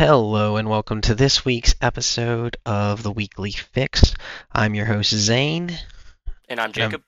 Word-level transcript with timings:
Hello, 0.00 0.56
and 0.56 0.66
welcome 0.66 1.02
to 1.02 1.14
this 1.14 1.44
week's 1.44 1.74
episode 1.82 2.56
of 2.64 3.02
the 3.02 3.12
Weekly 3.12 3.50
Fix. 3.50 4.14
I'm 4.50 4.74
your 4.74 4.86
host, 4.86 5.12
Zayne. 5.12 5.76
And 6.48 6.58
I'm 6.58 6.72
Jacob. 6.72 7.02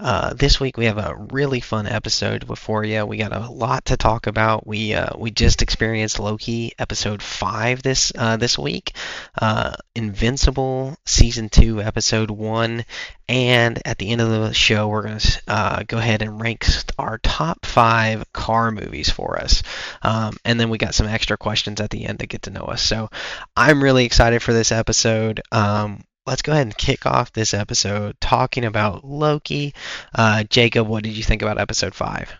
Uh, 0.00 0.32
this 0.32 0.58
week 0.58 0.78
we 0.78 0.86
have 0.86 0.96
a 0.96 1.14
really 1.30 1.60
fun 1.60 1.86
episode 1.86 2.46
before 2.46 2.84
you. 2.84 3.04
We 3.04 3.18
got 3.18 3.36
a 3.36 3.50
lot 3.50 3.84
to 3.86 3.98
talk 3.98 4.26
about. 4.26 4.66
We 4.66 4.94
uh, 4.94 5.10
we 5.18 5.30
just 5.30 5.60
experienced 5.60 6.18
Loki 6.18 6.72
episode 6.78 7.22
five 7.22 7.82
this 7.82 8.10
uh, 8.16 8.38
this 8.38 8.58
week, 8.58 8.94
uh, 9.40 9.74
Invincible 9.94 10.96
season 11.04 11.50
two 11.50 11.82
episode 11.82 12.30
one, 12.30 12.86
and 13.28 13.78
at 13.84 13.98
the 13.98 14.10
end 14.10 14.22
of 14.22 14.30
the 14.30 14.54
show 14.54 14.88
we're 14.88 15.02
gonna 15.02 15.20
uh, 15.46 15.82
go 15.86 15.98
ahead 15.98 16.22
and 16.22 16.40
rank 16.40 16.66
our 16.98 17.18
top 17.18 17.66
five 17.66 18.24
car 18.32 18.70
movies 18.70 19.10
for 19.10 19.38
us, 19.38 19.62
um, 20.00 20.34
and 20.46 20.58
then 20.58 20.70
we 20.70 20.78
got 20.78 20.94
some 20.94 21.08
extra 21.08 21.36
questions 21.36 21.78
at 21.78 21.90
the 21.90 22.06
end 22.06 22.20
to 22.20 22.26
get 22.26 22.42
to 22.42 22.50
know 22.50 22.64
us. 22.64 22.80
So 22.80 23.10
I'm 23.54 23.84
really 23.84 24.06
excited 24.06 24.42
for 24.42 24.54
this 24.54 24.72
episode. 24.72 25.42
Um, 25.52 26.04
let's 26.26 26.42
go 26.42 26.52
ahead 26.52 26.66
and 26.66 26.76
kick 26.76 27.06
off 27.06 27.32
this 27.32 27.54
episode 27.54 28.16
talking 28.20 28.64
about 28.64 29.04
Loki. 29.04 29.74
Uh, 30.14 30.44
Jacob, 30.44 30.86
what 30.86 31.04
did 31.04 31.16
you 31.16 31.22
think 31.22 31.42
about 31.42 31.58
episode 31.58 31.94
five? 31.94 32.34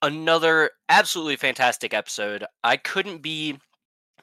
Another 0.00 0.70
absolutely 0.88 1.36
fantastic 1.36 1.92
episode. 1.92 2.44
I 2.62 2.76
couldn't 2.76 3.22
be 3.22 3.58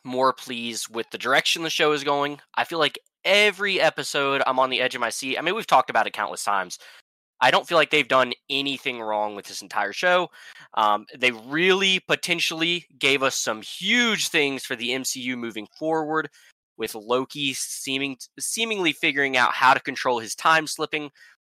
more 0.04 0.34
pleased 0.34 0.94
with 0.94 1.10
the 1.12 1.18
direction 1.18 1.64
the 1.64 1.70
show 1.70 1.92
is 1.92 2.04
going. 2.04 2.40
I 2.56 2.64
feel 2.64 2.80
like 2.80 3.00
every 3.24 3.82
episode 3.82 4.42
I'm 4.46 4.60
on 4.60 4.70
the 4.70 4.82
edge 4.82 4.96
of 4.96 5.02
my 5.02 5.10
seat. 5.10 5.38
I 5.38 5.42
mean, 5.42 5.56
we've 5.56 5.68
talked 5.68 5.90
about 5.90 6.08
it 6.08 6.14
countless 6.14 6.44
times. 6.44 6.78
I 7.42 7.52
don't 7.52 7.68
feel 7.68 7.78
like 7.78 7.90
they've 7.90 8.08
done 8.08 8.32
anything 8.50 9.02
wrong 9.02 9.36
with 9.36 9.46
this 9.46 9.62
entire 9.62 9.92
show. 9.92 10.30
Um, 10.74 11.06
they 11.18 11.32
really 11.32 12.00
potentially 12.08 12.86
gave 12.98 13.24
us 13.24 13.36
some 13.36 13.62
huge 13.62 14.30
things 14.30 14.64
for 14.64 14.76
the 14.76 14.92
MCU 14.92 15.38
moving 15.38 15.68
forward 15.78 16.30
with 16.78 16.96
Loki 16.96 17.54
seeming 17.54 18.18
seemingly 18.40 18.92
figuring 18.92 19.38
out 19.38 19.54
how 19.54 19.74
to 19.74 19.80
control 19.80 20.20
his 20.20 20.36
time 20.36 20.68
slipping. 20.68 21.10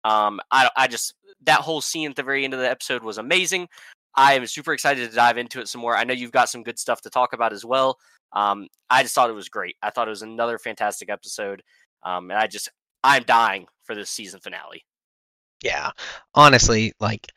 Um, 0.03 0.39
I, 0.51 0.69
I 0.75 0.87
just 0.87 1.13
that 1.43 1.61
whole 1.61 1.81
scene 1.81 2.09
at 2.09 2.15
the 2.15 2.23
very 2.23 2.43
end 2.43 2.53
of 2.53 2.59
the 2.59 2.69
episode 2.69 3.03
was 3.03 3.17
amazing. 3.17 3.67
I 4.15 4.33
am 4.33 4.47
super 4.47 4.73
excited 4.73 5.09
to 5.09 5.15
dive 5.15 5.37
into 5.37 5.59
it 5.59 5.67
some 5.67 5.81
more. 5.81 5.95
I 5.95 6.03
know 6.03 6.13
you've 6.13 6.31
got 6.31 6.49
some 6.49 6.63
good 6.63 6.79
stuff 6.79 7.01
to 7.01 7.09
talk 7.09 7.33
about 7.33 7.53
as 7.53 7.63
well. 7.63 7.97
Um, 8.33 8.67
I 8.89 9.03
just 9.03 9.13
thought 9.13 9.29
it 9.29 9.33
was 9.33 9.49
great. 9.49 9.75
I 9.81 9.91
thought 9.91 10.07
it 10.07 10.11
was 10.11 10.23
another 10.23 10.57
fantastic 10.57 11.09
episode, 11.09 11.61
um, 12.03 12.31
and 12.31 12.39
I 12.39 12.47
just 12.47 12.69
I'm 13.03 13.23
dying 13.23 13.67
for 13.83 13.95
this 13.95 14.09
season 14.09 14.39
finale. 14.39 14.85
Yeah, 15.63 15.91
honestly, 16.35 16.93
like 16.99 17.31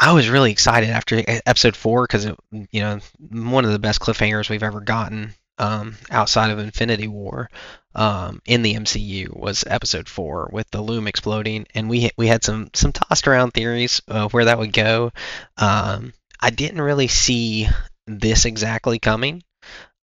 I 0.00 0.12
was 0.12 0.28
really 0.28 0.52
excited 0.52 0.90
after 0.90 1.22
episode 1.26 1.76
four 1.76 2.04
because 2.04 2.26
you 2.50 2.80
know 2.80 2.98
one 3.30 3.64
of 3.64 3.72
the 3.72 3.78
best 3.78 4.00
cliffhangers 4.00 4.50
we've 4.50 4.62
ever 4.62 4.80
gotten 4.80 5.34
um, 5.58 5.96
outside 6.10 6.50
of 6.50 6.58
Infinity 6.58 7.08
War 7.08 7.50
um, 7.94 8.40
in 8.46 8.62
the 8.62 8.74
MCU 8.74 9.36
was 9.36 9.64
Episode 9.66 10.08
Four 10.08 10.50
with 10.52 10.70
the 10.70 10.82
loom 10.82 11.06
exploding, 11.06 11.66
and 11.74 11.88
we 11.88 12.10
we 12.16 12.26
had 12.26 12.44
some 12.44 12.70
some 12.74 12.92
tossed 12.92 13.28
around 13.28 13.52
theories 13.52 14.00
of 14.08 14.32
where 14.32 14.46
that 14.46 14.58
would 14.58 14.72
go. 14.72 15.12
Um, 15.56 16.12
I 16.40 16.50
didn't 16.50 16.80
really 16.80 17.08
see 17.08 17.68
this 18.06 18.44
exactly 18.44 18.98
coming. 18.98 19.42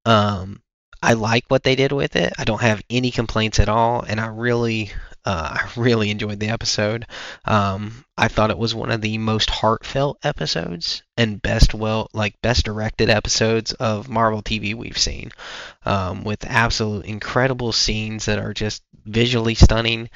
Um, 0.05 0.61
I 1.03 1.13
like 1.13 1.45
what 1.47 1.63
they 1.63 1.75
did 1.75 1.91
with 1.91 2.15
it. 2.15 2.33
I 2.38 2.43
don't 2.43 2.61
have 2.61 2.81
any 2.89 3.11
complaints 3.11 3.59
at 3.59 3.69
all, 3.69 4.02
and 4.02 4.19
I 4.19 4.27
really 4.27 4.91
uh, 5.25 5.58
I 5.59 5.80
really 5.80 6.09
enjoyed 6.09 6.39
the 6.39 6.50
episode. 6.50 7.05
Um, 7.45 8.05
I 8.17 8.27
thought 8.27 8.50
it 8.50 8.58
was 8.58 8.73
one 8.73 8.91
of 8.91 9.02
the 9.02 9.17
most 9.17 9.50
heartfelt 9.50 10.17
episodes 10.23 11.03
and 11.17 11.41
best 11.41 11.73
well 11.73 12.09
like 12.14 12.41
best 12.41 12.66
directed 12.66 13.09
episodes 13.09 13.73
of 13.73 14.09
Marvel 14.09 14.42
TV 14.42 14.73
we've 14.73 14.97
seen, 14.97 15.31
um, 15.86 16.23
with 16.23 16.45
absolute 16.45 17.05
incredible 17.05 17.72
scenes 17.72 18.25
that 18.25 18.39
are 18.39 18.53
just 18.53 18.81
visually 19.05 19.55
stunning, 19.55 20.09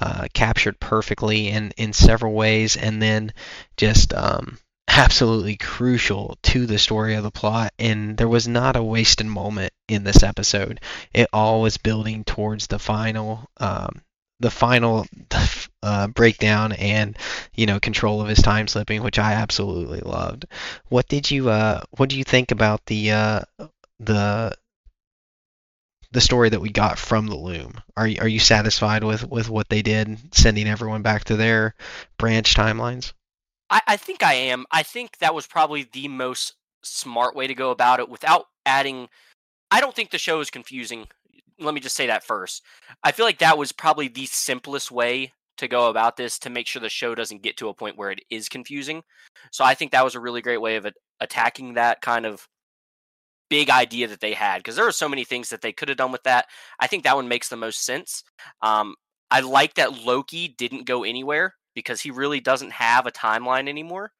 uh, 0.00 0.28
captured 0.32 0.78
perfectly 0.78 1.48
in 1.48 1.72
in 1.76 1.92
several 1.92 2.32
ways, 2.32 2.76
and 2.76 3.02
then 3.02 3.32
just 3.76 4.14
um, 4.14 4.58
absolutely 4.88 5.56
crucial 5.56 6.38
to 6.42 6.66
the 6.66 6.78
story 6.78 7.14
of 7.14 7.24
the 7.24 7.30
plot. 7.30 7.72
And 7.80 8.16
there 8.16 8.28
was 8.28 8.46
not 8.46 8.76
a 8.76 8.82
wasted 8.82 9.26
moment 9.26 9.72
in 9.88 10.04
this 10.04 10.22
episode. 10.22 10.80
It 11.12 11.28
all 11.32 11.62
was 11.62 11.78
building 11.78 12.22
towards 12.24 12.68
the 12.68 12.78
final 12.78 13.48
um, 13.58 14.02
the 14.42 14.50
final 14.50 15.06
uh, 15.82 16.08
breakdown 16.08 16.72
and 16.72 17.16
you 17.54 17.64
know 17.64 17.80
control 17.80 18.20
of 18.20 18.28
his 18.28 18.42
time 18.42 18.68
slipping, 18.68 19.02
which 19.02 19.18
I 19.18 19.32
absolutely 19.32 20.00
loved. 20.00 20.44
What 20.88 21.08
did 21.08 21.30
you 21.30 21.48
uh, 21.48 21.80
what 21.92 22.10
do 22.10 22.18
you 22.18 22.24
think 22.24 22.50
about 22.50 22.84
the 22.86 23.12
uh, 23.12 23.40
the 23.98 24.54
the 26.10 26.20
story 26.20 26.50
that 26.50 26.60
we 26.60 26.70
got 26.70 26.98
from 26.98 27.26
the 27.26 27.36
loom? 27.36 27.80
Are 27.96 28.06
you, 28.06 28.20
are 28.20 28.28
you 28.28 28.40
satisfied 28.40 29.04
with 29.04 29.28
with 29.28 29.48
what 29.48 29.68
they 29.68 29.80
did, 29.80 30.18
sending 30.34 30.68
everyone 30.68 31.02
back 31.02 31.24
to 31.24 31.36
their 31.36 31.74
branch 32.18 32.54
timelines? 32.54 33.12
I, 33.70 33.80
I 33.86 33.96
think 33.96 34.22
I 34.22 34.34
am. 34.34 34.66
I 34.70 34.82
think 34.82 35.18
that 35.18 35.34
was 35.34 35.46
probably 35.46 35.88
the 35.90 36.08
most 36.08 36.54
smart 36.82 37.34
way 37.34 37.46
to 37.46 37.54
go 37.54 37.70
about 37.70 38.00
it 38.00 38.08
without 38.08 38.48
adding. 38.66 39.08
I 39.70 39.80
don't 39.80 39.94
think 39.96 40.10
the 40.10 40.18
show 40.18 40.40
is 40.40 40.50
confusing 40.50 41.06
let 41.64 41.74
me 41.74 41.80
just 41.80 41.96
say 41.96 42.06
that 42.06 42.24
first. 42.24 42.62
I 43.02 43.12
feel 43.12 43.26
like 43.26 43.38
that 43.38 43.58
was 43.58 43.72
probably 43.72 44.08
the 44.08 44.26
simplest 44.26 44.90
way 44.90 45.32
to 45.58 45.68
go 45.68 45.88
about 45.90 46.16
this 46.16 46.38
to 46.40 46.50
make 46.50 46.66
sure 46.66 46.80
the 46.80 46.88
show 46.88 47.14
doesn't 47.14 47.42
get 47.42 47.56
to 47.58 47.68
a 47.68 47.74
point 47.74 47.96
where 47.96 48.10
it 48.10 48.20
is 48.30 48.48
confusing. 48.48 49.02
So 49.50 49.64
I 49.64 49.74
think 49.74 49.92
that 49.92 50.04
was 50.04 50.14
a 50.14 50.20
really 50.20 50.42
great 50.42 50.60
way 50.60 50.76
of 50.76 50.86
attacking 51.20 51.74
that 51.74 52.00
kind 52.00 52.26
of 52.26 52.48
big 53.50 53.68
idea 53.68 54.08
that 54.08 54.20
they 54.20 54.32
had 54.32 54.58
because 54.58 54.76
there 54.76 54.88
are 54.88 54.92
so 54.92 55.08
many 55.08 55.24
things 55.24 55.50
that 55.50 55.60
they 55.60 55.72
could 55.72 55.88
have 55.88 55.98
done 55.98 56.10
with 56.10 56.22
that. 56.22 56.46
I 56.80 56.86
think 56.86 57.04
that 57.04 57.16
one 57.16 57.28
makes 57.28 57.48
the 57.48 57.56
most 57.56 57.84
sense. 57.84 58.24
Um, 58.62 58.94
I 59.30 59.40
like 59.40 59.74
that 59.74 60.04
Loki 60.04 60.48
didn't 60.48 60.86
go 60.86 61.04
anywhere 61.04 61.54
because 61.74 62.00
he 62.00 62.10
really 62.10 62.40
doesn't 62.40 62.72
have 62.72 63.06
a 63.06 63.12
timeline 63.12 63.68
anymore. 63.68 64.12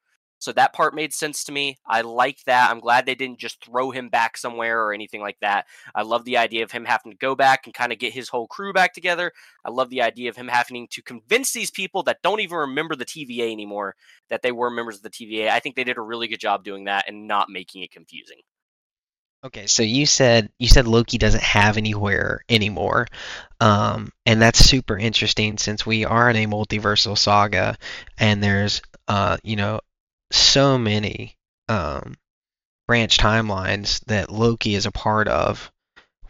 So 0.43 0.51
that 0.51 0.73
part 0.73 0.93
made 0.93 1.13
sense 1.13 1.45
to 1.45 1.53
me. 1.53 1.77
I 1.87 2.01
like 2.01 2.43
that. 2.47 2.69
I'm 2.69 2.81
glad 2.81 3.05
they 3.05 3.15
didn't 3.15 3.39
just 3.39 3.63
throw 3.63 3.91
him 3.91 4.09
back 4.09 4.35
somewhere 4.35 4.83
or 4.83 4.93
anything 4.93 5.21
like 5.21 5.39
that. 5.39 5.67
I 5.95 6.01
love 6.01 6.25
the 6.25 6.35
idea 6.35 6.63
of 6.63 6.71
him 6.71 6.83
having 6.83 7.13
to 7.13 7.17
go 7.17 7.33
back 7.33 7.65
and 7.65 7.73
kind 7.73 7.93
of 7.93 7.97
get 7.97 8.11
his 8.11 8.27
whole 8.27 8.47
crew 8.47 8.73
back 8.73 8.93
together. 8.93 9.31
I 9.63 9.69
love 9.69 9.89
the 9.89 10.01
idea 10.01 10.29
of 10.29 10.35
him 10.35 10.49
having 10.49 10.89
to 10.89 11.01
convince 11.01 11.53
these 11.53 11.71
people 11.71 12.03
that 12.03 12.21
don't 12.21 12.41
even 12.41 12.57
remember 12.57 12.93
the 12.97 13.05
TVA 13.05 13.53
anymore 13.53 13.95
that 14.29 14.41
they 14.41 14.51
were 14.51 14.69
members 14.69 14.97
of 14.97 15.03
the 15.03 15.09
TVA. 15.09 15.47
I 15.47 15.61
think 15.61 15.77
they 15.77 15.85
did 15.85 15.97
a 15.97 16.01
really 16.01 16.27
good 16.27 16.41
job 16.41 16.65
doing 16.65 16.83
that 16.83 17.05
and 17.07 17.25
not 17.25 17.49
making 17.49 17.83
it 17.83 17.91
confusing. 17.91 18.39
Okay, 19.45 19.67
so 19.67 19.81
you 19.81 20.05
said 20.05 20.49
you 20.57 20.67
said 20.67 20.87
Loki 20.87 21.17
doesn't 21.17 21.43
have 21.43 21.77
anywhere 21.77 22.43
anymore, 22.49 23.07
um, 23.61 24.11
and 24.25 24.41
that's 24.41 24.59
super 24.59 24.97
interesting 24.97 25.57
since 25.57 25.85
we 25.85 26.05
are 26.05 26.29
in 26.29 26.35
a 26.35 26.47
multiversal 26.47 27.17
saga, 27.17 27.77
and 28.17 28.41
there's 28.41 28.81
uh, 29.09 29.37
you 29.43 29.57
know 29.57 29.81
so 30.33 30.77
many 30.77 31.37
um, 31.69 32.15
branch 32.87 33.17
timelines 33.17 34.03
that 34.05 34.31
Loki 34.31 34.75
is 34.75 34.85
a 34.85 34.91
part 34.91 35.27
of. 35.27 35.71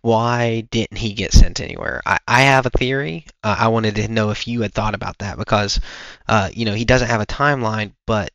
Why 0.02 0.62
didn't 0.70 0.98
he 0.98 1.14
get 1.14 1.32
sent 1.32 1.62
anywhere? 1.62 2.02
I, 2.06 2.20
I 2.28 2.42
have 2.42 2.66
a 2.66 2.70
theory. 2.70 3.26
Uh, 3.42 3.56
I 3.58 3.70
wanted 3.70 3.96
to 3.96 4.10
know 4.10 4.32
if 4.32 4.48
you 4.50 4.62
had 4.62 4.74
thought 4.74 4.96
about 4.96 5.20
that 5.20 5.38
because, 5.38 5.80
uh, 6.28 6.50
you 6.54 6.66
know, 6.66 6.74
he 6.74 6.84
doesn't 6.84 7.08
have 7.08 7.22
a 7.22 7.26
timeline, 7.26 7.94
but 8.06 8.32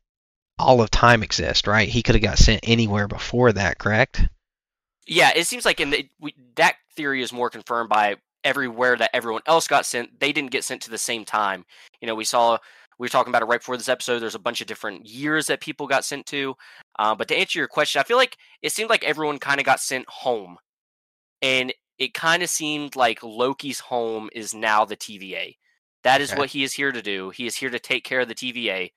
all 0.58 0.80
of 0.80 0.90
time 0.90 1.22
exists, 1.22 1.66
right? 1.66 1.88
He 1.88 2.02
could 2.02 2.14
have 2.14 2.24
got 2.24 2.38
sent 2.38 2.60
anywhere 2.62 3.06
before 3.06 3.52
that, 3.52 3.78
correct? 3.78 4.26
Yeah, 5.06 5.30
it 5.36 5.46
seems 5.46 5.66
like 5.66 5.80
in 5.80 5.90
the, 5.90 6.08
we, 6.18 6.34
that 6.56 6.76
theory 6.96 7.22
is 7.22 7.34
more 7.34 7.50
confirmed 7.50 7.90
by 7.90 8.16
everywhere 8.44 8.96
that 8.96 9.10
everyone 9.12 9.42
else 9.46 9.68
got 9.68 9.84
sent. 9.84 10.20
They 10.20 10.32
didn't 10.32 10.50
get 10.50 10.64
sent 10.64 10.82
to 10.82 10.90
the 10.90 10.98
same 10.98 11.26
time. 11.26 11.66
You 12.00 12.06
know, 12.06 12.14
we 12.14 12.24
saw 12.24 12.58
we 12.98 13.04
were 13.04 13.10
talking 13.10 13.30
about 13.30 13.42
it 13.42 13.46
right 13.46 13.60
before 13.60 13.76
this 13.76 13.88
episode. 13.88 14.18
There's 14.18 14.34
a 14.34 14.40
bunch 14.40 14.60
of 14.60 14.66
different 14.66 15.06
years 15.06 15.46
that 15.46 15.60
people 15.60 15.86
got 15.86 16.04
sent 16.04 16.26
to. 16.26 16.54
Uh, 16.98 17.14
but 17.14 17.28
to 17.28 17.36
answer 17.36 17.58
your 17.58 17.68
question, 17.68 18.00
I 18.00 18.04
feel 18.04 18.16
like 18.16 18.36
it 18.62 18.72
seemed 18.72 18.90
like 18.90 19.04
everyone 19.04 19.38
kind 19.38 19.60
of 19.60 19.66
got 19.66 19.80
sent 19.80 20.08
home. 20.08 20.56
And 21.40 21.72
it 21.98 22.14
kind 22.14 22.42
of 22.42 22.50
seemed 22.50 22.96
like 22.96 23.22
Loki's 23.22 23.78
home 23.78 24.28
is 24.32 24.52
now 24.52 24.84
the 24.84 24.96
TVA. 24.96 25.54
That 26.02 26.20
is 26.20 26.30
okay. 26.30 26.38
what 26.38 26.50
he 26.50 26.64
is 26.64 26.72
here 26.72 26.90
to 26.90 27.02
do. 27.02 27.30
He 27.30 27.46
is 27.46 27.54
here 27.54 27.70
to 27.70 27.78
take 27.78 28.04
care 28.04 28.20
of 28.20 28.28
the 28.28 28.34
TVA. 28.34 28.90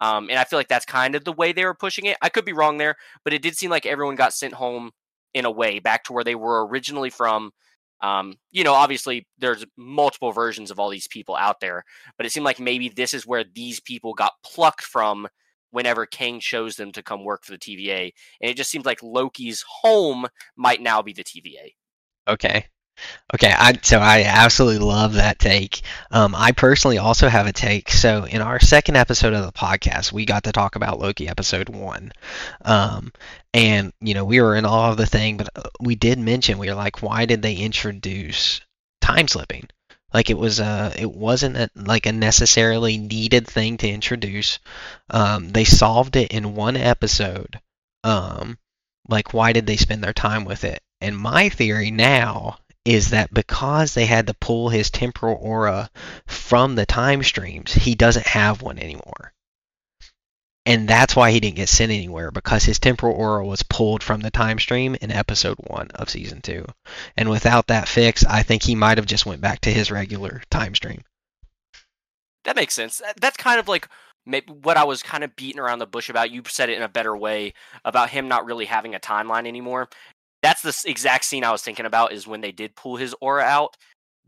Um, 0.00 0.28
and 0.30 0.38
I 0.38 0.44
feel 0.44 0.58
like 0.58 0.68
that's 0.68 0.86
kind 0.86 1.14
of 1.14 1.24
the 1.24 1.32
way 1.32 1.52
they 1.52 1.64
were 1.64 1.74
pushing 1.74 2.06
it. 2.06 2.16
I 2.22 2.28
could 2.28 2.44
be 2.44 2.52
wrong 2.52 2.78
there, 2.78 2.96
but 3.24 3.32
it 3.32 3.42
did 3.42 3.56
seem 3.56 3.70
like 3.70 3.86
everyone 3.86 4.16
got 4.16 4.32
sent 4.32 4.54
home 4.54 4.90
in 5.34 5.44
a 5.44 5.50
way 5.50 5.78
back 5.78 6.04
to 6.04 6.12
where 6.12 6.24
they 6.24 6.34
were 6.34 6.66
originally 6.66 7.10
from 7.10 7.52
um, 8.00 8.34
you 8.50 8.64
know, 8.64 8.74
obviously 8.74 9.26
there's 9.38 9.64
multiple 9.76 10.32
versions 10.32 10.70
of 10.70 10.78
all 10.78 10.90
these 10.90 11.08
people 11.08 11.36
out 11.36 11.60
there, 11.60 11.84
but 12.16 12.26
it 12.26 12.30
seemed 12.30 12.44
like 12.44 12.60
maybe 12.60 12.88
this 12.88 13.14
is 13.14 13.26
where 13.26 13.44
these 13.44 13.80
people 13.80 14.14
got 14.14 14.32
plucked 14.44 14.82
from 14.84 15.28
whenever 15.70 16.06
Kang 16.06 16.38
chose 16.38 16.76
them 16.76 16.92
to 16.92 17.02
come 17.02 17.24
work 17.24 17.44
for 17.44 17.52
the 17.52 17.58
TVA. 17.58 18.12
And 18.40 18.50
it 18.50 18.56
just 18.56 18.70
seems 18.70 18.84
like 18.86 19.02
Loki's 19.02 19.64
home 19.82 20.26
might 20.56 20.80
now 20.80 21.02
be 21.02 21.12
the 21.12 21.24
TVA. 21.24 21.74
Okay. 22.28 22.66
Okay, 23.34 23.52
I 23.52 23.78
so 23.82 23.98
I 23.98 24.22
absolutely 24.24 24.78
love 24.78 25.14
that 25.14 25.38
take. 25.38 25.82
Um, 26.10 26.34
I 26.34 26.52
personally 26.52 26.98
also 26.98 27.28
have 27.28 27.46
a 27.46 27.52
take. 27.52 27.90
So 27.90 28.24
in 28.24 28.40
our 28.40 28.60
second 28.60 28.96
episode 28.96 29.32
of 29.32 29.44
the 29.44 29.52
podcast, 29.52 30.12
we 30.12 30.24
got 30.24 30.44
to 30.44 30.52
talk 30.52 30.76
about 30.76 31.00
Loki 31.00 31.28
episode 31.28 31.68
one, 31.68 32.12
um, 32.64 33.12
and 33.52 33.92
you 34.00 34.14
know 34.14 34.24
we 34.24 34.40
were 34.40 34.54
in 34.54 34.66
awe 34.66 34.90
of 34.90 34.96
the 34.96 35.06
thing, 35.06 35.36
but 35.36 35.48
uh, 35.56 35.62
we 35.80 35.96
did 35.96 36.18
mention 36.18 36.58
we 36.58 36.68
were 36.68 36.74
like, 36.74 37.02
why 37.02 37.26
did 37.26 37.42
they 37.42 37.56
introduce 37.56 38.60
time 39.00 39.26
slipping? 39.26 39.68
Like 40.12 40.30
it 40.30 40.38
was 40.38 40.60
a, 40.60 40.92
it 40.96 41.10
wasn't 41.10 41.56
a, 41.56 41.70
like 41.74 42.06
a 42.06 42.12
necessarily 42.12 42.98
needed 42.98 43.48
thing 43.48 43.78
to 43.78 43.88
introduce. 43.88 44.60
Um, 45.10 45.48
they 45.48 45.64
solved 45.64 46.14
it 46.14 46.30
in 46.30 46.54
one 46.54 46.76
episode. 46.76 47.60
Um, 48.04 48.58
like 49.08 49.34
why 49.34 49.52
did 49.52 49.66
they 49.66 49.76
spend 49.76 50.04
their 50.04 50.12
time 50.12 50.44
with 50.44 50.62
it? 50.62 50.80
And 51.00 51.18
my 51.18 51.48
theory 51.48 51.90
now 51.90 52.58
is 52.84 53.10
that 53.10 53.32
because 53.32 53.94
they 53.94 54.06
had 54.06 54.26
to 54.26 54.34
pull 54.34 54.68
his 54.68 54.90
temporal 54.90 55.38
aura 55.40 55.90
from 56.26 56.74
the 56.74 56.86
time 56.86 57.22
streams, 57.22 57.72
he 57.72 57.94
doesn't 57.94 58.26
have 58.26 58.62
one 58.62 58.78
anymore. 58.78 59.32
And 60.66 60.88
that's 60.88 61.14
why 61.14 61.30
he 61.30 61.40
didn't 61.40 61.56
get 61.56 61.68
sent 61.68 61.92
anywhere 61.92 62.30
because 62.30 62.64
his 62.64 62.78
temporal 62.78 63.14
aura 63.14 63.44
was 63.44 63.62
pulled 63.62 64.02
from 64.02 64.20
the 64.20 64.30
time 64.30 64.58
stream 64.58 64.96
in 65.00 65.10
episode 65.10 65.58
1 65.58 65.90
of 65.94 66.08
season 66.08 66.40
2. 66.40 66.64
And 67.18 67.28
without 67.28 67.66
that 67.66 67.86
fix, 67.86 68.24
I 68.24 68.42
think 68.42 68.62
he 68.62 68.74
might 68.74 68.96
have 68.96 69.06
just 69.06 69.26
went 69.26 69.42
back 69.42 69.60
to 69.60 69.70
his 69.70 69.90
regular 69.90 70.42
time 70.50 70.74
stream. 70.74 71.02
That 72.44 72.56
makes 72.56 72.74
sense. 72.74 73.02
That's 73.20 73.36
kind 73.36 73.60
of 73.60 73.68
like 73.68 73.88
what 74.62 74.78
I 74.78 74.84
was 74.84 75.02
kind 75.02 75.22
of 75.22 75.36
beating 75.36 75.60
around 75.60 75.80
the 75.80 75.86
bush 75.86 76.08
about. 76.08 76.30
You 76.30 76.42
said 76.48 76.70
it 76.70 76.78
in 76.78 76.82
a 76.82 76.88
better 76.88 77.14
way 77.14 77.52
about 77.84 78.08
him 78.08 78.28
not 78.28 78.46
really 78.46 78.64
having 78.64 78.94
a 78.94 79.00
timeline 79.00 79.46
anymore 79.46 79.90
that's 80.44 80.60
the 80.62 80.90
exact 80.90 81.24
scene 81.24 81.42
I 81.42 81.52
was 81.52 81.62
thinking 81.62 81.86
about. 81.86 82.12
Is 82.12 82.26
when 82.26 82.42
they 82.42 82.52
did 82.52 82.76
pull 82.76 82.96
his 82.96 83.14
aura 83.20 83.42
out. 83.42 83.76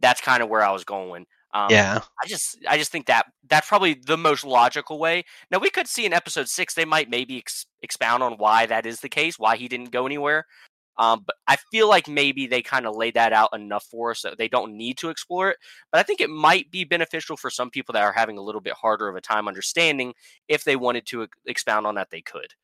That's 0.01 0.21
kind 0.21 0.43
of 0.43 0.49
where 0.49 0.63
I 0.63 0.73
was 0.73 0.85
going. 0.85 1.27
Um, 1.53 1.71
yeah, 1.71 2.01
I 2.23 2.27
just 2.27 2.59
I 2.69 2.77
just 2.79 2.91
think 2.91 3.07
that 3.07 3.27
that's 3.49 3.69
probably 3.69 3.95
the 3.95 4.17
most 4.17 4.45
logical 4.45 4.99
way. 4.99 5.25
Now 5.51 5.59
we 5.59 5.71
could 5.71 5.87
see 5.87 6.07
in 6.07 6.13
episode 6.13 6.49
six 6.49 6.75
they 6.75 6.85
might 6.85 7.11
maybe 7.11 7.39
ex- 7.39 7.67
expound 7.83 8.23
on 8.23 8.35
why 8.35 8.67
that 8.67 8.87
is 8.87 9.01
the 9.01 9.09
case, 9.09 9.39
why 9.39 9.57
he 9.57 9.69
didn't 9.69 9.91
go 9.91 10.07
anywhere. 10.07 10.47
Um, 10.99 11.25
but 11.27 11.37
I 11.47 11.57
feel 11.71 11.89
like 11.89 12.09
maybe 12.09 12.47
they 12.47 12.63
kind 12.63 12.87
of 12.87 12.97
laid 12.97 13.15
that 13.15 13.33
out 13.33 13.51
enough 13.55 13.85
for 13.85 14.13
us 14.13 14.23
that 14.23 14.39
they 14.39 14.49
don't 14.49 14.77
need 14.77 14.97
to 14.99 15.11
explore 15.11 15.51
it. 15.51 15.59
But 15.93 15.99
I 15.99 16.03
think 16.03 16.21
it 16.21 16.31
might 16.31 16.71
be 16.71 16.85
beneficial 16.85 17.37
for 17.37 17.51
some 17.51 17.71
people 17.71 17.93
that 17.93 18.03
are 18.03 18.13
having 18.13 18.39
a 18.39 18.43
little 18.43 18.63
bit 18.63 18.73
harder 18.73 19.09
of 19.09 19.17
a 19.17 19.21
time 19.21 19.47
understanding. 19.47 20.15
If 20.49 20.65
they 20.65 20.77
wanted 20.77 21.07
to 21.09 21.27
expound 21.47 21.87
on 21.87 21.97
that, 21.97 22.09
they 22.11 22.23
could. 22.23 22.55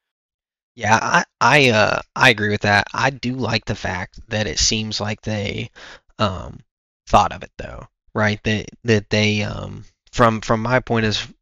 Yeah, 0.74 0.98
I 1.00 1.24
I 1.40 1.68
uh 1.70 2.00
I 2.16 2.30
agree 2.30 2.48
with 2.50 2.62
that. 2.62 2.86
I 2.94 3.10
do 3.10 3.34
like 3.34 3.64
the 3.66 3.74
fact 3.74 4.18
that 4.28 4.46
it 4.46 4.58
seems 4.58 5.00
like 5.00 5.20
they 5.22 5.70
um 6.18 6.60
thought 7.08 7.32
of 7.32 7.42
it 7.42 7.52
though, 7.58 7.86
right? 8.14 8.42
That 8.44 8.66
that 8.84 9.10
they 9.10 9.42
um 9.42 9.84
from 10.12 10.40
from 10.40 10.62
my 10.62 10.80
point 10.80 11.06
of 11.06 11.34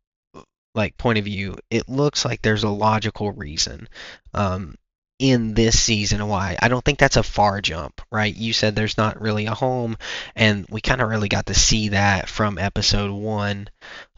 like 0.74 0.96
point 0.98 1.18
of 1.18 1.24
view, 1.26 1.56
it 1.70 1.88
looks 1.88 2.24
like 2.24 2.42
there's 2.42 2.64
a 2.64 2.70
logical 2.70 3.32
reason 3.32 3.88
um 4.34 4.76
in 5.18 5.54
this 5.54 5.78
season 5.80 6.26
why. 6.28 6.56
I 6.62 6.68
don't 6.68 6.84
think 6.84 6.98
that's 6.98 7.16
a 7.18 7.22
far 7.22 7.60
jump, 7.60 8.00
right? 8.12 8.34
You 8.34 8.52
said 8.54 8.74
there's 8.76 8.96
not 8.98 9.20
really 9.20 9.46
a 9.46 9.54
home 9.54 9.96
and 10.36 10.66
we 10.70 10.80
kind 10.80 11.00
of 11.02 11.10
really 11.10 11.28
got 11.28 11.46
to 11.46 11.54
see 11.54 11.90
that 11.90 12.28
from 12.28 12.58
episode 12.58 13.10
1 13.12 13.68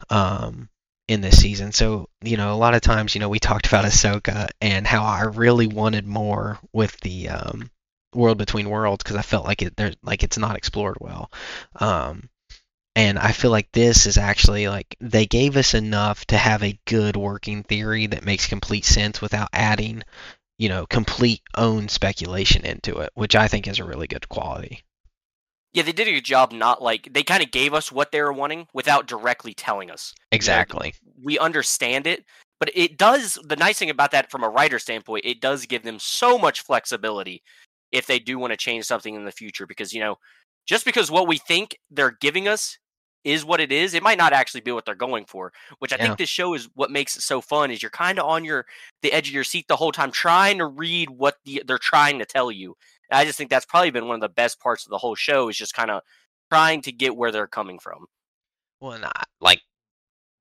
um 0.09 0.69
in 1.07 1.21
this 1.21 1.41
season. 1.41 1.71
So, 1.71 2.09
you 2.23 2.37
know, 2.37 2.53
a 2.53 2.57
lot 2.57 2.75
of 2.75 2.81
times, 2.81 3.13
you 3.13 3.19
know, 3.19 3.29
we 3.29 3.39
talked 3.39 3.67
about 3.67 3.85
Ahsoka 3.85 4.49
and 4.61 4.87
how 4.87 5.03
I 5.03 5.23
really 5.23 5.67
wanted 5.67 6.07
more 6.07 6.59
with 6.71 6.97
the 7.01 7.29
um, 7.29 7.69
World 8.13 8.37
Between 8.37 8.69
Worlds 8.69 9.03
because 9.03 9.17
I 9.17 9.21
felt 9.21 9.45
like 9.45 9.61
it, 9.61 9.75
there, 9.75 9.93
like 10.01 10.23
it's 10.23 10.37
not 10.37 10.55
explored 10.55 10.97
well. 10.99 11.31
Um, 11.75 12.29
and 12.95 13.17
I 13.17 13.31
feel 13.31 13.51
like 13.51 13.71
this 13.71 14.05
is 14.05 14.17
actually 14.17 14.67
like 14.67 14.95
they 15.01 15.25
gave 15.25 15.57
us 15.57 15.73
enough 15.73 16.25
to 16.27 16.37
have 16.37 16.63
a 16.63 16.79
good 16.85 17.15
working 17.15 17.63
theory 17.63 18.07
that 18.07 18.25
makes 18.25 18.47
complete 18.47 18.85
sense 18.85 19.19
without 19.19 19.49
adding, 19.51 20.03
you 20.59 20.69
know, 20.69 20.85
complete 20.85 21.41
own 21.55 21.89
speculation 21.89 22.65
into 22.65 22.99
it, 22.99 23.09
which 23.15 23.35
I 23.35 23.47
think 23.47 23.67
is 23.67 23.79
a 23.79 23.83
really 23.83 24.07
good 24.07 24.29
quality. 24.29 24.83
Yeah, 25.73 25.83
they 25.83 25.91
did 25.91 26.07
a 26.07 26.11
good 26.11 26.23
job. 26.23 26.51
Not 26.51 26.81
like 26.81 27.09
they 27.11 27.23
kind 27.23 27.43
of 27.43 27.51
gave 27.51 27.73
us 27.73 27.91
what 27.91 28.11
they 28.11 28.21
were 28.21 28.33
wanting 28.33 28.67
without 28.73 29.07
directly 29.07 29.53
telling 29.53 29.89
us. 29.89 30.13
Exactly. 30.31 30.93
You 31.03 31.09
know, 31.09 31.21
we 31.23 31.39
understand 31.39 32.05
it, 32.05 32.25
but 32.59 32.69
it 32.75 32.97
does. 32.97 33.39
The 33.43 33.55
nice 33.55 33.79
thing 33.79 33.89
about 33.89 34.11
that, 34.11 34.29
from 34.29 34.43
a 34.43 34.49
writer 34.49 34.77
standpoint, 34.77 35.25
it 35.25 35.41
does 35.41 35.65
give 35.65 35.83
them 35.83 35.97
so 35.99 36.37
much 36.37 36.61
flexibility 36.61 37.41
if 37.91 38.05
they 38.05 38.19
do 38.19 38.37
want 38.37 38.51
to 38.51 38.57
change 38.57 38.85
something 38.85 39.15
in 39.15 39.25
the 39.25 39.31
future. 39.31 39.65
Because 39.65 39.93
you 39.93 39.99
know, 39.99 40.17
just 40.67 40.85
because 40.85 41.09
what 41.09 41.27
we 41.27 41.37
think 41.37 41.77
they're 41.89 42.17
giving 42.21 42.47
us 42.47 42.77
is 43.23 43.45
what 43.45 43.61
it 43.61 43.71
is, 43.71 43.93
it 43.93 44.03
might 44.03 44.17
not 44.17 44.33
actually 44.33 44.61
be 44.61 44.71
what 44.71 44.85
they're 44.85 44.95
going 44.95 45.25
for. 45.25 45.51
Which 45.79 45.91
I 45.91 45.95
yeah. 45.95 46.03
think 46.03 46.17
this 46.19 46.29
show 46.29 46.53
is 46.53 46.69
what 46.75 46.91
makes 46.91 47.15
it 47.15 47.23
so 47.23 47.41
fun. 47.41 47.71
Is 47.71 47.81
you're 47.81 47.89
kind 47.89 48.19
of 48.19 48.25
on 48.25 48.45
your 48.45 48.67
the 49.01 49.11
edge 49.11 49.27
of 49.27 49.33
your 49.33 49.43
seat 49.43 49.67
the 49.67 49.75
whole 49.75 49.91
time, 49.91 50.11
trying 50.11 50.59
to 50.59 50.67
read 50.67 51.09
what 51.09 51.37
the, 51.45 51.63
they're 51.65 51.79
trying 51.79 52.19
to 52.19 52.25
tell 52.25 52.51
you 52.51 52.75
I 53.11 53.25
just 53.25 53.37
think 53.37 53.49
that's 53.49 53.65
probably 53.65 53.91
been 53.91 54.07
one 54.07 54.15
of 54.15 54.21
the 54.21 54.29
best 54.29 54.59
parts 54.59 54.85
of 54.85 54.89
the 54.89 54.97
whole 54.97 55.15
show 55.15 55.49
is 55.49 55.57
just 55.57 55.73
kind 55.73 55.91
of 55.91 56.01
trying 56.51 56.81
to 56.83 56.91
get 56.91 57.15
where 57.15 57.31
they're 57.31 57.47
coming 57.47 57.79
from. 57.79 58.05
Well, 58.79 58.93
and 58.93 59.05
I, 59.05 59.23
like 59.39 59.61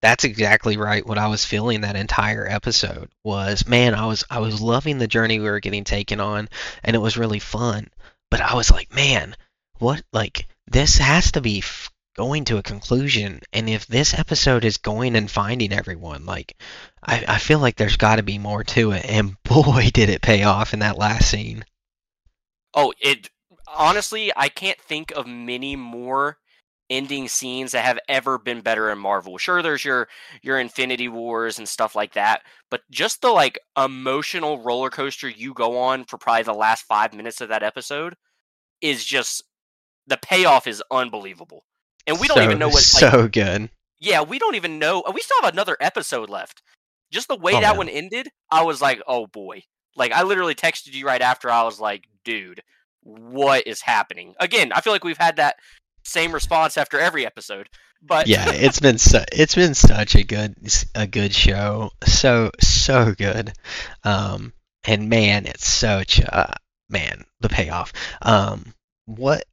that's 0.03 0.25
exactly 0.25 0.76
right. 0.76 1.06
What 1.06 1.17
I 1.17 1.29
was 1.29 1.44
feeling 1.44 1.82
that 1.82 1.94
entire 1.94 2.47
episode 2.47 3.09
was, 3.23 3.67
man, 3.69 3.94
I 3.94 4.06
was 4.06 4.25
I 4.29 4.41
was 4.41 4.61
loving 4.61 4.99
the 4.99 5.06
journey 5.06 5.38
we 5.38 5.49
were 5.49 5.61
getting 5.61 5.85
taken 5.85 6.20
on, 6.20 6.49
and 6.82 6.97
it 6.97 6.99
was 6.99 7.17
really 7.17 7.38
fun. 7.38 7.88
But 8.31 8.41
I 8.41 8.55
was 8.55 8.70
like, 8.70 8.93
man, 8.93 9.37
what 9.79 10.03
like 10.12 10.49
this 10.67 10.99
has 10.99 11.32
to 11.32 11.41
be 11.41 11.58
f- 11.58 11.91
going 12.17 12.44
to 12.47 12.58
a 12.58 12.62
conclusion, 12.62 13.41
and 13.53 13.70
if 13.70 13.87
this 13.87 14.12
episode 14.12 14.65
is 14.65 14.79
going 14.79 15.15
and 15.15 15.31
finding 15.31 15.73
everyone, 15.73 16.26
like 16.26 16.56
I, 17.00 17.25
I 17.29 17.38
feel 17.38 17.61
like 17.61 17.76
there's 17.76 17.97
got 17.97 18.17
to 18.17 18.25
be 18.25 18.38
more 18.38 18.65
to 18.65 18.91
it. 18.91 19.05
And 19.08 19.41
boy, 19.44 19.91
did 19.94 20.08
it 20.08 20.20
pay 20.20 20.43
off 20.43 20.73
in 20.75 20.81
that 20.81 20.99
last 20.99 21.31
scene. 21.31 21.65
Oh, 22.74 22.92
it 23.00 23.30
honestly, 23.66 24.32
I 24.36 24.48
can't 24.48 24.80
think 24.80 25.12
of 25.12 25.26
many 25.26 25.76
more 25.76 26.38
ending 26.90 27.26
scenes 27.26 27.72
that 27.72 27.84
have 27.84 27.98
ever 28.08 28.38
been 28.38 28.60
better 28.60 28.90
in 28.90 28.98
Marvel. 28.98 29.38
Sure, 29.38 29.62
there's 29.62 29.84
your 29.84 30.08
your 30.42 30.58
Infinity 30.58 31.08
Wars 31.08 31.58
and 31.58 31.69
stuff 31.69 31.94
like 31.94 32.14
that, 32.14 32.42
but 32.70 32.82
just 32.90 33.22
the 33.22 33.30
like 33.30 33.58
emotional 33.76 34.62
roller 34.62 34.90
coaster 34.90 35.28
you 35.28 35.54
go 35.54 35.78
on 35.78 36.04
for 36.04 36.19
probably 36.19 36.42
the 36.42 36.52
last 36.52 36.82
five 36.82 37.14
minutes 37.14 37.40
of 37.40 37.48
that 37.48 37.62
episode 37.62 38.14
is 38.80 39.04
just 39.04 39.42
the 40.06 40.19
payoff 40.19 40.66
is 40.66 40.82
unbelievable, 40.90 41.64
and 42.06 42.20
we 42.20 42.28
don't 42.28 42.38
so, 42.38 42.44
even 42.44 42.58
know 42.58 42.69
what. 42.69 42.74
Like, 42.74 42.82
so 42.82 43.28
good. 43.28 43.70
Yeah, 43.98 44.22
we 44.22 44.38
don't 44.38 44.56
even 44.56 44.78
know. 44.78 45.02
We 45.12 45.20
still 45.20 45.40
have 45.42 45.52
another 45.52 45.76
episode 45.80 46.28
left. 46.28 46.62
Just 47.12 47.28
the 47.28 47.36
way 47.36 47.54
oh, 47.54 47.60
that 47.60 47.76
one 47.76 47.88
ended, 47.88 48.28
I 48.50 48.62
was 48.64 48.80
like, 48.80 49.00
oh 49.06 49.26
boy. 49.26 49.62
Like 49.94 50.12
I 50.12 50.22
literally 50.22 50.54
texted 50.54 50.94
you 50.94 51.06
right 51.06 51.20
after. 51.20 51.50
I 51.50 51.62
was 51.62 51.78
like, 51.78 52.08
dude, 52.24 52.62
what 53.02 53.67
is 53.67 53.81
happening? 53.81 54.34
Again, 54.41 54.72
I 54.72 54.81
feel 54.81 54.93
like 54.93 55.05
we've 55.05 55.17
had 55.19 55.36
that 55.36 55.56
same 56.05 56.32
response 56.32 56.76
after 56.76 56.98
every 56.98 57.26
episode. 57.26 57.69
But 58.02 58.26
yeah, 58.26 58.50
it's 58.52 58.81
been 58.81 58.98
su- 58.98 59.24
it's 59.32 59.55
been 59.55 59.74
such 59.74 60.14
a 60.14 60.24
good 60.24 60.56
a 60.94 61.06
good 61.06 61.32
show. 61.32 61.91
So 62.05 62.50
so 62.60 63.14
good. 63.17 63.52
Um 64.05 64.52
and 64.84 65.08
man, 65.08 65.46
it's 65.46 65.67
such 65.67 66.19
a 66.19 66.56
man, 66.88 67.24
the 67.41 67.48
payoff. 67.48 67.93
Um 68.20 68.74
what 69.06 69.44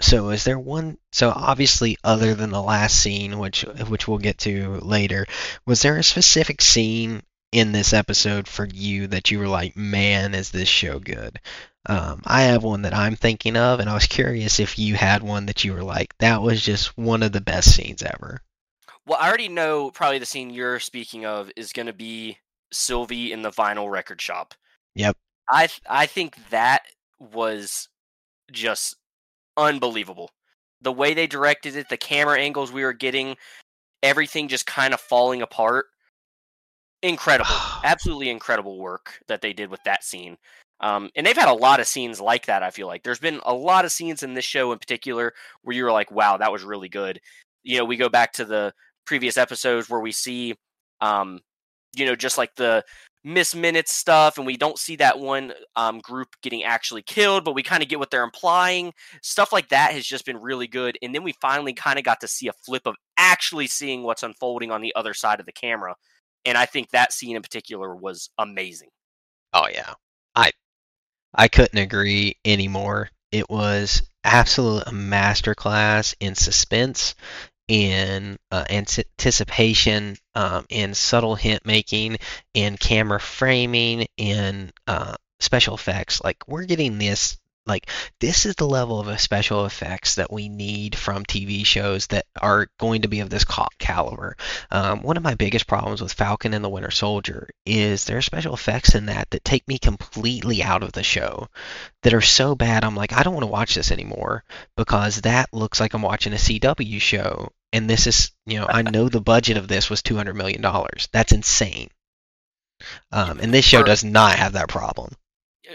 so 0.00 0.30
is 0.30 0.44
there 0.44 0.58
one 0.58 0.98
so 1.12 1.30
obviously 1.30 1.96
other 2.02 2.34
than 2.34 2.50
the 2.50 2.62
last 2.62 2.98
scene 2.98 3.38
which 3.38 3.62
which 3.88 4.08
we'll 4.08 4.18
get 4.18 4.38
to 4.38 4.80
later, 4.80 5.26
was 5.66 5.82
there 5.82 5.96
a 5.96 6.02
specific 6.02 6.60
scene 6.60 7.22
in 7.52 7.72
this 7.72 7.92
episode 7.92 8.48
for 8.48 8.66
you 8.72 9.06
that 9.08 9.30
you 9.30 9.38
were 9.38 9.48
like, 9.48 9.76
man, 9.76 10.34
is 10.34 10.50
this 10.50 10.68
show 10.68 10.98
good? 10.98 11.38
Um, 11.86 12.22
I 12.24 12.42
have 12.42 12.62
one 12.62 12.82
that 12.82 12.94
I'm 12.94 13.16
thinking 13.16 13.56
of, 13.56 13.80
and 13.80 13.90
I 13.90 13.94
was 13.94 14.06
curious 14.06 14.60
if 14.60 14.78
you 14.78 14.94
had 14.94 15.22
one 15.22 15.46
that 15.46 15.64
you 15.64 15.72
were 15.72 15.82
like, 15.82 16.16
that 16.18 16.42
was 16.42 16.62
just 16.62 16.96
one 16.96 17.22
of 17.22 17.32
the 17.32 17.40
best 17.40 17.74
scenes 17.74 18.02
ever. 18.02 18.40
Well, 19.06 19.18
I 19.20 19.28
already 19.28 19.48
know 19.48 19.90
probably 19.90 20.18
the 20.18 20.26
scene 20.26 20.50
you're 20.50 20.78
speaking 20.78 21.26
of 21.26 21.50
is 21.56 21.72
going 21.72 21.86
to 21.86 21.92
be 21.92 22.38
Sylvie 22.72 23.32
in 23.32 23.42
the 23.42 23.50
vinyl 23.50 23.90
record 23.90 24.20
shop. 24.20 24.54
Yep. 24.94 25.16
I 25.50 25.68
I 25.88 26.06
think 26.06 26.36
that 26.50 26.82
was 27.18 27.88
just 28.52 28.94
unbelievable. 29.56 30.30
The 30.82 30.92
way 30.92 31.14
they 31.14 31.26
directed 31.26 31.74
it, 31.74 31.88
the 31.88 31.96
camera 31.96 32.40
angles 32.40 32.70
we 32.70 32.84
were 32.84 32.92
getting, 32.92 33.36
everything 34.02 34.48
just 34.48 34.66
kind 34.66 34.94
of 34.94 35.00
falling 35.00 35.42
apart 35.42 35.86
incredible, 37.02 37.50
absolutely 37.84 38.30
incredible 38.30 38.78
work 38.78 39.20
that 39.28 39.42
they 39.42 39.52
did 39.52 39.70
with 39.70 39.82
that 39.84 40.04
scene. 40.04 40.36
Um, 40.80 41.10
and 41.14 41.26
they've 41.26 41.36
had 41.36 41.48
a 41.48 41.54
lot 41.54 41.80
of 41.80 41.86
scenes 41.86 42.20
like 42.20 42.46
that. 42.46 42.62
I 42.62 42.70
feel 42.70 42.86
like 42.86 43.02
there's 43.04 43.20
been 43.20 43.40
a 43.44 43.54
lot 43.54 43.84
of 43.84 43.92
scenes 43.92 44.22
in 44.22 44.34
this 44.34 44.44
show 44.44 44.72
in 44.72 44.78
particular 44.78 45.32
where 45.62 45.76
you 45.76 45.84
were 45.84 45.92
like, 45.92 46.10
"Wow, 46.10 46.36
that 46.38 46.52
was 46.52 46.64
really 46.64 46.88
good." 46.88 47.20
You 47.62 47.78
know, 47.78 47.84
we 47.84 47.96
go 47.96 48.08
back 48.08 48.32
to 48.34 48.44
the 48.44 48.72
previous 49.06 49.36
episodes 49.36 49.88
where 49.88 50.00
we 50.00 50.12
see, 50.12 50.54
um, 51.00 51.40
you 51.94 52.06
know, 52.06 52.16
just 52.16 52.38
like 52.38 52.54
the 52.56 52.84
miss 53.24 53.54
minutes 53.54 53.92
stuff 53.92 54.36
and 54.36 54.46
we 54.46 54.56
don't 54.56 54.78
see 54.78 54.96
that 54.96 55.18
one 55.18 55.52
um, 55.76 56.00
group 56.00 56.28
getting 56.42 56.64
actually 56.64 57.02
killed 57.02 57.44
but 57.44 57.54
we 57.54 57.62
kind 57.62 57.82
of 57.82 57.88
get 57.88 57.98
what 57.98 58.10
they're 58.10 58.24
implying 58.24 58.92
stuff 59.22 59.52
like 59.52 59.68
that 59.68 59.92
has 59.92 60.04
just 60.04 60.26
been 60.26 60.36
really 60.36 60.66
good 60.66 60.98
and 61.02 61.14
then 61.14 61.22
we 61.22 61.32
finally 61.40 61.72
kind 61.72 61.98
of 61.98 62.04
got 62.04 62.20
to 62.20 62.26
see 62.26 62.48
a 62.48 62.52
flip 62.64 62.82
of 62.84 62.96
actually 63.16 63.66
seeing 63.66 64.02
what's 64.02 64.24
unfolding 64.24 64.72
on 64.72 64.80
the 64.80 64.92
other 64.96 65.14
side 65.14 65.38
of 65.38 65.46
the 65.46 65.52
camera 65.52 65.94
and 66.44 66.58
i 66.58 66.66
think 66.66 66.90
that 66.90 67.12
scene 67.12 67.36
in 67.36 67.42
particular 67.42 67.94
was 67.94 68.28
amazing 68.38 68.88
oh 69.52 69.68
yeah 69.72 69.94
i 70.34 70.50
i 71.34 71.48
couldn't 71.48 71.78
agree 71.78 72.36
anymore 72.44 73.10
it 73.30 73.48
was 73.48 74.02
absolute 74.24 74.84
masterclass 74.86 76.14
in 76.20 76.34
suspense 76.34 77.14
in 77.68 78.38
uh, 78.50 78.64
anticipation, 78.68 80.16
um, 80.34 80.66
in 80.68 80.94
subtle 80.94 81.34
hint 81.34 81.64
making, 81.64 82.18
in 82.54 82.76
camera 82.76 83.20
framing, 83.20 84.06
in 84.16 84.70
uh, 84.86 85.14
special 85.40 85.74
effects. 85.74 86.22
Like 86.22 86.46
we're 86.46 86.64
getting 86.64 86.98
this. 86.98 87.38
Like 87.64 87.88
this 88.18 88.44
is 88.44 88.56
the 88.56 88.66
level 88.66 88.98
of 88.98 89.20
special 89.20 89.66
effects 89.66 90.16
that 90.16 90.32
we 90.32 90.48
need 90.48 90.96
from 90.96 91.24
TV 91.24 91.64
shows 91.64 92.08
that 92.08 92.26
are 92.40 92.68
going 92.78 93.02
to 93.02 93.08
be 93.08 93.20
of 93.20 93.30
this 93.30 93.44
caliber. 93.78 94.36
Um, 94.70 95.02
one 95.02 95.16
of 95.16 95.22
my 95.22 95.34
biggest 95.34 95.68
problems 95.68 96.02
with 96.02 96.12
Falcon 96.12 96.54
and 96.54 96.64
the 96.64 96.68
Winter 96.68 96.90
Soldier 96.90 97.48
is 97.64 98.04
there 98.04 98.18
are 98.18 98.22
special 98.22 98.54
effects 98.54 98.96
in 98.96 99.06
that 99.06 99.30
that 99.30 99.44
take 99.44 99.66
me 99.68 99.78
completely 99.78 100.62
out 100.62 100.82
of 100.82 100.92
the 100.92 101.04
show, 101.04 101.48
that 102.02 102.14
are 102.14 102.20
so 102.20 102.56
bad. 102.56 102.84
I'm 102.84 102.96
like 102.96 103.12
I 103.12 103.22
don't 103.22 103.34
want 103.34 103.44
to 103.44 103.52
watch 103.52 103.76
this 103.76 103.92
anymore 103.92 104.42
because 104.76 105.20
that 105.20 105.52
looks 105.52 105.78
like 105.78 105.94
I'm 105.94 106.02
watching 106.02 106.32
a 106.32 106.36
CW 106.36 107.00
show 107.00 107.52
and 107.72 107.88
this 107.88 108.06
is 108.06 108.32
you 108.44 108.58
know 108.58 108.66
I 108.68 108.82
know 108.90 109.08
the 109.08 109.20
budget 109.20 109.56
of 109.56 109.68
this 109.68 109.88
was 109.88 110.02
two 110.02 110.16
hundred 110.16 110.34
million 110.34 110.62
dollars. 110.62 111.08
That's 111.12 111.32
insane. 111.32 111.88
Um, 113.12 113.38
and 113.38 113.54
this 113.54 113.64
show 113.64 113.84
does 113.84 114.02
not 114.02 114.36
have 114.36 114.54
that 114.54 114.68
problem. 114.68 115.14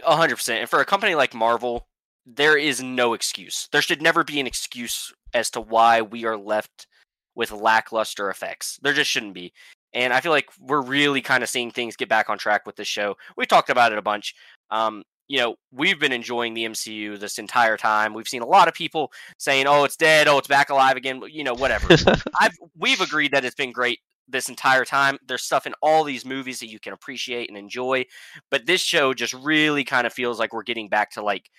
Hundred 0.04 0.36
percent. 0.36 0.62
And 0.62 0.70
for 0.70 0.80
a 0.80 0.86
company 0.86 1.16
like 1.16 1.34
Marvel, 1.34 1.88
there 2.26 2.58
is 2.58 2.82
no 2.82 3.14
excuse. 3.14 3.70
There 3.72 3.82
should 3.82 4.02
never 4.02 4.24
be 4.24 4.40
an 4.40 4.48
excuse 4.48 5.14
as 5.34 5.50
to 5.52 5.62
why 5.62 6.02
we 6.02 6.26
are 6.26 6.38
left 6.38 6.88
with 7.36 7.52
lackluster 7.52 8.30
effects. 8.30 8.80
There 8.82 8.94
just 8.94 9.10
shouldn't 9.10 9.34
be. 9.34 9.54
And 9.94 10.12
I 10.12 10.20
feel 10.20 10.32
like 10.32 10.50
we're 10.60 10.82
really 10.82 11.22
kind 11.22 11.44
of 11.44 11.50
seeing 11.50 11.72
things 11.72 11.96
get 11.96 12.10
back 12.10 12.30
on 12.30 12.38
track 12.38 12.66
with 12.66 12.76
this 12.76 12.88
show. 12.88 13.16
We 13.38 13.46
talked 13.46 13.70
about 13.70 13.92
it 13.92 13.98
a 13.98 14.02
bunch. 14.02 14.36
Um, 14.70 15.04
you 15.28 15.40
know, 15.40 15.56
we've 15.72 16.00
been 16.00 16.12
enjoying 16.12 16.54
the 16.54 16.66
MCU 16.66 17.20
this 17.20 17.38
entire 17.38 17.78
time. 17.78 18.14
We've 18.14 18.28
seen 18.28 18.42
a 18.42 18.48
lot 18.48 18.68
of 18.68 18.74
people 18.74 19.12
saying, 19.38 19.68
"Oh, 19.68 19.84
it's 19.84 19.98
dead. 19.98 20.28
Oh, 20.28 20.38
it's 20.38 20.48
back 20.48 20.70
alive 20.70 20.96
again." 20.96 21.22
You 21.30 21.44
know, 21.44 21.54
whatever. 21.54 21.88
I've 22.40 22.58
we've 22.78 23.02
agreed 23.02 23.32
that 23.32 23.44
it's 23.44 23.56
been 23.56 23.72
great 23.72 24.00
this 24.28 24.50
entire 24.50 24.86
time. 24.86 25.18
There's 25.28 25.44
stuff 25.44 25.66
in 25.66 25.74
all 25.82 26.04
these 26.04 26.26
movies 26.26 26.60
that 26.60 26.70
you 26.70 26.80
can 26.80 26.94
appreciate 26.94 27.50
and 27.50 27.58
enjoy, 27.58 28.06
but 28.50 28.66
this 28.66 28.82
show 28.82 29.14
just 29.14 29.34
really 29.34 29.84
kind 29.84 30.08
of 30.08 30.14
feels 30.14 30.40
like 30.40 30.54
we're 30.54 30.64
getting 30.64 30.90
back 30.90 31.12
to 31.12 31.22
like 31.22 31.50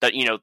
the 0.00 0.14
you 0.14 0.26
know 0.26 0.38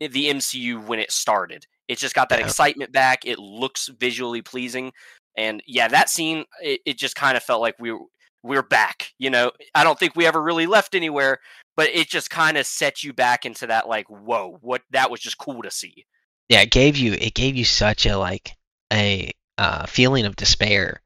the 0.00 0.30
MCU 0.30 0.84
when 0.86 0.98
it 0.98 1.12
started. 1.12 1.66
It's 1.88 2.00
just 2.00 2.14
got 2.14 2.28
that 2.28 2.38
yeah. 2.38 2.46
excitement 2.46 2.92
back. 2.92 3.26
It 3.26 3.38
looks 3.38 3.88
visually 3.88 4.42
pleasing, 4.42 4.92
and 5.36 5.62
yeah, 5.66 5.88
that 5.88 6.08
scene 6.08 6.44
it, 6.62 6.80
it 6.86 6.98
just 6.98 7.16
kind 7.16 7.36
of 7.36 7.42
felt 7.42 7.60
like 7.60 7.76
we 7.78 7.92
were 7.92 8.06
we're 8.42 8.62
back. 8.62 9.12
You 9.18 9.30
know, 9.30 9.50
I 9.74 9.84
don't 9.84 9.98
think 9.98 10.16
we 10.16 10.26
ever 10.26 10.42
really 10.42 10.66
left 10.66 10.94
anywhere, 10.94 11.38
but 11.76 11.90
it 11.90 12.08
just 12.08 12.30
kind 12.30 12.56
of 12.56 12.66
set 12.66 13.02
you 13.02 13.12
back 13.12 13.44
into 13.44 13.66
that 13.66 13.88
like, 13.88 14.08
whoa, 14.08 14.58
what 14.60 14.82
that 14.90 15.10
was 15.10 15.20
just 15.20 15.38
cool 15.38 15.62
to 15.62 15.70
see. 15.70 16.06
Yeah, 16.48 16.62
it 16.62 16.70
gave 16.70 16.96
you 16.96 17.12
it 17.12 17.34
gave 17.34 17.56
you 17.56 17.64
such 17.64 18.06
a 18.06 18.16
like 18.16 18.56
a 18.92 19.30
uh, 19.58 19.86
feeling 19.86 20.24
of 20.24 20.36
despair 20.36 21.02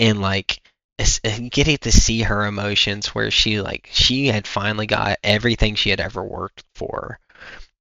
and 0.00 0.20
like 0.20 0.60
getting 1.50 1.78
to 1.78 1.92
see 1.92 2.22
her 2.22 2.46
emotions 2.46 3.08
where 3.08 3.30
she 3.30 3.60
like 3.60 3.88
she 3.92 4.26
had 4.26 4.46
finally 4.46 4.86
got 4.86 5.18
everything 5.22 5.74
she 5.74 5.90
had 5.90 6.00
ever 6.00 6.24
worked 6.24 6.64
for. 6.74 7.20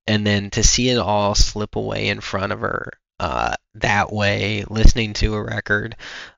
And 0.05 0.25
then 0.25 0.49
to 0.51 0.63
see 0.63 0.89
it 0.89 0.97
all 0.97 1.35
slip 1.35 1.75
away 1.75 2.09
in 2.09 2.19
front 2.19 2.51
of 2.51 2.59
her 2.61 2.91
uh, 3.19 3.55
that 3.75 4.11
way 4.11 4.63
listening 4.69 5.13
to 5.13 5.35
a 5.35 5.43
record 5.43 5.95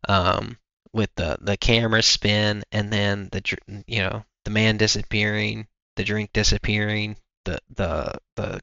um, 0.07 0.57
with 0.93 1.09
the 1.15 1.37
the 1.41 1.57
camera 1.57 2.01
spin 2.01 2.63
and 2.71 2.91
then 2.91 3.29
the 3.31 3.41
you 3.87 3.99
know 3.99 4.23
the 4.45 4.51
man 4.51 4.77
disappearing, 4.77 5.67
the 5.95 6.03
drink 6.03 6.31
disappearing, 6.33 7.15
the 7.45 7.59
the 7.75 8.13
the 8.35 8.61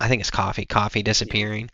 I 0.00 0.08
think 0.08 0.20
it's 0.20 0.30
coffee, 0.30 0.64
coffee 0.64 1.02
disappearing, 1.02 1.70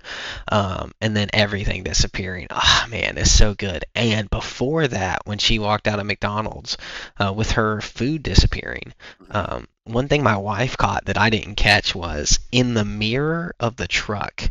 um, 0.51 0.93
and 1.01 1.17
then 1.17 1.29
everything 1.33 1.83
disappearing. 1.83 2.49
Oh 2.51 2.87
man, 2.91 3.19
it's 3.19 3.31
so 3.31 3.55
good. 3.55 3.85
And 3.95 4.31
before 4.31 4.89
that, 4.89 5.23
when 5.25 5.39
she 5.39 5.59
walked 5.59 5.89
out 5.89 5.99
of 5.99 6.07
McDonald's 6.07 6.77
uh, 7.19 7.33
with 7.33 7.53
her 7.53 7.81
food 7.81 8.23
disappearing, 8.23 8.93
um, 9.31 9.69
one 9.85 10.09
thing 10.09 10.23
my 10.23 10.37
wife 10.37 10.77
caught 10.77 11.07
that 11.07 11.19
I 11.19 11.31
didn't 11.31 11.57
catch 11.57 11.95
was 11.95 12.39
in 12.53 12.75
the 12.75 12.85
mirror 12.85 13.55
of 13.59 13.77
the 13.77 13.89
truck, 13.89 14.51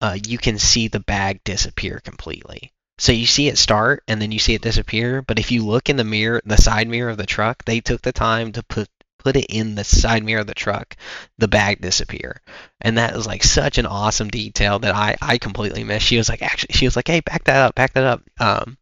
uh, 0.00 0.16
you 0.26 0.38
can 0.38 0.58
see 0.58 0.88
the 0.88 1.00
bag 1.00 1.42
disappear 1.44 2.00
completely. 2.04 2.72
So 2.98 3.12
you 3.12 3.26
see 3.26 3.48
it 3.48 3.58
start 3.58 4.02
and 4.08 4.20
then 4.20 4.32
you 4.32 4.40
see 4.40 4.54
it 4.54 4.62
disappear, 4.62 5.22
but 5.22 5.38
if 5.38 5.52
you 5.52 5.64
look 5.64 5.88
in 5.88 5.96
the 5.96 6.04
mirror, 6.04 6.42
the 6.44 6.56
side 6.56 6.88
mirror 6.88 7.10
of 7.10 7.16
the 7.16 7.26
truck, 7.26 7.64
they 7.64 7.80
took 7.80 8.02
the 8.02 8.12
time 8.12 8.52
to 8.52 8.62
put 8.62 8.88
put 9.18 9.36
it 9.36 9.46
in 9.46 9.74
the 9.74 9.84
side 9.84 10.24
mirror 10.24 10.40
of 10.40 10.46
the 10.46 10.54
truck, 10.54 10.96
the 11.38 11.48
bag 11.48 11.80
disappear. 11.80 12.40
And 12.80 12.98
that 12.98 13.14
was 13.14 13.26
like 13.26 13.42
such 13.42 13.78
an 13.78 13.86
awesome 13.86 14.28
detail 14.28 14.78
that 14.78 14.94
I, 14.94 15.16
I 15.20 15.38
completely 15.38 15.84
missed. 15.84 16.06
She 16.06 16.16
was 16.16 16.28
like, 16.28 16.42
actually, 16.42 16.74
she 16.74 16.86
was 16.86 16.96
like, 16.96 17.08
hey, 17.08 17.20
back 17.20 17.44
that 17.44 17.56
up, 17.56 17.74
back 17.74 17.94
that 17.94 18.04
up. 18.04 18.22
Um, 18.40 18.78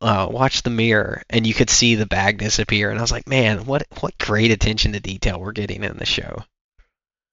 uh, 0.00 0.28
watch 0.30 0.62
the 0.62 0.70
mirror, 0.70 1.22
and 1.30 1.46
you 1.46 1.54
could 1.54 1.70
see 1.70 1.94
the 1.94 2.06
bag 2.06 2.38
disappear. 2.38 2.90
And 2.90 2.98
I 2.98 3.02
was 3.02 3.12
like, 3.12 3.28
man, 3.28 3.64
what 3.64 3.86
what 4.00 4.18
great 4.18 4.50
attention 4.50 4.92
to 4.92 5.00
detail 5.00 5.40
we're 5.40 5.52
getting 5.52 5.84
in 5.84 5.96
the 5.96 6.06
show. 6.06 6.42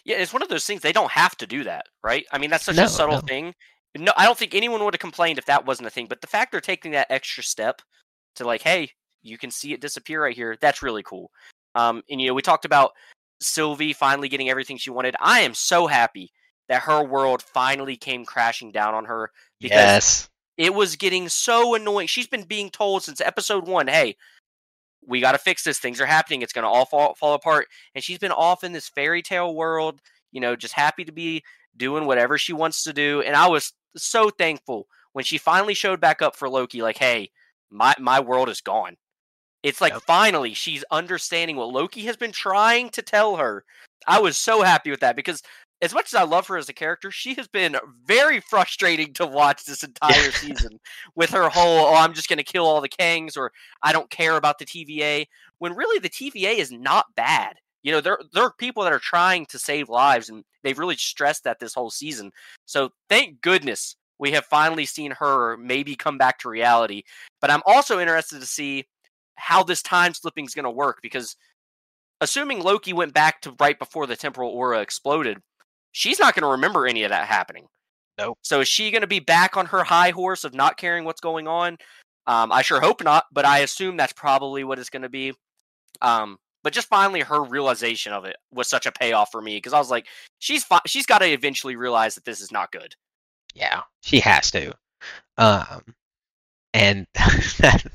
Yeah, 0.06 0.18
it's 0.18 0.34
one 0.34 0.42
of 0.42 0.50
those 0.50 0.66
things 0.66 0.82
they 0.82 0.94
don't 0.94 1.12
have 1.12 1.36
to 1.38 1.48
do 1.48 1.66
that, 1.66 1.88
right? 2.04 2.26
I 2.32 2.38
mean, 2.38 2.50
that's 2.50 2.66
such 2.66 2.78
no, 2.78 2.86
a 2.86 2.88
subtle 2.88 3.16
no. 3.16 3.22
thing. 3.22 3.54
No, 3.98 4.14
I 4.16 4.26
don't 4.26 4.38
think 4.38 4.56
anyone 4.56 4.84
would 4.84 4.94
have 4.94 5.02
complained 5.02 5.40
if 5.40 5.46
that 5.46 5.66
wasn't 5.66 5.88
a 5.88 5.92
thing. 5.92 6.06
But 6.08 6.22
the 6.22 6.28
fact 6.28 6.52
they're 6.52 6.62
taking 6.62 6.92
that 6.92 7.08
extra 7.10 7.44
step 7.44 7.82
to 8.36 8.46
like, 8.46 8.62
hey, 8.62 8.92
you 9.22 9.38
can 9.38 9.52
see 9.52 9.74
it 9.74 9.82
disappear 9.82 10.24
right 10.24 10.36
here. 10.36 10.58
That's 10.62 10.82
really 10.82 11.04
cool. 11.04 11.32
Um, 11.80 12.04
and 12.10 12.20
you 12.20 12.28
know, 12.28 12.34
we 12.34 12.42
talked 12.42 12.66
about 12.66 12.92
Sylvie 13.40 13.94
finally 13.94 14.30
getting 14.30 14.50
everything 14.50 14.78
she 14.78 14.90
wanted. 14.90 15.16
I 15.20 15.42
am 15.42 15.54
so 15.54 15.88
happy 15.88 16.32
that 16.68 16.84
her 16.84 17.04
world 17.04 17.42
finally 17.42 17.96
came 17.96 18.26
crashing 18.26 18.72
down 18.72 18.94
on 18.94 19.06
her 19.06 19.32
because 19.60 19.72
yes. 19.72 20.30
it 20.58 20.74
was 20.74 20.96
getting 20.96 21.30
so 21.30 21.76
annoying. 21.76 22.08
She's 22.08 22.28
been 22.28 22.44
being 22.44 22.70
told 22.70 23.04
since 23.04 23.22
episode 23.22 23.68
one, 23.68 23.88
hey, 23.88 24.16
we 25.06 25.22
got 25.22 25.32
to 25.32 25.38
fix 25.38 25.64
this. 25.64 25.80
Things 25.80 26.00
are 26.00 26.06
happening. 26.06 26.42
It's 26.42 26.54
going 26.54 26.64
to 26.64 26.70
all 26.70 26.86
fall, 26.86 27.16
fall 27.16 27.34
apart. 27.34 27.68
And 27.96 28.04
she's 28.04 28.20
been 28.20 28.32
off 28.32 28.64
in 28.64 28.74
this 28.74 28.90
fairy 28.90 29.22
tale 29.22 29.56
world, 29.56 30.00
you 30.32 30.42
know, 30.42 30.56
just 30.56 30.74
happy 30.74 31.06
to 31.06 31.12
be 31.12 31.44
doing 31.76 32.06
whatever 32.06 32.38
she 32.38 32.54
wants 32.54 32.84
to 32.84 32.94
do. 32.94 33.22
And 33.22 33.36
I 33.36 33.48
was 33.48 33.74
so 33.96 34.30
thankful 34.30 34.88
when 35.14 35.26
she 35.26 35.38
finally 35.38 35.74
showed 35.74 36.00
back 36.00 36.22
up 36.22 36.36
for 36.36 36.50
Loki, 36.50 36.82
like, 36.82 36.98
hey, 36.98 37.32
my 37.72 37.96
my 38.00 38.20
world 38.20 38.50
is 38.50 38.62
gone. 38.62 38.98
It's 39.64 39.82
like 39.82 39.94
yep. 39.94 40.04
finally 40.04 40.54
she's 40.54 40.84
understanding 40.92 41.58
what 41.58 41.70
Loki 41.70 42.02
has 42.06 42.18
been 42.18 42.32
trying 42.32 42.90
to 42.92 43.02
tell 43.02 43.36
her. 43.36 43.66
I 44.08 44.20
was 44.20 44.38
so 44.38 44.62
happy 44.62 44.92
with 44.92 45.02
that 45.02 45.16
because 45.16 45.44
as 45.82 45.94
much 45.94 46.14
as 46.14 46.16
I 46.16 46.24
love 46.24 46.48
her 46.48 46.58
as 46.58 46.70
a 46.70 46.74
character, 46.74 47.10
she 47.12 47.34
has 47.36 47.48
been 47.48 47.78
very 48.06 48.42
frustrating 48.42 49.14
to 49.14 49.26
watch 49.26 49.64
this 49.64 49.84
entire 49.84 50.32
season 50.32 50.80
with 51.16 51.30
her 51.32 51.48
whole, 51.50 51.86
oh, 51.86 51.96
I'm 51.96 52.14
just 52.14 52.28
going 52.28 52.38
to 52.38 52.44
kill 52.44 52.66
all 52.66 52.82
the 52.82 52.90
Kangs 52.90 53.38
or 53.38 53.52
I 53.82 53.94
don't 53.94 54.10
care 54.10 54.36
about 54.36 54.60
the 54.60 54.66
TVA. 54.66 55.26
When 55.60 55.76
really 55.76 56.00
the 56.00 56.10
TVA 56.10 56.58
is 56.58 56.72
not 56.72 57.06
bad. 57.16 57.56
You 57.82 57.94
know, 57.94 58.02
there 58.02 58.20
there 58.34 58.44
are 58.44 58.54
people 58.60 58.84
that 58.84 58.92
are 58.92 59.00
trying 59.00 59.46
to 59.48 59.58
save 59.58 59.88
lives, 59.88 60.28
and 60.28 60.44
they've 60.64 60.78
really 60.78 60.98
stressed 60.98 61.46
that 61.46 61.60
this 61.60 61.74
whole 61.74 61.90
season. 61.90 62.30
So 62.66 62.90
thank 63.08 63.40
goodness 63.40 63.96
we 64.18 64.32
have 64.32 64.46
finally 64.46 64.86
seen 64.86 65.12
her 65.12 65.56
maybe 65.56 65.96
come 65.96 66.18
back 66.18 66.40
to 66.40 66.50
reality. 66.50 67.04
But 67.40 67.52
I'm 67.52 67.64
also 67.66 68.00
interested 68.00 68.42
to 68.42 68.46
see 68.46 68.86
how 69.40 69.64
this 69.64 69.82
time 69.82 70.14
slipping 70.14 70.46
is 70.46 70.54
going 70.54 70.66
to 70.66 70.72
work 70.72 71.00
because 71.02 71.36
assuming 72.22 72.62
Loki 72.62 72.94
went 72.94 73.14
back 73.14 73.42
to 73.42 73.56
right 73.60 73.78
before 73.80 74.06
the 74.06 74.16
temporal 74.16 74.52
aura 74.52 74.82
exploded, 74.82 75.40
she's 75.92 76.20
not 76.20 76.36
going 76.36 76.44
to 76.44 76.52
remember 76.52 76.86
any 76.86 77.04
of 77.04 77.10
that 77.10 77.28
happening. 77.28 77.66
Nope. 78.18 78.38
So 78.42 78.60
is 78.60 78.68
she 78.68 78.92
going 78.92 79.02
to 79.02 79.08
be 79.08 79.20
back 79.20 79.56
on 79.56 79.66
her 79.68 79.84
high 79.84 80.12
horse 80.12 80.44
of 80.44 80.54
not 80.54 80.78
caring 80.78 81.06
what's 81.06 81.22
going 81.22 81.48
on? 81.48 81.78
Um, 82.28 82.52
I 82.52 82.62
sure 82.62 82.82
hope 82.82 83.04
not, 83.04 83.26
but 83.32 83.46
I 83.46 83.60
assume 83.60 83.98
that's 83.98 84.14
probably 84.14 84.64
what 84.64 84.78
it's 84.78 84.90
going 84.90 85.02
to 85.04 85.10
be. 85.10 85.34
Um, 86.02 86.38
but 86.64 86.74
just 86.74 86.90
finally 86.90 87.22
her 87.22 87.42
realization 87.42 88.12
of 88.14 88.26
it 88.26 88.36
was 88.52 88.68
such 88.68 88.86
a 88.86 88.92
payoff 88.92 89.32
for 89.32 89.42
me 89.42 89.56
because 89.58 89.74
I 89.74 89.80
was 89.80 89.90
like, 89.90 90.08
she's 90.40 90.64
fi- 90.64 90.82
she's 90.86 91.06
got 91.06 91.20
to 91.20 91.32
eventually 91.32 91.76
realize 91.76 92.16
that 92.16 92.26
this 92.26 92.42
is 92.42 92.52
not 92.52 92.72
good. 92.72 92.94
Yeah, 93.56 93.82
she 94.02 94.20
has 94.20 94.52
to. 94.52 94.74
Um, 95.38 95.82
and 96.74 97.08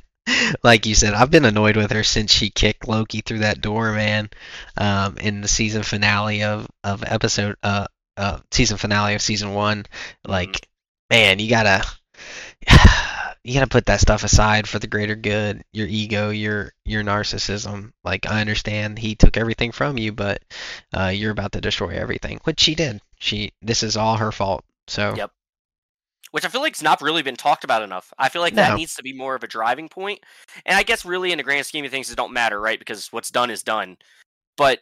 like 0.63 0.87
you 0.87 0.95
said, 0.95 1.15
I've 1.15 1.31
been 1.31 1.45
annoyed 1.45 1.77
with 1.77 1.91
her 1.91 2.05
since 2.05 2.33
she 2.33 2.51
kicked 2.51 2.89
Loki 2.89 3.21
through 3.21 3.41
that 3.41 3.61
door, 3.61 3.93
man. 3.93 4.31
Um, 4.77 5.19
in 5.19 5.41
the 5.41 5.49
season 5.49 5.83
finale 5.83 6.43
of 6.43 6.67
of 6.83 7.05
episode 7.07 7.57
uh 7.63 7.87
uh 8.17 8.39
season 8.51 8.79
finale 8.79 9.15
of 9.15 9.23
season 9.23 9.55
one, 9.55 9.83
mm-hmm. 9.83 10.31
like, 10.31 10.53
mm-hmm. 10.53 11.17
man, 11.17 11.39
you 11.39 11.51
gotta 11.51 11.85
you 13.45 13.55
gotta 13.55 13.67
put 13.67 13.87
that 13.87 14.01
stuff 14.01 14.25
aside 14.25 14.67
for 14.69 14.79
the 14.79 14.87
greater 14.87 15.17
good. 15.17 15.63
Your 15.73 15.87
ego, 15.87 16.31
your 16.31 16.73
your 16.85 17.03
narcissism. 17.03 17.93
Like 18.03 18.27
I 18.29 18.41
understand 18.41 18.99
he 18.99 19.15
took 19.15 19.37
everything 19.37 19.73
from 19.73 19.99
you, 19.99 20.13
but 20.13 20.43
uh, 20.97 21.09
you're 21.09 21.33
about 21.33 21.53
to 21.53 21.61
destroy 21.61 21.91
everything, 21.91 22.41
which 22.45 22.61
she 22.61 22.75
did. 22.75 23.01
She 23.19 23.53
this 23.61 23.83
is 23.83 23.97
all 23.97 24.17
her 24.17 24.33
fault. 24.33 24.65
So 24.87 25.15
Yep. 25.17 25.31
Which 26.35 26.45
I 26.45 26.49
feel 26.49 26.63
like 26.63 26.71
like's 26.71 26.83
not 26.83 27.01
really 27.01 27.23
been 27.23 27.37
talked 27.37 27.63
about 27.63 27.83
enough. 27.85 28.13
I 28.19 28.29
feel 28.29 28.43
like 28.43 28.55
No. 28.55 28.63
that 28.63 28.75
needs 28.77 28.97
to 28.97 29.05
be 29.05 29.13
more 29.13 29.37
of 29.37 29.45
a 29.45 29.47
driving 29.47 29.89
point. 29.89 30.19
And 30.67 30.77
I 30.77 30.83
guess 30.83 31.05
really 31.05 31.31
in 31.31 31.39
the 31.39 31.45
grand 31.45 31.65
scheme 31.65 31.85
of 31.85 31.93
things 31.93 32.11
it 32.11 32.17
don't 32.17 32.33
matter, 32.33 32.61
right? 32.61 32.77
Because 32.77 33.13
what's 33.13 33.31
done 33.31 33.51
is 33.51 33.63
done. 33.63 33.99
But 34.57 34.81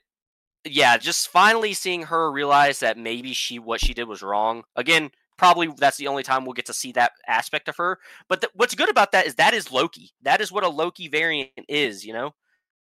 yeah, 0.65 0.97
just 0.97 1.29
finally 1.29 1.75
seeing 1.75 2.05
her 2.05 2.33
realize 2.33 2.81
that 2.81 2.97
maybe 2.97 3.35
she 3.35 3.59
what 3.59 3.81
she 3.85 3.93
did 3.93 4.05
was 4.09 4.23
wrong. 4.23 4.65
Again, 4.77 5.11
probably 5.37 5.69
that's 5.77 5.99
the 5.99 6.09
only 6.09 6.23
time 6.23 6.47
we'll 6.47 6.55
get 6.55 6.65
to 6.67 6.73
see 6.73 6.91
that 6.93 7.13
aspect 7.29 7.69
of 7.69 7.77
her. 7.77 7.99
But 8.31 8.41
th- 8.41 8.53
what's 8.55 8.75
good 8.75 8.89
about 8.89 9.13
that 9.13 9.27
is 9.27 9.35
that 9.35 9.53
is 9.53 9.71
Loki. 9.71 10.13
That 10.23 10.41
is 10.41 10.51
what 10.51 10.65
a 10.65 10.69
Loki 10.71 11.09
variant 11.09 11.51
is, 11.69 12.03
you 12.03 12.15
know? 12.15 12.33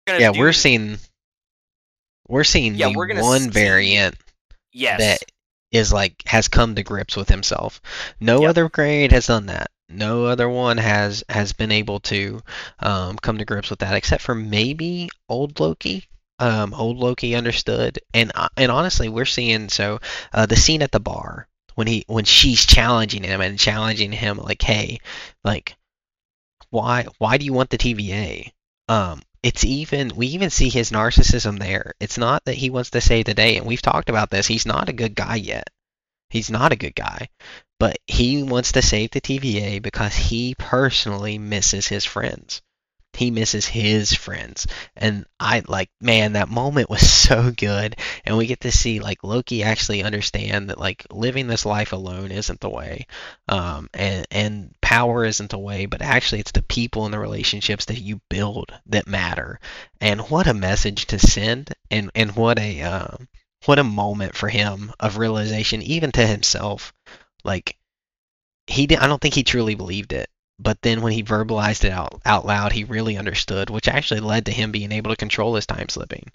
Gonna 0.07 0.19
yeah, 0.19 0.33
do- 0.33 0.39
we're 0.39 0.51
seeing 0.51 0.97
we're 2.27 2.43
seeing 2.43 2.75
Yeah, 2.75 2.89
the 2.89 2.95
we're 2.97 3.07
gonna 3.07 3.23
one 3.23 3.43
see- 3.43 3.49
variant 3.49 4.15
yes. 4.73 4.99
that 4.99 5.23
is 5.71 5.91
like 5.93 6.21
has 6.25 6.47
come 6.47 6.75
to 6.75 6.83
grips 6.83 7.15
with 7.15 7.29
himself. 7.29 7.81
No 8.19 8.41
Yep. 8.41 8.49
other 8.49 8.69
grade 8.69 9.11
has 9.11 9.27
done 9.27 9.47
that. 9.47 9.69
No 9.89 10.25
other 10.25 10.49
one 10.49 10.77
has 10.77 11.23
has 11.29 11.53
been 11.53 11.71
able 11.71 11.99
to 12.01 12.41
um, 12.79 13.17
come 13.17 13.37
to 13.37 13.45
grips 13.45 13.69
with 13.69 13.79
that, 13.79 13.95
except 13.95 14.21
for 14.23 14.35
maybe 14.35 15.09
old 15.29 15.59
Loki. 15.59 16.05
Um, 16.39 16.73
old 16.73 16.97
Loki 16.97 17.35
understood, 17.35 17.99
and 18.13 18.31
uh, 18.35 18.49
and 18.57 18.71
honestly, 18.71 19.09
we're 19.09 19.25
seeing 19.25 19.69
so 19.69 19.99
uh, 20.33 20.45
the 20.45 20.55
scene 20.55 20.81
at 20.83 20.91
the 20.91 20.99
bar 20.99 21.47
when 21.75 21.87
he 21.87 22.03
when 22.07 22.25
she's 22.25 22.65
challenging 22.65 23.23
him 23.23 23.41
and 23.41 23.57
challenging 23.57 24.11
him 24.11 24.37
like, 24.37 24.61
hey, 24.61 24.99
like, 25.43 25.75
why 26.69 27.05
why 27.17 27.37
do 27.37 27.45
you 27.45 27.53
want 27.53 27.69
the 27.69 27.77
TVA? 27.77 28.51
Um, 28.89 29.21
it's 29.43 29.63
even 29.63 30.11
we 30.15 30.27
even 30.27 30.49
see 30.49 30.69
his 30.69 30.91
narcissism 30.91 31.59
there. 31.59 31.93
It's 31.99 32.17
not 32.17 32.45
that 32.45 32.55
he 32.55 32.69
wants 32.69 32.91
to 32.91 33.01
save 33.01 33.25
the 33.25 33.33
day, 33.33 33.57
and 33.57 33.65
we've 33.65 33.81
talked 33.81 34.09
about 34.09 34.29
this. 34.29 34.47
He's 34.47 34.65
not 34.65 34.89
a 34.89 34.93
good 34.93 35.15
guy 35.15 35.35
yet. 35.35 35.69
He's 36.29 36.49
not 36.49 36.73
a 36.73 36.77
good 36.77 36.95
guy, 36.95 37.29
but 37.79 37.97
he 38.07 38.43
wants 38.43 38.73
to 38.73 38.81
save 38.81 39.11
the 39.11 39.21
TVA 39.21 39.81
because 39.81 40.15
he 40.15 40.55
personally 40.55 41.37
misses 41.37 41.87
his 41.87 42.05
friends. 42.05 42.61
He 43.13 43.31
misses 43.31 43.65
his 43.65 44.13
friends, 44.13 44.67
and 44.95 45.25
I 45.39 45.63
like 45.67 45.89
man 46.01 46.33
that 46.33 46.49
moment 46.49 46.89
was 46.89 47.09
so 47.27 47.51
good, 47.51 47.95
and 48.25 48.37
we 48.37 48.45
get 48.45 48.61
to 48.61 48.71
see 48.71 48.99
like 48.99 49.23
Loki 49.23 49.63
actually 49.63 50.03
understand 50.03 50.69
that 50.69 50.79
like 50.79 51.05
living 51.09 51.47
this 51.47 51.65
life 51.65 51.93
alone 51.93 52.31
isn't 52.31 52.59
the 52.59 52.69
way, 52.69 53.07
um, 53.47 53.89
and 53.93 54.27
and 54.29 54.75
power 54.87 55.25
isn't 55.25 55.49
the 55.49 55.59
way, 55.59 55.85
but 55.85 56.01
actually 56.01 56.39
it's 56.39 56.53
the 56.53 56.61
people 56.61 57.03
and 57.03 57.13
the 57.13 57.19
relationships 57.19 57.83
that 57.85 57.99
you 57.99 58.21
build 58.29 58.71
that 58.85 59.05
matter. 59.05 59.59
And 59.99 60.21
what 60.29 60.47
a 60.47 60.53
message 60.53 61.07
to 61.07 61.19
send, 61.19 61.73
and 61.91 62.09
and 62.15 62.33
what 62.37 62.57
a 62.57 62.81
um, 62.83 63.27
what 63.65 63.79
a 63.79 63.83
moment 63.83 64.33
for 64.33 64.47
him 64.47 64.93
of 64.97 65.17
realization, 65.17 65.81
even 65.81 66.13
to 66.13 66.25
himself. 66.25 66.93
Like 67.43 67.75
he 68.67 68.87
did, 68.87 68.99
I 68.99 69.07
don't 69.07 69.21
think 69.21 69.33
he 69.33 69.43
truly 69.43 69.75
believed 69.75 70.13
it, 70.13 70.29
but 70.57 70.81
then 70.81 71.01
when 71.01 71.11
he 71.11 71.21
verbalized 71.21 71.83
it 71.83 71.91
out 71.91 72.21
out 72.23 72.45
loud, 72.45 72.71
he 72.71 72.85
really 72.85 73.17
understood, 73.17 73.69
which 73.69 73.89
actually 73.89 74.21
led 74.21 74.45
to 74.45 74.53
him 74.53 74.71
being 74.71 74.93
able 74.93 75.11
to 75.11 75.17
control 75.17 75.55
his 75.55 75.65
time 75.65 75.89
slipping. 75.89 76.31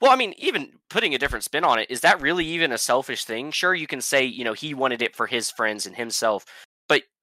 Well, 0.00 0.12
I 0.12 0.16
mean, 0.16 0.34
even 0.38 0.78
putting 0.88 1.16
a 1.16 1.18
different 1.18 1.44
spin 1.44 1.64
on 1.64 1.80
it, 1.80 1.90
is 1.90 2.02
that 2.02 2.22
really 2.22 2.46
even 2.46 2.70
a 2.70 2.78
selfish 2.78 3.24
thing? 3.24 3.50
Sure, 3.50 3.74
you 3.74 3.88
can 3.88 4.00
say, 4.00 4.24
you 4.24 4.44
know, 4.44 4.52
he 4.52 4.72
wanted 4.72 5.02
it 5.02 5.16
for 5.16 5.26
his 5.26 5.50
friends 5.50 5.84
and 5.84 5.96
himself, 5.96 6.46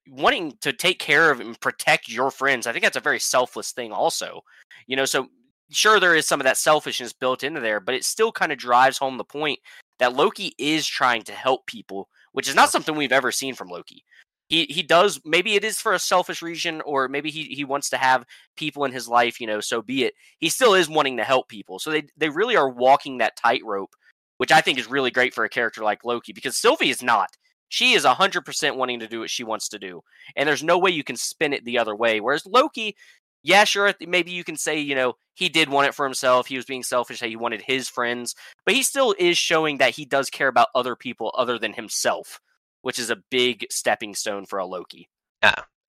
wanting 0.08 0.58
to 0.62 0.74
take 0.74 1.00
care 1.00 1.31
of 1.31 1.39
and 1.39 1.60
protect 1.60 2.10
your 2.10 2.31
friends, 2.31 2.67
I 2.67 2.72
think 2.72 2.84
that's 2.84 2.98
a 2.98 3.01
very 3.01 3.20
selfless 3.20 3.72
thing, 3.72 3.91
also. 3.91 4.41
You 4.88 4.96
know, 4.96 5.05
so 5.05 5.27
sure, 5.70 6.00
there 6.00 6.15
is 6.15 6.27
some 6.27 6.39
of 6.39 6.46
that 6.46 6.58
selfishness 6.58 7.13
built 7.13 7.43
into 7.43 7.62
there, 7.62 7.79
but 7.79 7.96
it 7.96 8.03
still 8.05 8.31
kind 8.31 8.51
of 8.51 8.58
drives 8.58 8.98
home 8.98 9.17
the 9.17 9.24
point 9.24 9.60
that 10.00 10.15
Loki 10.15 10.53
is 10.58 10.86
trying 10.88 11.22
to 11.24 11.31
help 11.31 11.65
people, 11.67 12.10
which 12.34 12.50
is 12.50 12.55
not 12.55 12.72
something 12.72 12.96
we've 12.96 13.12
ever 13.12 13.31
seen 13.31 13.53
from 13.53 13.70
Loki. 13.70 14.03
He, 14.50 14.65
he 14.65 14.84
does 14.84 15.22
maybe 15.24 15.55
it 15.55 15.63
is 15.63 15.79
for 15.79 15.93
a 15.93 16.00
selfish 16.00 16.41
reason 16.41 16.81
or 16.81 17.08
maybe 17.08 17.29
he, 17.29 17.43
he 17.46 17.63
wants 17.63 17.89
to 17.91 17.98
have 17.98 18.25
people 18.58 18.84
in 18.84 18.91
his 18.91 19.08
life 19.08 19.39
you 19.39 19.48
know 19.48 19.62
so 19.62 19.81
be 19.81 20.03
it 20.03 20.13
he 20.39 20.50
still 20.50 20.74
is 20.74 20.89
wanting 20.89 21.15
to 21.17 21.24
help 21.24 21.48
people. 21.48 21.79
So 21.79 21.89
they 21.89 22.03
they 22.17 22.27
really 22.27 22.58
are 22.58 22.67
walking 22.70 23.20
that 23.20 23.38
tightrope, 23.38 23.96
which 24.39 24.51
I 24.51 24.60
think 24.60 24.77
is 24.77 24.89
really 24.89 25.10
great 25.10 25.34
for 25.34 25.46
a 25.46 25.50
character 25.50 25.84
like 25.84 26.03
Loki 26.03 26.34
because 26.34 26.58
Sylvie 26.58 26.89
is 26.89 27.02
not. 27.02 27.30
She 27.71 27.93
is 27.93 28.03
100% 28.03 28.75
wanting 28.75 28.99
to 28.99 29.07
do 29.07 29.21
what 29.21 29.29
she 29.29 29.45
wants 29.45 29.69
to 29.69 29.79
do. 29.79 30.03
And 30.36 30.47
there's 30.47 30.62
no 30.62 30.77
way 30.77 30.91
you 30.91 31.05
can 31.05 31.15
spin 31.15 31.53
it 31.53 31.63
the 31.63 31.79
other 31.79 31.95
way. 31.95 32.19
Whereas 32.19 32.45
Loki, 32.45 32.97
yeah, 33.43 33.63
sure, 33.63 33.93
maybe 34.05 34.31
you 34.31 34.43
can 34.43 34.57
say, 34.57 34.77
you 34.77 34.93
know, 34.93 35.13
he 35.36 35.47
did 35.47 35.69
want 35.69 35.88
it 35.88 35.95
for 35.95 36.05
himself. 36.05 36.47
He 36.47 36.57
was 36.57 36.65
being 36.65 36.84
selfish. 36.84 37.21
That 37.21 37.29
he 37.29 37.38
wanted 37.38 37.62
his 37.62 37.88
friends. 37.88 38.36
But 38.65 38.75
he 38.75 38.84
still 38.84 39.15
is 39.17 39.38
showing 39.38 39.77
that 39.77 39.95
he 39.95 40.03
does 40.03 40.29
care 40.29 40.49
about 40.49 40.67
other 40.75 40.97
people 40.97 41.34
other 41.38 41.57
than 41.57 41.71
himself, 41.71 42.41
which 42.81 42.99
is 42.99 43.10
a 43.10 43.23
big 43.31 43.65
stepping 43.71 44.15
stone 44.15 44.45
for 44.45 44.60
a 44.60 44.65
Loki. 44.65 45.07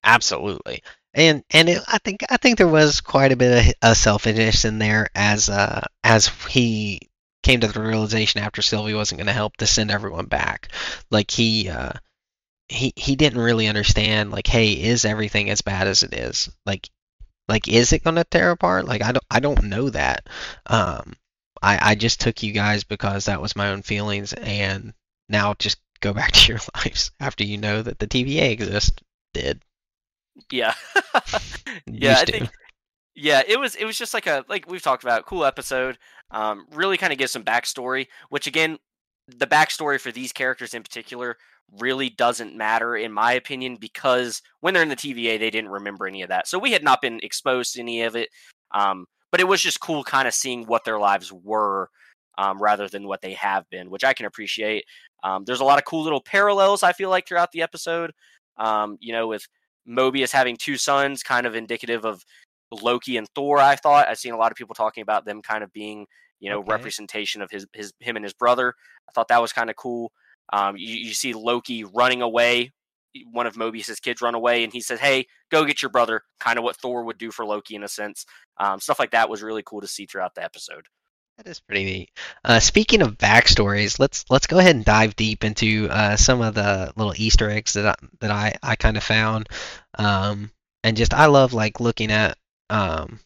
Absolutely. 0.05 0.83
And 1.13 1.43
and 1.49 1.67
it, 1.67 1.81
I 1.85 1.97
think 1.97 2.23
I 2.29 2.37
think 2.37 2.57
there 2.57 2.67
was 2.67 3.01
quite 3.01 3.33
a 3.33 3.35
bit 3.35 3.67
of 3.67 3.73
uh, 3.81 3.93
selfishness 3.93 4.63
in 4.63 4.79
there 4.79 5.09
as 5.13 5.49
uh 5.49 5.81
as 6.03 6.27
he 6.49 7.09
came 7.43 7.59
to 7.59 7.67
the 7.67 7.81
realization 7.81 8.41
after 8.41 8.61
Sylvie 8.61 8.93
wasn't 8.93 9.19
going 9.19 9.27
to 9.27 9.33
help 9.33 9.57
to 9.57 9.67
send 9.67 9.91
everyone 9.91 10.25
back. 10.25 10.69
Like 11.11 11.29
he 11.29 11.69
uh 11.69 11.93
he 12.69 12.93
he 12.95 13.15
didn't 13.15 13.41
really 13.41 13.67
understand 13.67 14.31
like 14.31 14.47
hey 14.47 14.71
is 14.71 15.05
everything 15.05 15.49
as 15.49 15.61
bad 15.61 15.87
as 15.87 16.03
it 16.03 16.13
is? 16.13 16.49
Like 16.65 16.89
like 17.47 17.67
is 17.67 17.93
it 17.93 18.03
going 18.03 18.15
to 18.15 18.23
tear 18.23 18.51
apart? 18.51 18.85
Like 18.85 19.03
I 19.03 19.11
don't 19.11 19.25
I 19.29 19.39
don't 19.39 19.65
know 19.65 19.89
that. 19.89 20.27
Um 20.65 21.13
I 21.61 21.91
I 21.91 21.95
just 21.95 22.21
took 22.21 22.41
you 22.41 22.53
guys 22.53 22.83
because 22.83 23.25
that 23.25 23.41
was 23.41 23.55
my 23.55 23.69
own 23.69 23.83
feelings 23.83 24.33
and 24.33 24.93
now 25.29 25.53
just 25.53 25.77
go 25.99 26.13
back 26.13 26.31
to 26.31 26.47
your 26.53 26.61
lives 26.75 27.11
after 27.19 27.43
you 27.43 27.57
know 27.57 27.81
that 27.81 27.99
the 27.99 28.07
TVA 28.07 28.51
exists 28.51 28.97
did. 29.33 29.61
Yeah. 30.51 30.73
yeah, 31.85 32.17
I 32.19 32.25
think 32.25 32.49
Yeah, 33.15 33.43
it 33.47 33.59
was 33.59 33.75
it 33.75 33.85
was 33.85 33.97
just 33.97 34.13
like 34.13 34.25
a 34.27 34.43
like 34.49 34.67
we've 34.67 34.81
talked 34.81 35.03
about, 35.03 35.25
cool 35.25 35.45
episode. 35.45 35.97
Um, 36.31 36.65
really 36.71 36.97
kind 36.97 37.13
of 37.13 37.19
gives 37.19 37.31
some 37.31 37.43
backstory, 37.43 38.07
which 38.29 38.47
again, 38.47 38.77
the 39.27 39.45
backstory 39.47 39.99
for 39.99 40.11
these 40.11 40.33
characters 40.33 40.73
in 40.73 40.81
particular 40.83 41.37
really 41.79 42.09
doesn't 42.09 42.55
matter 42.55 42.95
in 42.95 43.11
my 43.11 43.33
opinion 43.33 43.77
because 43.79 44.41
when 44.61 44.73
they're 44.73 44.83
in 44.83 44.89
the 44.89 44.95
TVA, 44.95 45.39
they 45.39 45.49
didn't 45.51 45.69
remember 45.69 46.07
any 46.07 46.21
of 46.23 46.29
that, 46.29 46.47
so 46.47 46.57
we 46.57 46.71
had 46.71 46.83
not 46.83 47.01
been 47.01 47.19
exposed 47.21 47.73
to 47.73 47.81
any 47.81 48.01
of 48.01 48.15
it. 48.15 48.29
Um, 48.71 49.05
but 49.31 49.39
it 49.39 49.47
was 49.47 49.61
just 49.61 49.79
cool, 49.79 50.03
kind 50.03 50.27
of 50.27 50.33
seeing 50.33 50.65
what 50.65 50.83
their 50.85 50.99
lives 50.99 51.31
were. 51.31 51.89
Um, 52.35 52.59
rather 52.59 52.87
than 52.87 53.07
what 53.07 53.21
they 53.21 53.33
have 53.33 53.69
been, 53.69 53.91
which 53.91 54.03
I 54.03 54.13
can 54.13 54.25
appreciate. 54.25 54.85
Um, 55.23 55.45
there's 55.45 55.59
a 55.59 55.63
lot 55.63 55.77
of 55.77 55.85
cool 55.85 56.01
little 56.03 56.19
parallels 56.19 56.81
I 56.81 56.91
feel 56.91 57.11
like 57.11 57.27
throughout 57.27 57.51
the 57.51 57.61
episode. 57.61 58.11
Um, 58.57 58.97
you 58.99 59.13
know, 59.13 59.27
with 59.27 59.47
Mobius 59.87 60.31
having 60.31 60.57
two 60.57 60.77
sons, 60.77 61.21
kind 61.21 61.45
of 61.45 61.55
indicative 61.55 62.05
of 62.05 62.23
Loki 62.81 63.17
and 63.17 63.27
Thor. 63.35 63.59
I 63.59 63.75
thought 63.75 64.07
I've 64.07 64.17
seen 64.17 64.33
a 64.33 64.37
lot 64.37 64.51
of 64.51 64.57
people 64.57 64.75
talking 64.75 65.01
about 65.01 65.25
them 65.25 65.41
kind 65.41 65.63
of 65.63 65.71
being, 65.73 66.05
you 66.39 66.49
know, 66.49 66.59
Okay. 66.59 66.71
representation 66.71 67.41
of 67.41 67.51
his 67.51 67.65
his 67.73 67.93
him 67.99 68.15
and 68.15 68.25
his 68.25 68.33
brother. 68.33 68.73
I 69.09 69.11
thought 69.13 69.27
that 69.29 69.41
was 69.41 69.53
kind 69.53 69.69
of 69.69 69.75
cool. 69.75 70.11
Um, 70.51 70.75
you, 70.77 70.95
you 70.95 71.13
see 71.13 71.33
Loki 71.33 71.83
running 71.83 72.21
away. 72.21 72.71
One 73.31 73.45
of 73.45 73.55
Mobius's 73.55 73.99
kids 73.99 74.21
run 74.21 74.33
away, 74.33 74.63
and 74.63 74.73
he 74.73 74.81
says, 74.81 74.99
"Hey, 74.99 75.27
go 75.51 75.65
get 75.65 75.81
your 75.83 75.91
brother." 75.91 76.21
Kind 76.39 76.57
of 76.57 76.63
what 76.63 76.75
Thor 76.77 77.03
would 77.03 77.17
do 77.19 77.31
for 77.31 77.45
Loki 77.45 77.75
in 77.75 77.83
a 77.83 77.87
sense. 77.87 78.25
Um, 78.57 78.79
stuff 78.79 78.97
like 78.99 79.11
that 79.11 79.29
was 79.29 79.43
really 79.43 79.61
cool 79.63 79.81
to 79.81 79.87
see 79.87 80.05
throughout 80.07 80.33
the 80.35 80.43
episode. 80.43 80.87
That 81.37 81.47
is 81.47 81.59
pretty 81.59 81.83
neat. 81.83 82.09
Uh, 82.43 82.59
speaking 82.59 83.01
of 83.01 83.17
backstories, 83.17 83.99
let's 83.99 84.25
let's 84.29 84.47
go 84.47 84.57
ahead 84.59 84.75
and 84.75 84.83
dive 84.85 85.15
deep 85.15 85.43
into 85.43 85.87
uh, 85.89 86.15
some 86.15 86.41
of 86.41 86.53
the 86.55 86.91
little 86.95 87.13
Easter 87.15 87.49
eggs 87.49 87.73
that 87.73 87.85
I, 87.85 87.95
that 88.19 88.31
I, 88.31 88.55
I 88.61 88.75
kind 88.75 88.97
of 88.97 89.03
found, 89.03 89.47
um, 89.97 90.51
and 90.83 90.97
just 90.97 91.13
I 91.13 91.25
love 91.27 91.53
like 91.53 91.79
looking 91.79 92.11
at 92.11 92.37
um, 92.69 93.19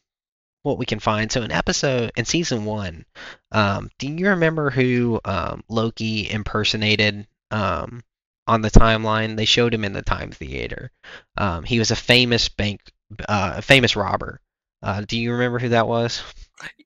what 0.63 0.77
we 0.77 0.85
can 0.85 0.99
find. 0.99 1.31
So 1.31 1.41
in 1.43 1.51
episode 1.51 2.11
in 2.15 2.25
season 2.25 2.65
one, 2.65 3.05
um, 3.51 3.89
do 3.99 4.07
you 4.07 4.29
remember 4.29 4.69
who 4.69 5.19
um, 5.25 5.63
Loki 5.69 6.29
impersonated 6.29 7.27
um, 7.51 8.03
on 8.47 8.61
the 8.61 8.71
timeline? 8.71 9.37
They 9.37 9.45
showed 9.45 9.73
him 9.73 9.85
in 9.85 9.93
the 9.93 10.01
Time 10.01 10.31
Theater. 10.31 10.91
Um, 11.37 11.63
he 11.63 11.79
was 11.79 11.91
a 11.91 11.95
famous 11.95 12.49
bank, 12.49 12.81
uh, 13.27 13.55
a 13.57 13.61
famous 13.61 13.95
robber. 13.95 14.41
Uh, 14.83 15.01
do 15.07 15.17
you 15.19 15.31
remember 15.31 15.59
who 15.59 15.69
that 15.69 15.87
was? 15.87 16.21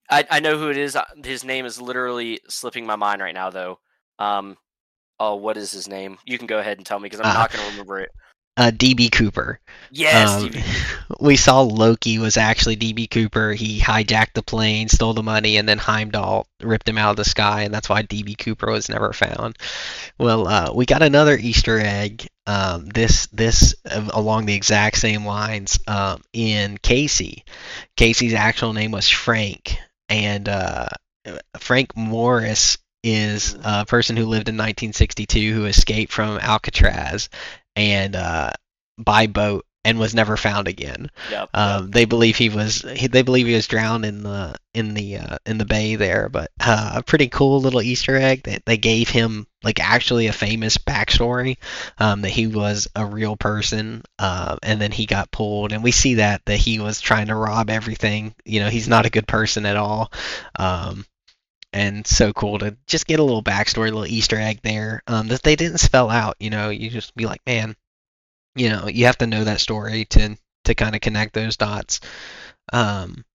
I, 0.09 0.25
I 0.29 0.39
know 0.39 0.57
who 0.57 0.69
it 0.69 0.77
is. 0.77 0.95
Uh, 0.95 1.05
His 1.23 1.43
name 1.43 1.65
is 1.65 1.81
literally 1.81 2.39
slipping 2.49 2.85
my 2.85 2.95
mind 2.95 3.21
right 3.21 3.33
now, 3.33 3.49
though. 3.49 3.79
Um, 4.19 4.57
oh, 5.19 5.35
what 5.35 5.57
is 5.57 5.71
his 5.71 5.87
name? 5.87 6.17
You 6.25 6.37
can 6.37 6.47
go 6.47 6.59
ahead 6.59 6.77
and 6.77 6.85
tell 6.85 6.99
me 6.99 7.07
because 7.07 7.19
I'm 7.19 7.31
Uh, 7.31 7.33
not 7.33 7.51
going 7.51 7.65
to 7.65 7.71
remember 7.71 7.99
it. 7.99 8.11
Uh, 8.61 8.69
DB 8.69 9.11
Cooper. 9.11 9.59
Yes, 9.89 10.43
Um, 10.43 10.51
we 11.19 11.35
saw 11.35 11.61
Loki 11.61 12.19
was 12.19 12.37
actually 12.37 12.77
DB 12.77 13.09
Cooper. 13.09 13.53
He 13.53 13.79
hijacked 13.79 14.33
the 14.35 14.43
plane, 14.43 14.87
stole 14.87 15.13
the 15.13 15.23
money, 15.23 15.57
and 15.57 15.67
then 15.67 15.79
Heimdall 15.79 16.45
ripped 16.61 16.87
him 16.87 16.99
out 16.99 17.09
of 17.09 17.15
the 17.15 17.25
sky, 17.25 17.63
and 17.63 17.73
that's 17.73 17.89
why 17.89 18.03
DB 18.03 18.37
Cooper 18.37 18.71
was 18.71 18.87
never 18.87 19.13
found. 19.13 19.57
Well, 20.19 20.47
uh, 20.47 20.71
we 20.75 20.85
got 20.85 21.01
another 21.01 21.35
Easter 21.35 21.79
egg. 21.79 22.27
Um, 22.45 22.85
this 22.85 23.25
this 23.27 23.73
uh, 23.89 24.07
along 24.13 24.45
the 24.45 24.55
exact 24.55 24.97
same 24.97 25.25
lines 25.25 25.79
um, 25.87 26.21
in 26.31 26.77
Casey. 26.77 27.43
Casey's 27.97 28.35
actual 28.35 28.73
name 28.73 28.91
was 28.91 29.09
Frank, 29.09 29.75
and 30.07 30.47
uh, 30.47 30.89
Frank 31.57 31.97
Morris 31.97 32.77
is 33.03 33.57
a 33.63 33.85
person 33.85 34.15
who 34.15 34.25
lived 34.25 34.47
in 34.47 34.55
1962 34.55 35.53
who 35.53 35.65
escaped 35.65 36.11
from 36.11 36.37
Alcatraz 36.37 37.29
and 37.75 38.15
uh, 38.15 38.51
by 38.97 39.27
boat 39.27 39.65
and 39.83 39.99
was 39.99 40.13
never 40.13 40.37
found 40.37 40.67
again. 40.67 41.09
Yep, 41.31 41.31
yep. 41.31 41.49
Um, 41.53 41.89
they 41.91 42.05
believe 42.05 42.35
he 42.35 42.49
was 42.49 42.81
he, 42.95 43.07
they 43.07 43.23
believe 43.23 43.47
he 43.47 43.55
was 43.55 43.67
drowned 43.67 44.05
in 44.05 44.23
the 44.23 44.55
in 44.73 44.93
the 44.93 45.17
uh, 45.17 45.37
in 45.45 45.57
the 45.57 45.65
bay 45.65 45.95
there, 45.95 46.29
but 46.29 46.51
uh, 46.59 46.93
a 46.95 47.03
pretty 47.03 47.27
cool 47.27 47.59
little 47.61 47.81
Easter 47.81 48.15
egg 48.15 48.43
that 48.43 48.65
they 48.65 48.77
gave 48.77 49.09
him 49.09 49.47
like 49.63 49.79
actually 49.79 50.27
a 50.27 50.33
famous 50.33 50.77
backstory 50.77 51.57
um, 51.97 52.21
that 52.21 52.29
he 52.29 52.47
was 52.47 52.87
a 52.95 53.05
real 53.05 53.35
person 53.35 54.03
uh, 54.19 54.57
and 54.63 54.79
then 54.79 54.91
he 54.91 55.05
got 55.05 55.31
pulled 55.31 55.71
and 55.71 55.83
we 55.83 55.91
see 55.91 56.15
that 56.15 56.41
that 56.45 56.57
he 56.57 56.79
was 56.79 57.01
trying 57.01 57.27
to 57.27 57.35
rob 57.35 57.69
everything. 57.69 58.35
You 58.45 58.59
know 58.59 58.69
he's 58.69 58.87
not 58.87 59.05
a 59.07 59.11
good 59.11 59.27
person 59.27 59.65
at 59.65 59.77
all. 59.77 60.11
Um, 60.57 61.05
and 61.73 62.05
so 62.07 62.33
cool 62.33 62.59
to 62.59 62.77
just 62.87 63.07
get 63.07 63.19
a 63.19 63.23
little 63.23 63.43
backstory, 63.43 63.87
a 63.89 63.91
little 63.91 64.05
Easter 64.07 64.37
egg 64.37 64.59
there 64.63 65.03
um, 65.07 65.27
that 65.29 65.43
they 65.43 65.55
didn't 65.55 65.79
spell 65.79 66.09
out. 66.09 66.35
You 66.39 66.49
know, 66.49 66.69
you 66.69 66.89
just 66.89 67.15
be 67.15 67.25
like, 67.25 67.41
man, 67.45 67.75
you 68.55 68.69
know, 68.69 68.87
you 68.87 69.05
have 69.05 69.17
to 69.19 69.27
know 69.27 69.43
that 69.43 69.59
story 69.61 70.05
to 70.05 70.37
to 70.65 70.75
kind 70.75 70.95
of 70.95 71.01
connect 71.01 71.33
those 71.33 71.57
dots. 71.57 71.99
Um, 72.73 73.25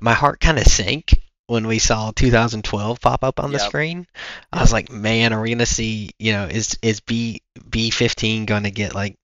my 0.00 0.14
heart 0.14 0.40
kind 0.40 0.58
of 0.58 0.64
sank 0.66 1.14
when 1.46 1.66
we 1.66 1.78
saw 1.78 2.12
2012 2.14 3.00
pop 3.00 3.24
up 3.24 3.40
on 3.40 3.52
the 3.52 3.58
Yep. 3.58 3.60
screen. 3.60 4.06
I 4.52 4.60
was 4.60 4.72
like, 4.72 4.90
man, 4.90 5.32
are 5.32 5.40
we 5.40 5.50
gonna 5.50 5.66
see? 5.66 6.10
You 6.18 6.32
know, 6.32 6.44
is 6.46 6.78
is 6.82 7.00
B 7.00 7.42
B15 7.68 8.46
gonna 8.46 8.70
get 8.70 8.94
like 8.94 9.16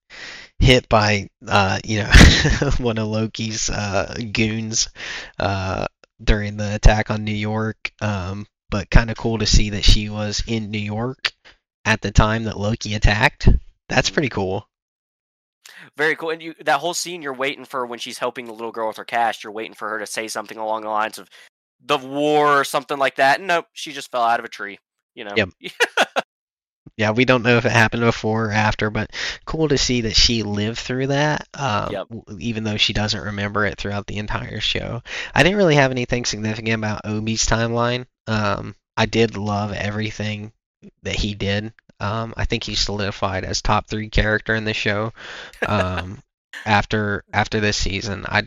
hit 0.58 0.88
by 0.88 1.28
uh, 1.46 1.80
you 1.84 2.00
know 2.04 2.10
one 2.78 2.98
of 2.98 3.08
Loki's 3.08 3.70
uh, 3.70 4.14
goons 4.32 4.88
uh, 5.38 5.86
during 6.22 6.56
the 6.56 6.74
attack 6.74 7.10
on 7.10 7.24
New 7.24 7.32
York? 7.32 7.92
Um, 8.00 8.46
but 8.70 8.90
kind 8.90 9.10
of 9.10 9.16
cool 9.16 9.38
to 9.38 9.46
see 9.46 9.70
that 9.70 9.84
she 9.84 10.08
was 10.08 10.42
in 10.46 10.70
New 10.70 10.78
York 10.78 11.32
at 11.84 12.00
the 12.00 12.10
time 12.10 12.44
that 12.44 12.58
Loki 12.58 12.94
attacked. 12.94 13.48
That's 13.88 14.10
pretty 14.10 14.28
cool. 14.28 14.68
Very 15.96 16.14
cool. 16.16 16.30
And 16.30 16.42
you 16.42 16.54
that 16.60 16.80
whole 16.80 16.94
scene 16.94 17.22
you're 17.22 17.34
waiting 17.34 17.64
for 17.64 17.84
when 17.86 17.98
she's 17.98 18.18
helping 18.18 18.46
the 18.46 18.52
little 18.52 18.72
girl 18.72 18.88
with 18.88 18.96
her 18.96 19.04
cash, 19.04 19.42
you're 19.42 19.52
waiting 19.52 19.74
for 19.74 19.88
her 19.88 19.98
to 19.98 20.06
say 20.06 20.28
something 20.28 20.58
along 20.58 20.82
the 20.82 20.90
lines 20.90 21.18
of 21.18 21.28
the 21.84 21.98
war 21.98 22.60
or 22.60 22.64
something 22.64 22.98
like 22.98 23.16
that. 23.16 23.40
Nope, 23.40 23.66
she 23.72 23.92
just 23.92 24.10
fell 24.10 24.22
out 24.22 24.38
of 24.38 24.44
a 24.44 24.48
tree. 24.48 24.78
You 25.14 25.24
know. 25.24 25.34
Yep. 25.36 25.50
Yeah, 27.00 27.12
we 27.12 27.24
don't 27.24 27.42
know 27.42 27.56
if 27.56 27.64
it 27.64 27.72
happened 27.72 28.02
before 28.02 28.48
or 28.48 28.52
after, 28.52 28.90
but 28.90 29.10
cool 29.46 29.68
to 29.68 29.78
see 29.78 30.02
that 30.02 30.14
she 30.14 30.42
lived 30.42 30.78
through 30.78 31.06
that, 31.06 31.48
um, 31.54 31.92
Yep. 31.92 32.06
even 32.38 32.62
though 32.64 32.76
she 32.76 32.92
doesn't 32.92 33.22
remember 33.22 33.64
it 33.64 33.78
throughout 33.78 34.06
the 34.06 34.18
entire 34.18 34.60
show. 34.60 35.02
I 35.34 35.42
didn't 35.42 35.56
really 35.56 35.76
have 35.76 35.92
anything 35.92 36.26
significant 36.26 36.74
about 36.74 37.06
Obi's 37.06 37.46
timeline. 37.46 38.04
Um, 38.26 38.76
I 38.98 39.06
did 39.06 39.38
love 39.38 39.72
everything 39.72 40.52
that 41.02 41.14
he 41.14 41.34
did. 41.34 41.72
Um, 42.00 42.34
I 42.36 42.44
think 42.44 42.64
he 42.64 42.74
solidified 42.74 43.44
as 43.44 43.62
top 43.62 43.86
three 43.86 44.10
character 44.10 44.54
in 44.54 44.64
the 44.64 44.74
show. 44.74 45.14
Um, 45.66 46.22
after 46.66 47.24
after 47.32 47.60
this 47.60 47.78
season, 47.78 48.26
I 48.28 48.42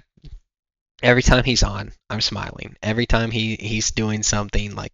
every 1.01 1.23
time 1.23 1.43
he's 1.43 1.63
on, 1.63 1.91
I'm 2.07 2.21
smiling. 2.21 2.75
Every 2.83 3.07
time 3.07 3.31
he 3.31 3.55
he's 3.55 3.89
doing 3.89 4.21
something 4.21 4.75
like 4.75 4.93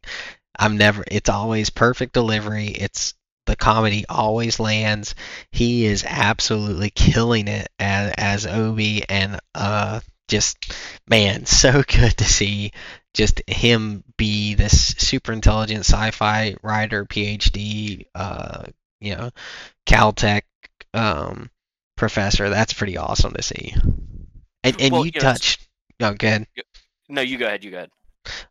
I'm 0.57 0.77
never. 0.77 1.03
It's 1.11 1.29
always 1.29 1.69
perfect 1.69 2.13
delivery. 2.13 2.67
It's 2.67 3.15
the 3.49 3.55
comedy 3.55 4.05
always 4.07 4.59
lands. 4.59 5.15
He 5.51 5.85
is 5.85 6.05
absolutely 6.07 6.89
killing 6.91 7.47
it 7.47 7.67
as 7.79 8.13
as 8.17 8.47
Obi, 8.47 9.03
and 9.09 9.39
uh, 9.55 9.99
just 10.27 10.73
man, 11.09 11.45
so 11.47 11.83
good 11.85 12.17
to 12.17 12.25
see 12.25 12.71
just 13.13 13.41
him 13.47 14.03
be 14.17 14.53
this 14.53 14.95
super 14.99 15.33
intelligent 15.33 15.79
sci-fi 15.81 16.55
writer, 16.61 17.05
PhD, 17.05 18.05
uh, 18.13 18.65
you 19.01 19.15
know, 19.15 19.31
Caltech 19.87 20.43
um, 20.93 21.49
professor. 21.97 22.49
That's 22.49 22.73
pretty 22.73 22.97
awesome 22.97 23.33
to 23.33 23.41
see. 23.41 23.73
And 24.63 24.79
and 24.79 24.93
Well, 24.93 25.05
you 25.05 25.11
it's- 25.15 25.23
touched. 25.23 25.67
Oh, 26.01 26.13
good. 26.13 26.45
No, 27.09 27.21
you 27.21 27.37
go 27.37 27.45
ahead. 27.47 27.63
You 27.63 27.71
go 27.71 27.77
ahead. 27.77 27.89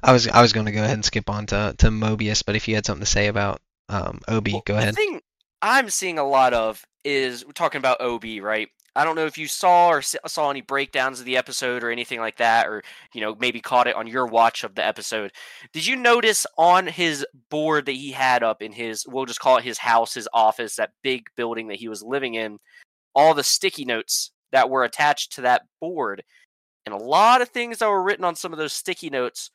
I 0.03 0.13
was 0.13 0.27
I 0.27 0.43
was 0.43 0.53
going 0.53 0.67
to 0.67 0.73
go 0.73 0.83
ahead 0.83 0.95
and 0.95 1.05
skip 1.05 1.31
on 1.31 1.47
to, 1.47 1.75
to 1.79 1.87
Mobius, 1.89 2.43
but 2.45 2.57
if 2.57 2.67
you 2.67 2.75
had 2.75 2.85
something 2.85 3.05
to 3.05 3.11
say 3.11 3.29
about 3.29 3.61
um, 3.89 4.21
Obi, 4.29 4.53
Well, 4.53 4.63
go 4.65 4.75
the 4.75 4.81
ahead. 4.81 4.95
thing 4.95 5.21
I'm 5.63 5.91
seeing 5.91 6.19
a 6.19 6.27
lot 6.27 6.55
of 6.55 6.85
is 7.05 7.45
we're 7.45 7.53
talking 7.53 7.79
about 7.79 8.01
OB, 8.01 8.25
right? 8.43 8.69
I 8.97 9.05
don't 9.05 9.15
know 9.15 9.27
if 9.27 9.39
you 9.39 9.47
saw 9.47 9.91
or 9.91 10.03
saw 10.03 10.51
any 10.51 10.61
breakdowns 10.61 11.21
of 11.21 11.27
the 11.27 11.37
episode 11.37 11.85
or 11.85 11.91
anything 11.91 12.19
like 12.19 12.37
that, 12.39 12.67
or 12.67 12.83
you 13.15 13.21
know 13.21 13.37
maybe 13.39 13.61
caught 13.61 13.87
it 13.87 13.95
on 13.95 14.09
your 14.09 14.27
watch 14.27 14.65
of 14.65 14.75
the 14.75 14.85
episode. 14.85 15.33
Did 15.73 15.87
you 15.87 15.95
notice 15.95 16.47
on 16.57 16.87
his 16.87 17.25
board 17.49 17.87
that 17.87 17.93
he 17.93 18.11
had 18.11 18.43
up 18.43 18.61
in 18.61 18.73
his 18.73 19.07
we'll 19.07 19.27
just 19.27 19.41
call 19.41 19.57
it 19.57 19.65
his 19.65 19.79
house, 19.79 20.15
his 20.15 20.29
office, 20.33 20.77
that 20.77 20.91
big 21.03 21.27
building 21.37 21.69
that 21.69 21.77
he 21.77 21.89
was 21.89 22.03
living 22.03 22.35
in, 22.35 22.59
all 23.15 23.35
the 23.35 23.45
sticky 23.45 23.85
notes 23.85 24.33
that 24.51 24.69
were 24.69 24.83
attached 24.85 25.33
to 25.35 25.43
that 25.43 25.63
board, 25.81 26.25
and 26.85 26.93
a 26.95 26.99
lot 26.99 27.41
of 27.41 27.51
things 27.51 27.79
that 27.79 27.89
were 27.89 28.03
written 28.03 28.25
on 28.25 28.35
some 28.35 28.53
of 28.53 28.59
those 28.59 28.73
sticky 28.73 29.11
notes 29.11 29.51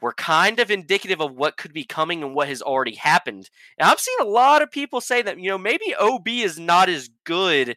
were 0.00 0.12
kind 0.12 0.60
of 0.60 0.70
indicative 0.70 1.20
of 1.20 1.34
what 1.34 1.56
could 1.56 1.72
be 1.72 1.84
coming 1.84 2.22
and 2.22 2.34
what 2.34 2.48
has 2.48 2.62
already 2.62 2.94
happened. 2.94 3.48
And 3.78 3.88
I've 3.88 4.00
seen 4.00 4.16
a 4.20 4.24
lot 4.24 4.62
of 4.62 4.70
people 4.70 5.00
say 5.00 5.22
that, 5.22 5.38
you 5.38 5.48
know, 5.48 5.58
maybe 5.58 5.94
OB 5.98 6.28
is 6.28 6.58
not 6.58 6.88
as 6.88 7.10
good 7.24 7.76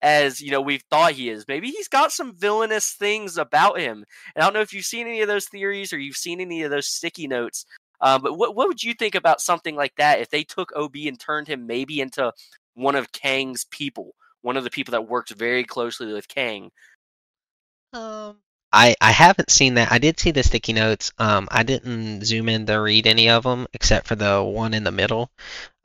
as, 0.00 0.40
you 0.40 0.50
know, 0.50 0.60
we've 0.60 0.84
thought 0.90 1.12
he 1.12 1.30
is. 1.30 1.46
Maybe 1.46 1.70
he's 1.70 1.88
got 1.88 2.12
some 2.12 2.36
villainous 2.36 2.92
things 2.92 3.38
about 3.38 3.78
him. 3.78 4.04
And 4.34 4.42
I 4.42 4.46
don't 4.46 4.54
know 4.54 4.60
if 4.60 4.72
you've 4.72 4.84
seen 4.84 5.06
any 5.06 5.20
of 5.20 5.28
those 5.28 5.46
theories 5.48 5.92
or 5.92 5.98
you've 5.98 6.16
seen 6.16 6.40
any 6.40 6.62
of 6.62 6.70
those 6.70 6.88
sticky 6.88 7.28
notes. 7.28 7.64
Um, 8.00 8.20
but 8.20 8.36
what, 8.36 8.56
what 8.56 8.66
would 8.66 8.82
you 8.82 8.94
think 8.94 9.14
about 9.14 9.40
something 9.40 9.76
like 9.76 9.94
that 9.96 10.20
if 10.20 10.28
they 10.28 10.42
took 10.42 10.72
OB 10.74 10.96
and 11.06 11.18
turned 11.18 11.46
him 11.46 11.66
maybe 11.66 12.00
into 12.00 12.32
one 12.74 12.96
of 12.96 13.12
Kang's 13.12 13.64
people, 13.70 14.14
one 14.42 14.56
of 14.56 14.64
the 14.64 14.70
people 14.70 14.92
that 14.92 15.08
worked 15.08 15.30
very 15.30 15.62
closely 15.62 16.12
with 16.12 16.26
Kang? 16.26 16.72
Um, 17.92 18.38
I 18.72 18.94
I 19.00 19.10
haven't 19.12 19.50
seen 19.50 19.74
that. 19.74 19.92
I 19.92 19.98
did 19.98 20.18
see 20.18 20.30
the 20.30 20.42
sticky 20.42 20.72
notes. 20.72 21.12
Um, 21.18 21.48
I 21.50 21.62
didn't 21.62 22.24
zoom 22.24 22.48
in 22.48 22.66
to 22.66 22.76
read 22.76 23.06
any 23.06 23.28
of 23.28 23.42
them 23.42 23.66
except 23.72 24.06
for 24.06 24.14
the 24.16 24.42
one 24.42 24.74
in 24.74 24.84
the 24.84 24.90
middle, 24.92 25.30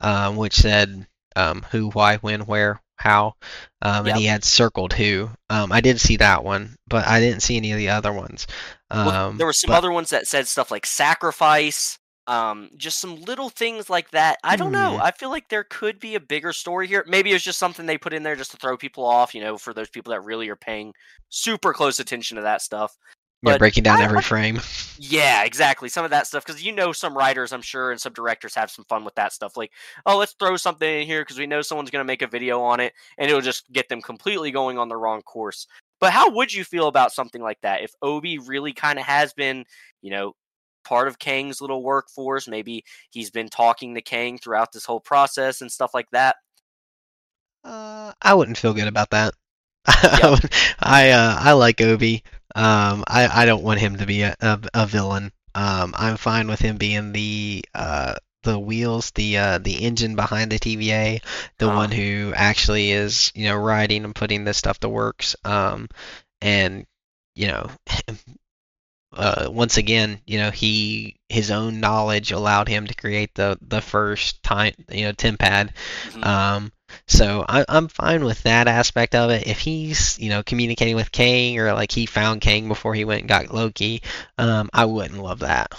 um, 0.00 0.36
which 0.36 0.54
said 0.56 1.06
um, 1.36 1.64
who, 1.70 1.90
why, 1.90 2.16
when, 2.16 2.40
where, 2.42 2.80
how, 2.96 3.34
um, 3.82 4.06
and 4.06 4.16
he 4.16 4.24
had 4.24 4.42
circled 4.42 4.92
who. 4.92 5.30
Um, 5.50 5.70
I 5.70 5.80
did 5.80 6.00
see 6.00 6.16
that 6.16 6.42
one, 6.42 6.76
but 6.88 7.06
I 7.06 7.20
didn't 7.20 7.42
see 7.42 7.56
any 7.56 7.72
of 7.72 7.78
the 7.78 7.90
other 7.90 8.12
ones. 8.12 8.46
Um, 8.90 9.06
Well, 9.06 9.32
there 9.32 9.46
were 9.46 9.52
some 9.52 9.68
but- 9.68 9.78
other 9.78 9.92
ones 9.92 10.10
that 10.10 10.26
said 10.26 10.48
stuff 10.48 10.70
like 10.70 10.84
sacrifice, 10.86 11.98
um, 12.28 12.68
just 12.76 13.00
some 13.00 13.16
little 13.22 13.48
things 13.48 13.88
like 13.88 14.10
that. 14.10 14.38
I 14.44 14.54
don't 14.54 14.70
know. 14.70 14.96
Hmm. 14.96 15.02
I 15.02 15.10
feel 15.10 15.30
like 15.30 15.48
there 15.48 15.64
could 15.64 15.98
be 15.98 16.14
a 16.14 16.20
bigger 16.20 16.52
story 16.52 16.86
here. 16.86 17.04
Maybe 17.08 17.32
it's 17.32 17.42
just 17.42 17.58
something 17.58 17.86
they 17.86 17.98
put 17.98 18.12
in 18.12 18.22
there 18.22 18.36
just 18.36 18.50
to 18.52 18.58
throw 18.58 18.76
people 18.76 19.04
off, 19.04 19.34
you 19.34 19.40
know, 19.40 19.56
for 19.56 19.72
those 19.72 19.88
people 19.88 20.12
that 20.12 20.22
really 20.22 20.48
are 20.50 20.56
paying 20.56 20.92
super 21.30 21.72
close 21.72 21.98
attention 21.98 22.36
to 22.36 22.42
that 22.42 22.60
stuff. 22.62 22.96
yeah, 23.42 23.52
but 23.52 23.58
breaking 23.58 23.82
down 23.82 24.00
I- 24.00 24.04
every 24.04 24.22
frame. 24.22 24.60
Yeah, 24.98 25.44
exactly. 25.44 25.88
Some 25.88 26.04
of 26.04 26.10
that 26.10 26.26
stuff 26.26 26.44
because 26.44 26.62
you 26.62 26.72
know 26.72 26.92
some 26.92 27.16
writers, 27.16 27.52
I'm 27.52 27.62
sure, 27.62 27.92
and 27.92 28.00
some 28.00 28.12
directors 28.12 28.54
have 28.56 28.70
some 28.70 28.84
fun 28.86 29.04
with 29.04 29.14
that 29.14 29.32
stuff. 29.32 29.56
Like, 29.56 29.72
oh, 30.06 30.18
let's 30.18 30.34
throw 30.38 30.56
something 30.56 30.88
in 31.00 31.06
here 31.06 31.22
because 31.22 31.38
we 31.38 31.46
know 31.46 31.62
someone's 31.62 31.90
going 31.90 32.04
to 32.04 32.06
make 32.06 32.20
a 32.22 32.26
video 32.26 32.60
on 32.60 32.80
it, 32.80 32.92
and 33.16 33.30
it'll 33.30 33.40
just 33.40 33.72
get 33.72 33.88
them 33.88 34.02
completely 34.02 34.50
going 34.50 34.76
on 34.76 34.88
the 34.88 34.96
wrong 34.96 35.22
course. 35.22 35.66
But 36.00 36.12
how 36.12 36.30
would 36.30 36.52
you 36.52 36.64
feel 36.64 36.88
about 36.88 37.12
something 37.12 37.40
like 37.40 37.60
that 37.62 37.82
if 37.82 37.92
Obi 38.02 38.38
really 38.38 38.72
kind 38.72 38.98
of 38.98 39.04
has 39.04 39.32
been, 39.32 39.64
you 40.02 40.10
know, 40.10 40.34
part 40.88 41.08
of 41.08 41.18
Kang's 41.18 41.60
little 41.60 41.82
workforce? 41.82 42.48
Maybe 42.48 42.84
he's 43.10 43.30
been 43.30 43.48
talking 43.48 43.94
to 43.94 44.02
Kang 44.02 44.38
throughout 44.38 44.72
this 44.72 44.86
whole 44.86 45.00
process 45.00 45.60
and 45.60 45.70
stuff 45.72 45.92
like 45.94 46.10
that. 46.12 46.36
Uh, 47.64 48.12
I 48.22 48.34
wouldn't 48.34 48.58
feel 48.58 48.74
good 48.74 48.88
about 48.88 49.10
that. 49.10 49.34
I 49.86 50.18
Yep. 50.18 50.38
I 50.80 51.10
uh, 51.10 51.36
I 51.40 51.52
like 51.52 51.80
Obi. 51.80 52.22
Um, 52.54 53.04
I 53.08 53.28
I 53.42 53.46
don't 53.46 53.62
want 53.64 53.80
him 53.80 53.96
to 53.98 54.06
be 54.06 54.22
a 54.22 54.34
a, 54.40 54.60
a 54.74 54.86
villain. 54.86 55.32
Um, 55.54 55.94
I'm 55.96 56.16
fine 56.16 56.48
with 56.48 56.60
him 56.60 56.76
being 56.76 57.12
the 57.12 57.64
uh 57.74 58.14
the 58.44 58.58
wheels, 58.58 59.10
the 59.12 59.38
uh 59.38 59.58
the 59.58 59.84
engine 59.84 60.16
behind 60.16 60.52
the 60.52 60.58
TVA, 60.58 61.20
the 61.58 61.68
Uh-huh. 61.68 61.70
one 61.70 61.90
who 61.90 62.32
actually 62.36 62.92
is 62.92 63.32
you 63.34 63.46
know 63.46 63.56
writing 63.56 64.04
and 64.04 64.14
putting 64.14 64.44
this 64.44 64.58
stuff 64.58 64.80
to 64.80 64.88
works. 64.88 65.36
Um, 65.44 65.88
and 66.40 66.86
you 67.34 67.48
know. 67.48 67.70
Uh, 69.12 69.48
once 69.50 69.78
again, 69.78 70.20
you 70.26 70.38
know, 70.38 70.50
he 70.50 71.16
his 71.30 71.50
own 71.50 71.80
knowledge 71.80 72.30
allowed 72.30 72.68
him 72.68 72.86
to 72.86 72.94
create 72.94 73.34
the 73.34 73.58
the 73.62 73.80
first 73.80 74.42
time, 74.42 74.74
you 74.90 75.04
know, 75.06 75.12
Tempad, 75.12 75.70
Mhm. 76.04 76.22
um, 76.22 76.70
So 77.06 77.44
I, 77.48 77.64
I'm 77.68 77.88
fine 77.88 78.24
with 78.24 78.42
that 78.44 78.68
aspect 78.68 79.14
of 79.14 79.30
it. 79.30 79.46
If 79.46 79.58
he's, 79.60 80.18
you 80.18 80.28
know, 80.30 80.42
communicating 80.42 80.96
with 80.96 81.10
Kang 81.12 81.58
or 81.58 81.72
like 81.72 81.92
he 81.92 82.04
found 82.06 82.42
Kang 82.42 82.68
before 82.68 82.94
he 82.94 83.04
went 83.06 83.20
and 83.20 83.28
got 83.28 83.52
Loki, 83.54 84.02
um, 84.38 84.68
I 84.74 84.84
wouldn't 84.84 85.22
love 85.22 85.40
that. 85.40 85.72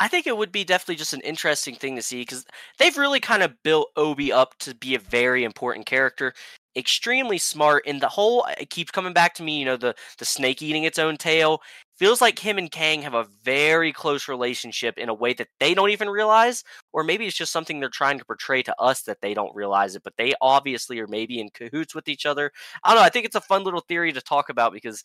I 0.00 0.08
think 0.08 0.26
it 0.26 0.36
would 0.36 0.50
be 0.52 0.64
definitely 0.64 0.96
just 0.96 1.12
an 1.12 1.20
interesting 1.20 1.76
thing 1.76 1.94
to 1.96 2.02
see 2.02 2.22
because 2.22 2.44
they've 2.78 2.96
really 2.96 3.20
kind 3.20 3.42
of 3.42 3.62
built 3.62 3.90
Obi 3.96 4.32
up 4.32 4.58
to 4.58 4.74
be 4.74 4.94
a 4.96 4.98
very 4.98 5.44
important 5.44 5.86
character, 5.86 6.34
extremely 6.76 7.38
smart. 7.38 7.84
And 7.86 8.00
the 8.00 8.08
whole 8.08 8.44
it 8.58 8.70
keeps 8.70 8.90
coming 8.90 9.12
back 9.12 9.34
to 9.34 9.42
me, 9.44 9.58
you 9.58 9.64
know, 9.64 9.76
the 9.76 9.94
the 10.18 10.24
snake 10.24 10.62
eating 10.62 10.82
its 10.84 10.98
own 10.98 11.16
tail 11.16 11.62
feels 11.98 12.20
like 12.20 12.38
him 12.38 12.58
and 12.58 12.70
Kang 12.70 13.02
have 13.02 13.14
a 13.14 13.26
very 13.44 13.92
close 13.92 14.28
relationship 14.28 14.98
in 14.98 15.08
a 15.08 15.14
way 15.14 15.32
that 15.34 15.48
they 15.60 15.74
don't 15.74 15.90
even 15.90 16.08
realize, 16.08 16.64
or 16.92 17.04
maybe 17.04 17.26
it's 17.26 17.36
just 17.36 17.52
something 17.52 17.80
they're 17.80 17.88
trying 17.88 18.18
to 18.18 18.24
portray 18.24 18.62
to 18.62 18.74
us 18.80 19.02
that 19.02 19.20
they 19.20 19.34
don't 19.34 19.54
realize 19.54 19.94
it, 19.96 20.02
but 20.02 20.14
they 20.18 20.34
obviously 20.40 20.98
are 21.00 21.06
maybe 21.06 21.40
in 21.40 21.50
cahoots 21.50 21.94
with 21.94 22.08
each 22.08 22.26
other. 22.26 22.50
I 22.82 22.90
don't 22.90 22.98
know. 22.98 23.04
I 23.06 23.10
think 23.10 23.26
it's 23.26 23.36
a 23.36 23.40
fun 23.40 23.64
little 23.64 23.80
theory 23.80 24.12
to 24.12 24.20
talk 24.20 24.48
about 24.48 24.72
because 24.72 25.02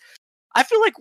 I 0.56 0.64
feel 0.64 0.82
like 0.82 0.96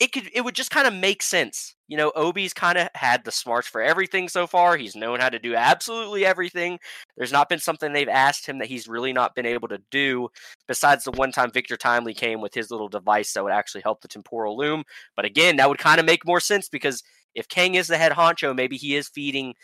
it 0.00 0.12
could 0.12 0.30
it 0.34 0.42
would 0.42 0.54
just 0.54 0.70
kind 0.70 0.86
of 0.86 0.94
make 0.94 1.22
sense. 1.22 1.73
You 1.88 1.96
know, 1.96 2.12
Obi's 2.16 2.54
kind 2.54 2.78
of 2.78 2.88
had 2.94 3.24
the 3.24 3.30
smarts 3.30 3.68
for 3.68 3.82
everything 3.82 4.28
so 4.28 4.46
far. 4.46 4.76
He's 4.76 4.96
known 4.96 5.20
how 5.20 5.28
to 5.28 5.38
do 5.38 5.54
absolutely 5.54 6.24
everything. 6.24 6.78
There's 7.16 7.32
not 7.32 7.48
been 7.48 7.58
something 7.58 7.92
they've 7.92 8.08
asked 8.08 8.46
him 8.46 8.58
that 8.58 8.68
he's 8.68 8.88
really 8.88 9.12
not 9.12 9.34
been 9.34 9.46
able 9.46 9.68
to 9.68 9.80
do, 9.90 10.28
besides 10.66 11.04
the 11.04 11.12
one 11.12 11.30
time 11.30 11.50
Victor 11.50 11.76
Timely 11.76 12.14
came 12.14 12.40
with 12.40 12.54
his 12.54 12.70
little 12.70 12.88
device 12.88 13.32
that 13.34 13.44
would 13.44 13.52
actually 13.52 13.82
help 13.82 14.00
the 14.00 14.08
temporal 14.08 14.56
loom. 14.56 14.84
But 15.14 15.26
again, 15.26 15.56
that 15.56 15.68
would 15.68 15.78
kind 15.78 16.00
of 16.00 16.06
make 16.06 16.26
more 16.26 16.40
sense 16.40 16.68
because 16.68 17.02
if 17.34 17.48
Kang 17.48 17.74
is 17.74 17.88
the 17.88 17.98
head 17.98 18.12
honcho, 18.12 18.54
maybe 18.54 18.76
he 18.76 18.96
is 18.96 19.08
feeding 19.08 19.54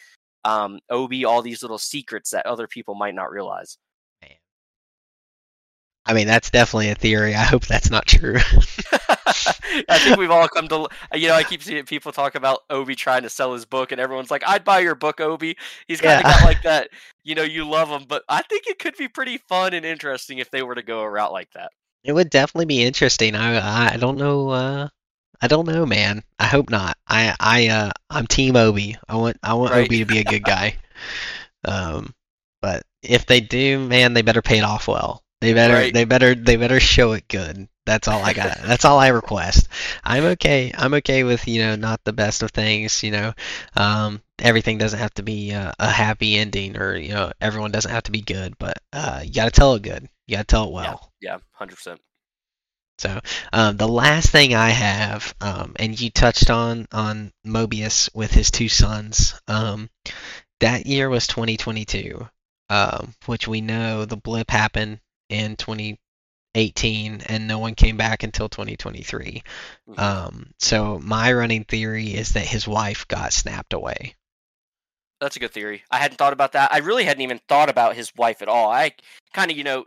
um, 0.44 0.78
Obi 0.90 1.24
all 1.24 1.42
these 1.42 1.62
little 1.62 1.78
secrets 1.78 2.30
that 2.30 2.46
other 2.46 2.66
people 2.66 2.94
might 2.94 3.14
not 3.14 3.30
realize. 3.30 3.78
I 6.06 6.14
mean, 6.14 6.26
that's 6.26 6.50
definitely 6.50 6.90
a 6.90 6.94
theory. 6.94 7.34
I 7.34 7.44
hope 7.44 7.66
that's 7.66 7.90
not 7.90 8.06
true. 8.06 8.38
I 9.88 9.98
think 9.98 10.16
we've 10.16 10.30
all 10.30 10.48
come 10.48 10.68
to, 10.68 10.88
you 11.14 11.28
know, 11.28 11.34
I 11.34 11.42
keep 11.42 11.62
seeing 11.62 11.84
people 11.84 12.12
talk 12.12 12.34
about 12.34 12.60
Obi 12.70 12.94
trying 12.94 13.22
to 13.22 13.30
sell 13.30 13.52
his 13.52 13.64
book, 13.64 13.92
and 13.92 14.00
everyone's 14.00 14.30
like, 14.30 14.42
"I'd 14.46 14.64
buy 14.64 14.80
your 14.80 14.94
book, 14.94 15.20
Obi." 15.20 15.56
He's 15.86 16.00
kind 16.00 16.20
of 16.20 16.30
yeah. 16.30 16.38
got 16.38 16.44
like 16.44 16.62
that, 16.64 16.90
you 17.24 17.34
know, 17.34 17.42
you 17.42 17.68
love 17.68 17.88
him, 17.88 18.04
but 18.08 18.22
I 18.28 18.42
think 18.42 18.66
it 18.66 18.78
could 18.78 18.96
be 18.96 19.08
pretty 19.08 19.38
fun 19.38 19.74
and 19.74 19.84
interesting 19.84 20.38
if 20.38 20.50
they 20.50 20.62
were 20.62 20.74
to 20.74 20.82
go 20.82 21.00
a 21.00 21.10
route 21.10 21.32
like 21.32 21.50
that. 21.52 21.72
It 22.02 22.12
would 22.12 22.30
definitely 22.30 22.66
be 22.66 22.82
interesting. 22.82 23.34
I 23.34 23.94
I 23.94 23.96
don't 23.96 24.18
know. 24.18 24.50
Uh, 24.50 24.88
I 25.40 25.46
don't 25.46 25.66
know, 25.66 25.86
man. 25.86 26.22
I 26.38 26.46
hope 26.46 26.70
not. 26.70 26.96
I 27.08 27.34
I 27.40 27.68
uh, 27.68 27.90
I'm 28.08 28.26
Team 28.26 28.56
Obi. 28.56 28.96
I 29.08 29.16
want 29.16 29.36
I 29.42 29.54
want 29.54 29.72
right. 29.72 29.86
Obi 29.86 29.98
to 29.98 30.06
be 30.06 30.18
a 30.18 30.24
good 30.24 30.44
guy. 30.44 30.76
um, 31.64 32.14
but 32.60 32.82
if 33.02 33.26
they 33.26 33.40
do, 33.40 33.78
man, 33.86 34.12
they 34.12 34.22
better 34.22 34.42
pay 34.42 34.58
it 34.58 34.64
off 34.64 34.88
well. 34.88 35.22
They 35.40 35.54
better 35.54 35.74
right. 35.74 35.94
they 35.94 36.04
better 36.04 36.34
they 36.34 36.56
better 36.56 36.80
show 36.80 37.12
it 37.12 37.26
good. 37.26 37.66
That's 37.86 38.08
all 38.08 38.22
I 38.22 38.34
got. 38.34 38.58
That's 38.62 38.84
all 38.84 38.98
I 38.98 39.08
request. 39.08 39.68
I'm 40.04 40.24
okay. 40.24 40.70
I'm 40.76 40.92
okay 40.94 41.24
with 41.24 41.48
you 41.48 41.62
know 41.62 41.76
not 41.76 42.04
the 42.04 42.12
best 42.12 42.42
of 42.42 42.50
things. 42.50 43.02
You 43.02 43.12
know, 43.12 43.32
um, 43.74 44.20
everything 44.38 44.76
doesn't 44.76 44.98
have 44.98 45.14
to 45.14 45.22
be 45.22 45.52
a, 45.52 45.74
a, 45.78 45.88
happy 45.88 46.36
ending, 46.36 46.76
or 46.76 46.94
you 46.94 47.14
know, 47.14 47.32
everyone 47.40 47.70
doesn't 47.70 47.90
have 47.90 48.02
to 48.04 48.12
be 48.12 48.20
good. 48.20 48.58
But 48.58 48.78
uh, 48.92 49.22
you 49.24 49.32
got 49.32 49.46
to 49.46 49.50
tell 49.50 49.74
it 49.74 49.82
good. 49.82 50.08
You 50.26 50.36
got 50.36 50.46
to 50.46 50.52
tell 50.54 50.64
it 50.66 50.72
well. 50.72 51.10
Yeah, 51.22 51.38
hundred 51.52 51.76
percent. 51.76 52.00
So 52.98 53.18
um, 53.54 53.78
the 53.78 53.88
last 53.88 54.28
thing 54.28 54.54
I 54.54 54.68
have, 54.68 55.34
um, 55.40 55.74
and 55.76 55.98
you 55.98 56.10
touched 56.10 56.50
on 56.50 56.86
on 56.92 57.32
Mobius 57.46 58.14
with 58.14 58.30
his 58.30 58.50
two 58.50 58.68
sons. 58.68 59.40
Um, 59.48 59.88
that 60.60 60.84
year 60.84 61.08
was 61.08 61.26
2022, 61.26 62.28
um, 62.68 63.14
which 63.24 63.48
we 63.48 63.62
know 63.62 64.04
the 64.04 64.18
blip 64.18 64.50
happened 64.50 65.00
in 65.30 65.56
2018 65.56 67.22
and 67.26 67.46
no 67.46 67.58
one 67.58 67.74
came 67.74 67.96
back 67.96 68.22
until 68.22 68.48
2023. 68.48 69.42
Mm-hmm. 69.88 70.00
Um, 70.00 70.50
so 70.58 70.98
my 71.02 71.32
running 71.32 71.64
theory 71.64 72.08
is 72.08 72.30
that 72.30 72.44
his 72.44 72.68
wife 72.68 73.06
got 73.08 73.32
snapped 73.32 73.72
away. 73.72 74.14
That's 75.20 75.36
a 75.36 75.40
good 75.40 75.52
theory. 75.52 75.82
I 75.90 75.98
hadn't 75.98 76.16
thought 76.16 76.32
about 76.32 76.52
that. 76.52 76.72
I 76.72 76.78
really 76.78 77.04
hadn't 77.04 77.22
even 77.22 77.40
thought 77.48 77.68
about 77.68 77.94
his 77.94 78.12
wife 78.16 78.42
at 78.42 78.48
all. 78.48 78.70
I 78.70 78.92
kind 79.34 79.50
of, 79.50 79.56
you 79.56 79.64
know, 79.64 79.84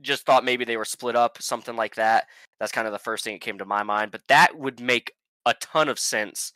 just 0.00 0.26
thought 0.26 0.44
maybe 0.44 0.64
they 0.64 0.76
were 0.76 0.84
split 0.84 1.16
up, 1.16 1.40
something 1.40 1.76
like 1.76 1.94
that. 1.94 2.26
That's 2.58 2.72
kind 2.72 2.86
of 2.86 2.92
the 2.92 2.98
first 2.98 3.24
thing 3.24 3.36
that 3.36 3.40
came 3.40 3.58
to 3.58 3.64
my 3.64 3.82
mind. 3.82 4.10
But 4.10 4.26
that 4.28 4.58
would 4.58 4.80
make 4.80 5.12
a 5.46 5.54
ton 5.54 5.88
of 5.88 5.98
sense. 5.98 6.52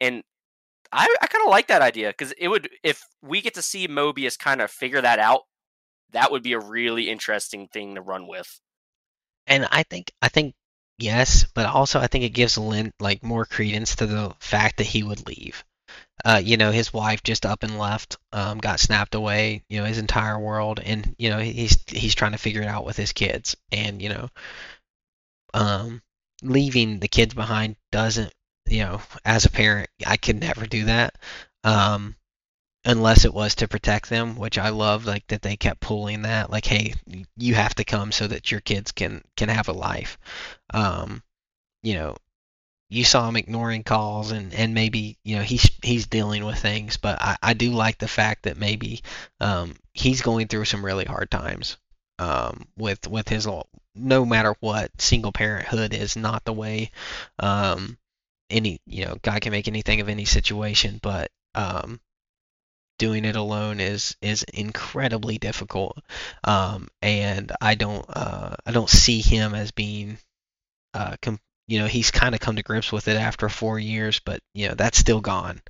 And 0.00 0.24
I, 0.90 1.06
I 1.22 1.26
kind 1.28 1.44
of 1.44 1.50
like 1.50 1.68
that 1.68 1.82
idea 1.82 2.08
because 2.08 2.32
it 2.32 2.48
would, 2.48 2.68
if 2.82 3.04
we 3.22 3.40
get 3.40 3.54
to 3.54 3.62
see 3.62 3.86
Mobius 3.86 4.36
kind 4.38 4.60
of 4.60 4.70
figure 4.70 5.00
that 5.00 5.20
out 5.20 5.42
that 6.12 6.30
would 6.30 6.42
be 6.42 6.52
a 6.52 6.60
really 6.60 7.10
interesting 7.10 7.68
thing 7.68 7.94
to 7.94 8.02
run 8.02 8.26
with. 8.26 8.60
And 9.46 9.66
I 9.70 9.82
think 9.82 10.12
I 10.22 10.28
think 10.28 10.54
yes, 10.98 11.44
but 11.54 11.66
also 11.66 12.00
I 12.00 12.06
think 12.06 12.24
it 12.24 12.30
gives 12.30 12.58
Lin 12.58 12.92
like 13.00 13.22
more 13.22 13.44
credence 13.44 13.96
to 13.96 14.06
the 14.06 14.34
fact 14.40 14.78
that 14.78 14.86
he 14.86 15.02
would 15.02 15.26
leave. 15.26 15.64
Uh, 16.24 16.40
you 16.42 16.56
know, 16.56 16.70
his 16.70 16.92
wife 16.92 17.22
just 17.22 17.44
up 17.44 17.62
and 17.62 17.78
left, 17.78 18.16
um, 18.32 18.58
got 18.58 18.80
snapped 18.80 19.14
away. 19.14 19.62
You 19.68 19.80
know, 19.80 19.84
his 19.84 19.98
entire 19.98 20.38
world, 20.38 20.80
and 20.80 21.14
you 21.18 21.30
know 21.30 21.38
he's 21.38 21.76
he's 21.88 22.14
trying 22.14 22.32
to 22.32 22.38
figure 22.38 22.62
it 22.62 22.68
out 22.68 22.84
with 22.84 22.96
his 22.96 23.12
kids, 23.12 23.56
and 23.72 24.00
you 24.00 24.08
know, 24.08 24.28
um, 25.54 26.02
leaving 26.42 27.00
the 27.00 27.08
kids 27.08 27.34
behind 27.34 27.76
doesn't. 27.90 28.32
You 28.66 28.84
know, 28.84 29.02
as 29.24 29.44
a 29.44 29.50
parent, 29.50 29.90
I 30.06 30.16
could 30.16 30.40
never 30.40 30.66
do 30.66 30.84
that. 30.84 31.16
Um, 31.64 32.14
unless 32.84 33.24
it 33.24 33.32
was 33.34 33.54
to 33.56 33.68
protect 33.68 34.08
them, 34.08 34.36
which 34.36 34.58
I 34.58 34.70
love 34.70 35.06
like 35.06 35.26
that 35.28 35.42
they 35.42 35.56
kept 35.56 35.80
pulling 35.80 36.22
that 36.22 36.50
like 36.50 36.66
hey, 36.66 36.94
you 37.36 37.54
have 37.54 37.74
to 37.76 37.84
come 37.84 38.12
so 38.12 38.26
that 38.26 38.50
your 38.50 38.60
kids 38.60 38.92
can 38.92 39.22
can 39.36 39.48
have 39.48 39.68
a 39.68 39.72
life. 39.72 40.18
Um, 40.72 41.22
you 41.82 41.94
know, 41.94 42.16
you 42.90 43.04
saw 43.04 43.28
him 43.28 43.36
ignoring 43.36 43.84
calls 43.84 44.32
and 44.32 44.52
and 44.54 44.74
maybe 44.74 45.18
you 45.24 45.36
know 45.36 45.42
he's 45.42 45.70
he's 45.82 46.06
dealing 46.06 46.44
with 46.44 46.58
things, 46.58 46.96
but 46.96 47.20
I 47.20 47.36
I 47.42 47.54
do 47.54 47.70
like 47.72 47.98
the 47.98 48.08
fact 48.08 48.44
that 48.44 48.56
maybe 48.56 49.02
um 49.40 49.76
he's 49.94 50.22
going 50.22 50.48
through 50.48 50.66
some 50.66 50.84
really 50.84 51.04
hard 51.04 51.30
times. 51.30 51.76
Um, 52.18 52.68
with 52.76 53.08
with 53.08 53.28
his 53.28 53.48
no 53.94 54.24
matter 54.24 54.54
what 54.60 55.00
single 55.00 55.32
parenthood 55.32 55.92
is 55.94 56.16
not 56.16 56.44
the 56.44 56.52
way 56.52 56.90
um 57.38 57.98
any 58.50 58.80
you 58.86 59.04
know 59.04 59.16
God 59.22 59.40
can 59.40 59.50
make 59.50 59.66
anything 59.66 60.00
of 60.00 60.08
any 60.08 60.24
situation 60.24 61.00
but 61.02 61.30
um 61.54 62.00
doing 63.02 63.24
it 63.24 63.34
alone 63.34 63.80
is 63.80 64.16
is 64.22 64.44
incredibly 64.54 65.36
difficult, 65.36 65.98
um, 66.44 66.86
and 67.02 67.50
I 67.60 67.74
don't 67.74 68.06
uh, 68.08 68.54
I 68.64 68.70
don't 68.70 68.88
see 68.88 69.20
him 69.20 69.56
as 69.56 69.72
being 69.72 70.18
uh, 70.94 71.16
com- 71.20 71.40
you 71.66 71.80
know 71.80 71.86
he's 71.86 72.12
kind 72.12 72.32
of 72.32 72.40
come 72.40 72.54
to 72.54 72.62
grips 72.62 72.92
with 72.92 73.08
it 73.08 73.16
after 73.16 73.48
four 73.48 73.80
years, 73.80 74.20
but 74.24 74.38
you 74.54 74.68
know 74.68 74.74
that's 74.74 74.98
still 74.98 75.20
gone. 75.20 75.60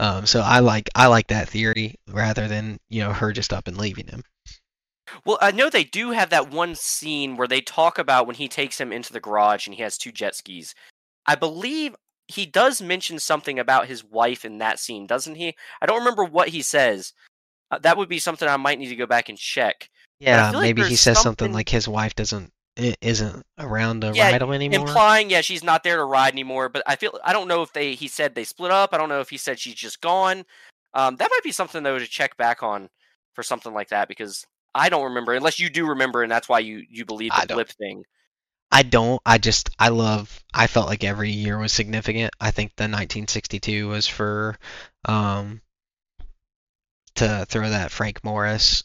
Um, 0.00 0.26
so 0.26 0.40
I 0.40 0.58
like 0.58 0.90
I 0.96 1.06
like 1.06 1.28
that 1.28 1.48
theory 1.48 2.00
rather 2.08 2.48
than 2.48 2.80
you 2.90 3.04
know 3.04 3.12
her 3.12 3.32
just 3.32 3.52
up 3.52 3.68
and 3.68 3.78
leaving 3.78 4.08
him. 4.08 4.24
Well, 5.24 5.38
I 5.40 5.52
know 5.52 5.70
they 5.70 5.84
do 5.84 6.10
have 6.10 6.30
that 6.30 6.50
one 6.50 6.74
scene 6.74 7.36
where 7.36 7.46
they 7.46 7.60
talk 7.60 7.96
about 7.96 8.26
when 8.26 8.34
he 8.34 8.48
takes 8.48 8.80
him 8.80 8.92
into 8.92 9.12
the 9.12 9.20
garage 9.20 9.68
and 9.68 9.76
he 9.76 9.82
has 9.82 9.96
two 9.96 10.10
jet 10.10 10.34
skis. 10.34 10.74
I 11.26 11.36
believe 11.36 11.94
he 12.28 12.46
does 12.46 12.80
mention 12.80 13.18
something 13.18 13.58
about 13.58 13.86
his 13.86 14.04
wife 14.04 14.44
in 14.44 14.58
that 14.58 14.78
scene, 14.78 15.06
doesn't 15.06 15.34
he? 15.34 15.54
I 15.80 15.86
don't 15.86 15.98
remember 15.98 16.24
what 16.24 16.48
he 16.48 16.62
says. 16.62 17.12
Uh, 17.70 17.78
that 17.78 17.96
would 17.96 18.08
be 18.08 18.18
something 18.18 18.48
I 18.48 18.56
might 18.56 18.78
need 18.78 18.88
to 18.88 18.96
go 18.96 19.06
back 19.06 19.28
and 19.28 19.38
check. 19.38 19.88
Yeah, 20.20 20.52
maybe 20.52 20.82
like 20.82 20.90
he 20.90 20.96
says 20.96 21.16
something... 21.16 21.46
something... 21.46 21.52
like 21.52 21.68
his 21.68 21.88
wife 21.88 22.14
doesn't 22.14 22.52
isn't 22.76 23.42
around 23.58 24.00
to 24.00 24.12
yeah, 24.14 24.30
ride 24.30 24.40
him 24.40 24.52
anymore. 24.52 24.80
Implying, 24.80 25.28
yeah, 25.28 25.42
she's 25.42 25.62
not 25.62 25.84
there 25.84 25.96
to 25.96 26.04
ride 26.04 26.32
anymore. 26.32 26.68
But 26.68 26.82
I 26.86 26.96
feel 26.96 27.18
I 27.24 27.32
don't 27.32 27.48
know 27.48 27.62
if 27.62 27.72
they 27.72 27.94
he 27.94 28.08
said 28.08 28.34
they 28.34 28.44
split 28.44 28.70
up. 28.70 28.90
I 28.92 28.98
don't 28.98 29.08
know 29.08 29.20
if 29.20 29.30
he 29.30 29.36
said 29.36 29.58
she's 29.58 29.74
just 29.74 30.00
gone. 30.00 30.44
Um, 30.94 31.16
that 31.16 31.28
might 31.30 31.42
be 31.42 31.52
something 31.52 31.82
though 31.82 31.98
to 31.98 32.06
check 32.06 32.36
back 32.36 32.62
on 32.62 32.88
for 33.34 33.42
something 33.42 33.72
like 33.72 33.88
that 33.88 34.08
because 34.08 34.46
I 34.74 34.88
don't 34.88 35.04
remember 35.04 35.34
unless 35.34 35.58
you 35.58 35.70
do 35.70 35.86
remember 35.86 36.22
and 36.22 36.30
that's 36.30 36.48
why 36.48 36.60
you 36.60 36.82
you 36.88 37.04
believe 37.04 37.32
the 37.40 37.54
blip 37.54 37.70
thing. 37.70 38.04
I 38.72 38.82
don't. 38.82 39.20
I 39.26 39.36
just 39.36 39.70
I 39.78 39.90
love. 39.90 40.42
I 40.54 40.66
felt 40.66 40.88
like 40.88 41.04
every 41.04 41.30
year 41.30 41.58
was 41.58 41.72
significant. 41.72 42.32
I 42.40 42.50
think 42.50 42.70
the 42.74 42.84
1962 42.84 43.86
was 43.86 44.08
for 44.08 44.58
um 45.04 45.60
to 47.16 47.44
throw 47.48 47.68
that 47.68 47.90
Frank 47.90 48.24
Morris 48.24 48.84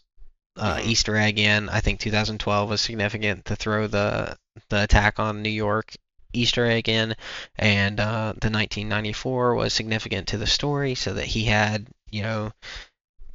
uh, 0.58 0.76
mm-hmm. 0.76 0.90
Easter 0.90 1.16
egg 1.16 1.40
in. 1.40 1.70
I 1.70 1.80
think 1.80 2.02
2012 2.02 2.70
was 2.70 2.82
significant 2.82 3.46
to 3.46 3.56
throw 3.56 3.88
the 3.88 4.38
the 4.70 4.84
attack 4.84 5.20
on 5.20 5.42
New 5.42 5.50
York 5.50 5.96
Easter 6.34 6.66
egg 6.66 6.90
in, 6.90 7.16
and 7.58 8.00
uh, 8.00 8.34
the 8.42 8.50
1994 8.50 9.56
was 9.56 9.74
significant 9.74 10.28
to 10.30 10.38
the 10.38 10.48
story, 10.48 10.96
so 10.96 11.14
that 11.14 11.26
he 11.26 11.46
had 11.46 11.88
you 12.10 12.24
know 12.24 12.52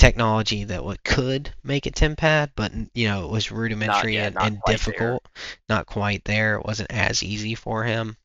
technology 0.03 0.65
that 0.65 0.85
what 0.85 1.05
could 1.05 1.55
make 1.63 1.87
it 1.87 1.95
TemPad, 1.95 2.51
but 2.57 2.73
you 2.93 3.07
know 3.07 3.25
it 3.25 3.31
was 3.31 3.53
rudimentary 3.53 4.17
yeah, 4.17 4.27
and, 4.27 4.37
and 4.39 4.59
difficult, 4.67 5.23
there. 5.23 5.43
not 5.69 5.87
quite 5.87 6.25
there. 6.25 6.57
It 6.57 6.67
wasn't 6.67 6.91
as 6.93 7.23
easy 7.23 7.55
for 7.55 7.85
him. 7.85 8.17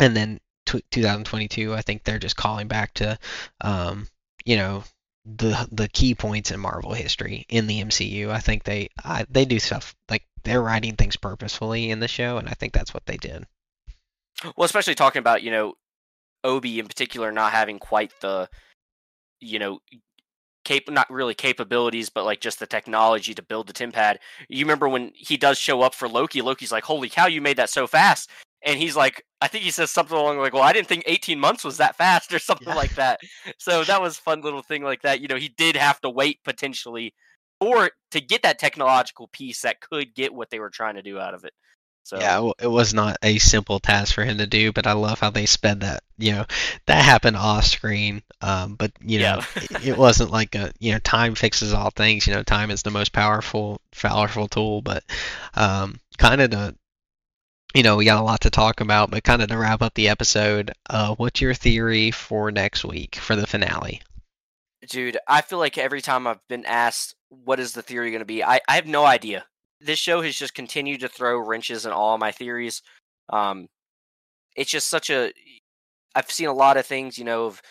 And 0.00 0.16
then 0.16 0.40
t- 0.66 0.82
2022, 0.90 1.72
I 1.72 1.82
think 1.82 2.02
they're 2.02 2.18
just 2.18 2.36
calling 2.36 2.66
back 2.66 2.94
to, 2.94 3.16
um, 3.60 4.08
you 4.44 4.56
know, 4.56 4.82
the 5.24 5.68
the 5.70 5.88
key 5.88 6.16
points 6.16 6.50
in 6.50 6.58
Marvel 6.58 6.94
history 6.94 7.46
in 7.48 7.68
the 7.68 7.80
MCU. 7.80 8.30
I 8.30 8.40
think 8.40 8.64
they 8.64 8.88
I, 9.04 9.24
they 9.30 9.44
do 9.44 9.60
stuff 9.60 9.94
like 10.10 10.24
they're 10.42 10.62
writing 10.62 10.96
things 10.96 11.16
purposefully 11.16 11.90
in 11.90 12.00
the 12.00 12.08
show, 12.08 12.38
and 12.38 12.48
I 12.48 12.52
think 12.54 12.72
that's 12.72 12.92
what 12.92 13.06
they 13.06 13.18
did. 13.18 13.46
Well, 14.56 14.66
especially 14.66 14.96
talking 14.96 15.20
about 15.20 15.44
you 15.44 15.52
know 15.52 15.74
Obi 16.42 16.80
in 16.80 16.88
particular 16.88 17.30
not 17.30 17.52
having 17.52 17.78
quite 17.78 18.12
the 18.20 18.48
you 19.40 19.60
know 19.60 19.78
cap 20.68 20.82
not 20.88 21.10
really 21.10 21.34
capabilities, 21.34 22.10
but 22.10 22.24
like 22.24 22.40
just 22.40 22.58
the 22.58 22.66
technology 22.66 23.34
to 23.34 23.42
build 23.42 23.66
the 23.66 23.72
TemPad. 23.72 24.18
You 24.48 24.64
remember 24.64 24.88
when 24.88 25.12
he 25.14 25.36
does 25.36 25.58
show 25.58 25.82
up 25.82 25.94
for 25.94 26.08
Loki? 26.08 26.42
Loki's 26.42 26.72
like, 26.72 26.84
"Holy 26.84 27.08
cow, 27.08 27.26
you 27.26 27.40
made 27.40 27.56
that 27.56 27.70
so 27.70 27.86
fast!" 27.86 28.30
And 28.62 28.78
he's 28.78 28.96
like, 28.96 29.24
I 29.40 29.48
think 29.48 29.64
he 29.64 29.70
says 29.70 29.90
something 29.90 30.16
along 30.16 30.38
like, 30.38 30.52
"Well, 30.52 30.62
I 30.62 30.72
didn't 30.72 30.88
think 30.88 31.04
18 31.06 31.40
months 31.40 31.64
was 31.64 31.78
that 31.78 31.96
fast," 31.96 32.32
or 32.34 32.38
something 32.38 32.68
Yeah. 32.68 32.74
like 32.74 32.94
that. 32.96 33.20
So 33.58 33.84
that 33.84 34.02
was 34.02 34.18
fun 34.18 34.42
little 34.42 34.62
thing 34.62 34.82
like 34.82 35.02
that. 35.02 35.20
You 35.20 35.28
know, 35.28 35.36
he 35.36 35.48
did 35.48 35.76
have 35.76 36.00
to 36.02 36.10
wait 36.10 36.40
potentially 36.44 37.14
for 37.60 37.90
to 38.10 38.20
get 38.20 38.42
that 38.42 38.58
technological 38.58 39.28
piece 39.28 39.62
that 39.62 39.80
could 39.80 40.14
get 40.14 40.34
what 40.34 40.50
they 40.50 40.60
were 40.60 40.70
trying 40.70 40.94
to 40.94 41.02
do 41.02 41.18
out 41.18 41.34
of 41.34 41.44
it. 41.44 41.54
So 42.08 42.16
Yeah, 42.20 42.50
it 42.58 42.66
was 42.66 42.94
not 42.94 43.18
a 43.22 43.38
simple 43.38 43.80
task 43.80 44.14
for 44.14 44.24
him 44.24 44.38
to 44.38 44.46
do, 44.46 44.72
but 44.72 44.86
I 44.86 44.92
love 44.92 45.20
how 45.20 45.28
they 45.30 45.44
sped 45.44 45.80
that. 45.80 46.02
You 46.16 46.32
know, 46.32 46.46
that 46.86 47.04
happened 47.04 47.36
off 47.36 47.66
screen, 47.66 48.22
um, 48.40 48.76
but 48.76 48.92
you 49.04 49.18
know, 49.18 49.42
Yeah. 49.56 49.60
it, 49.60 49.88
it 49.88 49.96
wasn't 49.96 50.30
like 50.30 50.54
a 50.54 50.72
you 50.78 50.92
know 50.92 50.98
time 51.00 51.34
fixes 51.34 51.74
all 51.74 51.90
things. 51.90 52.26
You 52.26 52.32
know, 52.32 52.42
time 52.42 52.70
is 52.70 52.82
the 52.82 52.90
most 52.90 53.12
powerful 53.12 53.82
powerful 54.00 54.48
tool, 54.48 54.80
but 54.80 55.04
um, 55.54 56.00
kind 56.16 56.40
of 56.40 56.50
to 56.52 56.74
you 57.74 57.82
know 57.82 57.96
we 57.96 58.04
got 58.06 58.20
a 58.20 58.24
lot 58.24 58.40
to 58.42 58.50
talk 58.50 58.80
about, 58.80 59.10
but 59.10 59.22
kind 59.24 59.42
of 59.42 59.48
to 59.48 59.58
wrap 59.58 59.82
up 59.82 59.94
the 59.94 60.08
episode, 60.08 60.72
uh, 60.90 61.14
what's 61.16 61.40
your 61.42 61.54
theory 61.54 62.10
for 62.10 62.50
next 62.50 62.84
week 62.84 63.16
for 63.16 63.36
the 63.36 63.46
finale? 63.46 64.02
Dude, 64.88 65.18
I 65.26 65.42
feel 65.42 65.58
like 65.60 65.78
every 65.78 66.00
time 66.00 66.26
I've 66.26 66.46
been 66.48 66.64
asked 66.66 67.14
what 67.28 67.60
is 67.60 67.72
the 67.74 67.82
theory 67.82 68.10
going 68.10 68.20
to 68.20 68.24
be, 68.24 68.42
I, 68.42 68.60
I 68.68 68.74
have 68.76 68.86
no 68.86 69.04
idea. 69.04 69.46
This 69.80 69.98
show 69.98 70.22
has 70.22 70.36
just 70.36 70.54
continued 70.54 71.00
to 71.00 71.08
throw 71.08 71.38
wrenches 71.38 71.86
in 71.86 71.92
all 71.92 72.18
my 72.18 72.32
theories. 72.32 72.82
Um, 73.30 73.68
it's 74.56 74.70
just 74.70 74.88
such 74.88 75.10
a. 75.10 75.32
I've 76.14 76.30
seen 76.30 76.48
a 76.48 76.52
lot 76.52 76.76
of 76.76 76.86
things, 76.86 77.18
you 77.18 77.24
know, 77.24 77.46
of 77.46 77.62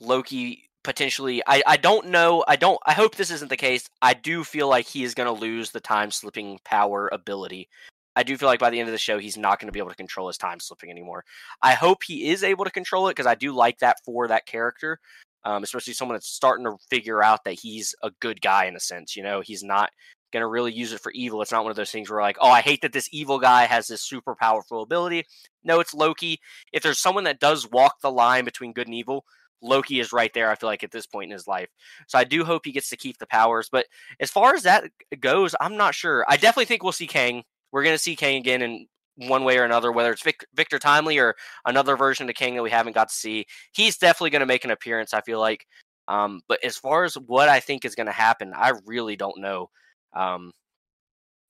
Loki 0.00 0.68
potentially. 0.84 1.42
I, 1.46 1.62
I 1.66 1.76
don't 1.76 2.08
know. 2.08 2.44
I 2.46 2.56
don't. 2.56 2.78
I 2.86 2.92
hope 2.92 3.16
this 3.16 3.30
isn't 3.30 3.48
the 3.48 3.56
case. 3.56 3.88
I 4.00 4.14
do 4.14 4.44
feel 4.44 4.68
like 4.68 4.86
he 4.86 5.02
is 5.02 5.14
going 5.14 5.26
to 5.26 5.40
lose 5.40 5.70
the 5.70 5.80
time 5.80 6.10
slipping 6.10 6.58
power 6.64 7.08
ability. 7.12 7.68
I 8.14 8.22
do 8.22 8.36
feel 8.38 8.48
like 8.48 8.60
by 8.60 8.70
the 8.70 8.78
end 8.78 8.88
of 8.88 8.92
the 8.92 8.98
show, 8.98 9.18
he's 9.18 9.36
not 9.36 9.60
going 9.60 9.68
to 9.68 9.72
be 9.72 9.78
able 9.78 9.90
to 9.90 9.96
control 9.96 10.28
his 10.28 10.38
time 10.38 10.58
slipping 10.60 10.90
anymore. 10.90 11.24
I 11.62 11.74
hope 11.74 12.02
he 12.02 12.30
is 12.30 12.44
able 12.44 12.64
to 12.64 12.70
control 12.70 13.08
it 13.08 13.10
because 13.10 13.26
I 13.26 13.34
do 13.34 13.52
like 13.52 13.78
that 13.80 13.98
for 14.04 14.26
that 14.28 14.46
character 14.46 15.00
um, 15.46 15.62
especially 15.62 15.92
someone 15.92 16.16
that's 16.16 16.28
starting 16.28 16.66
to 16.66 16.76
figure 16.90 17.22
out 17.22 17.44
that 17.44 17.54
he's 17.54 17.94
a 18.02 18.10
good 18.20 18.40
guy 18.40 18.64
in 18.64 18.74
a 18.74 18.80
sense. 18.80 19.14
You 19.14 19.22
know, 19.22 19.40
he's 19.40 19.62
not 19.62 19.90
going 20.32 20.42
to 20.42 20.48
really 20.48 20.72
use 20.72 20.92
it 20.92 21.00
for 21.00 21.12
evil. 21.12 21.42
It's 21.42 21.52
not 21.52 21.64
one 21.64 21.70
of 21.70 21.76
those 21.76 21.90
things 21.90 22.10
where 22.10 22.20
like, 22.20 22.38
oh, 22.40 22.50
I 22.50 22.60
hate 22.60 22.82
that 22.82 22.92
this 22.92 23.08
evil 23.12 23.38
guy 23.38 23.64
has 23.64 23.86
this 23.86 24.02
super 24.02 24.34
powerful 24.34 24.82
ability. 24.82 25.24
No, 25.64 25.80
it's 25.80 25.94
Loki. 25.94 26.40
If 26.72 26.82
there's 26.82 26.98
someone 26.98 27.24
that 27.24 27.40
does 27.40 27.70
walk 27.70 28.00
the 28.00 28.10
line 28.10 28.44
between 28.44 28.72
good 28.72 28.86
and 28.86 28.94
evil, 28.94 29.24
Loki 29.62 30.00
is 30.00 30.12
right 30.12 30.32
there. 30.34 30.50
I 30.50 30.54
feel 30.54 30.68
like 30.68 30.84
at 30.84 30.90
this 30.90 31.06
point 31.06 31.30
in 31.30 31.32
his 31.32 31.46
life, 31.46 31.68
so 32.06 32.18
I 32.18 32.24
do 32.24 32.44
hope 32.44 32.62
he 32.64 32.72
gets 32.72 32.90
to 32.90 32.96
keep 32.96 33.18
the 33.18 33.26
powers. 33.26 33.68
But 33.70 33.86
as 34.20 34.30
far 34.30 34.54
as 34.54 34.64
that 34.64 34.84
goes, 35.20 35.54
I'm 35.60 35.76
not 35.76 35.94
sure. 35.94 36.24
I 36.28 36.36
definitely 36.36 36.66
think 36.66 36.82
we'll 36.82 36.92
see 36.92 37.06
Kang. 37.06 37.42
We're 37.72 37.82
going 37.82 37.94
to 37.94 38.02
see 38.02 38.16
Kang 38.16 38.36
again 38.36 38.62
in 38.62 38.86
one 39.16 39.44
way 39.44 39.58
or 39.58 39.64
another, 39.64 39.90
whether 39.90 40.12
it's 40.12 40.22
Vic- 40.22 40.46
Victor 40.54 40.78
Timely 40.78 41.18
or 41.18 41.34
another 41.64 41.96
version 41.96 42.28
of 42.28 42.34
Kang 42.34 42.54
that 42.54 42.62
we 42.62 42.70
haven't 42.70 42.94
got 42.94 43.08
to 43.08 43.14
see. 43.14 43.46
He's 43.72 43.96
definitely 43.96 44.30
going 44.30 44.40
to 44.40 44.46
make 44.46 44.64
an 44.64 44.70
appearance. 44.70 45.14
I 45.14 45.22
feel 45.22 45.40
like. 45.40 45.66
Um, 46.08 46.40
but 46.48 46.62
as 46.62 46.76
far 46.76 47.02
as 47.04 47.14
what 47.14 47.48
I 47.48 47.58
think 47.58 47.84
is 47.84 47.96
going 47.96 48.06
to 48.06 48.12
happen, 48.12 48.52
I 48.54 48.74
really 48.84 49.16
don't 49.16 49.40
know. 49.40 49.70
Um, 50.16 50.52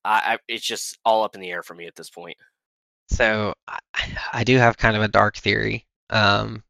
I, 0.05 0.35
I 0.35 0.39
it's 0.49 0.65
just 0.67 0.99
all 1.05 1.23
up 1.23 1.35
in 1.35 1.41
the 1.41 1.51
air 1.51 1.63
for 1.63 1.75
me 1.75 1.87
at 1.87 1.95
this 1.95 2.11
point. 2.11 2.37
So 3.09 3.55
I, 3.69 3.79
I 4.33 4.45
do 4.45 4.57
have 4.59 4.77
kind 4.77 4.97
of 4.97 5.03
a 5.03 5.09
dark 5.09 5.37
theory. 5.37 5.87
Um, 6.11 6.63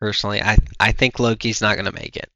personally, 0.00 0.42
I 0.42 0.56
I 0.80 0.92
think 0.92 1.18
Loki's 1.18 1.60
not 1.60 1.76
gonna 1.76 1.92
make 1.92 2.16
it. 2.16 2.30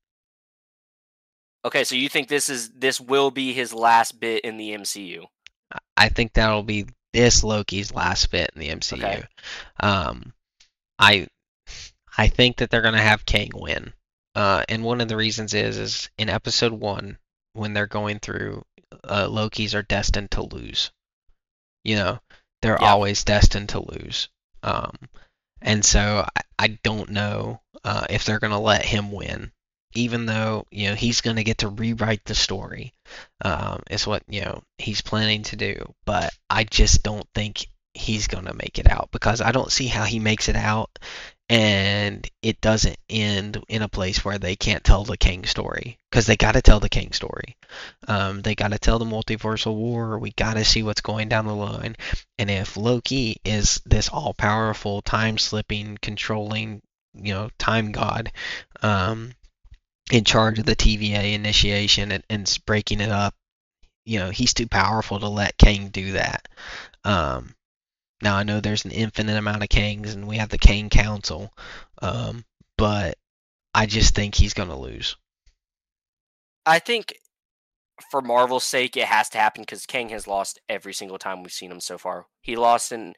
Okay, 1.65 1.85
so 1.85 1.95
you 1.95 2.09
think 2.09 2.29
this 2.29 2.49
is 2.49 2.71
this 2.71 3.01
will 3.01 3.31
be 3.31 3.53
his 3.53 3.75
last 3.75 4.19
bit 4.19 4.45
in 4.45 4.57
the 4.57 4.71
MCU? 4.73 5.25
I- 5.73 5.79
I 5.97 6.09
think 6.09 6.33
that'll 6.33 6.63
be 6.63 6.87
this 7.13 7.45
Loki's 7.45 7.93
last 7.93 8.31
bit 8.31 8.51
in 8.55 8.61
the 8.61 8.71
MCU. 8.71 9.05
Okay. 9.05 9.23
Um, 9.81 10.33
I 10.99 11.27
I 12.17 12.29
think 12.29 12.57
that 12.57 12.71
they're 12.71 12.83
gonna 12.83 13.03
have 13.03 13.27
Kang 13.27 13.51
win. 13.55 13.93
Uh, 14.35 14.65
and 14.69 14.85
one 14.85 15.01
of 15.01 15.09
the 15.09 15.17
reasons 15.17 15.55
is 15.55 15.77
is 15.77 16.11
in 16.17 16.29
episode 16.31 16.73
one 16.73 17.19
when 17.53 17.73
they're 17.75 17.87
going 17.87 18.19
through, 18.21 18.65
uh, 19.05 19.29
Loki's 19.29 19.75
are 19.75 19.83
destined 19.83 20.31
to 20.33 20.43
lose. 20.43 20.91
You 21.85 21.97
know, 21.97 22.21
they're 22.63 22.79
Yeah. 22.81 22.93
always 22.93 23.25
destined 23.25 23.71
to 23.71 23.81
lose. 23.81 24.29
Um, 24.63 24.97
and 25.63 25.85
so 25.85 26.27
I, 26.37 26.43
I 26.59 26.69
don't 26.83 27.11
know 27.11 27.63
uh, 27.85 28.07
if 28.11 28.25
they're 28.25 28.39
gonna 28.41 28.61
let 28.61 28.85
him 28.85 29.13
win, 29.13 29.53
even 29.95 30.27
though 30.27 30.67
you 30.71 30.89
know 30.89 30.95
he's 30.95 31.21
gonna 31.21 31.45
get 31.45 31.59
to 31.59 31.69
rewrite 31.69 32.25
the 32.25 32.35
story. 32.35 32.93
Um, 33.43 33.83
is 33.91 34.07
what 34.07 34.23
you 34.29 34.43
know 34.43 34.63
he's 34.79 35.01
planning 35.03 35.43
to 35.45 35.57
do, 35.57 35.95
but 36.05 36.33
I 36.51 36.65
just 36.65 37.03
don't 37.03 37.27
think 37.35 37.67
he's 37.95 38.27
gonna 38.29 38.55
make 38.55 38.79
it 38.79 38.91
out 38.91 39.11
because 39.13 39.41
I 39.41 39.53
don't 39.53 39.73
see 39.73 39.87
how 39.87 40.05
he 40.05 40.19
makes 40.19 40.49
it 40.49 40.57
out 40.57 40.99
and 41.51 42.31
it 42.43 42.61
doesn't 42.61 42.97
end 43.09 43.61
in 43.69 43.83
a 43.83 43.89
place 43.89 44.25
where 44.25 44.39
they 44.39 44.55
can't 44.55 44.85
tell 44.85 45.03
the 45.03 45.17
Kang 45.17 45.45
story 45.45 45.99
because 46.09 46.25
they 46.25 46.37
got 46.37 46.53
to 46.53 46.63
tell 46.63 46.79
the 46.79 46.89
Kang 46.89 47.11
story. 47.11 47.57
Um, 48.07 48.41
they 48.41 48.55
got 48.55 48.69
to 48.71 48.79
tell 48.79 49.01
the 49.01 49.05
multiversal 49.05 49.75
war. 49.75 50.17
We 50.21 50.31
got 50.31 50.55
to 50.55 50.65
see 50.65 50.85
what's 50.85 51.01
going 51.01 51.29
down 51.29 51.47
the 51.47 51.55
line. 51.55 51.97
And 52.39 52.51
if 52.51 52.77
Loki 52.77 53.41
is 53.45 53.81
this 53.85 54.09
all-powerful, 54.09 55.03
time-slipping, 55.03 55.99
controlling, 56.01 56.83
you 57.15 57.35
know, 57.35 57.51
time 57.59 57.91
god, 57.91 58.31
um, 58.81 59.33
in 60.13 60.23
charge 60.23 60.61
of 60.61 60.67
the 60.67 60.77
TVA 60.77 61.35
initiation 61.35 62.13
and, 62.13 62.23
and 62.31 62.59
breaking 62.65 63.01
it 63.01 63.11
up, 63.11 63.35
you 64.05 64.21
know, 64.21 64.31
he's 64.31 64.55
too 64.55 64.69
powerful 64.69 65.19
to 65.19 65.29
let 65.29 65.59
Kang 65.59 65.89
do 65.89 66.13
that. 66.13 66.47
Um, 67.05 67.57
now 68.23 68.37
I 68.37 68.43
know 68.43 68.61
there's 68.61 68.85
an 68.85 68.91
infinite 68.91 69.37
amount 69.37 69.63
of 69.63 69.69
Kangs 69.69 70.13
and 70.13 70.27
we 70.27 70.37
have 70.37 70.49
the 70.49 70.59
Kang 70.59 70.91
Council, 70.91 71.53
um, 72.03 72.45
but 72.77 73.17
I 73.75 73.87
just 73.87 74.15
think 74.15 74.35
he's 74.35 74.55
gonna 74.55 74.79
lose. 74.79 75.17
I 76.67 76.79
think 76.79 77.15
for 78.11 78.21
Marvel's 78.21 78.65
sake, 78.65 78.97
it 78.97 79.07
has 79.07 79.29
to 79.31 79.39
happen 79.39 79.63
because 79.63 79.87
Kang 79.87 80.09
has 80.11 80.27
lost 80.27 80.61
every 80.69 80.95
single 80.95 81.19
time 81.19 81.43
we've 81.43 81.53
seen 81.53 81.71
him 81.71 81.81
so 81.81 81.99
far. 81.99 82.27
He 82.43 82.57
lost 82.57 82.93
in 82.93 83.15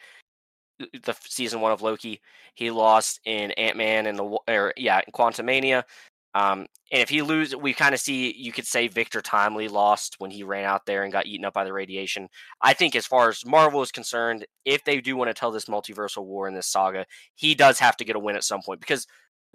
the 0.78 1.16
season 1.28 1.60
one 1.60 1.72
of 1.72 1.82
Loki. 1.82 2.20
He 2.54 2.70
lost 2.70 3.20
in 3.24 3.52
Ant 3.52 3.76
Man 3.76 4.06
and 4.06 4.18
the 4.18 4.24
or 4.48 4.72
yeah, 4.76 5.00
in 5.06 5.12
Quantumania. 5.12 5.84
Um, 6.34 6.66
and 6.90 7.00
if 7.02 7.08
he 7.08 7.22
lose, 7.22 7.54
we 7.54 7.74
kind 7.74 7.94
of 7.94 8.00
see 8.00 8.34
you 8.36 8.52
could 8.52 8.66
say 8.66 8.88
Victor 8.88 9.20
Timely 9.20 9.68
lost 9.68 10.16
when 10.18 10.30
he 10.30 10.42
ran 10.42 10.64
out 10.64 10.86
there 10.86 11.02
and 11.02 11.12
got 11.12 11.26
eaten 11.26 11.44
up 11.44 11.54
by 11.54 11.64
the 11.64 11.72
radiation. 11.72 12.28
I 12.62 12.72
think 12.72 12.96
as 12.96 13.06
far 13.06 13.28
as 13.28 13.44
Marvel 13.44 13.82
is 13.82 13.92
concerned, 13.92 14.46
if 14.64 14.84
they 14.84 15.00
do 15.00 15.16
want 15.16 15.28
to 15.28 15.34
tell 15.34 15.50
this 15.50 15.66
multiversal 15.66 16.24
war 16.24 16.48
in 16.48 16.54
this 16.54 16.66
saga, 16.66 17.06
he 17.34 17.54
does 17.54 17.78
have 17.78 17.96
to 17.98 18.04
get 18.04 18.16
a 18.16 18.20
win 18.20 18.36
at 18.36 18.44
some 18.44 18.62
point 18.62 18.80
because 18.80 19.06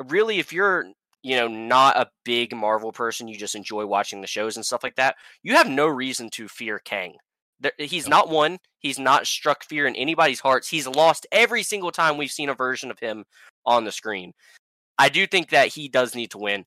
really, 0.08 0.40
if 0.40 0.54
you're 0.54 0.86
you 1.24 1.36
know 1.36 1.48
not 1.48 1.98
a 1.98 2.10
big 2.24 2.56
Marvel 2.56 2.92
person, 2.92 3.28
you 3.28 3.38
just 3.38 3.56
enjoy 3.56 3.86
watching 3.86 4.22
the 4.22 4.28
shows 4.28 4.56
and 4.56 4.66
stuff 4.66 4.84
like 4.84 4.96
that, 4.96 5.16
you 5.44 5.54
have 5.56 5.70
no 5.70 5.88
reason 5.88 6.30
to 6.32 6.48
fear 6.48 6.80
Kang. 6.80 7.16
There, 7.60 7.72
he's 7.80 8.08
not 8.08 8.30
won. 8.30 8.60
He's 8.80 9.00
not 9.00 9.26
struck 9.26 9.64
fear 9.64 9.88
in 9.88 9.96
anybody's 9.96 10.40
hearts. 10.40 10.70
He's 10.70 10.88
lost 10.88 11.26
every 11.32 11.64
single 11.64 11.92
time 11.92 12.18
we've 12.18 12.30
seen 12.32 12.50
a 12.50 12.54
version 12.54 12.92
of 12.92 13.00
him 13.00 13.26
on 13.66 13.84
the 13.84 13.92
screen. 13.92 14.34
I 14.98 15.10
do 15.10 15.28
think 15.28 15.50
that 15.50 15.68
he 15.70 15.88
does 15.88 16.16
need 16.16 16.32
to 16.32 16.38
win. 16.38 16.66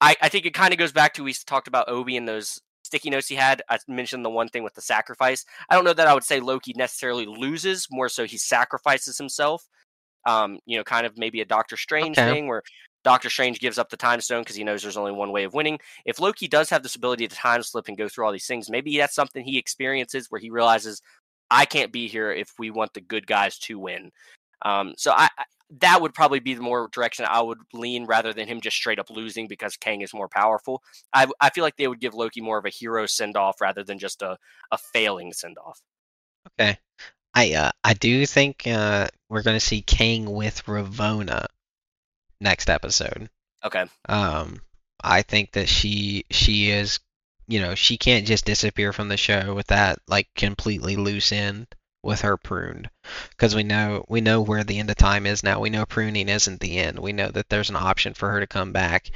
I, 0.00 0.16
I 0.22 0.28
think 0.28 0.46
it 0.46 0.54
kind 0.54 0.72
of 0.72 0.78
goes 0.78 0.92
back 0.92 1.14
to 1.14 1.24
we 1.24 1.32
talked 1.32 1.68
about 1.68 1.88
Obi 1.88 2.16
and 2.16 2.28
those 2.28 2.60
sticky 2.84 3.10
notes 3.10 3.28
he 3.28 3.34
had. 3.34 3.62
I 3.68 3.78
mentioned 3.88 4.24
the 4.24 4.30
one 4.30 4.48
thing 4.48 4.64
with 4.64 4.74
the 4.74 4.80
sacrifice. 4.80 5.44
I 5.68 5.74
don't 5.74 5.84
know 5.84 5.92
that 5.92 6.06
I 6.08 6.14
would 6.14 6.24
say 6.24 6.40
Loki 6.40 6.72
necessarily 6.76 7.26
loses, 7.26 7.86
more 7.90 8.08
so 8.08 8.24
he 8.24 8.38
sacrifices 8.38 9.18
himself. 9.18 9.64
Um, 10.26 10.58
you 10.66 10.76
know, 10.76 10.84
kind 10.84 11.06
of 11.06 11.16
maybe 11.16 11.40
a 11.40 11.44
Doctor 11.44 11.76
Strange 11.76 12.18
Okay. 12.18 12.30
thing 12.30 12.48
where 12.48 12.62
Doctor 13.04 13.30
Strange 13.30 13.60
gives 13.60 13.78
up 13.78 13.88
the 13.88 13.96
time 13.96 14.20
stone 14.20 14.42
because 14.42 14.56
he 14.56 14.64
knows 14.64 14.82
there's 14.82 14.96
only 14.96 15.12
one 15.12 15.32
way 15.32 15.44
of 15.44 15.54
winning. 15.54 15.78
If 16.04 16.20
Loki 16.20 16.48
does 16.48 16.68
have 16.70 16.82
this 16.82 16.96
ability 16.96 17.28
to 17.28 17.34
time 17.34 17.62
slip 17.62 17.88
and 17.88 17.96
go 17.96 18.08
through 18.08 18.26
all 18.26 18.32
these 18.32 18.46
things, 18.46 18.68
maybe 18.68 18.96
that's 18.98 19.14
something 19.14 19.44
he 19.44 19.58
experiences 19.58 20.26
where 20.28 20.40
he 20.40 20.50
realizes 20.50 21.00
I 21.50 21.64
can't 21.64 21.92
be 21.92 22.08
here 22.08 22.30
if 22.30 22.52
we 22.58 22.70
want 22.70 22.92
the 22.94 23.00
good 23.00 23.26
guys 23.26 23.58
to 23.60 23.78
win. 23.78 24.10
Um, 24.62 24.94
so 24.96 25.12
I, 25.12 25.28
I 25.38 25.44
that 25.80 26.00
would 26.00 26.14
probably 26.14 26.40
be 26.40 26.54
the 26.54 26.62
more 26.62 26.88
direction 26.90 27.26
I 27.28 27.42
would 27.42 27.58
lean 27.72 28.06
rather 28.06 28.32
than 28.32 28.48
him 28.48 28.60
just 28.60 28.76
straight 28.76 28.98
up 28.98 29.10
losing 29.10 29.48
because 29.48 29.76
Kang 29.76 30.00
is 30.00 30.14
more 30.14 30.28
powerful. 30.28 30.82
I, 31.12 31.26
I 31.40 31.50
feel 31.50 31.62
like 31.62 31.76
they 31.76 31.88
would 31.88 32.00
give 32.00 32.14
Loki 32.14 32.40
more 32.40 32.58
of 32.58 32.64
a 32.64 32.70
hero 32.70 33.06
send 33.06 33.36
off 33.36 33.60
rather 33.60 33.84
than 33.84 33.98
just 33.98 34.22
a, 34.22 34.38
a 34.70 34.78
failing 34.78 35.32
send 35.32 35.58
off. 35.58 35.80
Okay. 36.58 36.78
I 37.34 37.52
uh, 37.52 37.70
I 37.84 37.94
do 37.94 38.24
think 38.24 38.66
uh, 38.66 39.08
we're 39.28 39.42
gonna 39.42 39.60
see 39.60 39.82
Kang 39.82 40.30
with 40.32 40.64
Ravonna 40.64 41.46
next 42.40 42.70
episode. 42.70 43.28
Okay. 43.62 43.84
Um, 44.08 44.62
I 45.02 45.22
think 45.22 45.52
that 45.52 45.68
she 45.68 46.24
she 46.30 46.70
is, 46.70 47.00
you 47.46 47.60
know, 47.60 47.74
she 47.74 47.98
can't 47.98 48.26
just 48.26 48.46
disappear 48.46 48.94
from 48.94 49.08
the 49.08 49.18
show 49.18 49.54
with 49.54 49.66
that 49.66 49.98
like 50.08 50.28
completely 50.34 50.96
loose 50.96 51.30
end 51.30 51.66
with 52.08 52.22
her 52.22 52.36
pruned 52.36 52.90
because 53.30 53.54
we 53.54 53.62
know 53.62 54.04
we 54.08 54.20
know 54.20 54.40
where 54.42 54.64
the 54.64 54.78
end 54.80 54.90
of 54.90 54.96
time 54.96 55.26
is 55.26 55.44
now. 55.44 55.60
We 55.60 55.70
know 55.70 55.86
pruning 55.86 56.28
isn't 56.28 56.60
the 56.60 56.78
end. 56.78 56.98
We 56.98 57.12
know 57.12 57.30
that 57.30 57.48
there's 57.48 57.70
an 57.70 57.76
option 57.76 58.14
for 58.14 58.30
her 58.30 58.40
to 58.40 58.46
come 58.48 58.72
back. 58.72 59.10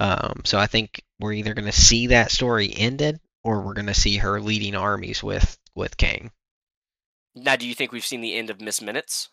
Um, 0.00 0.42
so 0.44 0.58
I 0.58 0.66
think 0.66 1.02
we're 1.20 1.34
either 1.34 1.54
going 1.54 1.66
to 1.66 1.72
see 1.72 2.08
that 2.08 2.32
story 2.32 2.72
ended 2.74 3.20
or 3.44 3.60
we're 3.62 3.74
going 3.74 3.86
to 3.86 3.94
see 3.94 4.16
her 4.18 4.40
leading 4.40 4.74
armies 4.74 5.22
with 5.22 5.58
with 5.76 5.96
Kang. 5.96 6.32
Now, 7.34 7.56
do 7.56 7.66
you 7.66 7.74
think 7.74 7.90
we've 7.92 8.04
seen 8.04 8.20
the 8.20 8.34
end 8.34 8.50
of 8.50 8.60
Miss 8.60 8.82
Minutes? 8.82 9.30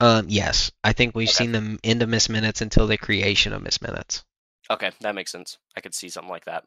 Um, 0.00 0.26
yes, 0.28 0.72
I 0.82 0.92
think 0.92 1.14
we've 1.14 1.28
Okay. 1.28 1.32
seen 1.32 1.52
the 1.52 1.78
end 1.84 2.02
of 2.02 2.08
Miss 2.08 2.28
Minutes 2.28 2.60
until 2.62 2.88
the 2.88 2.98
creation 2.98 3.52
of 3.52 3.62
Miss 3.62 3.80
Minutes. 3.80 4.24
Okay, 4.70 4.92
that 5.00 5.14
makes 5.14 5.32
sense. 5.32 5.58
I 5.76 5.80
could 5.80 5.94
see 5.94 6.08
something 6.08 6.30
like 6.30 6.44
that. 6.46 6.64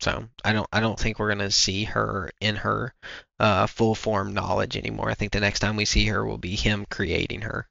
So 0.00 0.28
I 0.44 0.52
don't 0.52 0.68
I 0.72 0.80
don't 0.80 0.98
think 0.98 1.18
we're 1.18 1.28
gonna 1.28 1.50
see 1.50 1.84
her 1.84 2.30
in 2.40 2.56
her 2.56 2.94
uh, 3.40 3.66
full 3.66 3.94
form 3.94 4.32
knowledge 4.32 4.76
anymore. 4.76 5.10
I 5.10 5.14
think 5.14 5.32
the 5.32 5.40
next 5.40 5.60
time 5.60 5.76
we 5.76 5.84
see 5.84 6.06
her 6.06 6.24
will 6.24 6.38
be 6.38 6.54
him 6.54 6.86
creating 6.88 7.42
her. 7.42 7.68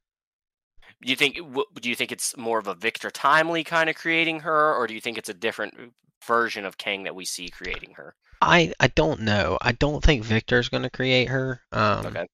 Do 1.01 1.09
you 1.09 1.15
think 1.15 1.35
do 1.35 1.89
you 1.89 1.95
think 1.95 2.11
it's 2.11 2.35
more 2.35 2.59
of 2.59 2.67
a 2.67 2.73
Victor 2.75 3.09
Timely 3.09 3.63
kind 3.63 3.89
of 3.89 3.95
creating 3.95 4.41
her, 4.41 4.73
or 4.75 4.87
do 4.87 4.93
you 4.93 5.01
think 5.01 5.17
it's 5.17 5.29
a 5.29 5.33
different 5.33 5.93
version 6.25 6.65
of 6.65 6.77
Kang 6.77 7.03
that 7.03 7.15
we 7.15 7.23
see 7.23 7.49
creating 7.49 7.93
her? 7.95 8.15
I 8.41 8.73
I 8.79 8.87
don't 8.87 9.21
know. 9.21 9.57
I 9.61 9.71
don't 9.71 10.03
think 10.03 10.23
Victor's 10.23 10.69
gonna 10.69 10.89
create 10.89 11.29
her. 11.29 11.61
Um, 11.71 12.07
Okay. 12.07 12.27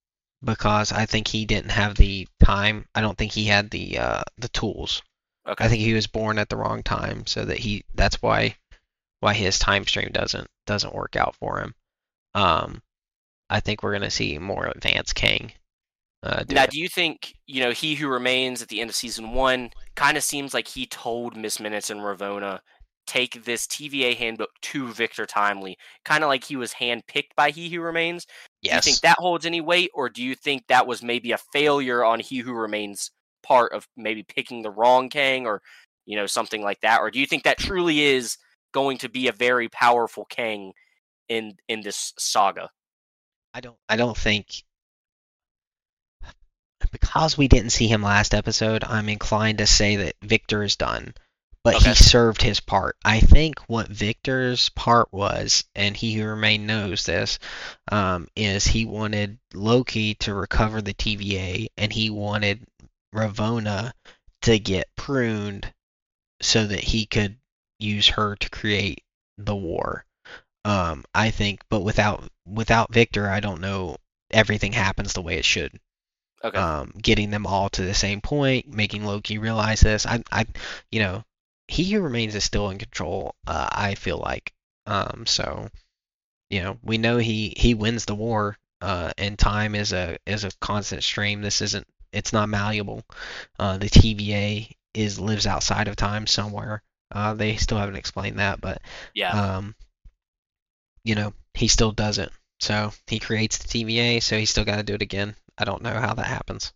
Because 0.44 0.92
I 0.92 1.06
think 1.06 1.30
he 1.30 1.46
didn't 1.46 1.72
have 1.72 1.96
the 1.96 2.28
time. 2.44 2.86
I 2.94 3.00
don't 3.00 3.18
think 3.18 3.32
he 3.32 3.46
had 3.46 3.70
the 3.70 3.98
uh, 4.00 4.24
the 4.38 4.50
tools. 4.50 5.02
Okay. 5.48 5.64
I 5.64 5.68
think 5.68 5.82
he 5.82 5.94
was 5.94 6.08
born 6.08 6.38
at 6.38 6.50
the 6.50 6.58
wrong 6.58 6.84
time, 6.84 7.26
so 7.26 7.46
that 7.46 7.60
he 7.60 7.84
that's 7.96 8.22
why 8.22 8.58
why 9.24 9.34
his 9.34 9.58
time 9.58 9.88
stream 9.88 10.10
doesn't 10.12 10.48
doesn't 10.68 10.94
work 10.94 11.16
out 11.16 11.36
for 11.36 11.60
him. 11.60 11.74
Um, 12.36 12.82
I 13.50 13.62
think 13.62 13.82
we're 13.82 13.94
gonna 13.94 14.12
see 14.12 14.38
more 14.38 14.66
advanced 14.68 15.16
Kang. 15.16 15.54
Uh, 16.22 16.44
do 16.44 16.56
now, 16.56 16.64
it. 16.64 16.72
do 16.72 16.80
you 16.80 16.90
think 16.90 17.34
you 17.48 17.64
know 17.64 17.72
he 17.72 17.96
who 17.96 18.08
remains 18.08 18.62
at 18.62 18.68
the 18.68 18.82
end 18.82 18.90
of 18.90 18.96
season 18.96 19.32
one 19.32 19.72
kind 19.96 20.18
of 20.18 20.24
seems 20.24 20.54
like 20.54 20.68
he 20.68 20.86
told 20.86 21.38
Miss 21.38 21.60
Minutes 21.60 21.90
and 21.90 22.02
Ravonna 22.02 22.60
take 23.08 23.44
this 23.44 23.66
TVA 23.68 24.16
handbook 24.16 24.50
to 24.62 24.92
Victor 24.92 25.26
Timely, 25.26 25.78
kind 26.06 26.24
of 26.24 26.28
like 26.30 26.44
he 26.44 26.56
was 26.56 26.74
handpicked 26.74 27.36
by 27.36 27.50
He 27.50 27.70
Who 27.70 27.82
Remains. 27.82 28.26
Yes. 28.62 28.72
Do 28.72 28.76
you 28.76 28.94
think 28.94 29.02
that 29.02 29.20
holds 29.20 29.46
any 29.46 29.62
weight, 29.62 29.92
or 29.94 30.10
do 30.10 30.22
you 30.22 30.36
think 30.36 30.64
that 30.68 30.88
was 30.88 31.04
maybe 31.04 31.32
a 31.32 31.38
failure 31.54 32.04
on 32.04 32.20
He 32.20 32.40
Who 32.40 32.54
Remains' 32.54 33.12
part 33.42 33.74
of 33.74 33.88
maybe 33.96 34.24
picking 34.24 34.62
the 34.62 34.72
wrong 34.72 35.10
Kang, 35.10 35.46
or 35.46 35.62
you 36.06 36.18
know 36.18 36.26
something 36.26 36.62
like 36.62 36.82
that, 36.82 37.00
or 37.00 37.10
do 37.10 37.20
you 37.20 37.26
think 37.26 37.44
that 37.44 37.58
truly 37.58 38.02
is 38.02 38.38
going 38.74 38.98
to 39.00 39.10
be 39.10 39.28
a 39.30 39.32
very 39.32 39.70
powerful 39.70 40.26
Kang 40.26 40.74
in 41.30 41.54
in 41.70 41.82
this 41.82 42.14
saga? 42.20 42.70
I 43.54 43.62
don't 43.62 43.78
I 43.88 43.96
don't 43.96 44.18
think 44.18 44.64
because 46.92 47.38
we 47.38 47.48
didn't 47.48 47.72
see 47.72 47.88
him 47.88 48.02
last 48.04 48.34
episode, 48.34 48.84
I'm 48.84 49.10
inclined 49.10 49.60
to 49.60 49.68
say 49.68 49.96
that 49.98 50.16
Victor 50.22 50.64
is 50.64 50.76
done. 50.76 51.14
But 51.64 51.76
Okay. 51.76 51.90
he 51.90 51.96
served 51.96 52.42
his 52.42 52.60
part. 52.60 52.98
I 53.06 53.22
think 53.22 53.58
what 53.68 53.88
Victor's 53.88 54.68
part 54.68 55.14
was, 55.14 55.64
and 55.74 55.96
he 55.96 56.14
who 56.14 56.26
remain 56.26 56.66
knows 56.66 57.06
this, 57.06 57.40
um, 57.90 58.28
is 58.36 58.66
he 58.68 58.84
wanted 58.84 59.40
Loki 59.54 60.16
to 60.16 60.34
recover 60.34 60.82
the 60.82 60.94
TVA, 60.94 61.70
and 61.78 61.94
he 61.94 62.10
wanted 62.10 62.68
Ravonna 63.16 63.94
to 64.42 64.60
get 64.60 64.94
pruned 64.98 65.74
so 66.42 66.68
that 66.68 66.82
he 66.82 67.06
could 67.06 67.38
use 67.84 68.10
her 68.10 68.36
to 68.38 68.50
create 68.50 69.04
the 69.38 69.56
war. 69.56 70.06
Um, 70.66 71.06
I 71.14 71.32
think, 71.32 71.62
but 71.70 71.82
without 71.82 72.30
without 72.46 72.94
Victor, 72.94 73.30
I 73.30 73.40
don't 73.42 73.62
know 73.62 73.98
everything 74.32 74.74
happens 74.74 75.14
the 75.14 75.22
way 75.22 75.38
it 75.38 75.46
should. 75.46 75.80
Okay, 76.44 76.58
Um, 76.58 76.94
getting 77.02 77.30
them 77.32 77.46
all 77.48 77.70
to 77.72 77.84
the 77.84 77.94
same 77.94 78.22
point, 78.22 78.68
making 78.68 79.06
Loki 79.06 79.38
realize 79.38 79.82
this. 79.82 80.06
I, 80.06 80.22
I, 80.32 80.46
you 80.92 81.00
know, 81.00 81.24
he 81.68 81.92
who 81.92 82.02
remains 82.02 82.36
is 82.36 82.44
still 82.44 82.70
in 82.70 82.78
control. 82.78 83.36
Uh, 83.48 83.68
I 83.72 83.96
feel 83.96 84.18
like. 84.18 84.54
Um, 84.86 85.26
so, 85.26 85.70
you 86.50 86.62
know, 86.62 86.80
we 86.84 86.98
know 86.98 87.18
he 87.18 87.54
he 87.58 87.74
wins 87.74 88.06
the 88.06 88.16
war. 88.16 88.58
Uh, 88.82 89.14
and 89.18 89.40
time 89.40 89.76
is 89.76 89.94
a 89.94 90.18
is 90.26 90.44
a 90.44 90.52
constant 90.60 91.04
stream. 91.04 91.42
This 91.42 91.62
isn't. 91.62 91.88
It's 92.12 92.34
not 92.34 92.50
malleable. 92.50 93.04
Uh, 93.60 93.78
the 93.78 93.90
TVA 93.90 94.76
is 94.94 95.20
lives 95.20 95.48
outside 95.48 95.88
of 95.88 95.96
time 95.96 96.28
somewhere. 96.28 96.84
Uh, 97.14 97.34
they 97.34 97.56
still 97.56 97.78
haven't 97.78 97.96
explained 97.96 98.40
that, 98.40 98.60
but 98.60 98.82
yeah. 99.14 99.58
um, 99.58 99.76
you 101.04 101.16
know, 101.16 101.34
he 101.54 101.68
still 101.68 101.92
does 101.92 102.18
it. 102.18 102.32
So 102.60 102.92
he 103.08 103.20
creates 103.20 103.58
the 103.58 103.68
TVA, 103.68 104.22
so 104.22 104.38
he's 104.38 104.50
still 104.50 104.66
got 104.66 104.78
to 104.78 104.84
do 104.84 104.94
it 104.96 105.02
again. 105.02 105.36
I 105.58 105.66
don't 105.66 105.84
know 105.84 105.94
how 105.94 106.14
that 106.14 106.26
happens. 106.26 106.74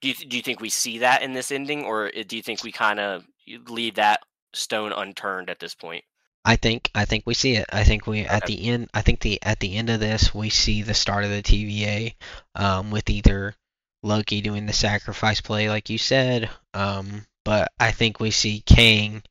Do 0.00 0.08
you 0.08 0.14
th- 0.14 0.28
do 0.28 0.36
you 0.36 0.42
think 0.42 0.60
we 0.60 0.70
see 0.70 0.98
that 0.98 1.22
in 1.22 1.32
this 1.32 1.50
ending, 1.50 1.84
or 1.84 2.10
do 2.10 2.36
you 2.36 2.42
think 2.42 2.62
we 2.62 2.72
kind 2.72 3.00
of 3.00 3.24
leave 3.68 3.96
that 3.96 4.20
stone 4.54 4.92
unturned 4.92 5.50
at 5.50 5.58
this 5.58 5.74
point? 5.74 6.04
I 6.44 6.56
think 6.56 6.90
I 6.94 7.04
think 7.04 7.24
we 7.26 7.34
see 7.34 7.56
it. 7.56 7.66
I 7.72 7.84
think 7.84 8.06
we 8.06 8.20
at 8.20 8.46
the 8.46 8.68
end. 8.68 8.90
I 8.92 9.00
think 9.00 9.20
the 9.20 9.42
at 9.42 9.60
the 9.60 9.76
end 9.76 9.90
of 9.90 10.00
this 10.00 10.34
we 10.34 10.50
see 10.50 10.82
the 10.82 10.94
start 10.94 11.24
of 11.24 11.30
the 11.30 11.42
TVA, 11.42 12.14
um, 12.54 12.90
with 12.90 13.08
either 13.08 13.56
Loki 14.02 14.42
doing 14.42 14.66
the 14.66 14.72
sacrifice 14.72 15.40
play, 15.40 15.68
like 15.70 15.88
you 15.88 15.98
said, 15.98 16.50
um, 16.74 17.26
but 17.44 17.72
I 17.78 17.90
think 17.92 18.20
we 18.20 18.30
see 18.30 18.62
Kang, 18.66 19.22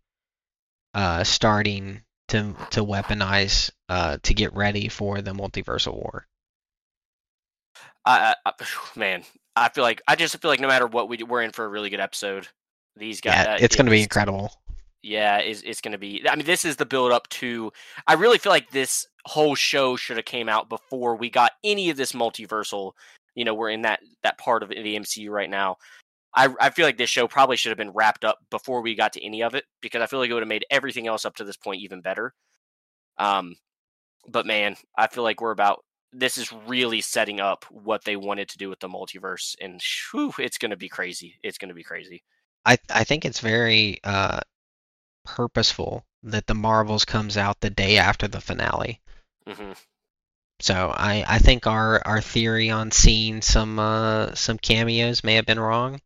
uh, 0.93 1.24
starting 1.24 2.01
to 2.30 2.55
to 2.72 2.84
weaponize, 2.84 3.72
uh, 3.89 4.18
to 4.24 4.34
get 4.34 4.53
ready 4.53 4.88
for 4.89 5.22
the 5.22 5.32
multiversal 5.32 5.93
war. 5.93 6.26
I, 8.05 8.36
I, 8.45 8.51
man, 8.95 9.24
I 9.55 9.70
feel 9.70 9.84
like 9.84 10.01
I 10.07 10.16
just 10.16 10.38
feel 10.41 10.49
like 10.51 10.59
no 10.59 10.68
matter 10.68 10.88
what 10.88 11.09
we 11.09 11.18
do, 11.18 11.26
we're 11.26 11.41
in 11.43 11.51
for 11.51 11.66
a 11.66 11.70
really 11.70 11.89
good 11.89 11.99
episode. 11.99 12.47
These 12.95 13.22
guys, 13.22 13.45
Yeah, 13.45 13.53
uh, 13.53 13.57
it's 13.59 13.76
it- 13.76 13.78
gonna 13.78 13.91
be 13.91 14.03
incredible. 14.03 14.51
Yeah, 15.05 15.39
it's, 15.39 15.61
it's 15.64 15.82
going 15.82 15.91
to 15.91 15.97
be. 15.97 16.24
I 16.30 16.38
mean, 16.38 16.45
this 16.45 16.64
is 16.64 16.78
the 16.78 16.86
build 16.86 17.11
up 17.11 17.28
to. 17.32 17.74
I 18.07 18.14
really 18.14 18.38
feel 18.38 18.53
like 18.53 18.72
this 18.72 19.05
whole 19.26 19.53
show 19.53 19.97
should 19.97 20.16
have 20.16 20.26
came 20.26 20.47
out 20.47 20.70
before 20.70 21.18
we 21.18 21.30
got 21.30 21.51
any 21.61 21.89
of 21.89 21.97
this 21.97 22.14
multiversal. 22.14 22.93
You 23.36 23.43
know, 23.43 23.53
we're 23.53 23.72
in 23.72 23.82
that 23.82 23.99
that 24.24 24.38
part 24.38 24.64
of 24.64 24.70
the 24.70 24.76
MCU 24.95 25.30
right 25.30 25.49
now. 25.49 25.76
I 26.36 26.49
I 26.59 26.69
feel 26.71 26.86
like 26.86 26.97
this 26.97 27.09
show 27.09 27.27
probably 27.27 27.57
should 27.57 27.69
have 27.71 27.77
been 27.77 27.91
wrapped 27.91 28.25
up 28.25 28.39
before 28.49 28.81
we 28.81 28.95
got 28.95 29.13
to 29.13 29.25
any 29.25 29.43
of 29.43 29.55
it 29.55 29.65
because 29.81 30.01
I 30.01 30.07
feel 30.07 30.19
like 30.19 30.29
it 30.29 30.34
would 30.34 30.43
have 30.43 30.49
made 30.49 30.65
everything 30.71 31.07
else 31.07 31.25
up 31.25 31.36
to 31.38 31.43
this 31.43 31.57
point 31.57 31.81
even 31.81 32.01
better. 32.01 32.34
Um, 33.17 33.55
but 34.27 34.45
man, 34.45 34.75
I 34.97 35.07
feel 35.07 35.23
like 35.23 35.41
we're 35.41 35.51
about. 35.51 35.86
This 36.13 36.38
is 36.38 36.53
really 36.53 37.01
setting 37.01 37.39
up 37.41 37.65
what 37.71 38.05
they 38.05 38.15
wanted 38.17 38.49
to 38.49 38.57
do 38.57 38.69
with 38.69 38.79
the 38.79 38.89
multiverse, 38.89 39.55
and 39.61 39.81
whew, 40.11 40.34
it's 40.39 40.57
going 40.59 40.71
to 40.71 40.77
be 40.77 40.89
crazy. 40.89 41.39
It's 41.43 41.57
going 41.57 41.69
to 41.69 41.75
be 41.75 41.84
crazy. 41.84 42.23
I 42.65 42.77
I 42.89 43.05
think 43.05 43.23
it's 43.23 43.39
very 43.39 44.01
uh 44.03 44.41
purposeful 45.25 46.05
that 46.23 46.47
the 46.47 46.55
Marvels 46.55 47.05
comes 47.05 47.38
out 47.38 47.61
the 47.61 47.69
day 47.69 47.97
after 47.97 48.27
the 48.27 48.41
finale. 48.41 49.01
hmm 49.47 49.73
So 50.59 50.91
I, 50.95 51.23
I 51.27 51.38
think 51.39 51.67
our, 51.67 52.01
our 52.07 52.19
theory 52.21 52.69
on 52.71 52.89
seeing 52.91 53.41
some 53.43 53.77
uh, 53.77 54.34
some 54.34 54.57
cameos 54.57 55.23
may 55.23 55.36
have 55.36 55.45
been 55.45 55.59
wrong. 55.59 56.01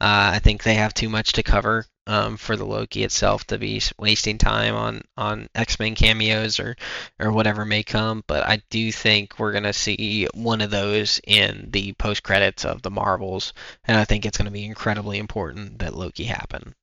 Uh, 0.00 0.32
I 0.34 0.38
think 0.38 0.62
they 0.62 0.74
have 0.74 0.94
too 0.94 1.08
much 1.08 1.32
to 1.32 1.42
cover 1.42 1.84
um, 2.06 2.36
for 2.36 2.56
the 2.56 2.64
Loki 2.64 3.04
itself 3.04 3.46
to 3.48 3.58
be 3.58 3.82
wasting 3.98 4.38
time 4.38 4.74
on, 4.74 5.02
on 5.16 5.48
X-Men 5.54 5.94
cameos 5.94 6.58
or, 6.58 6.76
or 7.18 7.30
whatever 7.30 7.64
may 7.64 7.82
come. 7.82 8.24
But 8.26 8.44
I 8.44 8.62
do 8.70 8.90
think 8.90 9.38
we're 9.38 9.52
gonna 9.52 9.72
see 9.72 10.26
one 10.32 10.60
of 10.62 10.70
those 10.70 11.20
in 11.26 11.68
the 11.70 11.92
post 11.94 12.22
credits 12.22 12.64
of 12.64 12.82
the 12.82 12.90
Marvels, 12.90 13.52
and 13.84 13.96
I 13.96 14.04
think 14.04 14.24
it's 14.24 14.38
gonna 14.38 14.50
be 14.50 14.64
incredibly 14.64 15.18
important 15.18 15.78
that 15.80 15.94
Loki 15.94 16.24
happen. 16.24 16.74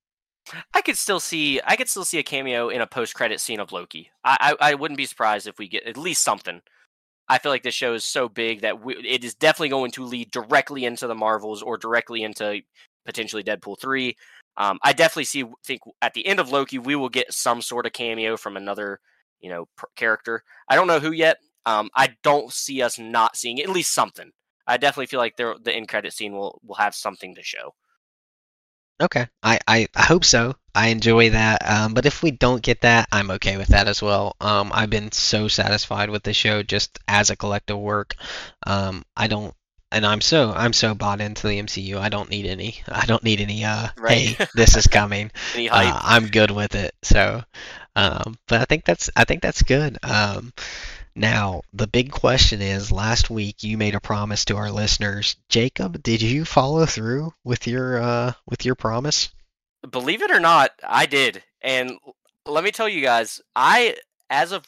I 0.74 0.82
could 0.82 0.98
still 0.98 1.20
see 1.20 1.60
I 1.66 1.76
could 1.76 1.90
still 1.90 2.06
see 2.06 2.20
a 2.20 2.24
cameo 2.24 2.70
in 2.70 2.80
a 2.80 2.88
post 2.88 3.16
credit 3.16 3.42
scene 3.42 3.60
of 3.60 3.72
Loki. 3.72 4.12
I, 4.24 4.56
I 4.62 4.72
I 4.72 4.74
wouldn't 4.76 4.98
be 4.98 5.06
surprised 5.06 5.48
if 5.48 5.58
we 5.58 5.68
get 5.68 5.86
at 5.86 5.98
least 5.98 6.24
something. 6.24 6.62
I 7.30 7.40
feel 7.40 7.52
like 7.52 7.64
this 7.64 7.74
show 7.74 7.94
is 7.94 8.06
so 8.06 8.30
big 8.30 8.62
that 8.62 8.82
we, 8.82 8.96
it 8.96 9.26
is 9.26 9.34
definitely 9.34 9.70
going 9.70 9.92
to 9.92 10.06
lead 10.06 10.32
directly 10.32 10.86
into 10.86 11.08
the 11.08 11.16
Marvels 11.16 11.62
or 11.62 11.78
directly 11.78 12.24
into 12.24 12.62
potentially 13.08 13.44
Deadpool 13.44 13.80
three. 13.80 14.16
Um, 14.58 14.78
I 14.84 14.94
definitely 14.94 15.24
see 15.24 15.46
think 15.66 15.82
at 16.02 16.14
the 16.14 16.28
end 16.28 16.40
of 16.40 16.52
Loki 16.52 16.78
we 16.78 16.96
will 16.96 17.10
get 17.10 17.34
some 17.34 17.62
sort 17.62 17.88
of 17.88 17.94
cameo 17.94 18.38
from 18.38 18.58
another 18.58 19.00
you 19.40 19.50
know 19.50 19.68
pr- 19.76 19.86
character. 19.96 20.44
I 20.70 20.76
don't 20.76 20.88
know 20.88 21.00
who 21.00 21.12
yet. 21.12 21.38
Um, 21.66 21.90
I 21.96 22.16
don't 22.24 22.54
see 22.54 22.82
us 22.84 23.00
not 23.00 23.36
seeing 23.36 23.60
at 23.60 23.70
least 23.70 23.94
something. 23.94 24.32
I 24.68 24.78
definitely 24.78 25.08
feel 25.08 25.20
like 25.20 25.38
there, 25.38 25.56
the 25.62 25.74
end 25.74 25.88
credit 25.88 26.14
scene 26.14 26.34
will 26.34 26.62
will 26.64 26.76
have 26.76 26.94
something 26.94 27.34
to 27.36 27.44
show. 27.44 27.74
Okay, 29.00 29.28
I, 29.44 29.60
I, 29.68 29.88
I 29.96 30.04
hope 30.04 30.26
so. 30.26 30.56
I 30.74 30.88
enjoy 30.88 31.30
that. 31.30 31.70
Um, 31.70 31.94
but 31.94 32.08
if 32.08 32.24
we 32.24 32.32
don't 32.32 32.64
get 32.64 32.82
that, 32.82 33.08
I'm 33.12 33.30
okay 33.32 33.56
with 33.58 33.68
that 33.68 33.88
as 33.88 34.02
well. 34.02 34.36
Um, 34.42 34.72
I've 34.74 34.90
been 34.90 35.12
so 35.12 35.48
satisfied 35.48 36.10
with 36.10 36.24
the 36.24 36.34
show 36.34 36.64
just 36.64 36.98
as 37.08 37.30
a 37.30 37.36
collective 37.36 37.78
work. 37.78 38.16
Um, 38.66 39.04
I 39.16 39.28
don't 39.28 39.54
and 39.92 40.06
I'm 40.06 40.22
so 40.22 40.52
I'm 40.52 40.74
so 40.74 40.94
bought 40.96 41.22
into 41.22 41.48
the 41.48 41.60
MCU. 41.62 41.98
I 41.98 42.10
don't 42.10 42.30
need 42.30 42.46
any. 42.46 42.82
I 42.88 43.06
don't 43.06 43.24
need 43.24 43.42
any. 43.42 43.64
Uh, 43.64 43.88
Right. 43.98 44.30
hey, 44.36 44.46
this 44.56 44.76
is 44.76 44.88
coming. 44.88 45.32
Uh, 45.56 46.00
I'm 46.04 46.28
good 46.28 46.52
with 46.52 46.76
it. 46.76 46.94
So, 47.04 47.44
um, 47.96 48.38
but 48.48 48.62
I 48.62 48.66
think 48.66 48.86
that's 48.86 49.10
I 49.16 49.24
think 49.24 49.42
that's 49.42 49.62
good. 49.64 49.98
Um, 50.04 50.54
now 51.16 51.62
the 51.74 51.88
big 51.88 52.12
question 52.12 52.62
is: 52.62 52.92
Last 52.92 53.30
week 53.30 53.64
you 53.64 53.78
made 53.78 53.96
a 53.96 54.00
promise 54.00 54.46
to 54.46 54.58
our 54.58 54.72
listeners. 54.72 55.36
Jacob, 55.50 56.04
did 56.04 56.22
you 56.22 56.46
follow 56.46 56.86
through 56.86 57.34
with 57.44 57.66
your 57.68 58.02
uh 58.02 58.34
with 58.48 58.66
your 58.66 58.76
promise? 58.76 59.30
Believe 59.90 60.22
it 60.22 60.32
or 60.32 60.40
not, 60.40 60.72
I 60.84 61.06
did. 61.06 61.44
And 61.62 61.98
let 62.46 62.64
me 62.64 62.72
tell 62.72 62.90
you 62.90 63.02
guys, 63.02 63.42
I, 63.56 63.96
as 64.30 64.52
of 64.52 64.66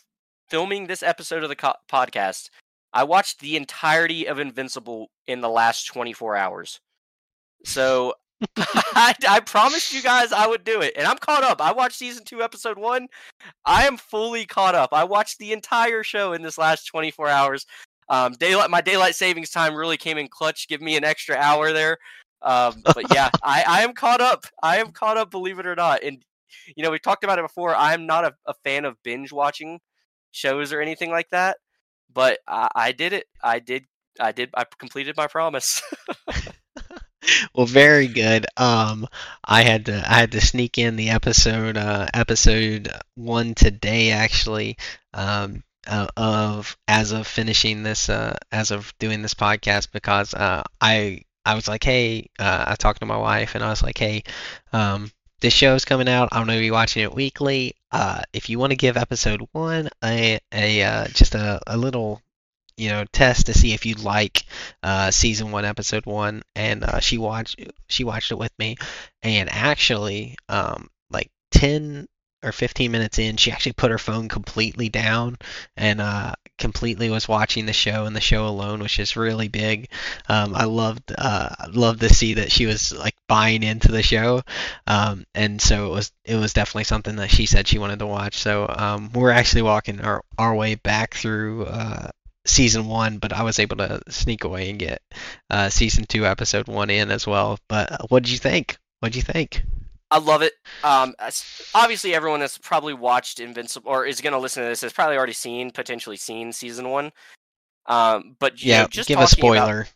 filming 0.50 0.88
this 0.88 1.04
episode 1.04 1.44
of 1.44 1.50
the 1.50 1.56
co- 1.56 1.74
podcast, 1.92 2.50
I 2.94 3.04
watched 3.04 3.40
the 3.40 3.56
entirety 3.56 4.28
of 4.28 4.40
Invincible 4.40 5.10
in 5.28 5.42
the 5.42 5.50
last 5.50 5.86
24 5.86 6.36
hours. 6.36 6.80
So 7.66 8.14
I, 8.58 9.14
I 9.28 9.40
promised 9.42 9.94
you 9.94 10.02
guys 10.02 10.32
I 10.32 10.48
would 10.48 10.64
do 10.64 10.82
it. 10.82 10.94
And 10.96 11.06
I'm 11.06 11.18
caught 11.18 11.44
up. 11.44 11.62
I 11.62 11.72
watched 11.72 11.98
season 11.98 12.24
two, 12.24 12.42
episode 12.42 12.78
one. 12.78 13.08
I 13.66 13.86
am 13.86 13.98
fully 13.98 14.46
caught 14.46 14.76
up. 14.76 14.94
I 14.94 15.04
watched 15.04 15.40
the 15.40 15.52
entire 15.52 16.04
show 16.04 16.34
in 16.34 16.42
this 16.42 16.58
last 16.58 16.86
24 16.86 17.28
hours. 17.28 17.66
Um, 18.08 18.34
daylight, 18.34 18.70
my 18.70 18.82
daylight 18.82 19.16
savings 19.16 19.52
time 19.52 19.76
really 19.76 19.98
came 19.98 20.18
in 20.18 20.28
clutch. 20.28 20.68
Give 20.68 20.82
me 20.82 20.96
an 20.96 21.04
extra 21.04 21.36
hour 21.36 21.72
there. 21.72 21.98
Um, 22.42 22.82
but 22.84 23.14
yeah, 23.14 23.30
I, 23.44 23.64
I 23.68 23.82
am 23.84 23.94
caught 23.94 24.22
up. 24.22 24.46
I 24.64 24.78
am 24.78 24.92
caught 24.92 25.18
up, 25.18 25.32
believe 25.32 25.60
it 25.60 25.68
or 25.68 25.76
not. 25.76 26.04
And 26.04 26.24
you 26.76 26.84
know, 26.84 26.92
we 26.92 27.00
talked 27.00 27.24
about 27.24 27.40
it 27.40 27.44
before. 27.44 27.76
I'm 27.76 28.06
not 28.08 28.26
a, 28.26 28.34
a 28.48 28.54
fan 28.64 28.86
of 28.86 29.02
binge 29.04 29.32
watching 29.32 29.80
shows 30.32 30.74
or 30.74 30.82
anything 30.82 31.12
like 31.12 31.30
that. 31.30 31.58
But 32.14 32.40
I, 32.48 32.70
I 32.76 32.92
did 32.92 33.14
it. 33.14 33.28
I 33.44 33.60
did. 33.60 33.86
I 34.20 34.32
did. 34.32 34.50
I 34.56 34.66
completed 34.80 35.16
my 35.18 35.28
promise. 35.28 35.82
Well, 37.54 37.66
very 37.66 38.08
good. 38.08 38.46
Um, 38.58 39.08
I 39.44 39.64
had 39.64 39.86
to 39.88 39.94
I 39.96 40.16
had 40.20 40.32
to 40.32 40.42
sneak 40.42 40.78
in 40.78 40.96
the 40.96 41.10
episode 41.10 41.78
uh, 41.78 42.08
episode 42.14 42.90
one 43.16 43.54
today 43.56 44.12
actually. 44.12 44.78
Um, 45.14 45.64
uh, 45.88 46.08
of 46.18 46.78
as 46.88 47.12
of 47.14 47.26
finishing 47.26 47.84
this 47.84 48.10
uh, 48.10 48.36
as 48.52 48.72
of 48.72 48.94
doing 49.00 49.22
this 49.22 49.34
podcast 49.34 49.92
because 49.92 50.34
uh, 50.34 50.64
I 50.82 51.24
I 51.46 51.56
was 51.56 51.68
like, 51.68 51.84
hey, 51.84 52.30
uh, 52.38 52.66
I 52.68 52.76
talked 52.76 53.00
to 53.00 53.06
my 53.06 53.18
wife 53.18 53.56
and 53.56 53.64
I 53.64 53.70
was 53.70 53.82
like, 53.82 53.98
hey, 53.98 54.24
um, 54.74 55.10
this 55.40 55.54
show's 55.54 55.86
coming 55.86 56.10
out. 56.10 56.30
I'm 56.32 56.46
gonna 56.46 56.60
be 56.60 56.72
watching 56.72 57.04
it 57.04 57.14
weekly. 57.14 57.76
Uh, 57.92 58.22
if 58.34 58.50
you 58.50 58.60
want 58.60 58.72
to 58.72 58.78
give 58.78 58.98
episode 58.98 59.48
one 59.52 59.90
a 60.04 60.40
a 60.54 60.84
uh, 60.84 61.08
just 61.08 61.36
a, 61.36 61.60
a 61.68 61.78
little 61.78 62.22
you 62.78 62.90
know 62.90 63.04
test 63.12 63.48
to 63.48 63.54
see 63.54 63.74
if 63.74 63.86
you 63.86 63.96
like 63.96 64.46
uh, 64.84 65.12
season 65.12 65.52
one 65.52 65.66
episode 65.66 66.06
one 66.06 66.42
and 66.56 66.84
uh, 66.84 67.00
she 67.00 67.18
watched 67.18 67.60
she 67.88 68.04
watched 68.04 68.32
it 68.32 68.38
with 68.38 68.58
me 68.58 68.78
and 69.22 69.50
actually 69.52 70.38
um, 70.48 70.90
like 71.12 71.30
10 71.52 72.08
or 72.44 72.52
15 72.52 72.92
minutes 72.92 73.20
in 73.20 73.38
she 73.38 73.52
actually 73.52 73.74
put 73.74 73.92
her 73.92 73.98
phone 73.98 74.28
completely 74.28 74.90
down 74.90 75.38
and 75.76 76.00
uh, 76.00 76.34
completely 76.58 77.10
was 77.10 77.28
watching 77.28 77.66
the 77.66 77.74
show 77.74 78.06
and 78.06 78.16
the 78.16 78.22
show 78.22 78.48
alone 78.48 78.80
which 78.80 79.00
is 79.00 79.16
really 79.16 79.48
big 79.48 79.90
um, 80.28 80.56
I 80.56 80.66
loved 80.66 81.12
uh, 81.18 81.50
loved 81.72 82.02
to 82.02 82.14
see 82.14 82.36
that 82.36 82.52
she 82.52 82.66
was 82.66 82.92
like 82.92 83.16
buying 83.28 83.64
into 83.64 83.92
the 83.92 84.04
show 84.04 84.42
um, 84.88 85.26
and 85.36 85.62
so 85.62 85.88
it 85.88 85.92
was 85.92 86.12
it 86.26 86.36
was 86.36 86.54
definitely 86.54 86.86
something 86.86 87.18
that 87.18 87.32
she 87.32 87.46
said 87.46 87.68
she 87.68 87.80
wanted 87.80 88.00
to 88.00 88.08
watch 88.08 88.38
so 88.38 88.68
um, 88.70 89.12
we're 89.14 89.32
actually 89.32 89.64
walking 89.64 90.02
our, 90.02 90.24
our 90.38 90.56
way 90.56 90.76
back 90.76 91.14
through 91.14 91.66
uh, 91.66 92.10
season 92.46 92.88
one, 92.88 93.18
but 93.18 93.34
I 93.34 93.44
was 93.44 93.60
able 93.60 93.78
to 93.78 94.02
sneak 94.10 94.44
away 94.44 94.70
and 94.70 94.80
get 94.80 95.02
uh, 95.50 95.70
season 95.70 96.06
two, 96.06 96.26
episode 96.26 96.68
one 96.68 96.90
in 96.90 97.12
as 97.12 97.26
well. 97.26 97.60
But 97.68 97.92
uh, 97.92 97.98
what 98.10 98.24
did 98.24 98.32
you 98.32 98.40
think? 98.40 98.78
What 99.00 99.14
did 99.14 99.18
you 99.18 99.22
think? 99.22 99.64
I 100.12 100.18
love 100.20 100.42
it. 100.42 100.54
Um, 100.84 101.14
obviously, 101.76 102.16
everyone 102.16 102.40
that's 102.40 102.58
probably 102.58 102.94
watched 102.94 103.40
Invincible 103.40 103.90
or 103.92 104.06
is 104.06 104.22
going 104.22 104.34
to 104.34 104.40
listen 104.40 104.64
to 104.64 104.70
this 104.70 104.82
has 104.82 104.94
probably 104.94 105.18
already 105.18 105.34
seen, 105.34 105.72
potentially 105.72 106.18
seen 106.18 106.52
season 106.52 106.90
one. 106.90 107.12
Um, 107.86 108.36
but 108.40 108.62
you 108.64 108.72
Yeah, 108.72 108.82
know, 108.84 108.88
just 108.88 109.08
give 109.08 109.20
a 109.20 109.26
talking 109.26 109.46
about- 109.52 109.58
spoiler. 109.66 109.88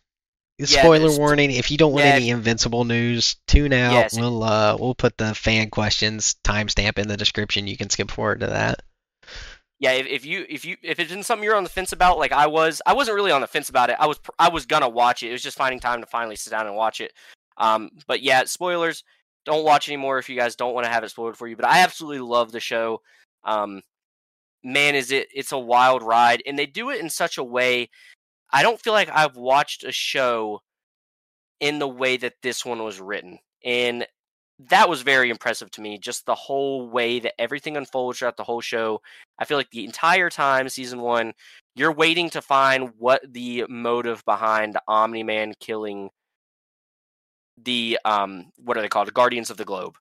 Yeah, 0.56 0.66
Spoiler 0.82 1.10
warning: 1.18 1.50
If 1.50 1.68
you 1.72 1.76
don't 1.76 1.92
want 1.92 2.04
yeah. 2.04 2.12
any 2.12 2.30
Invincible 2.30 2.84
news, 2.84 3.34
tune 3.48 3.72
out. 3.72 3.92
Yes. 3.92 4.16
We'll 4.16 4.44
uh, 4.44 4.76
we'll 4.78 4.94
put 4.94 5.18
the 5.18 5.34
fan 5.34 5.68
questions 5.68 6.36
timestamp 6.44 6.96
in 6.96 7.08
the 7.08 7.16
description. 7.16 7.66
You 7.66 7.76
can 7.76 7.90
skip 7.90 8.08
forward 8.08 8.38
to 8.38 8.46
that. 8.46 8.82
yeah, 9.80 9.90
if, 9.90 10.06
if 10.06 10.24
you 10.24 10.46
if 10.48 10.64
you 10.64 10.76
if 10.80 11.00
it's 11.00 11.10
been 11.10 11.24
something 11.24 11.42
you're 11.42 11.56
on 11.56 11.64
the 11.64 11.70
fence 11.70 11.92
about, 11.92 12.18
like 12.18 12.30
I 12.30 12.46
was, 12.46 12.80
I 12.86 12.92
wasn't 12.92 13.16
really 13.16 13.32
on 13.32 13.40
the 13.40 13.48
fence 13.48 13.68
about 13.68 13.90
it. 13.90 13.96
I 13.98 14.06
was 14.06 14.20
I 14.38 14.48
was 14.48 14.64
gonna 14.64 14.88
watch 14.88 15.24
it. 15.24 15.30
It 15.30 15.32
was 15.32 15.42
just 15.42 15.56
finding 15.58 15.80
time 15.80 16.00
to 16.02 16.06
finally 16.06 16.36
sit 16.36 16.50
down 16.50 16.68
and 16.68 16.76
watch 16.76 17.00
it. 17.00 17.12
Um, 17.56 17.90
but 18.06 18.22
yeah, 18.22 18.44
spoilers. 18.44 19.02
Don't 19.44 19.64
watch 19.64 19.88
anymore 19.88 20.18
if 20.18 20.28
you 20.28 20.36
guys 20.36 20.56
don't 20.56 20.74
want 20.74 20.84
to 20.86 20.92
have 20.92 21.04
it 21.04 21.10
spoiled 21.10 21.36
for 21.36 21.46
you. 21.46 21.56
But 21.56 21.66
I 21.66 21.80
absolutely 21.80 22.20
love 22.20 22.52
the 22.52 22.60
show. 22.60 23.00
Um, 23.44 23.82
man, 24.62 24.94
is 24.94 25.12
it 25.12 25.28
it's 25.34 25.52
a 25.52 25.58
wild 25.58 26.02
ride, 26.02 26.42
and 26.46 26.58
they 26.58 26.66
do 26.66 26.90
it 26.90 27.00
in 27.00 27.10
such 27.10 27.38
a 27.38 27.44
way. 27.44 27.90
I 28.52 28.62
don't 28.62 28.80
feel 28.80 28.92
like 28.92 29.10
I've 29.10 29.36
watched 29.36 29.84
a 29.84 29.92
show 29.92 30.60
in 31.60 31.78
the 31.78 31.88
way 31.88 32.16
that 32.16 32.34
this 32.42 32.64
one 32.64 32.82
was 32.82 33.00
written, 33.00 33.38
and 33.64 34.06
that 34.58 34.88
was 34.88 35.02
very 35.02 35.30
impressive 35.30 35.70
to 35.72 35.80
me. 35.80 35.98
Just 35.98 36.26
the 36.26 36.34
whole 36.34 36.88
way 36.88 37.20
that 37.20 37.40
everything 37.40 37.76
unfolds 37.76 38.18
throughout 38.18 38.36
the 38.36 38.44
whole 38.44 38.60
show. 38.60 39.00
I 39.38 39.44
feel 39.44 39.56
like 39.56 39.70
the 39.70 39.84
entire 39.84 40.30
time, 40.30 40.68
season 40.68 41.00
one, 41.00 41.32
you're 41.74 41.92
waiting 41.92 42.30
to 42.30 42.42
find 42.42 42.90
what 42.98 43.20
the 43.32 43.64
motive 43.68 44.24
behind 44.24 44.78
Omni 44.86 45.24
Man 45.24 45.54
killing 45.60 46.10
the 47.62 47.98
um 48.04 48.50
what 48.56 48.76
are 48.76 48.82
they 48.82 48.88
called? 48.88 49.12
Guardians 49.14 49.50
of 49.50 49.56
the 49.56 49.64
Globe. 49.64 49.96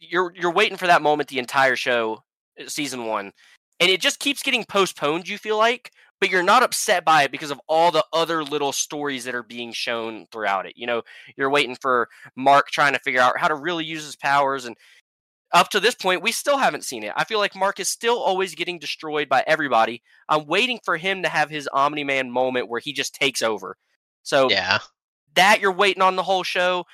You're 0.00 0.32
you're 0.36 0.52
waiting 0.52 0.76
for 0.76 0.86
that 0.86 1.02
moment 1.02 1.28
the 1.28 1.38
entire 1.38 1.76
show, 1.76 2.22
uh, 2.60 2.68
season 2.68 3.06
one, 3.06 3.32
and 3.80 3.90
it 3.90 4.00
just 4.00 4.18
keeps 4.20 4.42
getting 4.42 4.64
postponed. 4.64 5.28
You 5.28 5.38
feel 5.38 5.56
like, 5.58 5.90
but 6.20 6.30
you're 6.30 6.42
not 6.42 6.62
upset 6.62 7.04
by 7.04 7.22
it 7.24 7.30
because 7.32 7.50
of 7.50 7.60
all 7.68 7.90
the 7.90 8.04
other 8.12 8.44
little 8.44 8.72
stories 8.72 9.24
that 9.24 9.34
are 9.34 9.42
being 9.42 9.72
shown 9.72 10.26
throughout 10.30 10.66
it. 10.66 10.74
You 10.76 10.86
know, 10.86 11.02
you're 11.36 11.50
waiting 11.50 11.76
for 11.80 12.08
Mark 12.36 12.68
trying 12.70 12.92
to 12.92 12.98
figure 13.00 13.20
out 13.20 13.38
how 13.38 13.48
to 13.48 13.54
really 13.54 13.84
use 13.84 14.04
his 14.04 14.16
powers 14.16 14.64
and 14.66 14.76
up 15.52 15.68
to 15.70 15.80
this 15.80 15.94
point 15.94 16.20
we 16.22 16.32
still 16.32 16.58
haven't 16.58 16.84
seen 16.84 17.04
it. 17.04 17.12
I 17.16 17.24
feel 17.24 17.38
like 17.38 17.54
Mark 17.54 17.78
is 17.80 17.88
still 17.88 18.18
always 18.18 18.54
getting 18.54 18.78
destroyed 18.78 19.28
by 19.28 19.44
everybody. 19.46 20.02
I'm 20.28 20.46
waiting 20.46 20.80
for 20.84 20.96
him 20.96 21.22
to 21.22 21.28
have 21.28 21.48
his 21.48 21.68
Omni-Man 21.72 22.30
moment 22.30 22.68
where 22.68 22.80
he 22.80 22.92
just 22.92 23.14
takes 23.14 23.40
over. 23.40 23.76
So 24.24 24.50
Yeah. 24.50 24.78
That 25.34 25.60
you're 25.60 25.72
waiting 25.72 26.02
on 26.02 26.16
the 26.16 26.22
whole 26.22 26.42
show 26.42 26.84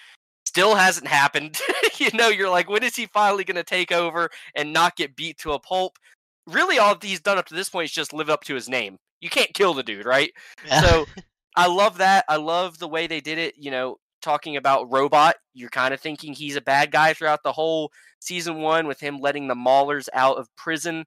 still 0.45 0.75
hasn't 0.75 1.07
happened. 1.07 1.59
you 1.99 2.11
know, 2.15 2.29
you're 2.29 2.51
like 2.51 2.69
when 2.69 2.83
is 2.83 2.97
he 2.97 3.07
finally 3.07 3.45
going 3.45 3.57
to 3.57 3.65
take 3.65 3.93
over 3.93 4.31
and 4.55 4.73
not 4.73 4.97
get 4.97 5.17
beat 5.17 5.39
to 5.39 5.53
a 5.53 5.61
pulp? 5.61 5.99
Really 6.47 6.79
all 6.79 6.97
he's 7.01 7.21
done 7.21 7.39
up 7.39 7.47
to 7.47 7.55
this 7.55 7.69
point 7.69 7.87
is 7.87 7.93
just 7.93 8.13
live 8.13 8.31
up 8.31 8.45
to 8.45 8.55
his 8.55 8.69
name. 8.69 8.99
You 9.21 9.31
can't 9.31 9.55
kill 9.55 9.75
the 9.75 9.83
dude, 9.83 10.07
right? 10.07 10.33
So 10.81 11.07
I 11.57 11.67
love 11.67 11.99
that. 11.99 12.25
I 12.29 12.37
love 12.37 12.79
the 12.79 12.89
way 12.89 13.07
they 13.07 13.21
did 13.21 13.39
it. 13.39 13.55
You 13.57 13.71
know, 13.71 13.97
talking 14.23 14.57
about 14.57 14.91
Robot, 14.91 15.37
you're 15.55 15.71
kind 15.71 15.95
of 15.95 16.01
thinking 16.01 16.33
he's 16.33 16.57
a 16.57 16.61
bad 16.61 16.91
guy 16.91 17.13
throughout 17.13 17.43
the 17.43 17.53
whole 17.53 17.93
season 18.21 18.61
one 18.61 18.87
with 18.87 19.01
him 19.01 19.19
letting 19.19 19.49
the 19.49 19.55
Maulers 19.55 20.09
out 20.15 20.37
of 20.37 20.49
prison. 20.57 21.05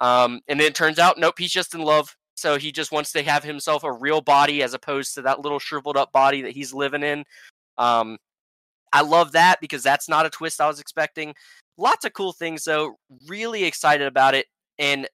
Um, 0.00 0.40
and 0.48 0.58
then 0.58 0.66
it 0.66 0.74
turns 0.74 0.98
out, 0.98 1.18
nope, 1.18 1.38
he's 1.38 1.52
just 1.52 1.74
in 1.74 1.80
love. 1.80 2.16
So 2.42 2.58
he 2.58 2.72
just 2.72 2.90
wants 2.90 3.12
to 3.12 3.22
have 3.22 3.44
himself 3.44 3.84
a 3.84 3.92
real 3.92 4.20
body 4.20 4.64
as 4.64 4.74
opposed 4.74 5.14
to 5.14 5.22
that 5.22 5.42
little 5.42 5.60
shriveled 5.60 5.96
up 5.96 6.10
body 6.10 6.42
that 6.42 6.50
he's 6.50 6.74
living 6.74 7.04
in. 7.04 7.24
Um, 7.78 8.18
I 8.92 9.02
love 9.02 9.30
that 9.32 9.60
because 9.60 9.84
that's 9.84 10.08
not 10.08 10.26
a 10.26 10.30
twist 10.30 10.60
I 10.60 10.66
was 10.66 10.80
expecting. 10.80 11.36
Lots 11.78 12.04
of 12.04 12.14
cool 12.14 12.32
things 12.32 12.64
though. 12.64 12.96
Really 13.28 13.62
excited 13.62 14.08
about 14.08 14.34
it. 14.34 14.46
And 14.76 15.08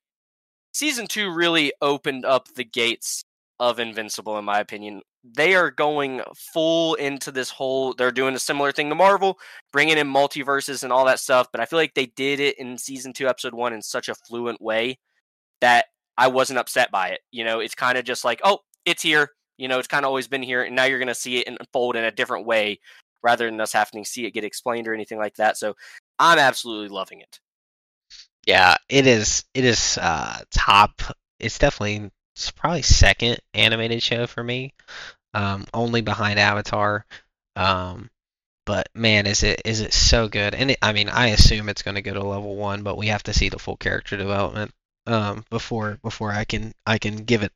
season 0.72 1.06
two 1.06 1.30
really 1.30 1.70
opened 1.82 2.24
up 2.24 2.48
the 2.54 2.64
gates 2.64 3.24
of 3.60 3.78
Invincible, 3.78 4.38
in 4.38 4.46
my 4.46 4.60
opinion. 4.60 5.02
They 5.22 5.54
are 5.54 5.70
going 5.70 6.22
full 6.54 6.94
into 6.94 7.30
this 7.30 7.50
whole. 7.50 7.92
They're 7.92 8.10
doing 8.10 8.36
a 8.36 8.38
similar 8.38 8.72
thing 8.72 8.88
to 8.88 8.94
Marvel, 8.94 9.38
bringing 9.70 9.98
in 9.98 10.08
multiverses 10.08 10.82
and 10.82 10.94
all 10.94 11.04
that 11.04 11.20
stuff. 11.20 11.48
But 11.52 11.60
I 11.60 11.66
feel 11.66 11.78
like 11.78 11.92
they 11.92 12.06
did 12.06 12.40
it 12.40 12.58
in 12.58 12.78
season 12.78 13.12
two, 13.12 13.28
episode 13.28 13.52
one, 13.52 13.74
in 13.74 13.82
such 13.82 14.08
a 14.08 14.14
fluent 14.14 14.62
way 14.62 14.98
that 15.60 15.86
I 16.18 16.26
wasn't 16.26 16.58
upset 16.58 16.90
by 16.90 17.10
it. 17.10 17.20
You 17.30 17.44
know, 17.44 17.60
it's 17.60 17.76
kind 17.76 17.96
of 17.96 18.04
just 18.04 18.24
like, 18.24 18.40
oh, 18.42 18.58
it's 18.84 19.02
here. 19.02 19.30
You 19.56 19.68
know, 19.68 19.78
it's 19.78 19.88
kind 19.88 20.04
of 20.04 20.08
always 20.08 20.28
been 20.28 20.42
here, 20.42 20.62
and 20.62 20.76
now 20.76 20.84
you're 20.84 20.98
going 20.98 21.08
to 21.08 21.14
see 21.14 21.38
it 21.38 21.48
unfold 21.48 21.96
in 21.96 22.04
a 22.04 22.10
different 22.10 22.44
way 22.44 22.80
rather 23.22 23.46
than 23.46 23.60
us 23.60 23.72
having 23.72 24.04
to 24.04 24.08
see 24.10 24.26
it 24.26 24.32
get 24.34 24.44
explained 24.44 24.88
or 24.88 24.94
anything 24.94 25.18
like 25.18 25.36
that. 25.36 25.56
So 25.56 25.74
I'm 26.18 26.38
absolutely 26.38 26.88
loving 26.88 27.20
it. 27.20 27.40
Yeah, 28.46 28.76
it 28.88 29.06
is. 29.06 29.44
It 29.54 29.64
is 29.64 29.98
uh, 30.00 30.40
top. 30.50 31.02
It's 31.38 31.58
definitely. 31.58 32.10
It's 32.34 32.50
probably 32.52 32.82
second 32.82 33.38
animated 33.54 34.00
show 34.00 34.28
for 34.28 34.44
me, 34.44 34.72
um, 35.34 35.66
only 35.74 36.02
behind 36.02 36.38
Avatar. 36.38 37.04
Um, 37.56 38.10
but 38.64 38.88
man, 38.94 39.26
is 39.26 39.42
it 39.42 39.62
is 39.64 39.80
it 39.80 39.92
so 39.92 40.28
good? 40.28 40.54
And 40.54 40.72
it, 40.72 40.78
I 40.80 40.92
mean, 40.92 41.08
I 41.08 41.28
assume 41.28 41.68
it's 41.68 41.82
going 41.82 41.96
to 41.96 42.02
go 42.02 42.14
to 42.14 42.22
level 42.22 42.54
one, 42.54 42.82
but 42.84 42.96
we 42.96 43.08
have 43.08 43.24
to 43.24 43.34
see 43.34 43.48
the 43.48 43.58
full 43.58 43.76
character 43.76 44.16
development 44.16 44.72
um, 45.08 45.44
before 45.50 45.98
before 46.02 46.30
I 46.32 46.44
can 46.44 46.72
I 46.86 46.98
can 46.98 47.16
give 47.24 47.42
it 47.42 47.52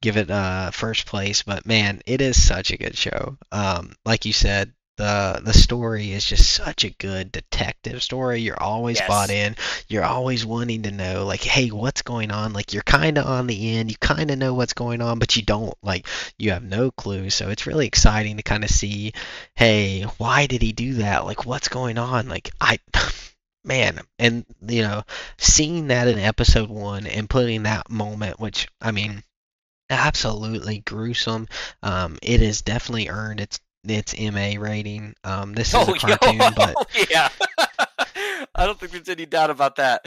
give 0.00 0.16
it 0.16 0.30
uh, 0.30 0.70
first 0.70 1.06
place. 1.06 1.42
But 1.42 1.66
man, 1.66 2.00
it 2.06 2.20
is 2.20 2.42
such 2.42 2.70
a 2.70 2.78
good 2.78 2.96
show. 2.96 3.36
Um, 3.52 3.92
like 4.04 4.24
you 4.24 4.32
said, 4.32 4.72
the 4.96 5.40
the 5.44 5.52
story 5.52 6.12
is 6.12 6.24
just 6.24 6.50
such 6.50 6.84
a 6.84 6.90
good 6.90 7.30
detective 7.30 8.02
story. 8.02 8.40
You're 8.40 8.62
always 8.62 8.98
Yes. 8.98 9.08
bought 9.08 9.30
in. 9.30 9.54
You're 9.88 10.04
always 10.04 10.46
wanting 10.46 10.82
to 10.84 10.90
know, 10.90 11.26
like, 11.26 11.42
hey, 11.42 11.68
what's 11.68 12.00
going 12.02 12.30
on? 12.30 12.54
Like, 12.54 12.72
you're 12.72 12.82
kind 12.82 13.18
of 13.18 13.26
on 13.26 13.46
the 13.46 13.76
end. 13.76 13.90
You 13.90 13.96
kind 14.00 14.30
of 14.30 14.38
know 14.38 14.54
what's 14.54 14.72
going 14.72 15.02
on, 15.02 15.18
but 15.18 15.36
you 15.36 15.42
don't. 15.42 15.74
Like, 15.82 16.06
you 16.38 16.52
have 16.52 16.64
no 16.64 16.90
clue. 16.90 17.28
So 17.30 17.50
it's 17.50 17.66
really 17.66 17.86
exciting 17.86 18.38
to 18.38 18.42
kind 18.42 18.64
of 18.64 18.70
see, 18.70 19.12
hey, 19.54 20.02
why 20.16 20.46
did 20.46 20.62
he 20.62 20.72
do 20.72 20.94
that? 20.94 21.26
Like, 21.26 21.44
what's 21.44 21.68
going 21.68 21.98
on? 21.98 22.28
Like, 22.28 22.50
I. 22.60 22.78
Man, 23.66 24.00
and 24.18 24.46
you 24.66 24.82
know, 24.82 25.02
seeing 25.38 25.88
that 25.88 26.08
in 26.08 26.18
episode 26.18 26.70
one 26.70 27.06
and 27.06 27.28
putting 27.28 27.64
that 27.64 27.90
moment, 27.90 28.40
which 28.40 28.68
I 28.80 28.92
mean, 28.92 29.22
absolutely 29.90 30.80
gruesome. 30.80 31.48
Um, 31.82 32.18
it 32.22 32.40
has 32.40 32.62
definitely 32.62 33.08
earned 33.08 33.40
its 33.40 33.60
its 33.84 34.14
MA 34.18 34.54
rating. 34.58 35.14
Um, 35.24 35.54
this 35.54 35.74
is 35.74 35.88
a 35.88 35.92
Oh, 35.92 35.94
cartoon, 35.94 36.40
yo, 36.40 36.52
but 36.54 36.78
yeah. 37.10 37.28
I 38.54 38.66
don't 38.66 38.78
think 38.78 38.92
there's 38.92 39.08
any 39.08 39.26
doubt 39.26 39.50
about 39.50 39.76
that. 39.76 40.06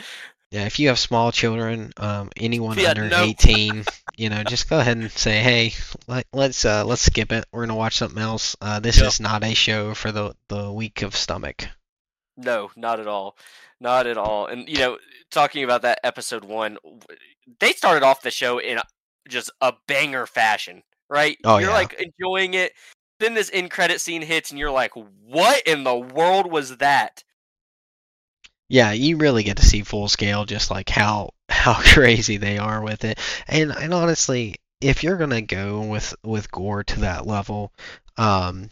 yeah, 0.51 0.65
if 0.65 0.79
you 0.79 0.87
have 0.89 0.99
small 0.99 1.31
children, 1.31 1.91
um, 1.97 2.29
anyone 2.37 2.79
Yeah, 2.79 2.89
under 2.89 3.09
no. 3.09 3.23
18, 3.23 3.85
you 4.17 4.29
know, 4.29 4.43
just 4.43 4.69
go 4.69 4.79
ahead 4.79 4.97
and 4.97 5.11
say, 5.11 5.41
hey, 5.41 5.73
let, 6.07 6.25
let's 6.33 6.65
uh, 6.65 6.85
let's 6.85 7.01
skip 7.03 7.31
it. 7.31 7.45
We're 7.51 7.65
gonna 7.65 7.75
watch 7.77 7.97
something 7.97 8.21
else. 8.21 8.55
Uh, 8.61 8.79
this 8.79 8.97
Yep. 8.97 9.05
is 9.05 9.19
not 9.19 9.43
a 9.43 9.53
show 9.53 9.93
for 9.93 10.11
the 10.11 10.35
the 10.49 10.71
weak 10.71 11.01
of 11.03 11.15
stomach. 11.15 11.67
No, 12.39 12.71
not 12.75 12.99
at 12.99 13.07
all. 13.07 13.37
Not 13.81 14.07
at 14.07 14.17
all. 14.17 14.47
And 14.47 14.67
you 14.67 14.77
know, 14.77 14.97
talking 15.29 15.63
about 15.63 15.81
that 15.83 15.99
episode 16.03 16.45
one, 16.45 16.77
they 17.59 17.73
started 17.73 18.03
off 18.03 18.21
the 18.21 18.31
show 18.31 18.59
in 18.59 18.79
just 19.27 19.51
a 19.61 19.73
banger 19.87 20.25
fashion, 20.25 20.83
right? 21.09 21.37
Oh, 21.43 21.57
you're 21.57 21.69
yeah. 21.69 21.75
like 21.75 21.93
enjoying 22.01 22.53
it. 22.53 22.73
Then 23.19 23.33
this 23.33 23.51
end 23.53 23.71
credit 23.71 23.99
scene 23.99 24.21
hits, 24.21 24.49
and 24.49 24.59
you're 24.59 24.71
like, 24.71 24.93
"What 24.93 25.61
in 25.67 25.83
the 25.83 25.95
world 25.95 26.49
was 26.49 26.77
that?" 26.77 27.23
Yeah, 28.69 28.91
you 28.91 29.17
really 29.17 29.43
get 29.43 29.57
to 29.57 29.65
see 29.65 29.81
full 29.81 30.07
scale 30.07 30.45
just 30.45 30.71
like 30.71 30.89
how 30.89 31.31
how 31.49 31.73
crazy 31.73 32.37
they 32.37 32.57
are 32.57 32.81
with 32.81 33.03
it. 33.03 33.19
And 33.47 33.71
and 33.71 33.93
honestly, 33.93 34.55
if 34.79 35.03
you're 35.03 35.17
gonna 35.17 35.41
go 35.41 35.81
with 35.81 36.15
with 36.23 36.51
gore 36.51 36.83
to 36.85 37.01
that 37.01 37.27
level, 37.27 37.73
um, 38.17 38.69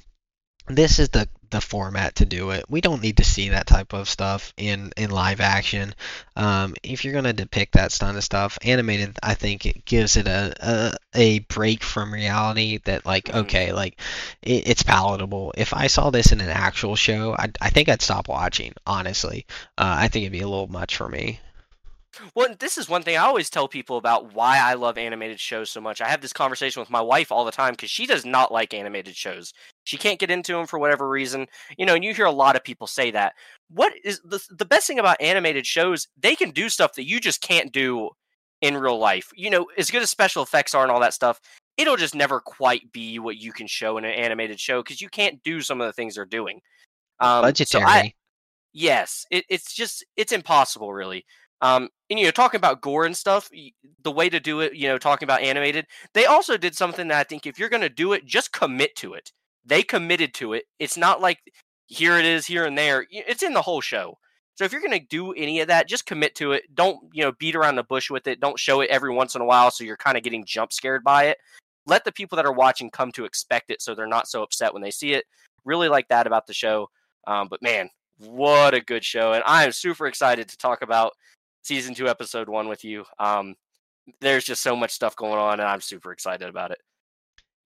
this 0.68 1.00
is 1.00 1.10
the 1.10 1.28
the 1.50 1.62
format 1.62 2.16
to 2.16 2.26
do 2.26 2.52
it. 2.52 2.66
We 2.70 2.82
don't 2.82 3.02
need 3.02 3.18
to 3.18 3.24
see 3.24 3.50
that 3.50 3.68
type 3.68 3.94
of 3.94 4.10
stuff 4.10 4.54
in 4.58 4.92
in 4.98 5.10
live 5.12 5.40
action. 5.42 5.94
Um, 6.36 6.76
if 6.84 7.04
you're 7.06 7.14
gonna 7.14 7.34
depict 7.34 7.74
that 7.74 7.96
kind 8.00 8.18
of 8.18 8.24
stuff, 8.24 8.58
animated, 8.64 9.18
I 9.24 9.34
think 9.34 9.66
it 9.66 9.86
gives 9.86 10.18
it 10.18 10.28
a 10.28 10.54
a, 10.60 10.94
a 11.14 11.40
break 11.40 11.84
from 11.84 12.14
reality 12.14 12.80
that 12.86 13.06
like 13.06 13.26
Mhm. 13.26 13.36
okay, 13.42 13.72
like 13.74 14.00
it, 14.42 14.68
it's 14.70 14.84
palatable. 14.84 15.54
If 15.58 15.74
I 15.74 15.88
saw 15.88 16.10
this 16.10 16.32
in 16.32 16.42
an 16.42 16.50
actual 16.50 16.96
show, 16.96 17.36
I 17.38 17.50
I 17.62 17.70
think 17.70 17.90
I'd 17.90 18.02
stop 18.02 18.28
watching. 18.28 18.74
Honestly, 18.86 19.46
uh, 19.78 19.96
I 20.00 20.08
think 20.08 20.24
it'd 20.24 20.32
be 20.34 20.42
a 20.42 20.48
little 20.48 20.68
much 20.68 20.96
for 20.96 21.10
me. 21.10 21.40
Well, 22.36 22.56
this 22.60 22.78
is 22.78 22.90
one 22.90 23.04
thing 23.04 23.18
I 23.18 23.26
always 23.26 23.50
tell 23.50 23.68
people 23.68 23.98
about 23.98 24.34
why 24.34 24.60
I 24.60 24.74
love 24.74 24.98
animated 24.98 25.40
shows 25.40 25.70
so 25.70 25.82
much. 25.82 26.02
I 26.02 26.08
have 26.08 26.22
this 26.22 26.34
conversation 26.34 26.80
with 26.80 26.90
my 26.90 27.02
wife 27.02 27.32
all 27.32 27.46
the 27.46 27.52
time 27.52 27.74
because 27.74 27.90
she 27.90 28.06
does 28.06 28.26
not 28.26 28.52
like 28.52 28.74
animated 28.74 29.16
shows. 29.16 29.54
She 29.84 29.98
can't 29.98 30.20
get 30.20 30.32
into 30.32 30.54
them 30.54 30.68
for 30.68 30.80
whatever 30.80 31.08
reason. 31.08 31.48
You 31.78 31.86
know, 31.86 31.96
and 31.96 32.04
you 32.04 32.14
hear 32.14 32.26
a 32.26 32.32
lot 32.32 32.56
of 32.56 32.64
people 32.64 32.88
say 32.88 33.12
that. 33.12 33.34
What 33.70 33.94
is 34.04 34.22
the 34.24 34.44
the 34.50 34.66
best 34.66 34.88
thing 34.88 35.00
about 35.00 35.22
animated 35.22 35.66
shows? 35.66 36.08
They 36.18 36.36
can 36.36 36.52
do 36.52 36.70
stuff 36.70 36.96
that 36.96 37.08
you 37.08 37.20
just 37.20 37.42
can't 37.42 37.72
do 37.72 38.10
in 38.62 38.78
real 38.78 38.98
life. 38.98 39.30
You 39.36 39.50
know, 39.50 39.68
as 39.78 39.92
good 39.92 40.02
as 40.02 40.10
special 40.10 40.44
effects 40.44 40.74
are 40.74 40.84
and 40.84 40.92
all 40.92 41.00
that 41.02 41.14
stuff, 41.14 41.40
it'll 41.78 41.98
just 41.98 42.16
never 42.16 42.40
quite 42.40 42.92
be 42.92 43.20
what 43.20 43.38
you 43.38 43.52
can 43.52 43.68
show 43.68 43.98
in 43.98 44.06
an 44.06 44.12
animated 44.12 44.60
show 44.60 44.82
because 44.82 45.02
you 45.02 45.10
can't 45.10 45.42
do 45.44 45.62
some 45.62 45.82
of 45.82 45.88
the 45.88 45.94
things 45.94 46.16
they're 46.16 46.26
doing. 46.26 46.62
Um, 47.20 47.42
so 47.42 47.48
Budgetary. 47.48 47.86
I- 47.86 48.14
Yes, 48.74 49.26
it, 49.32 49.44
it's 49.50 49.74
just 49.74 50.06
it's 50.18 50.32
impossible, 50.32 50.94
really. 50.94 51.26
Um, 51.62 51.90
and 52.10 52.20
you 52.20 52.26
know, 52.26 52.32
talking 52.32 52.60
about 52.60 52.82
gore 52.82 53.06
and 53.06 53.18
stuff, 53.18 53.50
the 54.04 54.12
way 54.12 54.30
to 54.30 54.40
do 54.40 54.62
it, 54.62 54.76
you 54.76 54.88
know, 54.88 54.98
talking 54.98 55.26
about 55.26 55.42
animated, 55.42 55.86
they 56.14 56.26
also 56.26 56.58
did 56.58 56.76
something 56.76 57.08
that 57.08 57.20
I 57.20 57.24
think 57.24 57.46
if 57.46 57.58
you're 57.58 57.70
going 57.70 57.82
to 57.82 57.90
do 57.90 58.14
it, 58.14 58.26
just 58.26 58.54
commit 58.54 58.96
to 58.98 59.14
it. 59.14 59.32
They 59.66 59.84
committed 59.84 60.34
to 60.36 60.54
it. 60.54 60.66
It's 60.80 60.98
not 60.98 61.20
like 61.20 61.40
here 61.88 62.18
it 62.18 62.26
is, 62.26 62.46
here 62.46 62.66
and 62.66 62.78
there. 62.78 63.06
It's 63.10 63.44
in 63.44 63.54
the 63.54 63.62
whole 63.62 63.82
show. 63.82 64.18
So 64.56 64.66
if 64.66 64.72
you're 64.72 64.82
going 64.82 65.00
to 65.00 65.06
do 65.08 65.34
any 65.34 65.60
of 65.60 65.68
that, 65.68 65.88
just 65.88 66.06
commit 66.06 66.34
to 66.36 66.54
it. 66.54 66.64
Don't 66.74 67.00
you 67.14 67.24
know 67.24 67.34
beat 67.40 67.56
around 67.56 67.76
the 67.76 67.84
bush 67.84 68.10
with 68.10 68.28
it. 68.28 68.40
Don't 68.40 68.60
show 68.60 68.82
it 68.82 68.90
every 68.90 69.14
once 69.14 69.36
in 69.36 69.42
a 69.42 69.46
while, 69.46 69.72
so 69.72 69.84
you're 69.84 69.98
kind 69.98 70.18
of 70.18 70.24
getting 70.24 70.46
jump 70.46 70.72
scared 70.72 71.04
by 71.04 71.26
it. 71.26 71.38
Let 71.86 72.06
the 72.06 72.12
people 72.12 72.36
that 72.36 72.46
are 72.46 72.54
watching 72.54 72.90
come 72.90 73.12
to 73.14 73.26
expect 73.26 73.72
it, 73.72 73.82
so 73.82 73.96
they're 73.96 74.08
not 74.08 74.28
so 74.28 74.44
upset 74.44 74.74
when 74.74 74.82
they 74.82 74.92
see 74.92 75.14
it. 75.14 75.26
Really 75.66 75.90
like 75.90 76.08
that 76.10 76.28
about 76.28 76.48
the 76.48 76.54
show. 76.54 76.90
Um, 77.28 77.48
but 77.50 77.62
man, 77.62 77.90
what 78.20 78.74
a 78.74 78.82
good 78.82 79.04
show 79.04 79.34
and 79.34 79.44
i 79.46 79.64
am 79.64 79.72
super 79.72 80.08
excited 80.08 80.48
to 80.48 80.58
talk 80.58 80.82
about 80.82 81.14
season 81.68 81.94
two 81.94 82.08
episode 82.08 82.50
one 82.50 82.68
with 82.68 82.84
you 82.84 83.04
um 83.20 83.56
there's 84.22 84.46
just 84.46 84.64
so 84.64 84.76
much 84.76 84.92
stuff 84.92 85.16
going 85.16 85.38
on 85.38 85.60
and 85.60 85.68
i'm 85.68 85.82
super 85.82 86.12
excited 86.12 86.48
about 86.48 86.72
it 86.72 86.80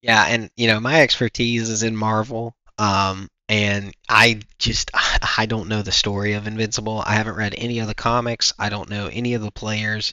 Yeah, 0.02 0.24
and 0.28 0.50
you 0.56 0.66
know, 0.66 0.80
my 0.80 1.00
expertise 1.00 1.68
is 1.70 1.84
in 1.84 1.96
Marvel. 1.96 2.56
Um, 2.78 3.28
and 3.48 3.94
I 4.08 4.40
just 4.58 4.90
I 5.38 5.46
don't 5.46 5.68
know 5.68 5.82
the 5.82 5.92
story 5.92 6.32
of 6.32 6.46
Invincible. 6.46 7.02
I 7.06 7.14
haven't 7.14 7.36
read 7.36 7.54
any 7.56 7.78
of 7.78 7.86
the 7.86 7.94
comics. 7.94 8.52
I 8.58 8.68
don't 8.68 8.90
know 8.90 9.06
any 9.06 9.34
of 9.34 9.42
the 9.42 9.52
players, 9.52 10.12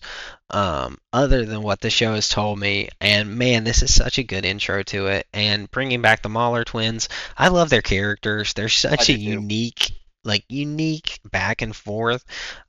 um, 0.52 1.00
other 1.12 1.46
than 1.46 1.64
what 1.64 1.82
the 1.82 1.90
show 1.90 2.14
has 2.14 2.30
told 2.30 2.60
me. 2.60 2.90
And 3.02 3.36
man, 3.38 3.64
this 3.64 3.82
is 3.82 3.94
such 3.94 4.20
a 4.20 4.24
good 4.24 4.46
intro 4.46 4.84
to 4.84 5.08
it. 5.08 5.28
And 5.34 5.70
bringing 5.72 6.02
back 6.02 6.22
the 6.22 6.30
Mauler 6.30 6.64
twins, 6.64 7.10
I 7.38 7.48
love 7.48 7.70
their 7.72 7.82
characters. 7.82 8.54
They're 8.54 8.70
such 8.70 9.10
a 9.10 9.18
unique, 9.18 9.92
like 10.30 10.46
unique 10.48 11.20
back 11.30 11.62
and 11.62 11.76
forth 11.76 12.24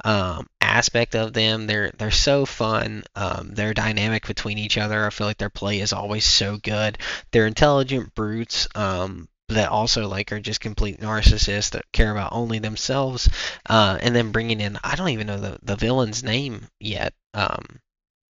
um, 0.04 0.48
aspect 0.60 1.14
of 1.14 1.32
them. 1.32 1.66
They're 1.68 1.92
they're 1.96 2.10
so 2.10 2.44
fun. 2.46 3.04
Um, 3.14 3.50
their 3.54 3.72
dynamic 3.74 4.26
between 4.26 4.58
each 4.58 4.78
other. 4.78 5.06
I 5.06 5.10
feel 5.10 5.28
like 5.28 5.38
their 5.38 5.50
play 5.50 5.80
is 5.80 5.92
always 5.92 6.24
so 6.24 6.56
good. 6.56 6.98
They're 7.30 7.46
intelligent 7.46 8.14
brutes. 8.14 8.66
Um, 8.74 9.28
that 9.50 9.68
also 9.68 10.06
like 10.06 10.30
are 10.30 10.38
just 10.38 10.60
complete 10.60 11.00
narcissists 11.00 11.70
that 11.70 11.90
care 11.92 12.12
about 12.12 12.32
only 12.32 12.60
themselves. 12.60 13.28
Uh, 13.68 13.98
and 14.00 14.14
then 14.14 14.30
bringing 14.30 14.60
in 14.60 14.78
I 14.84 14.94
don't 14.96 15.08
even 15.08 15.26
know 15.26 15.38
the 15.40 15.58
the 15.62 15.74
villain's 15.76 16.22
name 16.22 16.68
yet. 16.78 17.14
Um, 17.34 17.80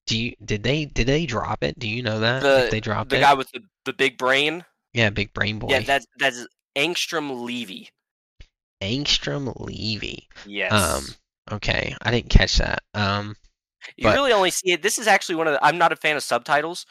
do 0.07 0.17
you 0.17 0.35
did 0.43 0.63
they 0.63 0.85
did 0.85 1.07
they 1.07 1.25
drop 1.25 1.61
it? 1.63 1.77
Do 1.77 1.89
you 1.89 2.03
know 2.03 2.21
that 2.21 2.41
The- 2.41 2.65
if 2.65 2.71
they 2.71 2.79
dropped 2.79 3.09
the 3.09 3.17
it? 3.17 3.21
guy 3.21 3.33
with 3.33 3.51
the, 3.51 3.61
the 3.85 3.93
big 3.93 4.17
brain 4.17 4.63
yeah, 4.93 5.09
big 5.11 5.33
brain 5.33 5.59
boy. 5.59 5.67
yeah 5.71 5.81
that's 5.81 6.07
that's 6.17 6.47
angstrom 6.77 7.43
levy 7.43 7.89
Angstrom 8.81 9.53
Levy. 9.59 10.27
yes 10.45 10.71
Um, 10.71 11.03
okay, 11.55 11.95
I 12.01 12.11
didn't 12.11 12.29
catch 12.29 12.57
that. 12.57 12.83
Um, 12.93 13.35
you 13.97 14.03
but- 14.03 14.15
really 14.15 14.33
only 14.33 14.51
see 14.51 14.71
it 14.71 14.81
this 14.81 14.97
is 14.99 15.07
actually 15.07 15.35
one 15.35 15.47
of 15.47 15.53
the 15.53 15.65
i'm 15.65 15.77
not 15.77 15.93
a 15.93 15.95
fan 15.95 16.17
of 16.17 16.21
subtitles 16.21 16.85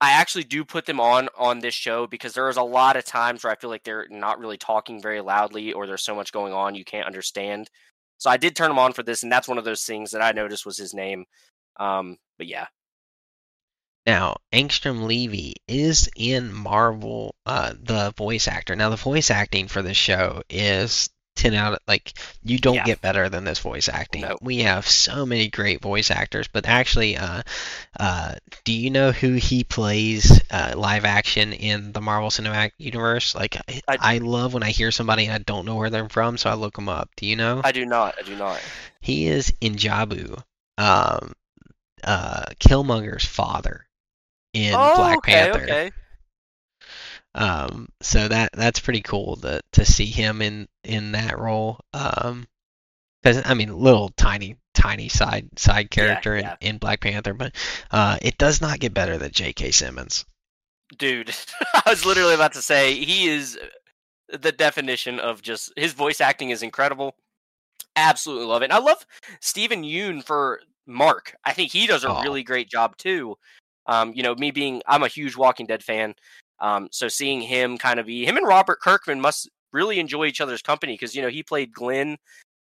i 0.00 0.10
actually 0.10 0.42
do 0.42 0.64
put 0.64 0.86
them 0.86 0.98
on 0.98 1.28
on 1.38 1.60
this 1.60 1.72
show 1.72 2.06
because 2.06 2.32
there 2.34 2.48
is 2.48 2.56
a 2.56 2.62
lot 2.62 2.96
of 2.96 3.04
times 3.04 3.42
where 3.44 3.52
i 3.52 3.56
feel 3.56 3.70
like 3.70 3.84
they're 3.84 4.08
not 4.10 4.40
really 4.40 4.56
talking 4.58 5.00
very 5.00 5.20
loudly 5.20 5.72
or 5.72 5.86
there's 5.86 6.02
so 6.02 6.16
much 6.16 6.32
going 6.32 6.52
on 6.52 6.74
you 6.74 6.84
can't 6.84 7.06
understand 7.06 7.70
so 8.18 8.28
i 8.28 8.36
did 8.36 8.56
turn 8.56 8.68
them 8.68 8.78
on 8.78 8.92
for 8.92 9.04
this 9.04 9.22
and 9.22 9.30
that's 9.30 9.46
one 9.48 9.56
of 9.56 9.64
those 9.64 9.84
things 9.84 10.10
that 10.10 10.20
i 10.20 10.32
noticed 10.32 10.66
was 10.66 10.76
his 10.76 10.92
name 10.92 11.24
um 11.78 12.16
but 12.38 12.48
yeah 12.48 12.66
Now, 14.04 14.36
Angstrom 14.52 15.04
Levy 15.06 15.54
is 15.68 16.10
in 16.16 16.52
Marvel, 16.52 17.36
uh, 17.46 17.74
the 17.80 18.12
voice 18.16 18.48
actor. 18.48 18.74
Now, 18.74 18.90
the 18.90 18.96
voice 18.96 19.30
acting 19.30 19.68
for 19.68 19.80
this 19.80 19.96
show 19.96 20.42
is 20.50 21.08
10 21.36 21.54
out 21.54 21.72
of, 21.74 21.78
like, 21.88 22.12
you 22.42 22.58
don't 22.58 22.74
Yeah. 22.74 22.84
get 22.84 23.00
better 23.00 23.28
than 23.28 23.44
this 23.44 23.58
voice 23.58 23.88
acting. 23.88 24.22
No. 24.22 24.36
We 24.42 24.58
have 24.58 24.86
so 24.86 25.24
many 25.26 25.48
great 25.48 25.80
voice 25.80 26.10
actors, 26.10 26.46
but 26.52 26.66
actually, 26.66 27.16
uh, 27.16 27.42
uh, 27.98 28.34
do 28.64 28.72
you 28.72 28.90
know 28.90 29.12
who 29.12 29.32
he 29.34 29.64
plays 29.64 30.40
uh, 30.50 30.74
live 30.76 31.04
action 31.04 31.52
in 31.52 31.92
the 31.92 32.00
Marvel 32.00 32.30
Cinematic 32.30 32.72
Universe? 32.78 33.34
Like, 33.34 33.56
I, 33.68 33.80
I- 33.88 34.14
I 34.14 34.18
love 34.18 34.52
when 34.54 34.62
I 34.62 34.70
hear 34.70 34.90
somebody 34.90 35.24
and 35.26 35.34
I 35.34 35.38
don't 35.38 35.64
know 35.66 35.76
where 35.76 35.90
they're 35.90 36.08
from, 36.08 36.36
so 36.36 36.50
I 36.50 36.54
look 36.54 36.74
them 36.74 36.88
up. 36.88 37.08
Do 37.16 37.26
you 37.26 37.36
know? 37.36 37.60
i 37.64 37.72
do 37.72 37.84
not 37.86 38.14
i 38.18 38.22
do 38.22 38.36
not 38.36 38.60
He 39.00 39.26
is 39.26 39.52
N'Jobu, 39.60 40.42
um, 40.78 41.32
uh, 42.04 42.44
Killmonger's 42.60 43.24
father 43.24 43.86
in 44.52 44.74
oh 44.76 44.96
Black 44.96 45.18
okay 45.18 45.32
Panther. 45.32 45.62
okay 45.62 45.90
Um, 47.34 47.88
so 48.02 48.28
that 48.28 48.50
that's 48.52 48.80
pretty 48.80 49.00
cool 49.02 49.36
to 49.36 49.60
to 49.72 49.84
see 49.84 50.06
him 50.06 50.42
in 50.42 50.68
in 50.84 51.12
that 51.12 51.38
role. 51.38 51.80
Um, 51.94 52.46
because 53.22 53.42
I 53.44 53.54
mean, 53.54 53.72
little 53.76 54.08
tiny 54.10 54.56
tiny 54.74 55.08
side 55.08 55.48
side 55.56 55.90
character 55.90 56.36
yeah. 56.38 56.56
in 56.60 56.70
in 56.70 56.78
Black 56.78 57.00
Panther, 57.00 57.34
but 57.34 57.54
uh, 57.90 58.18
it 58.20 58.36
does 58.38 58.60
not 58.60 58.80
get 58.80 58.94
better 58.94 59.16
than 59.18 59.30
J.K. 59.30 59.70
Simmons. 59.70 60.24
dude 60.98 61.34
i 61.74 61.82
was 61.88 62.04
literally 62.04 62.34
about 62.34 62.52
to 62.52 62.60
say 62.60 62.94
he 62.94 63.26
is 63.28 63.58
the 64.28 64.52
definition 64.52 65.18
of 65.20 65.40
just 65.40 65.72
his 65.76 65.94
voice 65.94 66.20
acting 66.20 66.50
is 66.50 66.62
incredible 66.62 67.14
absolutely 67.96 68.44
love 68.46 68.60
it 68.62 68.66
and 68.66 68.72
i 68.74 68.78
love 68.78 69.06
Steven 69.40 69.82
Yeun 69.84 70.22
for 70.24 70.60
Mark. 70.86 71.34
I 71.44 71.52
think 71.52 71.70
he 71.70 71.86
does 71.86 72.02
a 72.04 72.08
Oh. 72.10 72.22
really 72.22 72.42
great 72.42 72.68
job 72.68 72.96
too. 72.96 73.36
Um, 73.86 74.12
you 74.14 74.22
know, 74.24 74.34
me 74.34 74.50
being 74.50 74.82
I'm 74.86 75.02
a 75.04 75.08
huge 75.08 75.36
Walking 75.36 75.64
Dead 75.66 75.82
fan, 75.82 76.14
um, 76.62 76.88
so 76.92 77.08
seeing 77.08 77.40
him 77.40 77.76
kind 77.76 78.00
of 78.00 78.06
be 78.06 78.24
him 78.24 78.36
and 78.36 78.46
Robert 78.46 78.80
Kirkman 78.80 79.20
must 79.20 79.50
really 79.72 79.98
enjoy 79.98 80.26
each 80.26 80.40
other's 80.40 80.62
company 80.62 80.94
because 80.94 81.14
you 81.14 81.20
know 81.20 81.28
he 81.28 81.42
played 81.42 81.72
Glenn 81.72 82.16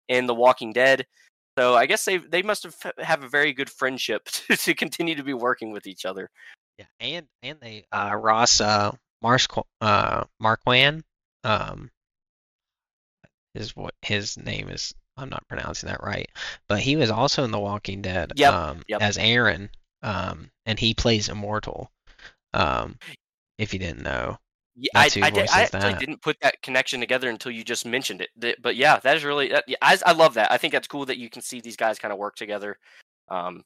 in 0.07 0.27
The 0.27 0.35
Walking 0.35 0.73
Dead. 0.73 1.05
So 1.57 1.75
I 1.75 1.85
guess 1.85 2.03
they 2.03 2.17
they 2.17 2.43
must 2.43 2.63
have 2.63 2.75
have 2.99 3.23
a 3.23 3.29
very 3.29 3.53
good 3.53 3.69
friendship 3.69 4.25
to, 4.25 4.57
to 4.57 4.73
continue 4.75 5.15
to 5.15 5.23
be 5.23 5.33
working 5.33 5.71
with 5.71 5.87
each 5.87 6.05
other. 6.05 6.29
Yeah, 6.77 6.85
and 6.99 7.27
and 7.41 7.59
they 7.61 7.85
uh 7.91 8.15
Ross 8.15 8.59
uh 8.59 8.91
Mars 9.21 9.47
uh 9.79 10.25
Marquand 10.39 11.03
um 11.45 11.89
his 13.53 13.75
what 13.75 13.93
his 14.01 14.37
name 14.37 14.67
is 14.67 14.93
I'm 15.17 15.29
not 15.29 15.47
pronouncing 15.47 15.87
that 15.87 16.03
right, 16.03 16.29
but 16.67 16.81
he 16.81 16.97
was 16.97 17.09
also 17.09 17.45
in 17.45 17.51
The 17.51 17.59
Walking 17.59 18.01
Dead 18.01 18.33
Yep, 18.35 18.53
um 18.53 18.83
yep. 18.89 19.01
as 19.01 19.17
Aaron 19.17 19.69
um 20.03 20.51
and 20.65 20.77
he 20.77 20.93
plays 20.93 21.29
Immortal 21.29 21.89
um 22.53 22.97
if 23.57 23.73
you 23.73 23.79
didn't 23.79 24.03
know. 24.03 24.37
Yeah, 24.77 24.89
I, 24.93 25.05
I, 25.05 25.29
did, 25.29 25.49
I 25.49 25.61
actually 25.61 25.79
that. 25.79 25.99
didn't 25.99 26.21
put 26.21 26.35
that 26.41 26.61
connection 26.61 26.99
together 26.99 27.29
until 27.29 27.51
you 27.51 27.63
just 27.63 27.85
mentioned 27.85 28.21
it. 28.21 28.61
But 28.61 28.75
yeah, 28.75 28.99
that 28.99 29.15
is 29.15 29.23
really 29.23 29.47
that, 29.49 29.63
yeah, 29.67 29.77
I, 29.81 29.97
I 30.05 30.11
love 30.11 30.33
that. 30.33 30.51
I 30.51 30.57
think 30.57 30.73
that's 30.73 30.87
cool 30.87 31.05
that 31.05 31.17
you 31.17 31.29
can 31.29 31.41
see 31.41 31.61
these 31.61 31.77
guys 31.77 31.97
kind 31.97 32.11
of 32.11 32.17
work 32.17 32.35
together. 32.35 32.77
Um, 33.29 33.63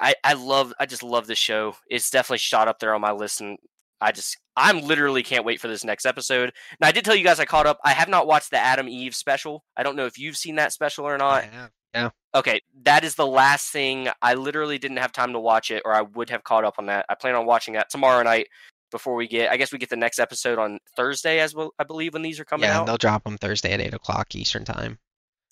I 0.00 0.14
I 0.22 0.34
love 0.34 0.72
I 0.78 0.86
just 0.86 1.02
love 1.02 1.26
this 1.26 1.38
show. 1.38 1.74
It's 1.90 2.08
definitely 2.08 2.38
shot 2.38 2.68
up 2.68 2.78
there 2.78 2.94
on 2.94 3.00
my 3.00 3.10
list, 3.10 3.40
and 3.40 3.58
I 4.00 4.12
just 4.12 4.38
I'm 4.56 4.82
literally 4.82 5.24
can't 5.24 5.44
wait 5.44 5.60
for 5.60 5.66
this 5.66 5.84
next 5.84 6.06
episode. 6.06 6.52
Now 6.80 6.86
I 6.86 6.92
did 6.92 7.04
tell 7.04 7.16
you 7.16 7.24
guys 7.24 7.40
I 7.40 7.44
caught 7.44 7.66
up. 7.66 7.80
I 7.84 7.92
have 7.92 8.08
not 8.08 8.28
watched 8.28 8.50
the 8.50 8.58
Atom 8.58 8.88
Eve 8.88 9.16
special. 9.16 9.64
I 9.76 9.82
don't 9.82 9.96
know 9.96 10.06
if 10.06 10.18
you've 10.18 10.36
seen 10.36 10.54
that 10.56 10.72
special 10.72 11.04
or 11.04 11.18
not. 11.18 11.42
I 11.42 11.46
have. 11.94 12.12
Okay, 12.34 12.62
that 12.84 13.04
is 13.04 13.16
the 13.16 13.26
last 13.26 13.70
thing. 13.70 14.08
I 14.22 14.34
literally 14.34 14.78
didn't 14.78 14.96
have 14.96 15.12
time 15.12 15.34
to 15.34 15.40
watch 15.40 15.70
it, 15.70 15.82
or 15.84 15.92
I 15.92 16.00
would 16.00 16.30
have 16.30 16.44
caught 16.44 16.64
up 16.64 16.76
on 16.78 16.86
that. 16.86 17.04
I 17.10 17.14
plan 17.14 17.34
on 17.34 17.44
watching 17.44 17.74
that 17.74 17.90
tomorrow 17.90 18.22
night 18.22 18.46
before 18.92 19.16
we 19.16 19.26
get. 19.26 19.50
I 19.50 19.56
guess 19.56 19.72
we 19.72 19.78
get 19.78 19.90
the 19.90 19.96
next 19.96 20.20
episode 20.20 20.60
on 20.60 20.78
Thursday, 20.96 21.40
as 21.40 21.52
well. 21.54 21.72
I 21.80 21.84
believe 21.84 22.12
when 22.12 22.22
these 22.22 22.38
are 22.38 22.44
coming 22.44 22.68
Yeah, 22.68 22.78
out. 22.80 22.86
they'll 22.86 22.96
drop 22.98 23.24
them 23.24 23.36
Thursday 23.38 23.72
at 23.72 23.80
eight 23.80 23.94
o'clock 23.94 24.34
Eastern 24.36 24.64
time. 24.64 24.98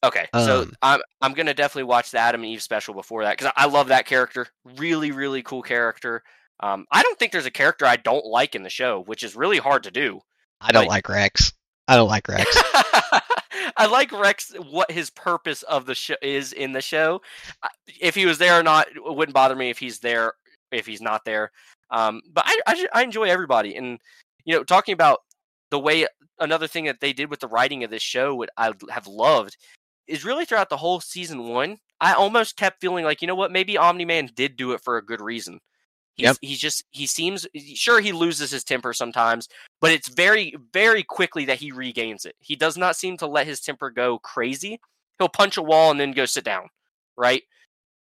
Okay, 0.05 0.29
so 0.33 0.63
Um, 0.63 0.73
I'm 0.81 1.01
I'm 1.21 1.35
gonna 1.35 1.53
definitely 1.53 1.83
watch 1.85 2.11
the 2.11 2.19
Adam 2.19 2.43
and 2.43 2.51
Eve 2.51 2.63
special 2.63 2.95
before 2.95 3.25
that 3.25 3.37
because 3.37 3.53
I 3.57 3.67
love 3.67 3.89
that 3.89 4.07
character. 4.07 4.47
Really, 4.77 5.11
really 5.11 5.43
cool 5.43 5.61
character. 5.63 6.23
Um, 6.61 6.87
I 6.91 7.03
don't 7.03 7.19
think 7.19 7.33
there's 7.33 7.45
a 7.47 7.51
character 7.51 7.85
I 7.87 7.97
don't 7.97 8.25
like 8.25 8.55
in 8.55 8.63
the 8.63 8.71
show, 8.71 9.03
which 9.03 9.23
is 9.23 9.35
really 9.37 9.59
hard 9.59 9.83
to 9.83 9.91
do. 9.91 10.21
I 10.61 10.73
don't 10.73 10.83
Like- 10.87 11.09
like 11.09 11.17
Rex. 11.17 11.53
I 11.89 11.97
don't 11.97 12.09
like 12.09 12.29
Rex. 12.29 12.47
I 13.77 13.87
like 13.91 14.13
Rex. 14.13 14.53
What 14.71 14.91
his 14.91 15.11
purpose 15.11 15.63
of 15.65 15.87
the 15.87 15.95
show 15.95 16.15
is 16.23 16.53
in 16.53 16.73
the 16.73 16.81
show. 16.81 17.21
If 18.01 18.15
he 18.15 18.27
was 18.27 18.39
there 18.39 18.59
or 18.59 18.63
not, 18.63 18.89
it 18.89 19.03
wouldn't 19.03 19.35
bother 19.35 19.57
me. 19.57 19.71
If 19.71 19.79
he's 19.79 19.99
there, 19.99 20.35
if 20.73 20.87
he's 20.87 21.01
not 21.01 21.25
there, 21.25 21.51
um, 21.91 22.21
but 22.33 22.45
I, 22.47 22.61
I 22.67 22.87
I 22.95 23.03
enjoy 23.03 23.25
everybody. 23.25 23.77
And 23.77 23.99
you 24.45 24.55
know, 24.55 24.65
talking 24.65 24.93
about 24.93 25.21
the 25.71 25.79
way 25.79 26.07
another 26.39 26.67
thing 26.67 26.85
that 26.85 27.01
they 27.01 27.13
did 27.13 27.31
with 27.31 27.41
the 27.41 27.49
writing 27.49 27.85
of 27.85 27.91
this 27.91 28.03
show, 28.03 28.35
what 28.35 28.51
I 28.57 28.73
have 28.91 29.07
loved, 29.07 29.57
is 30.07 30.25
really 30.25 30.45
throughout 30.45 30.71
the 30.71 30.77
whole 30.77 31.01
season 31.01 31.49
one. 31.49 31.79
I 32.01 32.15
almost 32.15 32.57
kept 32.57 32.81
feeling 32.81 33.05
like, 33.05 33.21
you 33.21 33.29
know 33.29 33.35
what, 33.35 33.53
maybe 33.53 33.77
Omni 33.77 34.07
Man 34.07 34.31
did 34.35 34.57
do 34.57 34.73
it 34.73 34.81
for 34.83 34.97
a 34.97 35.05
good 35.05 35.21
reason. 35.21 35.61
He's, 36.17 36.25
Yep. 36.25 36.37
he's 36.41 36.59
just 36.59 36.85
he 36.91 37.07
seems 37.07 37.47
sure 37.75 38.01
he 38.01 38.13
loses 38.13 38.51
his 38.51 38.65
temper 38.65 38.93
sometimes, 38.93 39.49
but 39.81 39.93
it's 39.93 40.09
very 40.09 40.55
very 40.73 41.03
quickly 41.03 41.45
that 41.47 41.59
he 41.59 41.73
regains 41.73 42.25
it. 42.25 42.35
He 42.41 42.57
does 42.57 42.77
not 42.77 42.97
seem 42.97 43.17
to 43.19 43.27
let 43.27 43.47
his 43.47 43.61
temper 43.61 43.91
go 43.91 44.19
crazy. 44.19 44.81
He'll 45.19 45.29
punch 45.29 45.57
a 45.57 45.63
wall 45.63 45.91
and 45.91 46.01
then 46.01 46.13
go 46.13 46.27
sit 46.27 46.45
down, 46.45 46.69
right? 47.17 47.43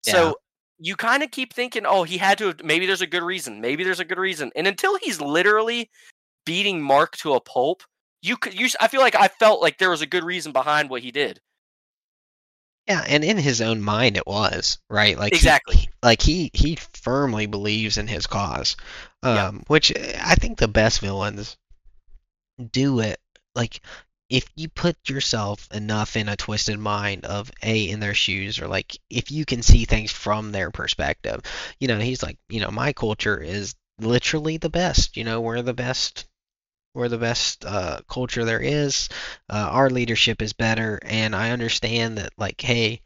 Yeah. 0.06 0.12
So 0.12 0.36
you 0.80 0.96
kind 0.96 1.22
of 1.22 1.30
keep 1.30 1.52
thinking, 1.52 1.84
oh, 1.86 2.02
he 2.04 2.16
had 2.18 2.38
to. 2.38 2.48
have- 2.48 2.64
Maybe 2.64 2.86
there's 2.86 3.02
a 3.02 3.06
good 3.06 3.22
reason. 3.22 3.60
Maybe 3.60 3.84
there's 3.84 4.00
a 4.00 4.04
good 4.04 4.18
reason. 4.18 4.50
And 4.56 4.66
until 4.66 4.96
he's 4.98 5.20
literally 5.20 5.90
beating 6.46 6.80
Mark 6.82 7.16
to 7.18 7.34
a 7.34 7.40
pulp, 7.40 7.82
you 8.22 8.36
could. 8.36 8.58
You, 8.58 8.68
I 8.80 8.88
feel 8.88 9.00
like 9.00 9.14
I 9.14 9.28
felt 9.28 9.60
like 9.62 9.78
there 9.78 9.90
was 9.90 10.00
a 10.02 10.06
good 10.06 10.24
reason 10.24 10.52
behind 10.52 10.88
what 10.90 11.02
he 11.02 11.10
did. 11.10 11.40
Yeah, 12.88 13.04
and 13.06 13.22
in 13.22 13.36
his 13.36 13.60
own 13.60 13.82
mind 13.82 14.16
it 14.16 14.26
was, 14.26 14.78
right? 14.88 15.16
Like 15.16 15.32
Exactly. 15.32 15.76
he- 15.76 15.88
like 16.02 16.22
he 16.22 16.50
he 16.54 16.76
firmly 17.02 17.46
believes 17.46 17.98
in 17.98 18.08
his 18.08 18.26
cause. 18.26 18.76
Um 19.22 19.34
Yeah. 19.36 19.50
which 19.68 19.92
uh, 19.96 20.12
I 20.24 20.34
think 20.34 20.58
the 20.58 20.66
best 20.66 21.00
villains 21.00 21.56
do 22.72 23.00
it 23.00 23.18
like 23.54 23.80
if 24.30 24.46
you 24.54 24.68
put 24.68 24.96
yourself 25.08 25.68
enough 25.72 26.16
in 26.16 26.28
a 26.28 26.36
twisted 26.36 26.78
mind 26.78 27.24
of 27.26 27.50
a 27.62 27.90
in 27.90 28.00
their 28.00 28.14
shoes 28.14 28.60
or 28.60 28.68
like 28.68 28.96
if 29.10 29.30
you 29.30 29.44
can 29.44 29.62
see 29.62 29.84
things 29.84 30.12
from 30.12 30.52
their 30.52 30.70
perspective. 30.70 31.42
You 31.80 31.88
know, 31.88 31.98
he's 31.98 32.22
like, 32.22 32.38
you 32.48 32.60
know, 32.60 32.70
my 32.70 32.92
culture 32.92 33.38
is 33.38 33.74
literally 33.98 34.56
the 34.56 34.70
best, 34.70 35.16
you 35.16 35.24
know, 35.24 35.40
we're 35.40 35.62
the 35.62 35.74
best 35.74 36.26
we're 36.94 37.08
the 37.08 37.18
best 37.18 37.64
uh, 37.64 38.00
culture 38.08 38.44
there 38.44 38.60
is. 38.60 39.08
Uh, 39.48 39.68
our 39.70 39.90
leadership 39.90 40.42
is 40.42 40.52
better, 40.52 40.98
and 41.04 41.36
I 41.36 41.50
understand 41.50 42.18
that, 42.18 42.32
like, 42.36 42.60
hey, 42.60 43.02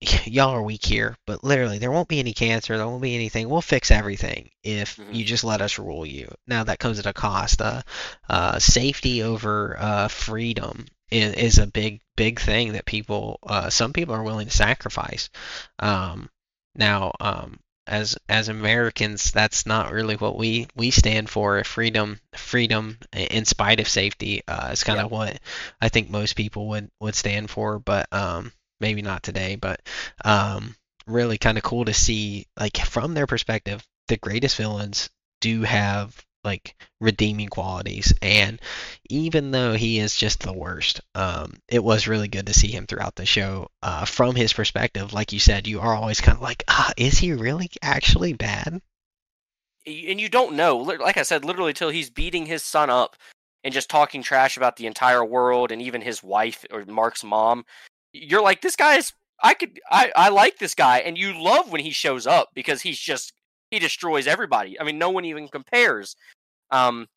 y'all 0.24 0.50
are 0.50 0.62
weak 0.62 0.84
here, 0.84 1.16
but 1.26 1.44
literally, 1.44 1.78
there 1.78 1.90
won't 1.90 2.08
be 2.08 2.18
any 2.18 2.32
cancer, 2.32 2.76
there 2.76 2.86
won't 2.86 3.02
be 3.02 3.14
anything. 3.14 3.48
We'll 3.48 3.62
fix 3.62 3.90
everything 3.90 4.50
if 4.62 4.96
Mhm. 4.96 5.14
you 5.14 5.24
just 5.24 5.44
let 5.44 5.60
us 5.60 5.78
rule 5.78 6.04
you. 6.06 6.32
Now, 6.46 6.64
that 6.64 6.78
comes 6.78 6.98
at 6.98 7.06
a 7.06 7.12
cost. 7.12 7.60
Uh, 7.62 7.82
uh, 8.28 8.58
safety 8.58 9.22
over 9.22 9.76
uh, 9.78 10.08
freedom 10.08 10.86
is, 11.10 11.34
is 11.34 11.58
a 11.58 11.66
big, 11.66 12.00
big 12.16 12.40
thing 12.40 12.72
that 12.72 12.86
people, 12.86 13.38
uh, 13.44 13.70
some 13.70 13.92
people 13.92 14.14
are 14.14 14.22
willing 14.22 14.46
to 14.48 14.56
sacrifice. 14.56 15.30
Um, 15.78 16.28
now, 16.74 17.12
um, 17.20 17.58
as 17.86 18.16
as 18.30 18.48
Americans, 18.48 19.30
that's 19.30 19.66
not 19.66 19.92
really 19.92 20.16
what 20.16 20.38
we 20.38 20.66
we 20.74 20.90
stand 20.90 21.28
for. 21.28 21.62
Freedom, 21.64 22.18
freedom 22.34 22.98
in 23.12 23.44
spite 23.44 23.78
of 23.80 23.88
safety 23.88 24.42
uh, 24.48 24.70
is 24.72 24.84
kind 24.84 24.98
of 25.00 25.10
what 25.10 25.38
I 25.82 25.90
think 25.90 26.08
most 26.08 26.34
people 26.34 26.68
would 26.68 26.90
would 27.00 27.14
stand 27.14 27.50
for. 27.50 27.78
But 27.78 28.10
um, 28.12 28.52
maybe 28.80 29.02
not 29.02 29.22
today. 29.22 29.56
But 29.56 29.80
um, 30.24 30.76
really 31.06 31.38
kind 31.38 31.58
of 31.58 31.64
cool 31.64 31.84
to 31.86 31.94
see, 31.94 32.46
like 32.58 32.76
from 32.78 33.14
their 33.14 33.26
perspective, 33.26 33.84
the 34.08 34.16
greatest 34.16 34.56
villains 34.56 35.10
do 35.40 35.62
have 35.62 36.14
like 36.42 36.76
redeeming 37.00 37.48
qualities 37.48 38.12
and 38.20 38.60
even 39.08 39.50
though 39.50 39.72
he 39.72 39.98
is 39.98 40.14
just 40.14 40.40
the 40.40 40.52
worst 40.52 41.00
um 41.14 41.54
it 41.68 41.82
was 41.82 42.06
really 42.06 42.28
good 42.28 42.46
to 42.46 42.52
see 42.52 42.68
him 42.68 42.86
throughout 42.86 43.14
the 43.14 43.24
show 43.24 43.66
uh 43.82 44.04
from 44.04 44.34
his 44.34 44.52
perspective 44.52 45.14
like 45.14 45.32
you 45.32 45.38
said 45.38 45.66
you 45.66 45.80
are 45.80 45.94
always 45.94 46.20
kind 46.20 46.36
of 46.36 46.42
like 46.42 46.62
ah 46.68 46.92
is 46.98 47.16
he 47.16 47.32
really 47.32 47.70
actually 47.82 48.34
bad 48.34 48.78
and 49.86 50.20
you 50.20 50.28
don't 50.28 50.56
know. 50.56 50.76
Like 50.76 51.16
I 51.16 51.22
said, 51.22 51.44
literally 51.44 51.72
till 51.72 51.90
he's 51.90 52.10
beating 52.10 52.46
his 52.46 52.62
son 52.62 52.90
up 52.90 53.16
and 53.62 53.72
just 53.72 53.90
talking 53.90 54.22
trash 54.22 54.56
about 54.56 54.76
the 54.76 54.86
entire 54.86 55.24
world 55.24 55.72
and 55.72 55.82
even 55.82 56.00
his 56.00 56.22
wife 56.22 56.64
or 56.70 56.84
Mark's 56.84 57.24
mom. 57.24 57.64
You're 58.14 58.42
like, 58.42 58.62
this 58.62 58.76
guy 58.76 58.96
is. 58.96 59.12
I 59.42 59.54
could. 59.54 59.80
I 59.90 60.12
I 60.14 60.28
like 60.28 60.58
this 60.58 60.74
guy, 60.74 61.00
and 61.00 61.18
you 61.18 61.34
love 61.42 61.72
when 61.72 61.80
he 61.80 61.90
shows 61.90 62.26
up 62.26 62.50
because 62.54 62.80
he's 62.80 62.98
just 62.98 63.32
he 63.72 63.80
destroys 63.80 64.28
everybody. 64.28 64.80
I 64.80 64.84
mean, 64.84 64.98
no 64.98 65.10
one 65.10 65.24
even 65.24 65.48
compares. 65.48 66.14
Um, 66.70 67.08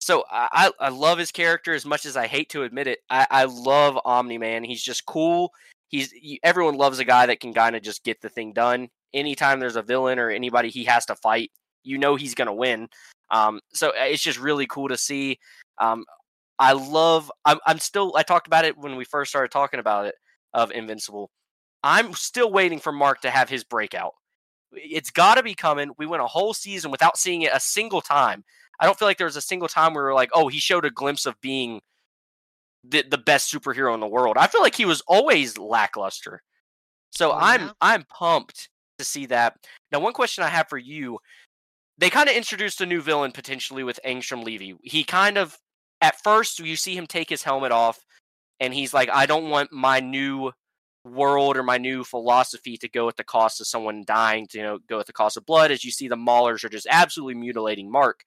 so 0.00 0.24
I 0.30 0.72
I 0.80 0.88
love 0.88 1.18
his 1.18 1.30
character 1.30 1.72
as 1.72 1.86
much 1.86 2.04
as 2.06 2.16
I 2.16 2.26
hate 2.26 2.48
to 2.50 2.64
admit 2.64 2.88
it. 2.88 2.98
I 3.08 3.26
I 3.30 3.44
love 3.44 3.96
Omni 4.04 4.36
Man. 4.36 4.64
He's 4.64 4.82
just 4.82 5.06
cool. 5.06 5.52
He's 5.86 6.10
he, 6.10 6.40
everyone 6.42 6.74
loves 6.74 6.98
a 6.98 7.04
guy 7.04 7.24
that 7.26 7.38
can 7.38 7.54
kind 7.54 7.76
of 7.76 7.82
just 7.82 8.02
get 8.02 8.20
the 8.20 8.28
thing 8.28 8.52
done. 8.52 8.88
Anytime 9.14 9.60
there's 9.60 9.76
a 9.76 9.82
villain 9.82 10.18
or 10.18 10.28
anybody 10.30 10.70
he 10.70 10.82
has 10.84 11.06
to 11.06 11.14
fight, 11.14 11.52
you 11.84 11.98
know 11.98 12.16
he's 12.16 12.34
to 12.34 12.52
win. 12.52 12.88
Um, 13.30 13.60
so 13.72 13.90
uh, 13.90 14.06
it's 14.06 14.22
just 14.22 14.40
really 14.40 14.66
cool 14.66 14.88
to 14.88 14.96
see. 14.98 15.38
Um, 15.78 16.04
I 16.58 16.72
love. 16.72 17.30
I'm, 17.44 17.58
I'm 17.64 17.78
still. 17.78 18.14
I 18.16 18.24
talked 18.24 18.48
about 18.48 18.64
it 18.64 18.76
when 18.76 18.96
we 18.96 19.04
first 19.04 19.30
started 19.30 19.52
talking 19.52 19.78
about 19.78 20.06
it 20.06 20.16
of 20.54 20.70
Invincible. 20.70 21.30
I'm 21.82 22.12
still 22.14 22.50
waiting 22.52 22.78
for 22.78 22.92
Mark 22.92 23.20
to 23.22 23.30
have 23.30 23.48
his 23.48 23.64
breakout. 23.64 24.14
It's 24.72 25.10
got 25.10 25.34
to 25.36 25.42
be 25.42 25.54
coming. 25.54 25.90
We 25.98 26.06
went 26.06 26.22
a 26.22 26.26
whole 26.26 26.54
season 26.54 26.90
without 26.90 27.18
seeing 27.18 27.42
it 27.42 27.52
a 27.52 27.60
single 27.60 28.00
time. 28.00 28.44
I 28.80 28.86
don't 28.86 28.98
feel 28.98 29.06
like 29.08 29.18
there 29.18 29.26
was 29.26 29.36
a 29.36 29.40
single 29.42 29.68
time 29.68 29.94
where 29.94 30.04
we 30.04 30.08
were 30.08 30.14
like, 30.14 30.30
oh, 30.32 30.48
he 30.48 30.58
showed 30.58 30.84
a 30.84 30.90
glimpse 30.90 31.26
of 31.26 31.40
being 31.40 31.80
the 32.84 33.02
the 33.08 33.18
best 33.18 33.52
superhero 33.52 33.94
in 33.94 34.00
the 34.00 34.06
world. 34.06 34.36
I 34.36 34.46
feel 34.46 34.62
like 34.62 34.74
he 34.74 34.84
was 34.86 35.02
always 35.06 35.58
lackluster. 35.58 36.42
So 37.10 37.32
Oh, 37.32 37.38
I'm 37.40 37.60
yeah? 37.60 37.72
I'm 37.80 38.04
pumped 38.04 38.68
to 38.98 39.04
see 39.04 39.26
that. 39.26 39.56
Now, 39.92 40.00
one 40.00 40.12
question 40.12 40.44
I 40.44 40.48
have 40.48 40.68
for 40.68 40.78
you: 40.78 41.18
They 41.98 42.10
kind 42.10 42.28
of 42.28 42.36
introduced 42.36 42.80
a 42.80 42.86
new 42.86 43.00
villain 43.02 43.32
potentially 43.32 43.84
with 43.84 44.00
Angstrom 44.04 44.44
Levy. 44.44 44.76
He 44.82 45.04
kind 45.04 45.38
of, 45.38 45.58
at 46.00 46.20
first, 46.22 46.58
you 46.58 46.76
see 46.76 46.96
him 46.96 47.06
take 47.06 47.28
his 47.30 47.42
helmet 47.42 47.72
off, 47.72 48.04
and 48.62 48.72
he's 48.74 48.94
like, 48.94 49.10
"I 49.10 49.26
don't 49.26 49.50
want 49.50 49.72
my 49.72 50.00
new 50.00 50.52
world 51.04 51.56
or 51.56 51.62
my 51.62 51.78
new 51.78 52.04
philosophy 52.04 52.76
to 52.78 52.88
go 52.88 53.08
at 53.08 53.16
the 53.16 53.24
cost 53.24 53.60
of 53.60 53.66
someone 53.66 54.04
dying. 54.06 54.46
To 54.48 54.58
you 54.58 54.64
know, 54.64 54.78
go 54.88 55.00
at 55.00 55.06
the 55.06 55.12
cost 55.12 55.36
of 55.36 55.46
blood." 55.46 55.70
As 55.70 55.84
you 55.84 55.90
see, 55.90 56.08
the 56.08 56.16
Maulers 56.16 56.64
are 56.64 56.68
just 56.68 56.86
absolutely 56.90 57.34
mutilating 57.34 57.90
Mark. 57.90 58.24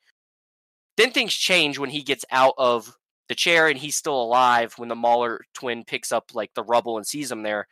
Then 0.97 1.11
things 1.11 1.33
change 1.33 1.77
when 1.79 1.89
he 1.89 2.03
gets 2.03 2.25
out 2.31 2.53
of 2.57 2.95
the 3.27 3.35
chair 3.35 3.67
and 3.67 3.77
he's 3.77 3.95
still 3.95 4.21
alive 4.21 4.73
when 4.77 4.89
the 4.89 4.95
Mauler 4.95 5.41
twin 5.53 5.83
picks 5.83 6.11
up 6.11 6.35
like 6.35 6.53
the 6.53 6.63
rubble 6.63 6.97
and 6.97 7.07
sees 7.07 7.31
him 7.31 7.43
there 7.43 7.67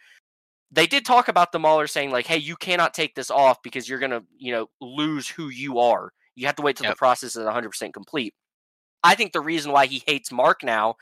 they 0.73 0.87
did 0.87 1.05
talk 1.05 1.27
about 1.27 1.51
the 1.51 1.59
Mauler 1.59 1.87
saying 1.87 2.09
like, 2.11 2.25
"Hey, 2.25 2.37
you 2.37 2.55
cannot 2.55 2.93
take 2.95 3.13
this 3.13 3.29
off 3.29 3.61
because 3.61 3.87
you're 3.87 3.99
gonna, 3.99 4.23
you 4.37 4.51
know, 4.51 4.69
lose 4.81 5.27
who 5.29 5.49
you 5.49 5.77
are. 5.79 6.11
You 6.35 6.47
have 6.47 6.55
to 6.55 6.63
wait 6.63 6.77
till 6.77 6.85
Yep. 6.85 6.95
the 6.95 6.97
process 6.97 7.35
is 7.35 7.45
100 7.45 7.69
percent 7.69 7.93
complete." 7.93 8.33
I 9.03 9.15
think 9.15 9.33
the 9.33 9.41
reason 9.41 9.71
why 9.71 9.85
he 9.85 10.01
hates 10.07 10.31
Mark 10.31 10.63
now 10.63 10.95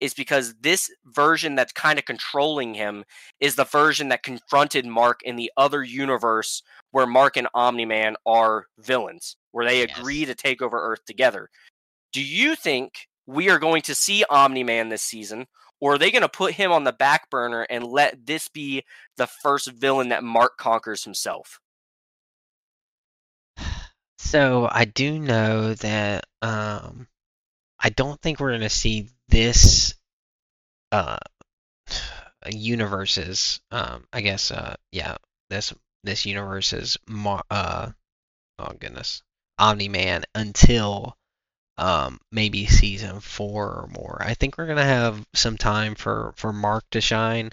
is 0.00 0.14
because 0.14 0.54
this 0.60 0.90
version 1.06 1.54
that's 1.54 1.72
kind 1.72 1.98
of 1.98 2.04
controlling 2.04 2.74
him 2.74 3.04
is 3.40 3.54
the 3.54 3.64
version 3.64 4.08
that 4.08 4.22
confronted 4.22 4.86
Mark 4.86 5.22
in 5.22 5.36
the 5.36 5.50
other 5.56 5.82
universe 5.82 6.62
where 6.92 7.06
Mark 7.06 7.36
and 7.36 7.48
Omni 7.54 7.84
Man 7.86 8.16
are 8.26 8.66
villains, 8.78 9.36
where 9.52 9.66
they 9.66 9.82
Yes. 9.82 9.90
agree 9.98 10.24
to 10.24 10.34
take 10.34 10.62
over 10.62 10.78
Earth 10.78 11.04
together. 11.06 11.48
Do 12.12 12.22
you 12.22 12.56
think 12.56 13.08
we 13.26 13.50
are 13.50 13.58
going 13.58 13.82
to 13.82 13.94
see 13.94 14.24
Omni 14.30 14.64
Man 14.64 14.88
this 14.88 15.02
season, 15.02 15.46
or 15.80 15.94
are 15.94 15.98
they 15.98 16.10
going 16.10 16.22
to 16.22 16.28
put 16.28 16.54
him 16.54 16.72
on 16.72 16.84
the 16.84 16.92
back 16.92 17.30
burner 17.30 17.66
and 17.70 17.84
let 17.84 18.26
this 18.26 18.48
be 18.48 18.84
the 19.16 19.26
first 19.26 19.70
villain 19.72 20.08
that 20.10 20.24
Mark 20.24 20.56
conquers 20.58 21.04
himself? 21.04 21.60
So 24.18 24.68
I 24.72 24.86
do 24.86 25.18
know 25.18 25.74
that 25.74 26.24
um, 26.42 27.06
I 27.86 27.90
don't 27.90 28.20
think 28.20 28.40
we're 28.40 28.50
gonna 28.50 28.68
see 28.68 29.10
this 29.28 29.94
uh 30.90 31.18
universe's 32.50 33.60
um 33.70 34.08
I 34.12 34.22
guess 34.22 34.50
uh 34.50 34.74
yeah 34.90 35.18
this 35.50 35.72
this 36.02 36.26
universe's 36.26 36.98
uh 37.48 37.90
oh 38.58 38.72
goodness 38.80 39.22
Omni 39.60 39.88
Man 39.88 40.24
until 40.34 41.16
um 41.78 42.18
maybe 42.32 42.66
season 42.66 43.20
four 43.20 43.66
or 43.66 43.88
more. 43.88 44.18
I 44.20 44.34
think 44.34 44.56
we're 44.56 44.66
gonna 44.66 44.84
have 44.84 45.24
some 45.34 45.56
time 45.56 45.94
for 45.94 46.32
for 46.36 46.52
Mark 46.52 46.84
to 46.90 47.00
shine, 47.00 47.50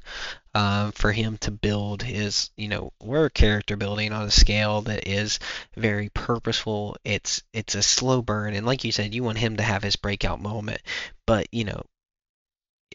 um, 0.56 0.92
for 0.92 1.12
him 1.12 1.38
to 1.40 1.52
build 1.52 2.04
his 2.04 2.52
you 2.56 2.68
know 2.68 2.94
we're 3.02 3.30
character 3.30 3.76
building 3.76 4.14
on 4.14 4.24
a 4.24 4.32
scale 4.32 4.82
that 4.84 5.08
is 5.08 5.40
very 5.76 6.10
purposeful. 6.10 6.98
It's 7.04 7.44
it's 7.54 7.76
a 7.76 7.84
slow 7.84 8.22
burn, 8.22 8.54
and 8.54 8.66
like 8.66 8.84
you 8.84 8.92
said, 8.92 9.14
you 9.14 9.24
want 9.24 9.40
him 9.40 9.58
to 9.58 9.64
have 9.64 9.84
his 9.84 9.96
breakout 9.96 10.42
moment. 10.42 10.82
But 11.26 11.48
you 11.52 11.66
know, 11.66 11.84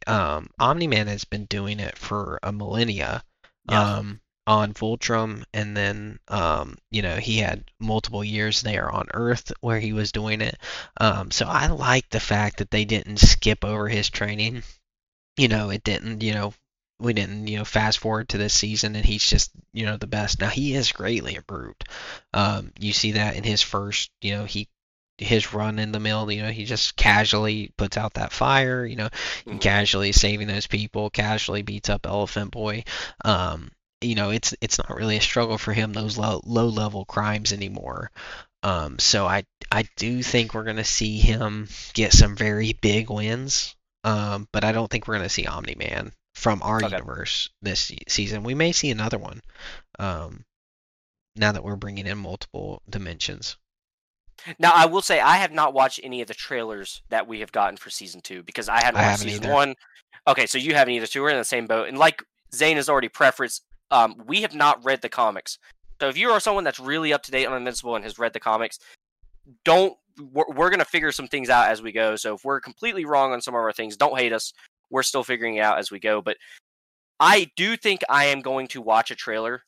um, 0.07 0.51
Omni 0.59 0.87
Man 0.87 1.07
has 1.09 1.25
been 1.25 1.45
doing 1.47 1.81
it 1.81 1.99
for 1.99 2.39
a 2.43 2.53
millennia. 2.53 3.23
Yeah. 3.71 3.97
Um, 3.97 4.21
on 4.49 4.73
Viltrum, 4.73 5.45
and 5.53 5.77
then 5.77 6.19
um, 6.29 6.77
you 6.91 7.03
know 7.03 7.17
he 7.17 7.39
had 7.39 7.65
multiple 7.79 8.25
years 8.25 8.63
there 8.63 8.91
on 8.91 9.07
Earth 9.15 9.53
where 9.61 9.79
he 9.79 9.93
was 9.93 10.11
doing 10.13 10.41
it. 10.41 10.59
Um, 11.01 11.31
so 11.31 11.47
I 11.47 11.67
like 11.69 12.09
the 12.11 12.21
fact 12.21 12.59
that 12.59 12.71
they 12.71 12.85
didn't 12.87 13.19
skip 13.19 13.65
over 13.65 13.89
his 13.89 14.11
training. 14.11 14.63
You 15.37 15.49
know, 15.49 15.71
it 15.71 15.85
didn't. 15.85 16.23
You 16.23 16.35
know, 16.35 16.55
we 16.99 17.13
didn't. 17.13 17.47
You 17.49 17.59
know, 17.59 17.65
fast 17.65 17.99
forward 17.99 18.31
to 18.31 18.39
this 18.39 18.55
season, 18.55 18.97
and 18.97 19.05
he's 19.05 19.29
just 19.29 19.51
you 19.73 19.87
know 19.87 19.97
the 19.99 20.07
best. 20.07 20.41
Now 20.41 20.49
he 20.49 20.75
is 20.75 20.93
greatly 20.93 21.35
improved. 21.37 21.85
Um, 22.35 22.73
you 22.81 22.93
see 22.93 23.13
that 23.13 23.37
in 23.37 23.45
his 23.45 23.63
first. 23.63 24.11
You 24.23 24.37
know, 24.37 24.45
he 24.45 24.69
his 25.19 25.53
run 25.53 25.79
in 25.79 25.93
the 25.93 26.01
mill. 26.01 26.31
You 26.31 26.43
know, 26.43 26.51
he 26.51 26.65
just 26.65 26.97
casually 26.97 27.73
puts 27.77 27.97
out 27.97 28.15
that 28.15 28.33
fire. 28.33 28.85
You 28.87 28.97
know, 28.97 29.09
Mhm. 29.47 29.61
casually 29.61 30.13
saving 30.13 30.47
those 30.49 30.67
people, 30.67 31.11
casually 31.11 31.63
beats 31.63 31.91
up 31.91 32.07
Elephant 32.07 32.51
Boy. 32.53 32.85
Um, 33.25 33.71
you 34.01 34.15
know, 34.15 34.31
it's 34.31 34.55
it's 34.61 34.79
not 34.79 34.95
really 34.97 35.17
a 35.17 35.21
struggle 35.21 35.59
for 35.59 35.73
him 35.73 35.93
those 35.93 36.19
low 36.19 36.41
low 36.45 36.69
level 36.69 37.05
crimes 37.05 37.53
anymore. 37.53 38.11
Um, 38.63 38.99
so 38.99 39.27
I 39.27 39.45
I 39.73 39.85
do 39.97 40.23
think 40.23 40.55
we're 40.55 40.65
gonna 40.65 40.85
see 40.85 41.19
him 41.19 41.69
get 41.95 42.13
some 42.13 42.37
very 42.37 42.73
big 42.75 43.11
wins. 43.11 43.75
Um, 44.05 44.49
but 44.53 44.65
I 44.65 44.73
don't 44.73 44.91
think 44.91 45.07
we're 45.09 45.17
gonna 45.17 45.29
see 45.29 45.47
Omni 45.47 45.75
Man 45.77 46.13
from 46.35 46.63
our 46.63 46.83
Okay. 46.83 46.91
universe 46.91 47.51
this 47.63 47.91
season. 48.09 48.45
We 48.45 48.55
may 48.55 48.73
see 48.73 48.91
another 48.91 49.19
one. 49.19 49.41
Um, 49.99 50.45
now 51.37 51.53
that 51.53 51.65
we're 51.65 51.77
bringing 51.77 52.07
in 52.07 52.19
multiple 52.19 52.83
dimensions. 52.89 53.57
Now, 54.59 54.73
I 54.73 54.87
will 54.87 55.03
say 55.03 55.21
I 55.21 55.37
have 55.39 55.53
not 55.53 55.75
watched 55.75 56.01
any 56.03 56.21
of 56.21 56.29
the 56.29 56.35
trailers 56.35 57.03
that 57.09 57.27
we 57.27 57.41
have 57.41 57.53
gotten 57.53 57.77
for 57.77 57.91
season 57.91 58.21
two 58.21 58.43
because 58.43 58.69
I 58.69 58.81
hadn't 58.83 59.01
watched 59.01 59.21
haven't 59.21 59.21
season 59.21 59.45
either. 59.45 59.53
one. 59.53 59.75
Okay, 60.27 60.47
so 60.47 60.59
you 60.59 60.75
haven't 60.75 60.95
either. 60.95 61.07
So 61.07 61.21
we're 61.23 61.31
in 61.31 61.39
the 61.39 61.45
same 61.45 61.67
boat. 61.67 61.89
And 61.89 61.99
like 61.99 62.23
Zayne 62.55 62.77
has 62.77 62.89
already 62.89 63.09
preferenced, 63.09 63.63
um, 63.91 64.23
we 64.27 64.43
have 64.43 64.55
not 64.55 64.85
read 64.85 65.03
the 65.03 65.09
comics. 65.09 65.59
So 66.01 66.09
if 66.09 66.17
you 66.17 66.31
are 66.31 66.41
someone 66.41 66.65
that's 66.65 66.81
really 66.81 67.13
up 67.13 67.23
to 67.25 67.31
date 67.31 67.47
on 67.47 67.57
Invincible 67.57 67.97
and 67.97 68.05
has 68.05 68.19
read 68.19 68.33
the 68.33 68.41
comics, 68.41 68.79
don't. 69.65 69.97
We're, 70.33 70.49
we're 70.49 70.71
going 70.71 70.81
to 70.81 70.85
figure 70.85 71.13
some 71.13 71.29
things 71.29 71.49
out 71.49 71.69
as 71.69 71.81
we 71.81 71.93
go. 71.93 72.17
So 72.17 72.35
if 72.35 72.45
we're 72.45 72.61
completely 72.61 73.05
wrong 73.05 73.33
on 73.33 73.41
some 73.41 73.55
of 73.55 73.61
our 73.61 73.73
things, 73.73 73.97
don't 73.97 74.19
hate 74.19 74.33
us. 74.33 74.53
We're 74.91 75.05
still 75.05 75.23
figuring 75.23 75.57
it 75.57 75.61
out 75.61 75.79
as 75.79 75.91
we 75.93 76.01
go. 76.01 76.21
But 76.21 76.37
I 77.21 77.51
do 77.57 77.77
think 77.77 78.03
I 78.09 78.27
am 78.27 78.41
going 78.41 78.67
to 78.69 78.83
watch 78.83 79.11
a 79.11 79.17
trailer 79.17 79.63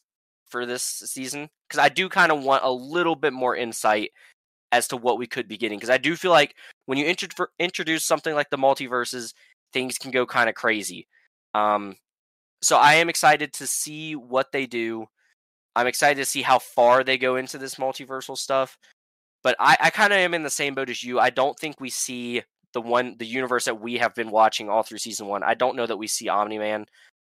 for 0.49 0.67
this 0.67 0.83
season 0.83 1.49
because 1.69 1.79
I 1.79 1.89
do 1.89 2.09
kind 2.09 2.33
of 2.33 2.43
want 2.43 2.65
a 2.65 2.71
little 2.71 3.15
bit 3.15 3.33
more 3.33 3.55
insight 3.55 4.11
as 4.73 4.89
to 4.89 4.97
what 4.97 5.19
we 5.19 5.27
could 5.27 5.47
be 5.47 5.57
getting. 5.57 5.79
Because 5.79 5.91
I 5.91 5.99
do 5.99 6.17
feel 6.17 6.33
like 6.33 6.57
when 6.87 6.99
you 6.99 7.07
intro- 7.07 7.47
introduce 7.61 8.05
something 8.05 8.35
like 8.35 8.51
the 8.51 8.59
multiverses, 8.59 9.35
things 9.73 9.99
can 9.99 10.11
go 10.11 10.27
kind 10.27 10.49
of 10.49 10.57
crazy. 10.57 11.07
Um, 11.55 11.95
so 12.63 12.77
I 12.77 12.95
am 12.95 13.09
excited 13.09 13.53
to 13.55 13.67
see 13.67 14.15
what 14.17 14.53
they 14.53 14.67
do. 14.67 15.07
I'm 15.77 15.87
excited 15.87 16.17
to 16.21 16.27
see 16.27 16.43
how 16.43 16.59
far 16.59 17.05
they 17.05 17.17
go 17.19 17.37
into 17.37 17.59
this 17.59 17.77
multiversal 17.77 18.37
stuff. 18.37 18.77
But 19.43 19.57
I, 19.59 19.77
I 19.81 19.91
kind 19.91 20.13
of 20.13 20.19
am 20.19 20.35
in 20.35 20.43
the 20.43 20.51
same 20.51 20.75
boat 20.75 20.91
as 20.91 21.03
you. 21.03 21.19
I 21.19 21.31
don't 21.31 21.59
think 21.59 21.81
we 21.81 21.89
see 21.91 22.43
the 22.75 22.81
one 22.81 23.17
the 23.19 23.27
universe 23.27 23.65
that 23.65 23.81
we 23.81 23.97
have 23.99 24.15
been 24.15 24.31
watching 24.31 24.69
all 24.69 24.83
through 24.83 24.99
season 24.99 25.27
one. 25.29 25.43
I 25.43 25.55
don't 25.55 25.77
know 25.77 25.87
that 25.87 25.97
we 25.97 26.07
see 26.07 26.29
Omni 26.29 26.59
Man. 26.59 26.85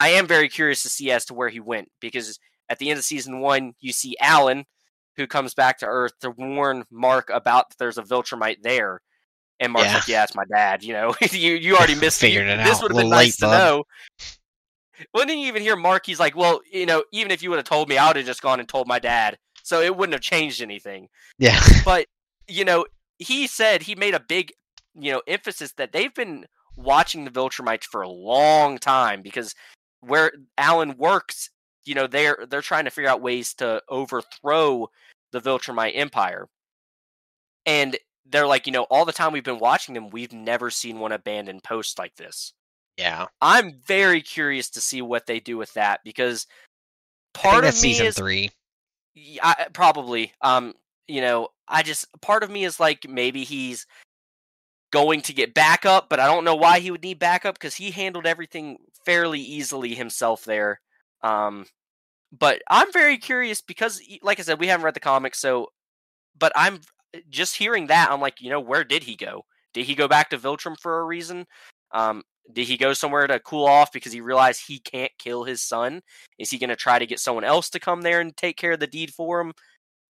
I 0.00 0.08
am 0.10 0.26
very 0.26 0.48
curious 0.48 0.82
to 0.82 0.90
see 0.90 1.10
as 1.10 1.24
to 1.26 1.34
where 1.34 1.48
he 1.48 1.60
went 1.60 1.88
because 2.00 2.38
at 2.68 2.78
the 2.78 2.90
end 2.90 2.98
of 2.98 3.04
season 3.04 3.40
one, 3.40 3.72
you 3.80 3.92
see 3.92 4.16
Allen, 4.20 4.64
who 5.16 5.26
comes 5.26 5.54
back 5.54 5.78
to 5.78 5.86
Earth 5.86 6.12
to 6.20 6.30
warn 6.30 6.84
Mark 6.90 7.30
about 7.30 7.70
that 7.70 7.78
there's 7.78 7.98
a 7.98 8.02
Viltrumite 8.02 8.62
there. 8.62 9.00
And 9.60 9.72
Mark's 9.72 9.88
Yeah. 9.88 9.94
like, 9.94 10.08
"Yeah, 10.08 10.24
it's 10.24 10.34
my 10.34 10.44
dad." 10.52 10.82
You 10.82 10.92
know, 10.94 11.14
you 11.30 11.54
you 11.54 11.76
already 11.76 11.94
missed 11.94 12.20
Figured 12.20 12.46
you- 12.48 12.52
it 12.52 12.64
This 12.64 12.82
would 12.82 12.90
have 12.90 13.00
been 13.00 13.08
nice 13.08 13.36
to 13.36 13.46
bud. 13.46 13.58
know. 13.58 13.84
Well, 15.12 15.26
didn't 15.26 15.40
you 15.40 15.48
even 15.48 15.62
hear 15.62 15.76
Mark? 15.76 16.06
He's 16.06 16.20
like, 16.20 16.36
"Well, 16.36 16.60
you 16.70 16.86
know, 16.86 17.04
even 17.12 17.30
if 17.30 17.42
you 17.42 17.50
would 17.50 17.56
have 17.58 17.64
told 17.64 17.88
me, 17.88 17.98
I 17.98 18.08
would 18.08 18.16
have 18.16 18.26
just 18.26 18.42
gone 18.42 18.60
and 18.60 18.68
told 18.68 18.86
my 18.86 18.98
dad, 18.98 19.38
so 19.62 19.80
it 19.80 19.96
wouldn't 19.96 20.14
have 20.14 20.22
changed 20.22 20.62
anything." 20.62 21.08
Yeah. 21.38 21.60
But 21.84 22.06
you 22.48 22.64
know, 22.64 22.86
he 23.18 23.46
said 23.46 23.82
he 23.82 23.94
made 23.94 24.14
a 24.14 24.20
big, 24.20 24.52
you 24.94 25.12
know, 25.12 25.22
emphasis 25.26 25.72
that 25.72 25.92
they've 25.92 26.14
been 26.14 26.46
watching 26.76 27.24
the 27.24 27.30
Viltrumites 27.30 27.84
for 27.84 28.02
a 28.02 28.08
long 28.08 28.78
time 28.78 29.22
because 29.22 29.54
where 30.00 30.32
Allen 30.58 30.96
works, 30.98 31.50
you 31.84 31.94
know, 31.94 32.06
they're 32.06 32.46
they're 32.48 32.62
trying 32.62 32.84
to 32.84 32.90
figure 32.90 33.10
out 33.10 33.22
ways 33.22 33.54
to 33.54 33.82
overthrow 33.88 34.88
the 35.32 35.40
Viltrumite 35.40 35.96
Empire. 35.96 36.48
And 37.66 37.96
they're 38.26 38.46
like, 38.46 38.66
you 38.66 38.72
know, 38.72 38.84
all 38.84 39.04
the 39.04 39.12
time 39.12 39.32
we've 39.32 39.44
been 39.44 39.58
watching 39.58 39.94
them, 39.94 40.10
we've 40.10 40.32
never 40.32 40.70
seen 40.70 40.98
one 40.98 41.12
abandoned 41.12 41.62
post 41.62 41.98
like 41.98 42.14
this. 42.16 42.52
Yeah. 42.96 43.26
I'm 43.40 43.74
very 43.86 44.20
curious 44.20 44.70
to 44.70 44.80
see 44.80 45.02
what 45.02 45.26
they 45.26 45.40
do 45.40 45.56
with 45.56 45.72
that 45.74 46.00
because 46.04 46.46
part 47.32 47.58
of 47.58 47.62
that's 47.62 47.82
me 47.82 47.92
season 47.92 48.06
is 48.06 48.16
three. 48.16 48.50
Y- 49.16 49.38
I, 49.42 49.66
probably. 49.72 50.32
Um, 50.40 50.74
you 51.08 51.20
know, 51.20 51.48
I 51.68 51.82
just 51.82 52.06
part 52.20 52.42
of 52.42 52.50
me 52.50 52.64
is 52.64 52.78
like 52.78 53.08
maybe 53.08 53.44
he's 53.44 53.86
going 54.92 55.22
to 55.22 55.32
get 55.32 55.54
backup, 55.54 56.08
but 56.08 56.20
I 56.20 56.26
don't 56.26 56.44
know 56.44 56.54
why 56.54 56.78
he 56.78 56.90
would 56.90 57.02
need 57.02 57.18
backup 57.18 57.56
because 57.56 57.74
he 57.74 57.90
handled 57.90 58.26
everything 58.26 58.78
fairly 59.04 59.40
easily 59.40 59.94
himself 59.94 60.44
there. 60.44 60.80
Um, 61.22 61.66
but 62.36 62.62
I'm 62.70 62.92
very 62.92 63.18
curious 63.18 63.60
because, 63.60 64.00
like 64.22 64.38
I 64.38 64.42
said, 64.42 64.60
we 64.60 64.68
haven't 64.68 64.84
read 64.84 64.94
the 64.94 65.00
comics, 65.00 65.40
so. 65.40 65.68
But 66.36 66.52
I'm 66.56 66.80
just 67.30 67.56
hearing 67.56 67.86
that. 67.88 68.10
I'm 68.10 68.20
like, 68.20 68.40
you 68.40 68.50
know, 68.50 68.58
where 68.58 68.82
did 68.82 69.04
he 69.04 69.14
go? 69.14 69.44
Did 69.72 69.86
he 69.86 69.94
go 69.94 70.08
back 70.08 70.30
to 70.30 70.38
Viltrum 70.38 70.76
for 70.80 70.98
a 70.98 71.04
reason? 71.04 71.46
Um, 71.92 72.24
did 72.52 72.66
he 72.66 72.76
go 72.76 72.92
somewhere 72.92 73.26
to 73.26 73.40
cool 73.40 73.66
off 73.66 73.92
because 73.92 74.12
he 74.12 74.20
realized 74.20 74.62
he 74.66 74.78
can't 74.78 75.12
kill 75.18 75.44
his 75.44 75.62
son? 75.62 76.02
Is 76.38 76.50
he 76.50 76.58
going 76.58 76.70
to 76.70 76.76
try 76.76 76.98
to 76.98 77.06
get 77.06 77.20
someone 77.20 77.44
else 77.44 77.70
to 77.70 77.80
come 77.80 78.02
there 78.02 78.20
and 78.20 78.36
take 78.36 78.56
care 78.56 78.72
of 78.72 78.80
the 78.80 78.86
deed 78.86 79.12
for 79.12 79.40
him? 79.40 79.52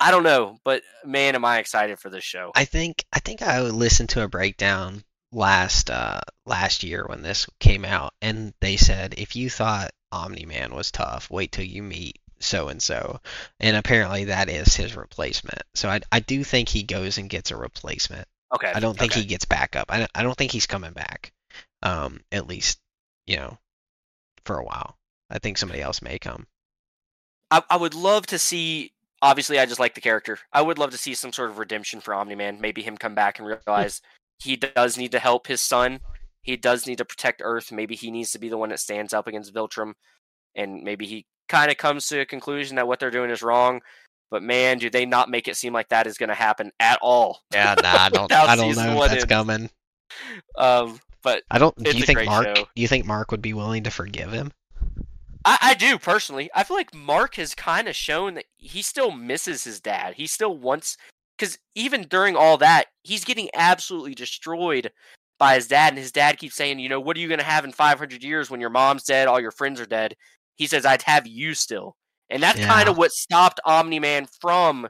I 0.01 0.11
don't 0.11 0.25
know, 0.25 0.59
but 0.65 0.83
man, 1.05 1.35
am 1.35 1.45
I 1.45 1.59
excited 1.59 1.99
for 1.99 2.11
this 2.11 2.25
show. 2.25 2.51
I 2.55 2.65
think 2.65 3.05
I 3.13 3.21
think 3.21 3.43
I 3.43 3.61
listened 3.61 4.11
to 4.11 4.25
a 4.25 4.29
breakdown 4.29 5.05
last 5.33 5.91
uh 5.91 6.21
last 6.47 6.85
year 6.85 7.05
when 7.09 7.23
this 7.23 7.47
came 7.59 7.85
out 7.85 8.13
and 8.23 8.55
they 8.61 8.77
said 8.77 9.15
if 9.19 9.35
you 9.35 9.51
thought 9.51 9.91
Omni 10.13 10.47
Man 10.47 10.75
was 10.75 10.91
tough, 10.91 11.31
wait 11.31 11.53
till 11.53 11.65
you 11.65 11.83
meet 11.83 12.19
so 12.41 12.69
and 12.69 12.83
so. 12.83 13.21
And 13.61 13.77
apparently 13.77 14.25
that 14.25 14.49
is 14.49 14.75
his 14.75 14.97
replacement. 14.97 15.63
So 15.75 15.89
I 15.89 16.01
I 16.11 16.21
do 16.21 16.43
think 16.45 16.69
he 16.69 16.83
goes 16.83 17.19
and 17.19 17.31
gets 17.31 17.51
a 17.51 17.57
replacement. 17.57 18.27
Okay. 18.55 18.73
I 18.75 18.81
don't 18.81 18.99
think 18.99 19.13
okay. 19.13 19.21
he 19.21 19.27
gets 19.27 19.45
back 19.45 19.77
up. 19.77 19.87
I 19.91 20.09
I 20.15 20.23
don't 20.23 20.37
think 20.37 20.53
he's 20.53 20.67
coming 20.67 20.93
back. 20.93 21.33
Um 21.85 22.21
at 22.33 22.49
least, 22.49 22.81
you 23.27 23.37
know, 23.37 23.59
for 24.45 24.59
a 24.59 24.65
while. 24.65 24.99
I 25.31 25.39
think 25.39 25.59
somebody 25.59 25.81
else 25.81 26.03
may 26.03 26.19
come. 26.19 26.47
I, 27.51 27.63
I 27.71 27.77
would 27.77 27.95
love 27.95 28.27
to 28.27 28.39
see. 28.39 28.93
Obviously, 29.23 29.59
I 29.59 29.67
just 29.67 29.81
like 29.81 29.95
the 29.95 30.01
character. 30.01 30.39
I 30.53 30.61
would 30.61 30.79
love 30.79 30.91
to 30.91 30.99
see 30.99 31.15
some 31.15 31.33
sort 31.33 31.51
of 31.51 31.59
redemption 31.59 32.01
for 32.01 32.15
Omni 32.15 32.35
Man. 32.35 32.61
Maybe 32.61 32.83
him 32.83 32.97
come 32.97 33.15
back 33.15 33.39
and 33.39 33.49
realize 33.49 34.03
he 34.39 34.57
does 34.57 34.99
need 34.99 35.13
to 35.13 35.19
help 35.19 35.47
his 35.47 35.61
son. 35.61 36.01
He 36.43 36.57
does 36.57 36.87
need 36.87 36.99
to 36.99 37.07
protect 37.07 37.41
Earth. 37.43 37.73
Maybe 37.73 37.95
he 37.95 38.11
needs 38.11 38.33
to 38.33 38.39
be 38.39 38.51
the 38.51 38.59
one 38.59 38.69
that 38.69 38.81
stands 38.81 39.15
up 39.15 39.27
against 39.27 39.55
Viltrum, 39.55 39.95
and 40.55 40.83
maybe 40.83 41.07
he 41.07 41.27
kind 41.49 41.71
of 41.71 41.79
comes 41.79 42.07
to 42.09 42.21
a 42.21 42.27
conclusion 42.27 42.77
that 42.77 42.87
what 42.87 43.01
they're 43.01 43.11
doing 43.11 43.31
is 43.31 43.43
wrong. 43.43 43.81
But 44.31 44.43
man, 44.43 44.79
do 44.79 44.91
they 44.91 45.07
not 45.07 45.31
make 45.31 45.49
it 45.49 45.57
seem 45.57 45.73
like 45.73 45.89
that 45.89 46.07
is 46.07 46.19
going 46.19 46.29
to 46.29 46.35
happen 46.35 46.71
at 46.81 46.99
all? 47.01 47.41
Yeah, 47.53 47.77
nah, 47.83 47.97
I 47.97 48.09
don't. 48.13 48.33
I 48.33 48.57
don't 48.57 48.77
know 48.77 49.05
if 49.05 49.11
that's 49.11 49.23
ends. 49.23 49.25
coming. 49.25 49.71
Um, 50.59 51.01
but 51.25 51.43
I 51.51 51.59
don't. 51.59 51.75
Do 51.77 51.97
you 51.97 52.05
think 52.05 52.25
Mark? 52.27 52.57
show. 52.57 52.69
Do 52.77 52.83
you 52.83 52.87
think 52.87 53.07
Mark 53.07 53.33
would 53.33 53.43
be 53.43 53.55
willing 53.55 53.83
to 53.83 53.91
forgive 53.91 54.31
him? 54.31 54.53
I, 55.45 55.59
I 55.61 55.75
do 55.75 55.99
personally. 55.99 56.51
I 56.55 56.63
feel 56.63 56.77
like 56.77 56.95
Mark 56.95 57.35
has 57.37 57.55
kind 57.55 57.89
of 57.89 57.97
shown 57.97 58.35
that 58.35 58.45
he 58.57 58.83
still 58.83 59.11
misses 59.11 59.65
his 59.65 59.81
dad. 59.81 60.15
He 60.15 60.27
still 60.27 60.57
wants 60.57 60.97
because 61.37 61.59
even 61.75 62.05
during 62.05 62.37
all 62.37 62.59
that, 62.59 62.87
he's 63.03 63.25
getting 63.25 63.49
absolutely 63.55 64.15
destroyed 64.15 64.93
by 65.39 65.57
his 65.57 65.67
dad, 65.67 65.89
and 65.93 65.99
his 65.99 66.13
dad 66.13 66.39
keeps 66.39 66.55
saying, 66.55 66.79
"You 66.79 66.89
know, 66.89 67.01
what 67.01 67.17
are 67.17 67.21
you 67.21 67.29
going 67.29 67.41
to 67.41 67.45
have 67.45 67.65
in 67.65 67.73
500 67.73 68.23
years 68.23 68.51
when 68.51 68.61
your 68.61 68.71
mom's 68.71 69.03
dead, 69.03 69.27
all 69.27 69.41
your 69.41 69.51
friends 69.51 69.81
are 69.81 69.87
dead?" 69.87 70.15
He 70.57 70.67
says, 70.67 70.87
"I'd 70.87 71.03
have 71.03 71.27
you 71.27 71.55
still," 71.55 71.97
and 72.31 72.43
that's 72.43 72.61
kind 72.61 72.89
of 72.89 72.97
what 72.99 73.11
stopped 73.13 73.61
Omni 73.65 73.99
Man 73.99 74.27
from 74.41 74.89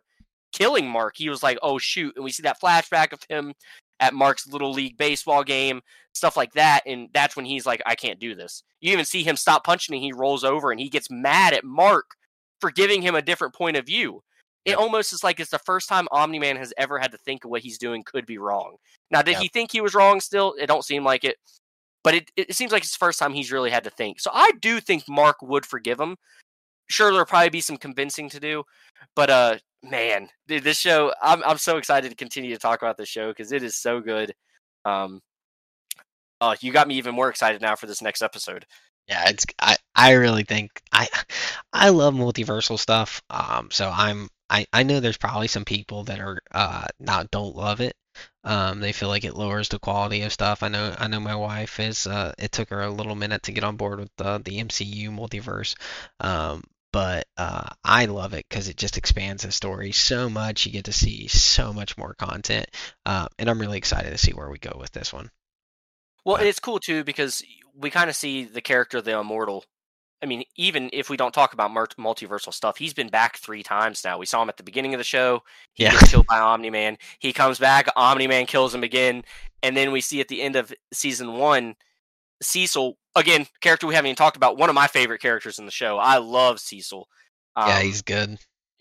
killing 0.53 0.89
Mark. 0.89 1.15
He 1.17 1.29
was 1.29 1.43
like, 1.43 1.59
"Oh 1.63 1.79
shoot!" 1.79 2.15
And 2.17 2.25
we 2.25 2.33
see 2.33 2.43
that 2.43 2.61
flashback 2.61 3.13
of 3.13 3.21
him 3.29 3.55
at 4.05 4.15
Mark's 4.15 4.47
little 4.47 4.73
league 4.73 4.97
baseball 4.99 5.43
game, 5.43 5.81
stuff 6.13 6.37
like 6.37 6.53
that, 6.53 6.83
and 6.87 7.09
that's 7.13 7.37
when 7.37 7.45
he's 7.45 7.67
like, 7.67 7.83
"I 7.87 7.95
can't 7.95 8.21
do 8.21 8.35
this." 8.35 8.63
You 8.81 8.93
even 8.93 9.05
see 9.05 9.23
him 9.23 9.37
stop 9.37 9.65
punching, 9.65 9.95
and 9.95 10.05
he 10.05 10.13
rolls 10.13 10.45
over, 10.45 10.71
and 10.71 10.81
he 10.81 10.89
gets 10.89 11.11
mad 11.11 11.55
at 11.55 11.65
Mark 11.65 12.17
for 12.61 12.71
giving 12.71 13.03
him 13.03 13.15
a 13.15 13.23
different 13.23 13.55
point 13.55 13.77
of 13.77 13.87
view. 13.87 14.23
It 14.65 14.71
Yep. 14.71 14.79
almost 14.79 15.13
is 15.13 15.23
like 15.25 15.41
it's 15.41 15.51
the 15.51 15.59
first 15.59 15.89
time 15.89 16.09
Omni 16.11 16.39
Man 16.39 16.57
has 16.57 16.73
ever 16.79 16.99
had 16.99 17.13
to 17.13 17.19
think 17.19 17.45
of 17.45 17.51
what 17.51 17.63
he's 17.63 17.79
doing 17.79 18.03
could 18.03 18.25
be 18.27 18.39
wrong. 18.39 18.77
Now, 19.11 19.21
did 19.23 19.33
Yep. 19.33 19.43
he 19.43 19.49
think 19.49 19.73
he 19.73 19.81
was 19.81 19.95
wrong 19.95 20.21
still? 20.21 20.55
It 20.59 20.67
don't 20.67 20.85
seem 20.85 21.05
like 21.05 21.25
it. 21.25 21.37
But 22.03 22.15
it, 22.15 22.31
it 22.37 22.55
seems 22.55 22.73
like 22.73 22.83
it's 22.83 22.93
the 22.93 23.05
first 23.05 23.19
time 23.19 23.33
he's 23.33 23.53
really 23.53 23.71
had 23.71 23.85
to 23.85 23.91
think. 23.91 24.21
So 24.21 24.31
I 24.33 24.53
do 24.61 24.81
think 24.81 25.09
Mark 25.09 25.41
would 25.43 25.67
forgive 25.67 25.99
him. 25.99 26.17
Sure, 26.89 27.11
there'll 27.11 27.27
probably 27.27 27.51
be 27.51 27.61
some 27.63 27.77
convincing 27.79 28.29
to 28.31 28.41
do. 28.41 28.65
But 29.17 29.31
uh 29.31 29.59
man, 29.85 30.29
dude, 30.49 30.65
this 30.65 30.79
show 30.79 31.13
I'm 31.23 31.43
I'm 31.45 31.59
so 31.59 31.77
excited 31.79 32.11
to 32.11 32.17
continue 32.17 32.53
to 32.53 32.59
talk 32.59 32.83
about 32.83 32.97
this 32.97 33.09
show 33.09 33.29
because 33.29 33.53
it 33.53 33.63
is 33.63 33.77
so 33.77 34.01
good. 34.01 34.35
Um 34.85 35.21
Oh, 36.41 36.55
you 36.61 36.73
got 36.73 36.89
me 36.89 36.97
even 36.97 37.15
more 37.15 37.29
excited 37.31 37.61
now 37.63 37.77
for 37.77 37.87
this 37.87 38.03
next 38.03 38.23
episode. 38.23 38.67
Yeah, 39.09 39.29
it's 39.29 39.47
I 39.61 39.77
I 39.95 40.13
really 40.13 40.45
think 40.45 40.83
I 40.93 41.09
I 41.73 41.91
love 41.91 42.15
multiversal 42.15 42.79
stuff. 42.79 43.23
Um, 43.31 43.71
so 43.71 43.91
I'm 43.95 44.29
I 44.51 44.67
I 44.73 44.83
know 44.83 45.01
there's 45.01 45.17
probably 45.19 45.49
some 45.49 45.65
people 45.65 46.05
that 46.05 46.21
are 46.21 46.41
uh 46.53 46.87
not 47.01 47.31
don't 47.31 47.57
love 47.57 47.81
it. 47.81 47.95
Um, 48.45 48.81
they 48.81 48.93
feel 48.93 49.09
like 49.09 49.25
it 49.25 49.37
lowers 49.37 49.69
the 49.69 49.79
quality 49.79 50.23
of 50.23 50.33
stuff. 50.33 50.63
I 50.63 50.69
know 50.69 50.95
I 50.99 51.09
know 51.09 51.21
my 51.21 51.37
wife 51.37 51.81
is 51.81 52.07
uh 52.07 52.33
it 52.39 52.53
took 52.53 52.71
her 52.71 52.83
a 52.83 52.91
little 52.91 53.15
minute 53.17 53.43
to 53.45 53.53
get 53.53 53.65
on 53.65 53.77
board 53.77 54.01
with 54.01 54.11
the 54.17 54.39
the 54.45 54.59
MCU 54.59 55.11
multiverse. 55.11 55.77
Um, 56.21 56.63
but 56.95 57.27
uh 57.37 57.69
I 57.85 58.05
love 58.07 58.35
it 58.35 58.47
because 58.49 58.69
it 58.69 58.77
just 58.77 58.97
expands 58.97 59.43
the 59.43 59.51
story 59.51 59.91
so 59.91 60.31
much. 60.31 60.65
You 60.65 60.71
get 60.73 60.85
to 60.85 60.93
see 60.93 61.27
so 61.27 61.73
much 61.73 61.99
more 61.99 62.15
content. 62.15 62.67
Uh, 63.05 63.27
and 63.37 63.51
I'm 63.51 63.61
really 63.61 63.79
excited 63.79 64.11
to 64.11 64.19
see 64.19 64.33
where 64.33 64.49
we 64.49 64.59
go 64.59 64.77
with 64.81 64.93
this 64.93 65.13
one. 65.13 65.31
Well, 66.25 66.37
But- 66.37 66.47
it's 66.47 66.61
cool 66.61 66.79
too 66.79 67.03
because 67.03 67.43
we 67.77 67.91
kind 67.91 68.09
of 68.09 68.15
see 68.15 68.45
the 68.45 68.61
character 68.61 69.03
the 69.03 69.19
immortal. 69.19 69.65
I 70.23 70.27
mean, 70.27 70.45
even 70.57 70.89
if 70.93 71.11
we 71.11 71.17
don't 71.19 71.35
talk 71.35 71.53
about 71.53 71.73
multiversal 71.73 72.55
stuff, 72.55 72.79
he's 72.79 72.95
been 72.95 73.09
back 73.09 73.39
three 73.39 73.63
times 73.65 74.05
now. 74.05 74.17
We 74.17 74.25
saw 74.27 74.41
him 74.41 74.49
at 74.49 74.57
the 74.57 74.63
beginning 74.63 74.95
of 74.95 74.99
the 74.99 75.05
show. 75.05 75.43
He 75.75 75.83
Yeah. 75.83 75.91
gets 75.91 76.11
killed 76.13 76.27
by 76.29 76.39
Omni 76.39 76.71
Man. 76.71 76.97
He 77.19 77.33
comes 77.33 77.59
back. 77.59 77.89
Omni 77.97 78.29
Man 78.29 78.47
kills 78.47 78.73
him 78.75 78.85
again, 78.85 79.25
and 79.65 79.77
then 79.77 79.91
we 79.91 80.01
see 80.01 80.21
at 80.21 80.29
the 80.29 80.41
end 80.41 80.55
of 80.57 80.73
season 80.95 81.33
one, 81.35 81.75
Cecil 82.45 82.97
again, 83.17 83.47
character 83.61 83.87
we 83.87 83.95
haven't 83.95 84.09
even 84.09 84.17
talked 84.17 84.37
about. 84.37 84.57
One 84.57 84.69
of 84.69 84.75
my 84.75 84.87
favorite 84.87 85.21
characters 85.21 85.59
in 85.59 85.65
the 85.67 85.71
show. 85.73 85.99
I 85.99 86.19
love 86.19 86.61
Cecil. 86.61 87.09
Yeah, 87.57 87.77
Um, 87.79 87.83
he's 87.85 88.03
good. 88.03 88.39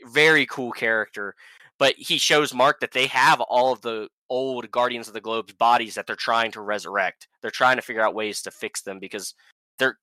very 0.07 0.45
cool 0.47 0.72
character. 0.72 1.36
But 1.80 1.95
he 1.97 2.18
shows 2.18 2.53
Mark 2.53 2.80
that 2.82 2.91
they 2.91 3.07
have 3.07 3.41
all 3.41 3.74
of 3.74 3.82
the 3.82 4.07
old 4.30 4.70
Guardians 4.72 5.07
of 5.07 5.14
the 5.14 5.22
Globe's 5.22 5.53
bodies 5.53 5.95
that 5.95 6.05
they're 6.07 6.16
trying 6.16 6.51
to 6.51 6.61
resurrect. 6.61 7.28
They're 7.41 7.51
trying 7.51 7.76
to 7.78 7.82
figure 7.82 8.01
out 8.01 8.14
ways 8.16 8.41
to 8.43 8.51
fix 8.51 8.82
them 8.84 8.99
because 8.99 9.34
they're 9.80 9.97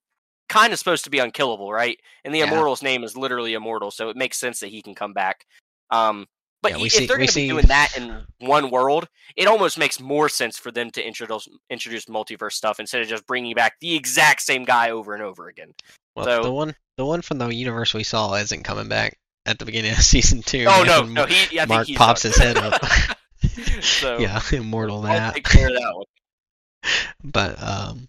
kind 0.49 0.73
of 0.73 0.79
supposed 0.79 1.05
to 1.05 1.11
be 1.11 1.21
unkillable, 1.21 1.73
right? 1.73 1.99
And 2.25 2.35
the 2.35 2.39
Yeah. 2.41 2.47
Immortal's 2.47 2.83
name 2.83 3.05
is 3.05 3.17
literally 3.17 3.55
Immortal, 3.55 3.93
so 3.93 4.09
it 4.11 4.17
makes 4.17 4.37
sense 4.37 4.61
that 4.61 4.69
he 4.69 4.83
can 4.83 4.95
come 4.95 5.13
back. 5.13 5.47
Um, 5.91 6.27
but 6.63 6.73
Yeah, 6.73 6.79
we 6.79 6.85
if 6.87 6.93
see- 6.93 7.07
they're 7.07 7.17
going 7.17 7.29
to 7.29 7.35
be 7.35 7.49
doing 7.49 7.67
that 7.67 7.97
in 7.97 8.23
one 8.39 8.71
world, 8.71 9.09
it 9.37 9.47
almost 9.49 9.79
makes 9.79 10.01
more 10.01 10.29
sense 10.29 10.59
for 10.59 10.71
them 10.71 10.91
to 10.93 11.07
introduce 11.07 11.49
introduce 11.71 12.05
multiverse 12.07 12.53
stuff 12.53 12.79
instead 12.81 13.01
of 13.03 13.09
just 13.09 13.27
bringing 13.27 13.55
back 13.55 13.75
the 13.81 13.95
exact 13.95 14.43
same 14.43 14.65
guy 14.65 14.91
over 14.91 15.15
and 15.15 15.23
over 15.23 15.49
again. 15.49 15.73
Well, 16.17 16.25
So- 16.27 16.43
the 16.43 16.53
one 16.53 16.75
the 16.97 17.05
one 17.07 17.23
from 17.23 17.39
the 17.39 17.49
universe 17.55 17.95
we 17.95 18.03
saw 18.05 18.35
isn't 18.35 18.63
coming 18.65 18.89
back 18.89 19.19
at 19.47 19.59
the 19.59 19.65
beginning 19.65 19.93
of 19.93 19.99
season 20.03 20.43
two. 20.43 20.67
Oh 20.69 20.85
no, 20.85 21.03
no, 21.05 21.27
he. 21.27 21.59
I 21.59 21.65
Mark 21.67 21.89
pops 21.95 22.23
done. 22.23 22.33
his 22.33 22.39
head 22.41 22.57
up. 22.59 22.85
so 23.83 24.19
yeah, 24.21 24.41
immortal 24.53 24.99
I'll 24.99 25.03
that. 25.05 25.35
take 25.35 25.45
care 25.45 25.69
of 25.69 25.75
that. 25.75 26.05
But 27.23 27.63
um, 27.63 28.09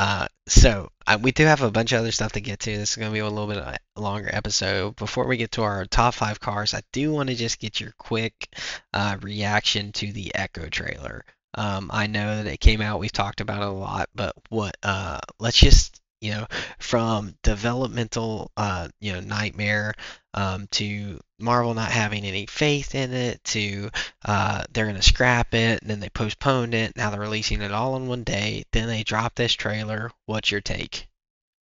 uh, 0.00 0.26
so 0.46 0.90
uh, 1.06 1.18
we 1.20 1.30
do 1.30 1.44
have 1.44 1.60
a 1.60 1.70
bunch 1.70 1.92
of 1.92 1.98
other 1.98 2.10
stuff 2.10 2.32
to 2.32 2.40
get 2.40 2.60
to. 2.60 2.74
This 2.74 2.92
is 2.92 2.96
gonna 2.96 3.12
be 3.12 3.18
a 3.18 3.28
little 3.28 3.46
bit 3.46 3.58
a 3.58 4.00
longer 4.00 4.30
episode. 4.32 4.96
Before 4.96 5.26
we 5.26 5.36
get 5.36 5.52
to 5.52 5.62
our 5.62 5.84
top 5.84 6.14
five 6.14 6.40
cars, 6.40 6.72
I 6.72 6.80
do 6.90 7.12
want 7.12 7.28
to 7.28 7.34
just 7.34 7.58
get 7.60 7.80
your 7.80 7.92
quick 7.98 8.48
uh, 8.94 9.18
reaction 9.20 9.92
to 9.92 10.10
the 10.10 10.34
Echo 10.34 10.70
trailer. 10.70 11.26
Um, 11.54 11.90
I 11.92 12.06
know 12.06 12.36
that 12.42 12.46
it 12.46 12.60
came 12.60 12.80
out. 12.80 12.98
We've 12.98 13.12
talked 13.12 13.42
about 13.42 13.60
it 13.60 13.68
a 13.68 13.72
lot, 13.72 14.08
but 14.14 14.34
what? 14.48 14.74
Uh, 14.82 15.18
let's 15.38 15.58
just 15.58 16.00
you 16.20 16.32
know, 16.32 16.46
from 16.78 17.34
developmental, 17.42 18.50
uh, 18.56 18.88
you 19.00 19.12
know, 19.12 19.20
nightmare, 19.20 19.94
um, 20.34 20.66
to 20.72 21.20
Marvel 21.38 21.74
not 21.74 21.90
having 21.90 22.24
any 22.24 22.46
faith 22.46 22.94
in 22.94 23.12
it, 23.12 23.42
to 23.44 23.90
uh, 24.24 24.64
they're 24.72 24.86
gonna 24.86 25.02
scrap 25.02 25.54
it, 25.54 25.80
and 25.82 25.90
then 25.90 26.00
they 26.00 26.10
postponed 26.10 26.74
it. 26.74 26.96
Now 26.96 27.10
they're 27.10 27.20
releasing 27.20 27.62
it 27.62 27.72
all 27.72 27.96
in 27.96 28.06
one 28.06 28.24
day. 28.24 28.64
Then 28.72 28.88
they 28.88 29.02
drop 29.02 29.34
this 29.34 29.54
trailer. 29.54 30.10
What's 30.26 30.50
your 30.50 30.60
take? 30.60 31.08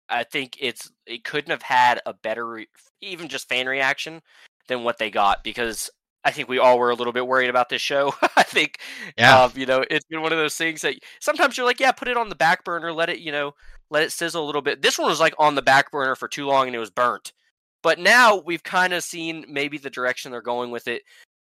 I 0.09 0.23
think 0.23 0.57
it's 0.59 0.91
it 1.05 1.23
couldn't 1.23 1.51
have 1.51 1.61
had 1.61 2.01
a 2.05 2.13
better, 2.13 2.45
re- 2.47 2.67
even 3.01 3.27
just 3.27 3.47
fan 3.47 3.67
reaction 3.67 4.21
than 4.67 4.83
what 4.83 4.97
they 4.97 5.11
got 5.11 5.43
because 5.43 5.89
I 6.23 6.31
think 6.31 6.49
we 6.49 6.59
all 6.59 6.79
were 6.79 6.89
a 6.89 6.95
little 6.95 7.13
bit 7.13 7.27
worried 7.27 7.49
about 7.49 7.69
this 7.69 7.81
show. 7.81 8.13
I 8.35 8.43
think, 8.43 8.79
Yeah. 9.17 9.43
um, 9.45 9.51
you 9.55 9.65
know, 9.65 9.83
it's 9.89 10.05
been 10.05 10.21
one 10.21 10.33
of 10.33 10.39
those 10.39 10.55
things 10.57 10.81
that 10.81 10.95
sometimes 11.21 11.57
you're 11.57 11.65
like, 11.65 11.79
yeah, 11.79 11.91
put 11.91 12.07
it 12.07 12.17
on 12.17 12.29
the 12.29 12.35
back 12.35 12.63
burner, 12.65 12.91
let 12.91 13.09
it, 13.09 13.19
you 13.19 13.31
know, 13.31 13.53
let 13.89 14.03
it 14.03 14.11
sizzle 14.11 14.43
a 14.43 14.45
little 14.45 14.61
bit. 14.61 14.81
This 14.81 14.97
one 14.97 15.09
was 15.09 15.19
like 15.19 15.33
on 15.37 15.55
the 15.55 15.61
back 15.61 15.91
burner 15.91 16.15
for 16.15 16.27
too 16.27 16.45
long 16.45 16.67
and 16.67 16.75
it 16.75 16.79
was 16.79 16.89
burnt. 16.89 17.33
But 17.81 17.99
now 17.99 18.37
we've 18.37 18.63
kind 18.63 18.93
of 18.93 19.03
seen 19.03 19.45
maybe 19.47 19.77
the 19.77 19.89
direction 19.89 20.31
they're 20.31 20.41
going 20.41 20.71
with 20.71 20.87
it. 20.87 21.03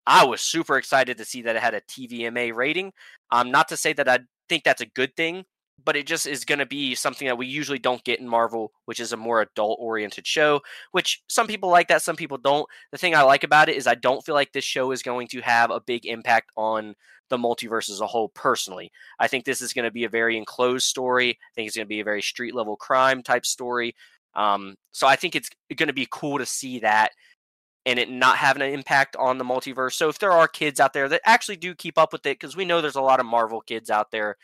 I 0.06 0.24
was 0.24 0.40
super 0.40 0.78
excited 0.78 1.18
to 1.18 1.24
see 1.24 1.42
that 1.42 1.56
it 1.56 1.62
had 1.62 1.74
a 1.74 1.80
TVMA 1.82 2.54
rating. 2.54 2.92
Um, 3.30 3.50
not 3.50 3.68
to 3.68 3.76
say 3.76 3.92
that 3.94 4.08
I 4.08 4.20
think 4.48 4.64
that's 4.64 4.80
a 4.80 4.86
good 4.86 5.14
thing, 5.16 5.44
but 5.84 5.96
it 5.96 6.06
just 6.06 6.26
is 6.26 6.44
going 6.44 6.58
to 6.58 6.66
be 6.66 6.94
something 6.94 7.26
that 7.26 7.38
we 7.38 7.46
usually 7.46 7.78
don't 7.78 8.04
get 8.04 8.20
in 8.20 8.28
Marvel, 8.28 8.72
which 8.86 9.00
is 9.00 9.12
a 9.12 9.16
more 9.16 9.40
adult 9.40 9.78
oriented 9.80 10.26
show, 10.26 10.60
which 10.92 11.22
some 11.28 11.46
people 11.46 11.68
like 11.70 11.88
that, 11.88 12.02
some 12.02 12.16
people 12.16 12.38
don't. 12.38 12.66
The 12.92 12.98
thing 12.98 13.14
I 13.14 13.22
like 13.22 13.44
about 13.44 13.68
it 13.68 13.76
is 13.76 13.86
I 13.86 13.94
don't 13.94 14.24
feel 14.24 14.34
like 14.34 14.52
this 14.52 14.64
show 14.64 14.90
is 14.90 15.02
going 15.02 15.28
to 15.28 15.40
have 15.40 15.70
a 15.70 15.80
big 15.80 16.06
impact 16.06 16.50
on 16.56 16.94
the 17.30 17.38
multiverse 17.38 17.90
as 17.90 18.00
a 18.00 18.06
whole 18.06 18.28
personally. 18.30 18.90
I 19.18 19.28
think 19.28 19.44
this 19.44 19.60
is 19.60 19.72
going 19.72 19.84
to 19.84 19.90
be 19.90 20.04
a 20.04 20.08
very 20.08 20.36
enclosed 20.36 20.86
story. 20.86 21.30
I 21.30 21.54
think 21.54 21.68
it's 21.68 21.76
going 21.76 21.86
to 21.86 21.88
be 21.88 22.00
a 22.00 22.04
very 22.04 22.22
street 22.22 22.54
level 22.54 22.76
crime 22.76 23.22
type 23.22 23.46
story. 23.46 23.94
Um, 24.34 24.76
so 24.92 25.06
I 25.06 25.16
think 25.16 25.36
it's 25.36 25.50
going 25.76 25.88
to 25.88 25.92
be 25.92 26.08
cool 26.10 26.38
to 26.38 26.46
see 26.46 26.80
that 26.80 27.12
and 27.86 27.98
it 27.98 28.10
not 28.10 28.36
having 28.36 28.62
an 28.62 28.72
impact 28.72 29.16
on 29.16 29.38
the 29.38 29.44
multiverse. 29.44 29.94
So 29.94 30.08
if 30.08 30.18
there 30.18 30.32
are 30.32 30.46
kids 30.46 30.78
out 30.78 30.92
there 30.92 31.08
that 31.08 31.22
actually 31.24 31.56
do 31.56 31.74
keep 31.74 31.96
up 31.96 32.12
with 32.12 32.26
it, 32.26 32.38
because 32.38 32.54
we 32.54 32.66
know 32.66 32.80
there's 32.80 32.96
a 32.96 33.00
lot 33.00 33.18
of 33.18 33.26
Marvel 33.26 33.62
kids 33.62 33.88
out 33.88 34.10
there, 34.10 34.36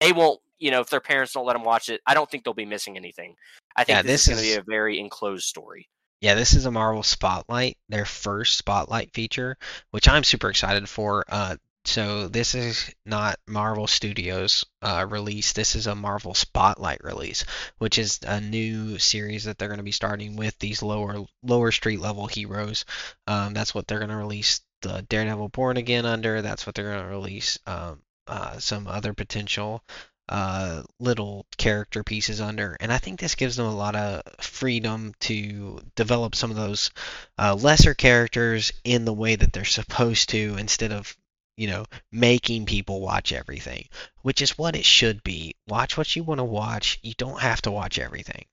they 0.00 0.12
won't, 0.12 0.40
you 0.62 0.70
know, 0.70 0.80
if 0.80 0.90
their 0.90 1.00
parents 1.00 1.32
don't 1.32 1.44
let 1.44 1.54
them 1.54 1.64
watch 1.64 1.88
it, 1.88 2.00
I 2.06 2.14
don't 2.14 2.30
think 2.30 2.44
they'll 2.44 2.54
be 2.54 2.64
missing 2.64 2.96
anything. 2.96 3.34
I 3.74 3.82
think 3.82 3.96
Yeah, 3.96 4.02
this, 4.02 4.26
this 4.26 4.28
is 4.28 4.34
going 4.34 4.44
to 4.44 4.54
be 4.54 4.60
a 4.60 4.74
very 4.76 5.00
enclosed 5.00 5.44
story. 5.44 5.88
Yeah, 6.20 6.34
this 6.34 6.54
is 6.54 6.66
a 6.66 6.70
Marvel 6.70 7.02
Spotlight, 7.02 7.76
their 7.88 8.04
first 8.04 8.56
Spotlight 8.56 9.12
feature, 9.12 9.56
which 9.90 10.08
I'm 10.08 10.22
super 10.22 10.50
excited 10.50 10.88
for. 10.88 11.24
Uh, 11.28 11.56
so 11.84 12.28
this 12.28 12.54
is 12.54 12.94
not 13.04 13.40
Marvel 13.48 13.88
Studios 13.88 14.64
uh, 14.82 15.04
release. 15.10 15.52
This 15.52 15.74
is 15.74 15.88
a 15.88 15.96
Marvel 15.96 16.32
Spotlight 16.32 17.02
release, 17.02 17.44
which 17.78 17.98
is 17.98 18.20
a 18.22 18.40
new 18.40 19.00
series 19.00 19.44
that 19.44 19.58
they're 19.58 19.66
going 19.66 19.78
to 19.78 19.84
be 19.84 19.90
starting 19.90 20.36
with 20.36 20.56
these 20.60 20.80
lower 20.80 21.24
lower 21.42 21.72
street 21.72 21.98
level 21.98 22.28
heroes. 22.28 22.84
Um, 23.26 23.52
that's 23.52 23.74
what 23.74 23.88
they're 23.88 23.98
going 23.98 24.10
to 24.10 24.16
release 24.16 24.60
the 24.82 25.04
Daredevil 25.08 25.48
Born 25.48 25.76
Again 25.76 26.06
under. 26.06 26.40
That's 26.40 26.66
what 26.66 26.76
they're 26.76 26.92
going 26.92 27.02
to 27.02 27.10
release 27.10 27.58
um, 27.66 28.02
uh, 28.28 28.58
some 28.58 28.86
other 28.86 29.12
potential 29.12 29.82
uh, 30.28 30.82
little 30.98 31.46
character 31.56 32.02
pieces 32.04 32.40
under. 32.40 32.76
And 32.80 32.92
I 32.92 32.98
think 32.98 33.20
this 33.20 33.34
gives 33.34 33.56
them 33.56 33.66
a 33.66 33.74
lot 33.74 33.96
of 33.96 34.22
freedom 34.40 35.14
to 35.20 35.80
develop 35.94 36.34
some 36.34 36.50
of 36.50 36.56
those 36.56 36.90
uh, 37.38 37.54
lesser 37.54 37.94
characters 37.94 38.72
in 38.84 39.04
the 39.04 39.12
way 39.12 39.36
that 39.36 39.52
they're 39.52 39.64
supposed 39.64 40.30
to 40.30 40.56
instead 40.58 40.92
of, 40.92 41.16
you 41.56 41.66
know, 41.66 41.84
making 42.10 42.66
people 42.66 43.00
watch 43.00 43.32
everything, 43.32 43.88
which 44.22 44.40
is 44.42 44.56
what 44.56 44.76
it 44.76 44.84
should 44.84 45.22
be. 45.22 45.54
Watch 45.66 45.96
what 45.96 46.14
you 46.16 46.22
want 46.22 46.38
to 46.38 46.44
watch. 46.44 46.98
You 47.02 47.14
don't 47.18 47.40
have 47.40 47.62
to 47.62 47.70
watch 47.70 47.98
everything. 47.98 48.44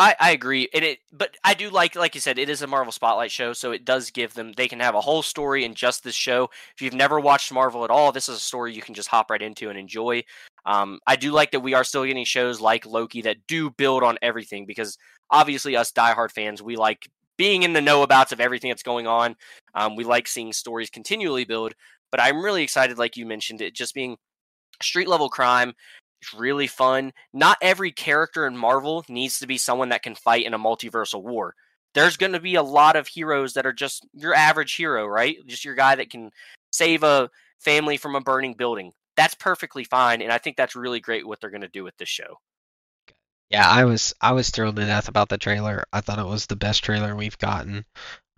I, 0.00 0.16
I 0.18 0.30
agree, 0.30 0.66
and 0.72 0.82
it. 0.82 1.00
But 1.12 1.36
I 1.44 1.52
do 1.52 1.68
like, 1.68 1.94
like 1.94 2.14
you 2.14 2.22
said, 2.22 2.38
it 2.38 2.48
is 2.48 2.62
a 2.62 2.66
Marvel 2.66 2.90
Spotlight 2.90 3.30
show, 3.30 3.52
so 3.52 3.70
it 3.70 3.84
does 3.84 4.10
give 4.10 4.32
them. 4.32 4.54
They 4.54 4.66
can 4.66 4.80
have 4.80 4.94
a 4.94 5.00
whole 5.00 5.20
story 5.20 5.62
in 5.62 5.74
just 5.74 6.02
this 6.02 6.14
show. 6.14 6.48
If 6.74 6.80
you've 6.80 6.94
never 6.94 7.20
watched 7.20 7.52
Marvel 7.52 7.84
at 7.84 7.90
all, 7.90 8.10
this 8.10 8.26
is 8.26 8.36
a 8.36 8.40
story 8.40 8.74
you 8.74 8.80
can 8.80 8.94
just 8.94 9.10
hop 9.10 9.30
right 9.30 9.42
into 9.42 9.68
and 9.68 9.78
enjoy. 9.78 10.24
Um, 10.64 11.00
I 11.06 11.16
do 11.16 11.32
like 11.32 11.50
that 11.50 11.60
we 11.60 11.74
are 11.74 11.84
still 11.84 12.06
getting 12.06 12.24
shows 12.24 12.62
like 12.62 12.86
Loki 12.86 13.20
that 13.22 13.46
do 13.46 13.68
build 13.68 14.02
on 14.02 14.16
everything 14.22 14.64
because 14.64 14.96
obviously 15.30 15.76
us 15.76 15.92
diehard 15.92 16.30
fans, 16.30 16.62
we 16.62 16.76
like 16.76 17.06
being 17.36 17.62
in 17.62 17.74
the 17.74 17.82
know 17.82 18.02
abouts 18.02 18.32
of 18.32 18.40
everything 18.40 18.70
that's 18.70 18.82
going 18.82 19.06
on. 19.06 19.36
Um, 19.74 19.96
we 19.96 20.04
like 20.04 20.28
seeing 20.28 20.54
stories 20.54 20.88
continually 20.88 21.44
build, 21.44 21.74
but 22.10 22.20
I'm 22.22 22.42
really 22.42 22.62
excited, 22.62 22.96
like 22.96 23.18
you 23.18 23.26
mentioned, 23.26 23.60
it 23.60 23.74
just 23.74 23.94
being 23.94 24.16
street 24.82 25.08
level 25.08 25.28
crime 25.28 25.74
it's 26.20 26.34
really 26.34 26.66
fun. 26.66 27.12
Not 27.32 27.58
every 27.62 27.92
character 27.92 28.46
in 28.46 28.56
Marvel 28.56 29.04
needs 29.08 29.38
to 29.38 29.46
be 29.46 29.58
someone 29.58 29.88
that 29.90 30.02
can 30.02 30.14
fight 30.14 30.44
in 30.44 30.54
a 30.54 30.58
multiversal 30.58 31.22
war. 31.22 31.54
There's 31.94 32.16
going 32.16 32.32
to 32.32 32.40
be 32.40 32.54
a 32.54 32.62
lot 32.62 32.96
of 32.96 33.08
heroes 33.08 33.54
that 33.54 33.66
are 33.66 33.72
just 33.72 34.06
your 34.12 34.34
average 34.34 34.74
hero, 34.74 35.06
right? 35.06 35.36
Just 35.46 35.64
your 35.64 35.74
guy 35.74 35.96
that 35.96 36.10
can 36.10 36.30
save 36.72 37.02
a 37.02 37.30
family 37.58 37.96
from 37.96 38.14
a 38.14 38.20
burning 38.20 38.54
building. 38.54 38.92
That's 39.16 39.34
perfectly 39.34 39.84
fine, 39.84 40.22
and 40.22 40.32
I 40.32 40.38
think 40.38 40.56
that's 40.56 40.76
really 40.76 41.00
great 41.00 41.26
what 41.26 41.40
they're 41.40 41.50
going 41.50 41.60
to 41.62 41.68
do 41.68 41.84
with 41.84 41.96
this 41.96 42.08
show. 42.08 42.38
Yeah, 43.50 43.68
I 43.68 43.84
was 43.84 44.14
I 44.20 44.32
was 44.32 44.50
thrilled 44.50 44.76
to 44.76 44.86
death 44.86 45.08
about 45.08 45.28
the 45.28 45.36
trailer. 45.36 45.82
I 45.92 46.00
thought 46.00 46.20
it 46.20 46.26
was 46.26 46.46
the 46.46 46.56
best 46.56 46.84
trailer 46.84 47.16
we've 47.16 47.38
gotten. 47.38 47.84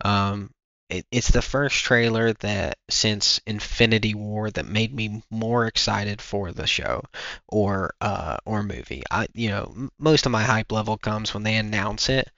Um, 0.03 0.51
it, 0.89 1.05
it's 1.11 1.29
the 1.29 1.41
first 1.41 1.83
trailer 1.83 2.33
that 2.33 2.77
since 2.89 3.39
Infinity 3.47 4.13
War 4.13 4.51
that 4.51 4.65
made 4.65 4.93
me 4.93 5.23
more 5.29 5.65
excited 5.65 6.21
for 6.21 6.51
the 6.51 6.67
show 6.67 7.03
or 7.47 7.93
uh, 8.01 8.37
or 8.45 8.63
movie. 8.63 9.03
I 9.09 9.27
you 9.33 9.49
know 9.49 9.89
most 9.97 10.25
of 10.25 10.31
my 10.31 10.43
hype 10.43 10.71
level 10.71 10.97
comes 10.97 11.33
when 11.33 11.43
they 11.43 11.55
announce 11.55 12.09
it, 12.09 12.29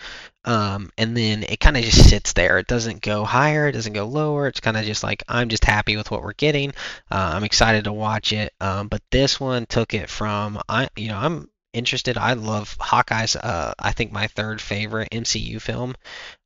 um, 0.46 0.92
and 0.98 1.18
then 1.18 1.44
it 1.44 1.60
kind 1.60 1.76
of 1.78 1.84
just 1.84 2.10
sits 2.10 2.34
there. 2.34 2.58
It 2.60 2.68
doesn't 2.68 3.02
go 3.02 3.26
higher, 3.26 3.68
it 3.68 3.74
doesn't 3.74 3.94
go 3.94 4.06
lower. 4.06 4.48
It's 4.48 4.60
kind 4.60 4.78
of 4.78 4.86
just 4.86 5.04
like 5.04 5.24
I'm 5.28 5.50
just 5.50 5.66
happy 5.66 5.98
with 5.98 6.12
what 6.12 6.24
we're 6.24 6.34
getting. 6.34 6.72
Uh, 7.12 7.32
I'm 7.36 7.44
excited 7.44 7.86
to 7.86 7.94
watch 7.94 8.32
it. 8.32 8.54
Um, 8.62 8.88
but 8.88 9.02
this 9.12 9.40
one 9.40 9.66
took 9.66 9.94
it 9.94 10.10
from 10.10 10.62
I 10.70 10.90
you 10.96 11.10
know 11.10 11.18
I'm 11.18 11.50
interested. 11.76 12.18
I 12.18 12.34
love 12.34 12.76
Hawkeye's. 12.80 13.36
Uh, 13.36 13.74
I 13.78 13.92
think 13.92 14.12
my 14.12 14.28
third 14.28 14.62
favorite 14.62 15.10
MCU 15.12 15.62
film 15.62 15.96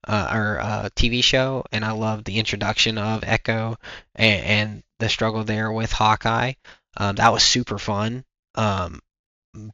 uh, 0.08 0.30
or 0.34 0.60
uh, 0.60 0.90
TV 0.96 1.24
show, 1.24 1.64
and 1.72 1.86
I 1.86 1.92
love 1.92 2.24
the 2.24 2.40
introduction 2.40 2.98
of 2.98 3.24
Echo 3.24 3.78
and, 4.16 4.46
and 4.46 4.84
the 5.00 5.10
struggle 5.10 5.44
there 5.44 5.72
with 5.72 5.92
Hawkeye. 5.92 6.54
Um, 6.98 7.16
that 7.16 7.32
was 7.32 7.44
super 7.44 7.78
fun. 7.78 8.26
Um, 8.56 9.02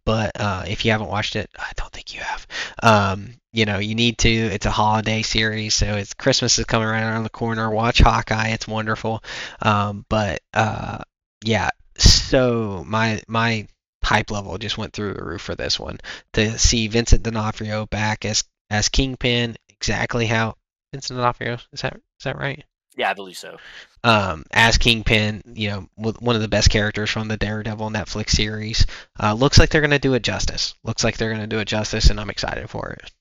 but 0.06 0.32
uh, 0.39 0.66
if 0.68 0.86
you 0.86 0.91
haven't 0.91 1.10
watched 1.10 1.36
it, 1.36 1.49
I 1.58 1.72
don't 1.76 1.91
think 1.91 2.14
you 2.14 2.22
have. 2.22 2.47
Um, 2.82 3.34
you 3.51 3.66
know, 3.66 3.80
you 3.80 3.95
need 3.95 4.18
to. 4.20 4.30
It's 4.30 4.66
a 4.66 4.72
holiday 4.72 5.22
series, 5.22 5.74
so 5.74 5.95
it's 5.95 6.14
Christmas 6.14 6.60
is 6.60 6.66
coming 6.66 6.88
right 6.88 7.03
around 7.03 7.24
the 7.24 7.30
corner. 7.30 7.70
Watch 7.70 7.99
Hawkeye; 7.99 8.49
it's 8.49 8.68
wonderful. 8.68 9.24
Um, 9.62 10.06
but 10.10 10.41
uh, 10.53 10.99
yeah, 11.43 11.70
so 11.97 12.84
my 12.88 13.22
my 13.28 13.68
hype 14.06 14.32
level 14.32 14.58
just 14.58 14.78
went 14.78 14.93
through 14.93 15.14
the 15.14 15.24
roof 15.24 15.41
for 15.41 15.56
this 15.56 15.80
one. 15.80 15.99
To 16.34 16.58
see 16.58 16.88
Vincent 16.88 17.24
D'Onofrio 17.24 17.86
back 17.88 18.26
as 18.26 18.43
as 18.70 18.89
Kingpin, 18.89 19.56
exactly 19.70 20.26
how 20.26 20.56
Vincent 20.93 21.18
D'Onofrio 21.18 21.58
is 21.74 21.82
that 21.82 21.95
is 21.95 22.24
that 22.24 22.38
right? 22.38 22.64
Yeah, 22.97 23.10
I 23.10 23.14
believe 23.14 23.38
so. 23.38 23.58
Um, 24.03 24.45
as 24.51 24.78
Kingpin, 24.78 25.41
you 25.53 25.70
know, 25.70 25.89
one 25.95 26.36
of 26.36 26.41
the 26.41 26.47
best 26.47 26.70
characters 26.70 27.10
from 27.10 27.28
the 27.28 27.36
Daredevil 27.36 27.89
Netflix 27.89 28.30
series. 28.30 28.86
Uh, 29.22 29.34
looks 29.34 29.60
like 29.60 29.70
they're 29.70 29.82
going 29.82 29.91
to 29.91 29.99
do 29.99 30.14
it 30.14 30.24
justice. 30.24 30.76
Looks 30.84 31.03
like 31.03 31.18
they're 31.18 31.30
going 31.30 31.41
to 31.41 31.47
do 31.47 31.60
it 31.60 31.68
justice, 31.68 32.10
and 32.10 32.20
I'm 32.20 32.30
excited 32.30 32.70
for 32.70 32.91
it. 32.91 33.12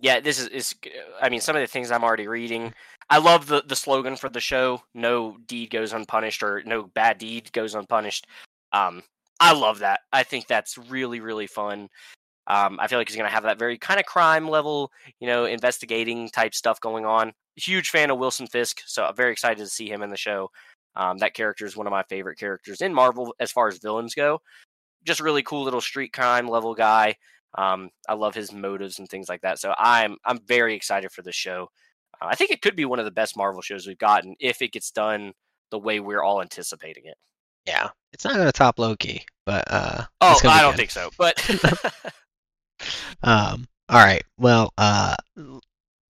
Yeah, 0.00 0.20
this 0.20 0.40
is, 0.40 0.48
is. 0.48 0.74
I 1.22 1.28
mean, 1.28 1.40
some 1.40 1.56
of 1.56 1.62
the 1.62 1.66
things 1.66 1.90
I'm 1.90 2.04
already 2.04 2.26
reading. 2.26 2.74
I 3.08 3.18
love 3.18 3.46
the 3.46 3.62
the 3.62 3.76
slogan 3.76 4.16
for 4.16 4.28
the 4.28 4.40
show: 4.40 4.82
"No 4.92 5.36
deed 5.46 5.70
goes 5.70 5.92
unpunished," 5.92 6.42
or 6.42 6.62
"No 6.66 6.82
bad 6.82 7.18
deed 7.18 7.52
goes 7.52 7.74
unpunished." 7.74 8.26
Um, 8.72 9.02
I 9.40 9.52
love 9.52 9.80
that. 9.80 10.00
I 10.12 10.22
think 10.22 10.46
that's 10.46 10.78
really 10.78 11.20
really 11.20 11.46
fun. 11.46 11.88
Um, 12.48 12.78
I 12.80 12.86
feel 12.86 12.98
like 12.98 13.08
he's 13.08 13.16
going 13.16 13.28
to 13.28 13.34
have 13.34 13.42
that 13.42 13.58
very 13.58 13.76
kind 13.76 13.98
of 13.98 14.06
crime 14.06 14.48
level, 14.48 14.92
you 15.18 15.26
know, 15.26 15.46
investigating 15.46 16.28
type 16.28 16.54
stuff 16.54 16.80
going 16.80 17.04
on. 17.04 17.32
Huge 17.56 17.90
fan 17.90 18.10
of 18.10 18.18
Wilson 18.18 18.46
Fisk, 18.46 18.82
so 18.86 19.04
I'm 19.04 19.16
very 19.16 19.32
excited 19.32 19.58
to 19.58 19.66
see 19.66 19.88
him 19.88 20.02
in 20.02 20.10
the 20.10 20.16
show. 20.16 20.50
Um, 20.94 21.18
that 21.18 21.34
character 21.34 21.66
is 21.66 21.76
one 21.76 21.86
of 21.86 21.90
my 21.90 22.04
favorite 22.04 22.38
characters 22.38 22.80
in 22.80 22.94
Marvel 22.94 23.34
as 23.40 23.50
far 23.52 23.68
as 23.68 23.78
villains 23.78 24.14
go. 24.14 24.40
Just 25.04 25.20
really 25.20 25.42
cool 25.42 25.64
little 25.64 25.80
street 25.80 26.12
crime 26.12 26.48
level 26.48 26.74
guy. 26.74 27.16
Um, 27.56 27.90
I 28.08 28.14
love 28.14 28.34
his 28.34 28.52
motives 28.52 28.98
and 28.98 29.08
things 29.08 29.28
like 29.28 29.42
that. 29.42 29.58
So 29.58 29.74
I'm 29.78 30.16
I'm 30.24 30.40
very 30.46 30.74
excited 30.74 31.12
for 31.12 31.22
this 31.22 31.34
show. 31.34 31.68
Uh, 32.20 32.26
I 32.26 32.34
think 32.34 32.50
it 32.50 32.62
could 32.62 32.76
be 32.76 32.84
one 32.84 32.98
of 32.98 33.04
the 33.04 33.10
best 33.10 33.36
Marvel 33.36 33.62
shows 33.62 33.86
we've 33.86 33.98
gotten 33.98 34.36
if 34.40 34.62
it 34.62 34.72
gets 34.72 34.90
done 34.90 35.32
the 35.70 35.78
way 35.78 36.00
we're 36.00 36.22
all 36.22 36.40
anticipating 36.40 37.06
it. 37.06 37.16
Yeah, 37.66 37.90
it's 38.12 38.24
not 38.24 38.34
going 38.34 38.46
to 38.46 38.52
top 38.52 38.78
Loki, 38.78 39.24
but 39.44 39.64
uh, 39.68 40.04
oh, 40.20 40.38
I 40.44 40.62
don't 40.62 40.76
think 40.76 40.90
so. 40.90 41.10
But 41.18 41.38
um, 43.22 43.66
all 43.88 44.04
right. 44.04 44.22
Well, 44.38 44.72
uh, 44.78 45.16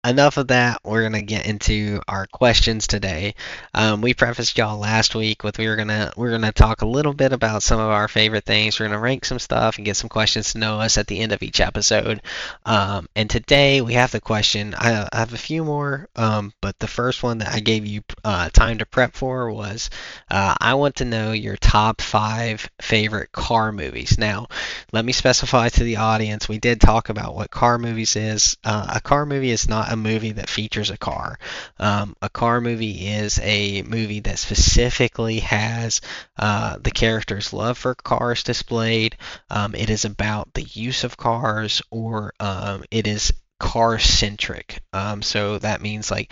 enough 0.06 0.38
of 0.38 0.48
that. 0.48 0.82
We're 0.84 1.04
gonna 1.04 1.22
get 1.22 1.46
into 1.46 2.02
our 2.08 2.28
questions 2.28 2.88
today. 2.88 3.36
Um, 3.74 4.02
we 4.02 4.14
prefaced 4.14 4.58
y'all 4.58 4.78
last 4.78 5.16
week 5.16 5.44
with 5.44 5.58
we 5.58 5.68
were 5.68 5.76
gonna 5.76 6.12
we're 6.16 6.32
gonna 6.32 6.52
talk 6.52 6.82
a 6.82 6.88
little 6.88 7.14
bit 7.14 7.34
about 7.34 7.64
some 7.64 7.80
of 7.80 7.90
our 7.90 8.08
favorite 8.08 8.46
things. 8.46 8.80
We're 8.80 8.88
gonna 8.88 9.00
rank 9.00 9.26
some 9.26 9.40
stuff 9.40 9.78
and 9.78 9.86
get 9.86 9.98
some 9.98 10.10
questions 10.10 10.54
to 10.54 10.60
know 10.60 10.80
us 10.80 10.98
at 10.98 11.08
the 11.08 11.20
end 11.20 11.32
of 11.32 11.44
each 11.44 11.60
episode. 11.60 12.22
Um, 12.66 13.08
and 13.16 13.30
today 13.30 13.82
we 13.82 13.94
have 13.94 14.12
the 14.12 14.22
question. 14.22 14.76
I, 14.78 15.08
I 15.12 15.18
have 15.18 15.34
a 15.34 15.38
few 15.38 15.64
more, 15.64 16.08
um, 16.16 16.54
but 16.62 16.78
the 16.80 16.88
first 16.88 17.24
one 17.24 17.40
that 17.40 17.54
I 17.54 17.60
gave 17.60 17.86
you 17.86 18.02
uh, 18.24 18.50
time 18.50 18.80
to 18.80 18.86
prep 18.86 19.16
for 19.16 19.52
was 19.52 19.90
uh, 20.30 20.56
I 20.60 20.76
want 20.76 20.98
to 20.98 21.06
know 21.06 21.32
your 21.32 21.58
top 21.58 22.02
five 22.02 22.70
favorite 22.82 23.32
car 23.32 23.72
movies. 23.72 24.18
Now, 24.18 24.48
let 24.92 25.06
me 25.06 25.12
specify 25.12 25.70
to 25.70 25.84
the 25.84 25.98
audience. 25.98 26.48
We 26.48 26.60
did 26.60 26.80
talk 26.80 27.10
about 27.10 27.36
what 27.36 27.52
car 27.52 27.78
movies 27.78 28.16
is. 28.16 28.58
Uh, 28.64 28.94
a 28.96 29.02
car 29.02 29.26
movie 29.26 29.52
is 29.52 29.68
not 29.68 29.92
a 29.96 29.98
movie 29.98 30.34
that 30.34 30.50
features 30.50 30.90
a 30.90 30.98
car. 30.98 31.40
Um, 31.80 32.16
a 32.22 32.30
car 32.30 32.62
movie 32.62 33.08
is 33.08 33.40
a 33.40 33.82
movie 33.82 34.20
that 34.22 34.38
specifically 34.38 35.40
has 35.40 36.02
uh, 36.38 36.78
the 36.82 36.92
character's 36.92 37.54
love 37.54 37.78
for 37.78 37.96
cars 37.96 38.44
displayed. 38.44 39.18
Um, 39.50 39.74
it 39.74 39.90
is 39.90 40.06
about 40.06 40.54
the 40.54 40.64
use 40.64 41.04
of 41.04 41.18
cars, 41.18 41.82
or 41.90 42.34
um, 42.40 42.84
it 42.92 43.08
is 43.08 43.34
car 43.60 43.98
centric. 43.98 44.82
Um, 44.94 45.22
so 45.22 45.58
that 45.60 45.82
means 45.82 46.12
like 46.12 46.32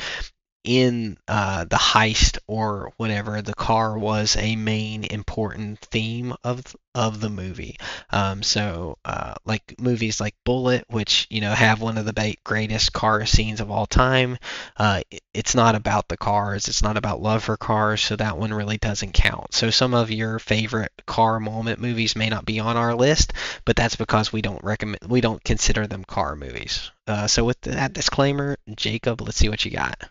in 0.64 1.18
uh, 1.28 1.66
the 1.66 1.76
heist 1.76 2.38
or 2.48 2.94
whatever, 2.98 3.42
the 3.42 3.54
car 3.54 3.98
was 3.98 4.36
a 4.38 4.56
main 4.56 5.04
important 5.04 5.80
theme 5.80 6.34
of 6.44 6.64
of 6.96 7.20
the 7.20 7.30
movie. 7.30 7.78
Um, 8.12 8.44
so, 8.44 8.98
uh, 9.04 9.34
like 9.46 9.76
movies 9.80 10.22
like 10.22 10.36
Bullitt, 10.46 10.86
which 10.90 11.28
you 11.30 11.42
know 11.42 11.52
have 11.54 11.82
one 11.82 11.98
of 11.98 12.06
the 12.06 12.36
greatest 12.44 12.94
car 12.94 13.26
scenes 13.26 13.60
of 13.62 13.72
all 13.72 13.86
time. 13.86 14.38
Uh, 14.78 15.02
it's 15.34 15.56
not 15.56 15.76
about 15.76 16.08
the 16.08 16.18
cars. 16.18 16.68
It's 16.68 16.84
not 16.84 16.98
about 16.98 17.22
love 17.22 17.44
for 17.44 17.58
cars. 17.58 18.02
So 18.02 18.16
that 18.16 18.38
one 18.38 18.54
really 18.54 18.78
doesn't 18.78 19.14
count. 19.14 19.54
So 19.54 19.70
some 19.70 19.94
of 19.94 20.12
your 20.12 20.40
favorite 20.40 20.92
car 21.06 21.40
moment 21.40 21.80
movies 21.80 22.16
may 22.16 22.30
not 22.30 22.46
be 22.46 22.60
on 22.60 22.78
our 22.78 22.96
list, 22.96 23.34
but 23.66 23.76
that's 23.76 23.96
because 23.96 24.32
we 24.32 24.42
don't 24.42 24.64
recommend 24.64 25.00
we 25.08 25.22
don't 25.22 25.44
consider 25.44 25.88
them 25.88 26.04
car 26.04 26.36
movies. 26.36 26.92
Uh, 27.08 27.28
so 27.28 27.44
with 27.44 27.60
that 27.62 27.94
disclaimer, 27.94 28.58
Jacob, 28.76 29.22
let's 29.22 29.38
see 29.38 29.50
what 29.50 29.66
you 29.66 29.72
got. 29.72 30.10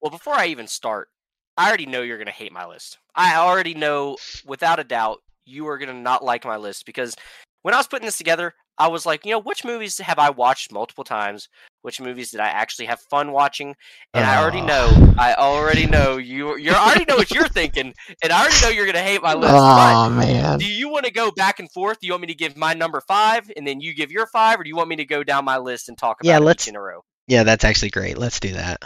Well, 0.00 0.10
before 0.10 0.34
I 0.34 0.46
even 0.46 0.66
start, 0.66 1.08
I 1.56 1.68
already 1.68 1.86
know 1.86 2.02
you're 2.02 2.18
going 2.18 2.26
to 2.26 2.32
hate 2.32 2.52
my 2.52 2.66
list. 2.66 2.98
I 3.14 3.36
already 3.36 3.74
know 3.74 4.16
without 4.44 4.80
a 4.80 4.84
doubt 4.84 5.22
you 5.46 5.66
are 5.68 5.78
going 5.78 5.88
to 5.88 5.94
not 5.94 6.24
like 6.24 6.44
my 6.44 6.56
list 6.56 6.86
because 6.86 7.14
when 7.62 7.74
I 7.74 7.76
was 7.76 7.86
putting 7.86 8.06
this 8.06 8.18
together, 8.18 8.54
I 8.76 8.88
was 8.88 9.06
like, 9.06 9.24
you 9.24 9.30
know, 9.30 9.40
which 9.40 9.64
movies 9.64 9.98
have 9.98 10.18
I 10.18 10.30
watched 10.30 10.72
multiple 10.72 11.04
times? 11.04 11.48
Which 11.82 12.00
movies 12.00 12.30
did 12.30 12.40
I 12.40 12.48
actually 12.48 12.86
have 12.86 12.98
fun 13.00 13.30
watching? 13.30 13.76
And 14.12 14.24
uh. 14.24 14.28
I 14.28 14.42
already 14.42 14.62
know, 14.62 15.14
I 15.16 15.34
already 15.34 15.86
know 15.86 16.16
you. 16.16 16.56
You 16.56 16.72
already 16.72 17.04
know 17.04 17.16
what 17.16 17.30
you're 17.30 17.48
thinking, 17.48 17.94
and 18.22 18.32
I 18.32 18.40
already 18.40 18.60
know 18.62 18.68
you're 18.70 18.86
gonna 18.86 18.98
hate 18.98 19.22
my 19.22 19.34
list. 19.34 19.54
Oh 19.54 20.10
man! 20.10 20.58
Do 20.58 20.66
you 20.66 20.88
want 20.88 21.04
to 21.04 21.12
go 21.12 21.30
back 21.30 21.60
and 21.60 21.70
forth? 21.70 22.00
Do 22.00 22.06
you 22.06 22.12
want 22.14 22.22
me 22.22 22.28
to 22.28 22.34
give 22.34 22.56
my 22.56 22.74
number 22.74 23.00
five, 23.00 23.50
and 23.56 23.66
then 23.66 23.80
you 23.80 23.94
give 23.94 24.10
your 24.10 24.26
five, 24.26 24.58
or 24.58 24.64
do 24.64 24.68
you 24.68 24.76
want 24.76 24.88
me 24.88 24.96
to 24.96 25.04
go 25.04 25.22
down 25.22 25.44
my 25.44 25.58
list 25.58 25.88
and 25.88 25.96
talk 25.96 26.20
about 26.20 26.28
yeah, 26.28 26.38
let's, 26.38 26.64
each 26.64 26.70
in 26.70 26.76
a 26.76 26.80
row? 26.80 27.04
Yeah, 27.28 27.44
that's 27.44 27.64
actually 27.64 27.90
great. 27.90 28.18
Let's 28.18 28.40
do 28.40 28.52
that 28.54 28.82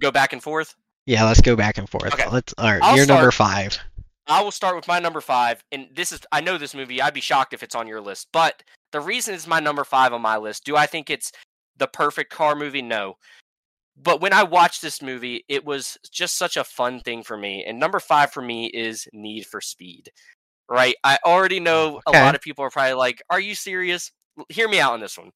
go 0.00 0.10
back 0.10 0.32
and 0.32 0.42
forth? 0.42 0.74
Yeah, 1.06 1.24
let's 1.24 1.40
go 1.40 1.56
back 1.56 1.78
and 1.78 1.88
forth. 1.88 2.12
Okay. 2.14 2.28
Let's. 2.28 2.54
All 2.58 2.72
right, 2.72 2.96
you're 2.96 3.06
number 3.06 3.30
five. 3.30 3.78
I 4.26 4.42
will 4.42 4.52
start 4.52 4.76
with 4.76 4.86
my 4.86 5.00
number 5.00 5.20
five, 5.20 5.62
and 5.72 5.88
this 5.94 6.12
is 6.12 6.20
I 6.30 6.40
know 6.40 6.56
this 6.56 6.74
movie. 6.74 7.02
I'd 7.02 7.14
be 7.14 7.20
shocked 7.20 7.52
if 7.52 7.62
it's 7.62 7.74
on 7.74 7.88
your 7.88 8.00
list, 8.00 8.28
but 8.32 8.62
the 8.92 9.00
reason 9.00 9.34
it's 9.34 9.46
my 9.46 9.60
number 9.60 9.84
five 9.84 10.12
on 10.12 10.22
my 10.22 10.36
list. 10.36 10.64
Do 10.64 10.76
I 10.76 10.86
think 10.86 11.10
it's 11.10 11.32
the 11.76 11.88
perfect 11.88 12.32
car 12.32 12.54
movie? 12.54 12.82
No. 12.82 13.14
But 14.02 14.20
when 14.20 14.32
I 14.32 14.44
watched 14.44 14.82
this 14.82 15.02
movie, 15.02 15.44
it 15.48 15.64
was 15.64 15.98
just 16.10 16.38
such 16.38 16.56
a 16.56 16.64
fun 16.64 17.00
thing 17.00 17.22
for 17.22 17.36
me. 17.36 17.64
And 17.66 17.78
number 17.78 18.00
five 18.00 18.32
for 18.32 18.40
me 18.40 18.66
is 18.66 19.06
Need 19.12 19.46
for 19.46 19.60
Speed. 19.60 20.10
Right? 20.68 20.94
I 21.02 21.18
already 21.26 21.60
know 21.60 22.00
okay. 22.06 22.20
a 22.20 22.24
lot 22.24 22.34
of 22.36 22.40
people 22.40 22.64
are 22.64 22.70
probably 22.70 22.94
like, 22.94 23.20
"Are 23.30 23.40
you 23.40 23.54
serious?" 23.54 24.12
Hear 24.48 24.68
me 24.68 24.80
out 24.80 24.92
on 24.92 25.00
this 25.00 25.18
one. 25.18 25.30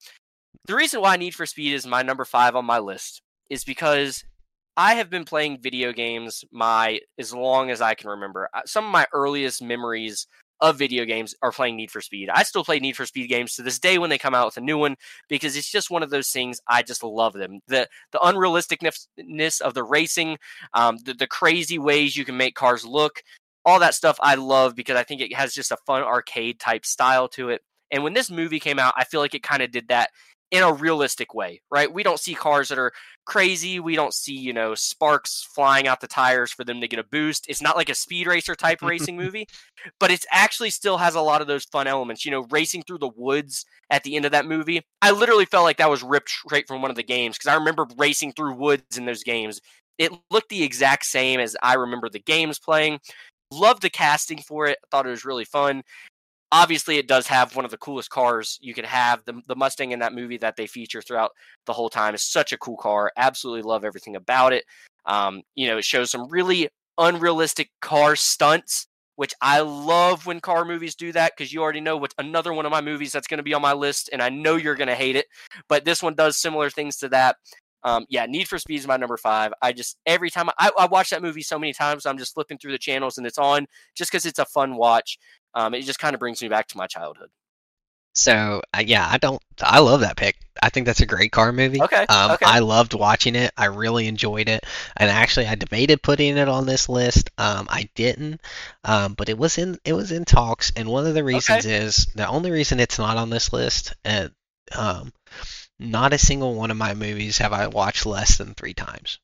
The 0.67 0.75
reason 0.75 1.01
why 1.01 1.17
Need 1.17 1.35
for 1.35 1.45
Speed 1.45 1.73
is 1.73 1.85
my 1.85 2.01
number 2.01 2.23
five 2.23 2.55
on 2.55 2.65
my 2.65 2.79
list 2.79 3.21
is 3.49 3.63
because 3.65 4.23
I 4.77 4.95
have 4.95 5.09
been 5.09 5.23
playing 5.23 5.61
video 5.61 5.93
games 5.93 6.43
my 6.51 6.99
as 7.17 7.33
long 7.33 7.69
as 7.69 7.81
I 7.81 7.93
can 7.93 8.09
remember. 8.09 8.49
Uh, 8.53 8.61
some 8.65 8.85
of 8.85 8.91
my 8.91 9.07
earliest 9.13 9.61
memories 9.61 10.27
of 10.61 10.77
video 10.77 11.05
games 11.05 11.33
are 11.41 11.51
playing 11.51 11.77
Need 11.77 11.91
for 11.91 12.01
Speed. 12.01 12.29
I 12.29 12.43
still 12.43 12.63
play 12.63 12.79
Need 12.79 12.95
for 12.95 13.05
Speed 13.05 13.27
games 13.27 13.55
to 13.55 13.61
this 13.61 13.79
day 13.79 13.97
when 13.97 14.09
they 14.09 14.17
come 14.17 14.33
out 14.33 14.47
with 14.47 14.57
a 14.57 14.61
new 14.61 14.77
one 14.77 14.95
because 15.29 15.55
it's 15.55 15.69
just 15.69 15.91
one 15.91 16.03
of 16.03 16.09
those 16.09 16.29
things. 16.29 16.59
I 16.67 16.81
just 16.81 17.03
love 17.03 17.33
them. 17.33 17.59
the 17.67 17.87
The 18.11 18.19
unrealisticness 18.19 19.61
of 19.61 19.73
the 19.73 19.83
racing, 19.83 20.37
um, 20.73 20.97
the, 21.05 21.13
the 21.13 21.27
crazy 21.27 21.79
ways 21.79 22.17
you 22.17 22.25
can 22.25 22.37
make 22.37 22.55
cars 22.55 22.85
look, 22.85 23.21
all 23.63 23.79
that 23.79 23.95
stuff 23.95 24.17
I 24.21 24.35
love 24.35 24.75
because 24.75 24.97
I 24.97 25.03
think 25.03 25.21
it 25.21 25.33
has 25.35 25.53
just 25.53 25.71
a 25.71 25.77
fun 25.85 26.03
arcade 26.03 26.59
type 26.59 26.85
style 26.85 27.27
to 27.29 27.49
it. 27.49 27.61
And 27.91 28.03
when 28.03 28.13
this 28.13 28.31
movie 28.31 28.59
came 28.59 28.79
out, 28.79 28.93
I 28.97 29.05
feel 29.05 29.21
like 29.21 29.35
it 29.35 29.43
kind 29.43 29.61
of 29.61 29.71
did 29.71 29.87
that 29.89 30.09
in 30.51 30.63
a 30.63 30.71
realistic 30.71 31.33
way, 31.33 31.61
right? 31.71 31.91
We 31.91 32.03
don't 32.03 32.19
see 32.19 32.35
cars 32.35 32.69
that 32.69 32.77
are 32.77 32.91
crazy. 33.25 33.79
We 33.79 33.95
don't 33.95 34.13
see, 34.13 34.37
you 34.37 34.53
know, 34.53 34.75
sparks 34.75 35.47
flying 35.53 35.87
out 35.87 36.01
the 36.01 36.07
tires 36.07 36.51
for 36.51 36.63
them 36.63 36.79
to 36.81 36.87
get 36.87 36.99
a 36.99 37.03
boost. 37.03 37.45
It's 37.49 37.61
not 37.61 37.75
like 37.75 37.89
a 37.89 37.95
speed 37.95 38.27
racer 38.27 38.55
type 38.55 38.81
racing 38.83 39.17
movie, 39.17 39.47
but 39.99 40.11
it 40.11 40.23
actually 40.31 40.69
still 40.69 40.97
has 40.97 41.15
a 41.15 41.21
lot 41.21 41.41
of 41.41 41.47
those 41.47 41.65
fun 41.65 41.87
elements. 41.87 42.25
You 42.25 42.31
know, 42.31 42.45
racing 42.49 42.83
through 42.83 42.99
the 42.99 43.11
woods 43.15 43.65
at 43.89 44.03
the 44.03 44.15
end 44.15 44.25
of 44.25 44.31
that 44.31 44.45
movie. 44.45 44.81
I 45.01 45.11
literally 45.11 45.45
felt 45.45 45.63
like 45.65 45.77
that 45.77 45.89
was 45.89 46.03
ripped 46.03 46.29
straight 46.29 46.67
from 46.67 46.81
one 46.81 46.91
of 46.91 46.97
the 46.97 47.03
games 47.03 47.37
because 47.37 47.51
I 47.51 47.55
remember 47.55 47.87
racing 47.97 48.33
through 48.33 48.55
woods 48.55 48.97
in 48.97 49.05
those 49.05 49.23
games. 49.23 49.59
It 49.97 50.11
looked 50.29 50.49
the 50.49 50.63
exact 50.63 51.05
same 51.05 51.39
as 51.39 51.55
I 51.63 51.75
remember 51.75 52.09
the 52.09 52.19
games 52.19 52.59
playing. 52.59 52.99
Loved 53.51 53.81
the 53.81 53.89
casting 53.89 54.39
for 54.39 54.67
it. 54.67 54.77
Thought 54.91 55.07
it 55.07 55.11
was 55.11 55.25
really 55.25 55.45
fun 55.45 55.83
obviously 56.55 56.97
it 56.97 57.07
does 57.07 57.27
have 57.27 57.53
one 57.53 57.65
of 57.65 57.71
the 57.71 57.77
coolest 57.77 58.09
cars 58.09 58.57
you 58.61 58.73
could 58.73 58.85
have 58.85 59.21
the, 59.25 59.41
the 59.47 59.55
mustang 59.57 59.91
in 59.91 59.99
that 59.99 60.13
movie 60.13 60.37
that 60.37 60.55
they 60.55 60.65
feature 60.65 61.01
throughout 61.01 61.31
the 61.65 61.73
whole 61.73 61.89
time 61.89 62.15
is 62.15 62.23
such 62.23 62.53
a 62.53 62.57
cool 62.57 62.77
car 62.77 63.11
absolutely 63.17 63.61
love 63.61 63.83
everything 63.83 64.15
about 64.15 64.53
it 64.53 64.63
um, 65.05 65.41
you 65.55 65.67
know 65.67 65.77
it 65.77 65.83
shows 65.83 66.09
some 66.09 66.29
really 66.29 66.69
unrealistic 66.97 67.69
car 67.81 68.15
stunts 68.15 68.87
which 69.17 69.33
i 69.41 69.59
love 69.59 70.25
when 70.25 70.39
car 70.39 70.63
movies 70.63 70.95
do 70.95 71.11
that 71.11 71.33
because 71.35 71.51
you 71.51 71.61
already 71.61 71.81
know 71.81 71.97
what's 71.97 72.15
another 72.19 72.53
one 72.53 72.65
of 72.65 72.71
my 72.71 72.81
movies 72.81 73.11
that's 73.11 73.27
going 73.27 73.37
to 73.37 73.43
be 73.43 73.53
on 73.53 73.61
my 73.61 73.73
list 73.73 74.09
and 74.13 74.21
i 74.21 74.29
know 74.29 74.55
you're 74.55 74.75
going 74.75 74.87
to 74.87 74.95
hate 74.95 75.17
it 75.17 75.25
but 75.67 75.83
this 75.83 76.01
one 76.01 76.15
does 76.15 76.37
similar 76.37 76.69
things 76.69 76.95
to 76.95 77.09
that 77.09 77.35
um, 77.85 78.07
yeah, 78.09 78.25
Need 78.25 78.47
for 78.47 78.57
Speed 78.57 78.79
is 78.79 78.87
my 78.87 78.97
number 78.97 79.15
five. 79.15 79.53
I 79.61 79.71
just 79.71 79.97
every 80.07 80.31
time 80.31 80.49
I, 80.57 80.71
I 80.77 80.87
watch 80.87 81.11
that 81.11 81.21
movie 81.21 81.43
so 81.43 81.59
many 81.59 81.71
times, 81.71 82.07
I'm 82.07 82.17
just 82.17 82.33
flipping 82.33 82.57
through 82.57 82.71
the 82.71 82.79
channels 82.79 83.19
and 83.19 83.27
it's 83.27 83.37
on 83.37 83.67
just 83.93 84.09
because 84.09 84.25
it's 84.25 84.39
a 84.39 84.45
fun 84.45 84.75
watch. 84.75 85.19
Um, 85.55 85.73
it 85.73 85.81
just 85.83 85.99
kind 85.99 86.13
of 86.13 86.19
brings 86.19 86.41
me 86.41 86.49
back 86.49 86.67
to 86.67 86.77
my 86.77 86.87
childhood. 86.87 87.29
So 88.13 88.61
uh, 88.73 88.83
yeah, 88.85 89.05
I 89.09 89.17
don't. 89.17 89.41
I 89.61 89.79
love 89.79 89.99
that 90.01 90.15
pick. 90.15 90.37
I 90.63 90.69
think 90.69 90.85
that's 90.85 91.01
a 91.01 91.05
great 91.05 91.33
car 91.33 91.51
movie. 91.51 91.81
Okay, 91.81 92.05
um, 92.07 92.31
okay. 92.31 92.45
I 92.45 92.59
loved 92.59 92.93
watching 92.93 93.35
it. 93.35 93.51
I 93.57 93.65
really 93.65 94.07
enjoyed 94.07 94.47
it, 94.47 94.65
and 94.95 95.09
actually, 95.09 95.47
I 95.47 95.55
debated 95.55 96.01
putting 96.01 96.37
it 96.37 96.47
on 96.47 96.65
this 96.65 96.87
list. 96.87 97.29
Um, 97.37 97.67
I 97.69 97.89
didn't, 97.93 98.39
um, 98.85 99.15
but 99.15 99.27
it 99.27 99.37
was 99.37 99.57
in 99.57 99.79
it 99.83 99.91
was 99.93 100.13
in 100.13 100.23
talks, 100.23 100.71
and 100.77 100.87
one 100.87 101.05
of 101.05 101.13
the 101.13 101.25
reasons 101.25 101.65
Okay. 101.65 101.75
is 101.75 102.07
the 102.15 102.27
only 102.27 102.51
reason 102.51 102.79
it's 102.79 102.99
not 102.99 103.17
on 103.17 103.29
this 103.29 103.51
list. 103.51 103.93
And 104.05 104.31
um, 104.73 105.11
not 105.79 106.13
a 106.13 106.17
single 106.17 106.55
one 106.55 106.71
of 106.71 106.77
my 106.77 106.93
movies 106.93 107.39
have 107.39 107.51
I 107.53 107.67
watched 107.67 108.05
less 108.05 108.37
than 108.37 108.53
three 108.53 108.73
times. 108.73 109.19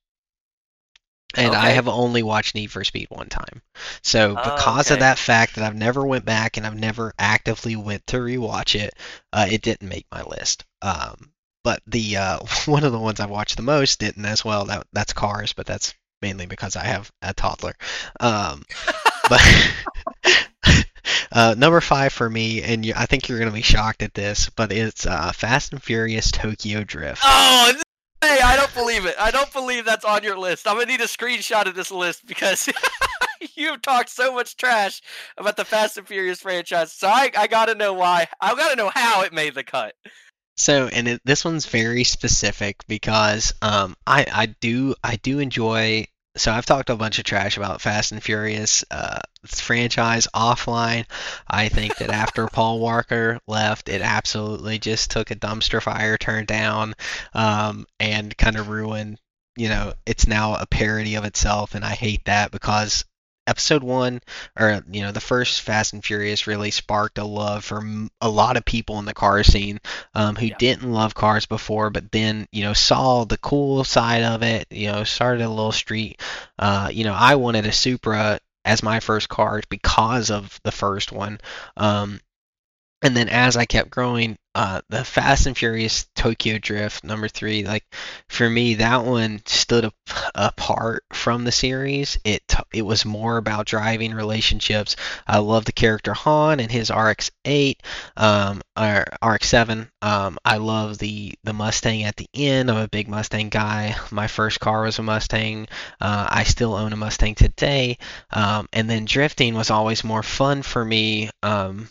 And 1.36 1.56
I 1.56 1.70
have 1.70 1.88
only 1.88 2.24
watched 2.24 2.56
Need 2.56 2.72
for 2.72 2.84
Speed 2.84 3.08
one 3.10 3.30
time. 3.30 3.62
So 4.04 4.36
because 4.36 4.92
of 4.92 4.98
Okay. 4.98 5.00
that 5.00 5.18
fact 5.18 5.56
that 5.56 5.64
I've 5.64 5.76
never 5.76 6.06
went 6.06 6.26
back 6.26 6.58
and 6.58 6.66
I've 6.66 6.78
never 6.80 7.14
actively 7.18 7.76
went 7.76 8.06
to 8.08 8.18
rewatch 8.18 8.80
it, 8.80 8.94
uh, 9.32 9.48
it 9.50 9.62
didn't 9.62 9.88
make 9.88 10.06
my 10.12 10.24
list. 10.24 10.66
Um, 10.82 11.32
but 11.64 11.82
the 11.88 12.18
uh, 12.18 12.40
one 12.66 12.84
of 12.84 12.92
the 12.92 13.00
ones 13.00 13.20
I've 13.20 13.30
watched 13.30 13.58
the 13.58 13.64
most 13.64 14.00
didn't 14.00 14.26
as 14.26 14.44
well. 14.44 14.66
That 14.66 14.88
that's 14.94 15.14
Cars, 15.14 15.54
but 15.54 15.66
that's 15.66 15.94
mainly 16.22 16.46
because 16.46 16.76
I 16.76 16.86
have 16.86 17.12
a 17.22 17.34
toddler. 17.34 17.76
Um, 18.20 18.64
but 19.30 19.42
uh, 21.32 21.56
number 21.58 21.82
five 21.82 22.14
for 22.14 22.30
me, 22.30 22.62
and 22.64 22.86
you, 22.86 22.94
I 22.96 23.06
think 23.06 23.28
you're 23.30 23.40
gonna 23.40 23.52
be 23.52 23.62
shocked 23.62 24.04
at 24.04 24.14
this, 24.14 24.50
but 24.50 24.72
it's 24.72 25.06
uh, 25.06 25.32
Fast 25.32 25.74
and 25.74 25.82
Furious 25.82 26.32
Tokyo 26.32 26.84
Drift. 26.84 27.22
Oh, 27.26 27.74
way! 28.22 28.40
I 28.44 28.56
don't 28.56 28.74
believe 28.74 29.06
it. 29.06 29.16
I 29.20 29.32
don't 29.32 29.52
believe 29.54 29.86
that's 29.86 30.06
on 30.06 30.24
your 30.24 30.38
list. 30.38 30.68
I'm 30.68 30.76
gonna 30.76 30.86
need 30.86 31.02
a 31.02 31.06
screenshot 31.06 31.66
of 31.66 31.76
this 31.76 31.92
list 31.92 32.26
because 32.26 32.70
you've 33.56 33.82
talked 33.82 34.10
so 34.10 34.34
much 34.34 34.58
trash 34.58 35.02
about 35.38 35.58
the 35.58 35.66
Fast 35.66 35.98
and 35.98 36.08
Furious 36.08 36.42
franchise. 36.42 36.92
So 36.92 37.08
I, 37.08 37.32
I 37.38 37.48
gotta 37.48 37.76
know 37.76 37.94
why. 37.94 38.28
I 38.40 38.56
gotta 38.56 38.76
know 38.76 38.92
how 38.94 39.24
it 39.24 39.34
made 39.34 39.56
the 39.56 39.64
cut. 39.64 39.96
So, 40.58 40.88
and 40.88 41.08
it, 41.08 41.22
this 41.26 41.46
one's 41.46 41.66
very 41.66 42.04
specific 42.04 42.84
because 42.88 43.54
um, 43.62 43.96
I 44.06 44.26
I 44.32 44.46
do 44.46 44.96
I 45.04 45.16
do 45.18 45.40
enjoy. 45.40 46.06
So 46.38 46.52
I've 46.52 46.66
talked 46.66 46.90
a 46.90 46.96
bunch 46.96 47.20
of 47.20 47.26
trash 47.26 47.58
about 47.58 47.82
Fast 47.82 48.14
and 48.14 48.24
Furious 48.24 48.86
uh, 48.90 49.20
franchise 49.46 50.28
offline. 50.34 51.06
I 51.48 51.68
think 51.68 51.98
that 51.98 52.10
after 52.10 52.48
Paul 52.54 52.80
Walker 52.80 53.40
left, 53.48 53.90
it 53.90 54.02
absolutely 54.02 54.80
just 54.80 55.12
took 55.12 55.30
a 55.32 55.36
dumpster 55.36 55.82
fire, 55.82 56.18
turned 56.18 56.48
down, 56.48 56.96
um, 57.34 57.86
and 58.00 58.36
kind 58.38 58.58
of 58.58 58.70
ruined. 58.70 59.20
You 59.58 59.68
know, 59.68 59.94
it's 60.06 60.28
now 60.28 60.56
a 60.56 60.66
parody 60.66 61.16
of 61.16 61.26
itself, 61.26 61.76
and 61.76 61.84
I 61.84 61.92
hate 61.96 62.24
that 62.26 62.52
because 62.52 63.04
episode 63.48 63.84
one 63.84 64.22
or 64.58 64.84
you 64.92 65.02
know 65.02 65.12
the 65.12 65.20
first 65.20 65.62
fast 65.62 65.94
and 65.94 66.06
furious 66.06 66.48
really 66.48 66.72
sparked 66.72 67.18
a 67.18 67.24
love 67.26 67.66
for 67.66 67.84
a 68.22 68.30
lot 68.30 68.56
of 68.56 68.64
people 68.64 69.00
in 69.00 69.06
the 69.06 69.14
car 69.14 69.44
scene 69.44 69.80
um, 70.14 70.36
who 70.36 70.46
Yeah. 70.48 70.56
didn't 70.60 70.92
love 70.92 71.16
cars 71.16 71.46
before 71.48 71.90
but 71.90 72.12
then 72.12 72.48
you 72.52 72.64
know 72.64 72.74
saw 72.74 73.26
the 73.26 73.38
cool 73.38 73.84
side 73.84 74.24
of 74.24 74.44
it 74.44 74.68
you 74.70 74.92
know 74.92 75.04
started 75.04 75.44
a 75.44 75.50
little 75.50 75.72
street 75.72 76.22
uh, 76.60 76.90
you 76.94 77.04
know 77.04 77.14
i 77.14 77.36
wanted 77.36 77.66
a 77.66 77.72
supra 77.72 78.40
as 78.64 78.84
my 78.84 79.00
first 79.00 79.28
car 79.28 79.62
because 79.70 80.30
of 80.30 80.60
the 80.64 80.72
first 80.72 81.12
one 81.12 81.40
um, 81.78 82.20
and 83.02 83.16
then 83.18 83.30
as 83.30 83.58
I 83.58 83.66
kept 83.66 83.90
growing, 83.90 84.38
uh, 84.54 84.82
the 84.90 85.06
Fast 85.06 85.46
and 85.46 85.58
Furious 85.58 86.08
Tokyo 86.16 86.58
Drift 86.58 87.04
number 87.04 87.28
three, 87.28 87.64
like 87.64 87.86
for 88.28 88.50
me, 88.50 88.76
that 88.76 89.06
one 89.06 89.42
stood 89.46 89.86
up, 89.86 89.96
apart 90.36 91.06
from 91.14 91.44
the 91.46 91.52
series. 91.52 92.18
It 92.26 92.46
t- 92.48 92.58
it 92.74 92.82
was 92.82 93.06
more 93.06 93.38
about 93.38 93.66
driving 93.66 94.14
relationships. 94.14 94.98
I 95.26 95.40
love 95.40 95.66
the 95.66 95.72
character 95.72 96.14
Han 96.14 96.60
and 96.60 96.72
his 96.72 96.90
RX-8, 96.90 97.78
um, 98.18 98.62
or 98.78 99.06
RX-7. 99.24 99.88
Um, 100.02 100.38
I 100.44 100.58
love 100.58 100.98
the 100.98 101.34
the 101.44 101.54
Mustang 101.54 102.04
at 102.04 102.18
the 102.18 102.28
end. 102.34 102.70
I'm 102.70 102.78
a 102.78 102.88
big 102.90 103.08
Mustang 103.08 103.50
guy. 103.50 103.96
My 104.12 104.28
first 104.28 104.60
car 104.60 104.84
was 104.84 105.00
a 105.00 105.04
Mustang. 105.04 105.68
Uh, 106.02 106.28
I 106.30 106.44
still 106.44 106.74
own 106.74 106.92
a 106.92 106.98
Mustang 106.98 107.36
today. 107.36 107.98
Um, 108.32 108.68
and 108.74 108.90
then 108.90 109.06
drifting 109.06 109.54
was 109.56 109.72
always 109.72 110.04
more 110.04 110.24
fun 110.24 110.62
for 110.62 110.84
me. 110.84 111.30
Um, 111.42 111.88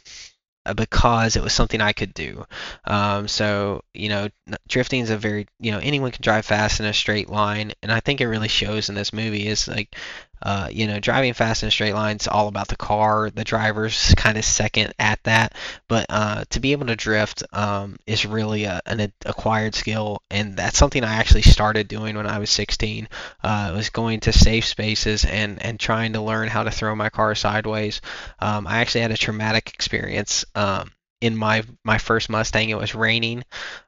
because 0.77 1.37
it 1.37 1.43
was 1.43 1.53
something 1.53 1.81
I 1.81 1.93
could 1.93 2.15
do. 2.15 2.47
Um, 2.85 3.29
so 3.29 3.83
you 3.95 4.09
know, 4.09 4.29
drifting 4.69 5.01
is 5.01 5.11
a 5.11 5.17
very 5.17 5.47
you 5.59 5.73
know 5.73 5.79
anyone 5.79 6.11
can 6.11 6.23
drive 6.23 6.45
fast 6.47 6.81
in 6.81 6.87
a 6.87 6.93
straight 6.93 7.29
line, 7.29 7.73
and 7.83 7.91
I 7.91 8.01
think 8.01 8.21
it 8.21 8.29
really 8.29 8.49
shows 8.49 8.89
in 8.89 8.95
this 8.95 9.13
movie. 9.13 9.47
Is 9.47 9.69
like, 9.69 9.97
uh, 10.43 10.69
you 10.71 10.87
know, 10.87 11.01
driving 11.01 11.35
fast 11.35 11.63
in 11.63 11.69
a 11.69 11.73
straight 11.73 11.95
line 11.95 12.17
is 12.17 12.29
all 12.29 12.49
about 12.49 12.69
the 12.69 12.77
car. 12.77 13.31
The 13.31 13.45
driver's 13.45 14.15
kind 14.17 14.39
of 14.39 14.45
second 14.45 14.95
at 14.99 15.23
that, 15.25 15.55
but 15.89 16.07
uh, 16.09 16.45
to 16.51 16.61
be 16.61 16.73
able 16.73 16.87
to 16.87 16.97
drift 16.97 17.43
um, 17.53 17.97
is 18.07 18.27
really 18.27 18.65
a, 18.65 18.81
an 18.87 19.13
acquired 19.25 19.75
skill, 19.75 20.23
and 20.31 20.57
that's 20.57 20.79
something 20.79 21.05
I 21.05 21.17
actually 21.17 21.43
started 21.43 21.89
doing 21.89 22.17
when 22.17 22.27
I 22.27 22.39
was 22.39 22.51
16. 22.51 23.09
Uh, 23.43 23.73
was 23.75 23.91
going 23.91 24.21
to 24.21 24.33
safe 24.33 24.67
spaces 24.67 25.25
and 25.25 25.63
and 25.63 25.79
trying 25.79 26.15
to 26.15 26.21
learn 26.21 26.49
how 26.49 26.63
to 26.63 26.71
throw 26.71 26.95
my 26.95 27.11
car 27.11 27.35
sideways. 27.35 28.01
Um, 28.39 28.67
I 28.67 28.81
actually 28.81 29.03
had 29.03 29.13
a 29.13 29.17
traumatic 29.17 29.73
experience 29.75 30.45
um, 30.55 30.91
in 31.21 31.37
my 31.37 31.65
my 31.85 31.99
first 31.99 32.31
Mustang. 32.31 32.71
It 32.71 32.79
was 32.79 32.95
raining, 32.95 33.45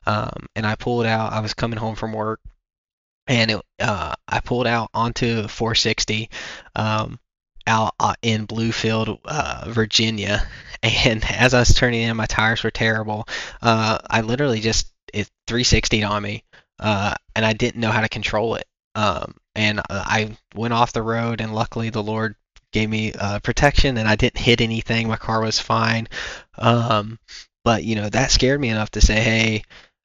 um, 0.07 0.47
and 0.55 0.67
I 0.67 0.75
pulled 0.75 1.07
out. 1.07 1.33
I 1.33 1.41
was 1.41 1.55
coming 1.55 1.79
home 1.79 1.95
from 1.95 2.13
work, 2.13 2.41
and 3.27 3.51
it, 3.53 3.61
uh, 3.81 4.15
I 4.29 4.41
pulled 4.41 4.67
out 4.67 4.91
onto 4.95 5.49
460 5.49 6.31
um, 6.77 7.19
out 7.67 7.95
uh, 8.01 8.15
in 8.23 8.47
Bluefield, 8.47 9.19
uh, 9.25 9.65
Virginia. 9.69 10.47
And 10.85 11.25
as 11.31 11.55
I 11.55 11.61
was 11.61 11.75
turning 11.75 12.03
in, 12.03 12.17
my 12.17 12.27
tires 12.27 12.65
were 12.65 12.73
terrible. 12.73 13.29
Uh, 13.63 13.99
I 14.11 14.23
literally 14.23 14.59
just 14.59 14.93
it 15.15 15.31
360'd 15.47 16.03
on 16.03 16.21
me, 16.25 16.43
uh, 16.81 17.15
and 17.37 17.47
I 17.47 17.53
didn't 17.53 17.81
know 17.81 17.93
how 17.93 18.01
to 18.01 18.09
control 18.09 18.57
it. 18.57 18.67
Um, 18.97 19.37
and 19.55 19.79
uh, 19.79 19.83
I 19.89 20.37
went 20.57 20.75
off 20.75 20.93
the 20.93 21.05
road, 21.05 21.41
and 21.41 21.55
luckily 21.55 21.91
the 21.91 22.03
Lord 22.03 22.35
gave 22.73 22.91
me 22.91 23.13
protection, 23.45 23.97
and 23.97 24.09
I 24.09 24.17
didn't 24.17 24.41
hit 24.41 24.61
anything. 24.61 25.07
My 25.07 25.17
car 25.17 25.41
was 25.41 25.61
fine. 25.61 26.09
Um, 26.59 27.21
but 27.65 27.85
you 27.85 27.95
know 27.95 28.09
that 28.09 28.33
scared 28.33 28.61
me 28.61 28.71
enough 28.71 28.91
to 28.91 29.01
say, 29.01 29.21
hey, 29.21 29.63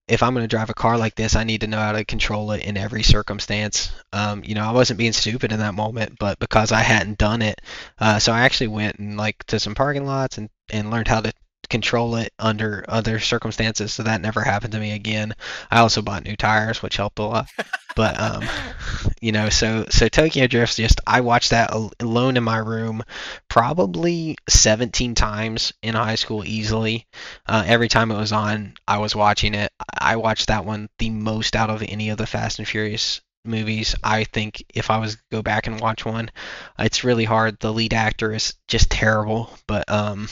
if 0.08 0.24
I'm 0.24 0.34
going 0.34 0.44
to 0.44 0.48
drive 0.48 0.70
a 0.70 0.74
car 0.74 0.98
like 0.98 1.16
this, 1.16 1.36
I 1.36 1.44
need 1.44 1.62
to 1.62 1.68
know 1.68 1.80
how 1.80 1.92
to 1.92 2.06
control 2.06 2.52
it 2.52 2.64
in 2.64 2.78
every 2.78 3.04
circumstance. 3.04 3.92
Um, 4.14 4.44
you 4.44 4.56
know, 4.56 4.64
I 4.64 4.72
wasn't 4.72 5.00
being 5.00 5.12
stupid 5.12 5.52
in 5.52 5.60
that 5.60 5.74
moment, 5.74 6.18
but 6.18 6.40
because 6.40 6.72
I 6.72 6.82
hadn't 6.82 7.18
done 7.18 7.42
it, 7.42 7.60
uh, 8.00 8.20
so 8.20 8.32
I 8.32 8.42
actually 8.42 8.68
went 8.68 9.00
and 9.00 9.18
like 9.18 9.44
to 9.46 9.60
some 9.60 9.76
parking 9.76 10.06
lots 10.06 10.38
and 10.38 10.50
and 10.70 10.92
learned 10.92 11.08
how 11.08 11.22
to 11.22 11.34
control 11.70 12.16
it 12.16 12.34
under 12.40 12.86
other 12.88 13.20
circumstances, 13.20 13.94
so 13.94 14.04
that 14.04 14.22
never 14.22 14.42
happened 14.42 14.74
to 14.74 14.80
me 14.80 14.92
again. 14.94 15.34
I 15.70 15.80
also 15.80 16.02
bought 16.02 16.24
new 16.24 16.36
tires, 16.36 16.82
which 16.82 16.98
helped 16.98 17.20
a 17.20 17.24
lot. 17.24 17.48
But 17.96 18.20
um, 18.20 18.44
you 19.22 19.32
know, 19.32 19.50
so 19.50 19.86
so 19.90 20.08
Tokyo 20.08 20.48
Drift 20.48 20.78
just 20.78 21.02
I 21.06 21.22
watched 21.22 21.50
that 21.52 21.72
alone 22.00 22.38
in 22.38 22.44
my 22.44 22.58
room 22.58 23.04
probably 23.50 24.38
17 24.50 25.16
times 25.16 25.74
in 25.82 25.96
high 25.96 26.16
school 26.16 26.46
easily. 26.46 27.08
Uh, 27.46 27.64
every 27.66 27.88
time 27.88 28.12
it 28.12 28.18
was 28.18 28.32
on, 28.32 28.74
I 28.88 29.00
was 29.00 29.16
watching 29.16 29.56
it. 29.56 29.72
I 29.98 30.18
watched 30.18 30.48
that 30.48 30.66
one 30.66 30.90
the 31.00 31.10
most 31.10 31.56
out 31.56 31.70
of 31.70 31.84
any 31.84 32.10
of 32.10 32.18
the 32.18 32.28
Fast 32.28 32.60
and 32.60 32.68
Furious 32.68 33.22
movies. 33.48 33.96
I 34.04 34.26
think 34.26 34.64
if 34.74 34.92
I 34.92 34.98
was 34.98 35.16
to 35.16 35.22
go 35.32 35.42
back 35.42 35.68
and 35.68 35.80
watch 35.80 36.06
one, 36.06 36.30
it's 36.78 37.04
really 37.04 37.26
hard. 37.26 37.60
The 37.60 37.74
lead 37.74 37.94
actor 37.94 38.34
is 38.34 38.54
just 38.68 38.92
terrible, 38.92 39.50
but 39.68 39.90
um, 39.90 40.28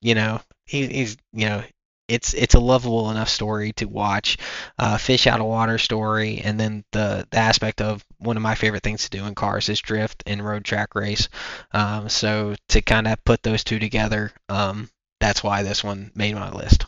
you 0.00 0.14
know, 0.14 0.40
he, 0.66 0.86
he's 0.86 1.16
you 1.32 1.46
know 1.46 1.62
it's 2.08 2.34
it's 2.34 2.54
a 2.54 2.60
lovable 2.60 3.10
enough 3.10 3.28
story 3.28 3.72
to 3.74 3.86
watch, 3.86 4.36
uh, 4.78 4.98
fish 4.98 5.26
out 5.26 5.40
of 5.40 5.46
water 5.46 5.78
story, 5.78 6.40
and 6.44 6.60
then 6.60 6.84
the, 6.92 7.26
the 7.30 7.38
aspect 7.38 7.80
of 7.80 8.04
one 8.18 8.36
of 8.36 8.42
my 8.42 8.54
favorite 8.54 8.82
things 8.82 9.04
to 9.04 9.16
do 9.16 9.24
in 9.24 9.34
cars 9.34 9.68
is 9.68 9.80
drift 9.80 10.22
and 10.26 10.44
road 10.44 10.64
track 10.64 10.94
race. 10.94 11.28
Um, 11.72 12.08
so 12.08 12.54
to 12.70 12.82
kind 12.82 13.06
of 13.06 13.24
put 13.24 13.42
those 13.42 13.64
two 13.64 13.78
together, 13.78 14.32
um, 14.48 14.90
that's 15.20 15.42
why 15.42 15.62
this 15.62 15.82
one 15.82 16.10
made 16.14 16.34
my 16.34 16.50
list. 16.50 16.86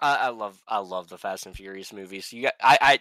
I, 0.00 0.16
I, 0.16 0.28
love 0.28 0.62
I 0.66 0.78
love 0.78 1.08
the 1.08 1.18
Fast 1.18 1.46
and 1.46 1.56
Furious 1.56 1.92
movies. 1.92 2.32
You 2.32 2.42
got 2.42 2.54
I, 2.62 2.78
I 2.80 3.00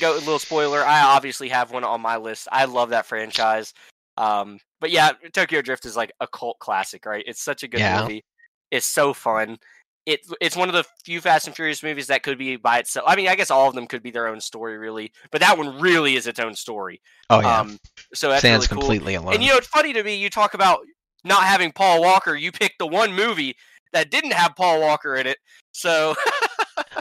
go 0.00 0.14
a 0.14 0.20
little 0.20 0.38
spoiler. 0.38 0.82
I 0.82 1.02
obviously 1.02 1.48
have 1.48 1.72
one 1.72 1.84
on 1.84 2.00
my 2.00 2.16
list. 2.16 2.48
I 2.50 2.64
love 2.64 2.90
that 2.90 3.06
franchise. 3.06 3.74
Um, 4.16 4.58
but 4.80 4.90
yeah, 4.90 5.12
Tokyo 5.32 5.62
Drift 5.62 5.84
is 5.84 5.96
like 5.96 6.12
a 6.20 6.26
cult 6.26 6.58
classic, 6.58 7.06
right? 7.06 7.24
It's 7.26 7.42
such 7.42 7.64
a 7.64 7.68
good 7.68 7.80
yeah. 7.80 8.02
movie. 8.02 8.24
It's 8.70 8.86
so 8.86 9.12
fun. 9.12 9.58
It, 10.06 10.20
it's 10.40 10.56
one 10.56 10.68
of 10.68 10.74
the 10.74 10.84
few 11.04 11.20
Fast 11.20 11.46
and 11.46 11.54
Furious 11.54 11.82
movies 11.82 12.06
that 12.06 12.22
could 12.22 12.38
be 12.38 12.56
by 12.56 12.78
itself. 12.78 13.04
I 13.06 13.14
mean, 13.14 13.28
I 13.28 13.34
guess 13.34 13.50
all 13.50 13.68
of 13.68 13.74
them 13.74 13.86
could 13.86 14.02
be 14.02 14.10
their 14.10 14.26
own 14.26 14.40
story, 14.40 14.78
really, 14.78 15.12
but 15.30 15.42
that 15.42 15.58
one 15.58 15.78
really 15.78 16.16
is 16.16 16.26
its 16.26 16.40
own 16.40 16.54
story. 16.54 17.02
Oh 17.28 17.40
yeah. 17.40 17.60
Um, 17.60 17.78
so 18.14 18.30
that 18.30 18.38
stands 18.38 18.70
really 18.70 18.80
cool. 18.80 18.88
completely 18.88 19.14
alone. 19.14 19.34
And 19.34 19.42
you 19.42 19.50
know, 19.50 19.56
it's 19.56 19.66
funny 19.66 19.92
to 19.92 20.02
me. 20.02 20.14
You 20.14 20.30
talk 20.30 20.54
about 20.54 20.80
not 21.24 21.44
having 21.44 21.72
Paul 21.72 22.00
Walker. 22.00 22.34
You 22.34 22.52
picked 22.52 22.78
the 22.78 22.86
one 22.86 23.12
movie 23.12 23.54
that 23.92 24.10
didn't 24.10 24.32
have 24.32 24.56
Paul 24.56 24.80
Walker 24.80 25.14
in 25.16 25.26
it. 25.26 25.38
So, 25.72 26.14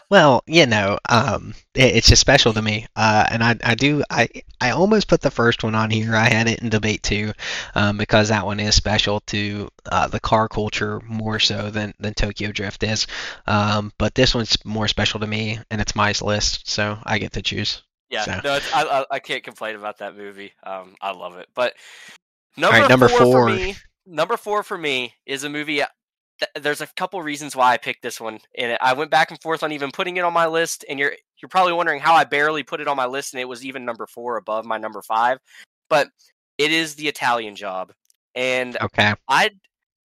well, 0.10 0.44
you 0.48 0.66
know, 0.66 0.98
um, 1.10 1.54
it, 1.74 1.96
it's 1.96 2.08
just 2.08 2.22
special 2.22 2.54
to 2.54 2.62
me, 2.62 2.88
uh, 2.96 3.26
and 3.30 3.44
I, 3.44 3.58
I 3.64 3.76
do, 3.76 4.04
I, 4.10 4.30
I 4.62 4.72
almost 4.72 5.08
put 5.08 5.22
the 5.22 5.32
first 5.32 5.64
one 5.64 5.76
on 5.76 5.90
here. 5.90 6.16
I 6.16 6.30
had 6.30 6.48
it 6.48 6.60
in 6.60 6.70
debate 6.70 7.04
too, 7.04 7.34
um, 7.76 7.98
because 7.98 8.30
that 8.30 8.46
one 8.46 8.60
is 8.60 8.76
special 8.76 9.20
to 9.28 9.70
uh, 9.92 10.08
the 10.08 10.20
car 10.20 10.48
culture 10.48 11.02
more 11.02 11.40
so 11.40 11.70
than 11.70 11.94
than 12.00 12.14
Tokyo 12.14 12.52
Drift 12.52 12.84
is. 12.84 13.08
Um, 13.48 13.92
but 13.98 14.16
this 14.16 14.34
one's 14.34 14.58
more 14.66 14.88
special 14.88 15.20
to 15.20 15.28
me, 15.28 15.60
and 15.70 15.82
it's 15.82 15.96
my 15.96 16.14
list, 16.22 16.70
so 16.70 16.98
I 17.04 17.20
get 17.20 17.34
to 17.34 17.42
choose. 17.42 17.84
Yeah, 18.10 18.24
so. 18.24 18.40
no, 18.44 18.60
I, 18.74 19.06
I 19.12 19.20
can't 19.20 19.44
complain 19.44 19.76
about 19.76 19.98
that 19.98 20.16
movie. 20.16 20.54
Um, 20.64 20.96
I 21.02 21.12
love 21.12 21.38
it. 21.38 21.50
But 21.54 21.74
number, 22.56 22.80
right, 22.80 22.90
number 22.90 23.10
four, 23.10 23.20
four 23.20 23.50
for 23.50 23.56
me, 23.56 23.76
number 24.06 24.38
four 24.38 24.64
for 24.64 24.78
me 24.78 25.14
is 25.26 25.44
a 25.44 25.50
movie 25.50 25.84
th- 26.40 26.64
there's 26.64 26.82
a 26.82 26.88
couple 26.88 27.22
reasons 27.22 27.56
why 27.56 27.74
I 27.74 27.78
picked 27.78 28.02
this 28.02 28.20
one, 28.20 28.40
and 28.58 28.78
I 28.82 28.94
went 28.94 29.12
back 29.12 29.32
and 29.32 29.42
forth 29.42 29.64
on 29.64 29.72
even 29.72 29.92
putting 29.92 30.18
it 30.18 30.24
on 30.24 30.34
my 30.34 30.48
list. 30.48 30.86
And 30.90 31.00
you're 31.00 31.14
you're 31.42 31.50
probably 31.50 31.74
wondering 31.74 32.00
how 32.00 32.14
I 32.14 32.24
barely 32.24 32.64
put 32.64 32.82
it 32.82 32.88
on 32.88 32.98
my 32.98 33.06
list, 33.06 33.34
and 33.34 33.42
it 33.42 33.48
was 33.48 33.66
even 33.66 33.86
number 33.86 34.06
four 34.08 34.38
above 34.38 34.66
my 34.66 34.78
number 34.78 35.02
five. 35.02 35.40
But 35.90 36.10
it 36.58 36.72
is 36.72 36.96
the 36.96 37.08
Italian 37.08 37.56
Job, 37.56 37.94
and 38.36 38.78
okay, 38.82 39.14
I 39.28 39.52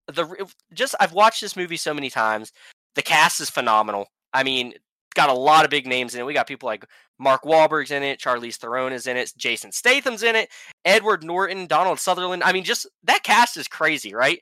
the 0.07 0.49
just 0.73 0.95
I've 0.99 1.13
watched 1.13 1.41
this 1.41 1.55
movie 1.55 1.77
so 1.77 1.93
many 1.93 2.09
times. 2.09 2.51
The 2.95 3.01
cast 3.01 3.39
is 3.39 3.49
phenomenal. 3.49 4.07
I 4.33 4.43
mean, 4.43 4.73
got 5.15 5.29
a 5.29 5.33
lot 5.33 5.63
of 5.63 5.71
big 5.71 5.87
names 5.87 6.15
in 6.15 6.21
it. 6.21 6.25
We 6.25 6.33
got 6.33 6.47
people 6.47 6.67
like 6.67 6.85
Mark 7.19 7.43
Wahlberg's 7.43 7.91
in 7.91 8.03
it, 8.03 8.19
Charlize 8.19 8.55
Theron 8.55 8.93
is 8.93 9.07
in 9.07 9.17
it, 9.17 9.33
Jason 9.37 9.71
Statham's 9.71 10.23
in 10.23 10.35
it, 10.35 10.49
Edward 10.85 11.23
Norton, 11.23 11.67
Donald 11.67 11.99
Sutherland. 11.99 12.43
I 12.43 12.53
mean, 12.53 12.63
just 12.63 12.87
that 13.03 13.23
cast 13.23 13.57
is 13.57 13.67
crazy, 13.67 14.13
right? 14.13 14.41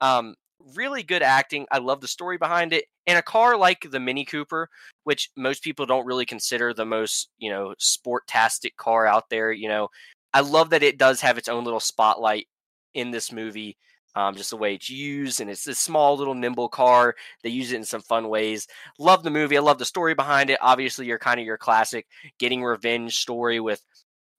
Um, 0.00 0.34
really 0.76 1.02
good 1.02 1.22
acting. 1.22 1.66
I 1.70 1.78
love 1.78 2.00
the 2.00 2.08
story 2.08 2.38
behind 2.38 2.72
it. 2.72 2.84
And 3.06 3.18
a 3.18 3.22
car 3.22 3.56
like 3.56 3.86
the 3.90 4.00
Mini 4.00 4.24
Cooper, 4.24 4.68
which 5.04 5.30
most 5.36 5.62
people 5.62 5.86
don't 5.86 6.06
really 6.06 6.26
consider 6.26 6.72
the 6.72 6.84
most, 6.86 7.30
you 7.38 7.50
know, 7.50 7.74
sportastic 7.80 8.76
car 8.76 9.06
out 9.06 9.28
there, 9.30 9.52
you 9.52 9.68
know, 9.68 9.88
I 10.34 10.40
love 10.40 10.70
that 10.70 10.82
it 10.82 10.98
does 10.98 11.20
have 11.20 11.38
its 11.38 11.48
own 11.48 11.64
little 11.64 11.80
spotlight 11.80 12.48
in 12.94 13.10
this 13.10 13.32
movie. 13.32 13.76
Um, 14.14 14.34
just 14.34 14.50
the 14.50 14.58
way 14.58 14.74
it's 14.74 14.90
used, 14.90 15.40
and 15.40 15.48
it's 15.48 15.66
a 15.66 15.74
small 15.74 16.18
little 16.18 16.34
nimble 16.34 16.68
car. 16.68 17.14
They 17.42 17.48
use 17.48 17.72
it 17.72 17.76
in 17.76 17.84
some 17.84 18.02
fun 18.02 18.28
ways. 18.28 18.66
Love 18.98 19.22
the 19.22 19.30
movie. 19.30 19.56
I 19.56 19.60
love 19.60 19.78
the 19.78 19.86
story 19.86 20.12
behind 20.12 20.50
it. 20.50 20.58
Obviously, 20.60 21.06
you're 21.06 21.18
kind 21.18 21.40
of 21.40 21.46
your 21.46 21.56
classic 21.56 22.06
getting 22.38 22.62
revenge 22.62 23.16
story 23.16 23.58
with 23.58 23.82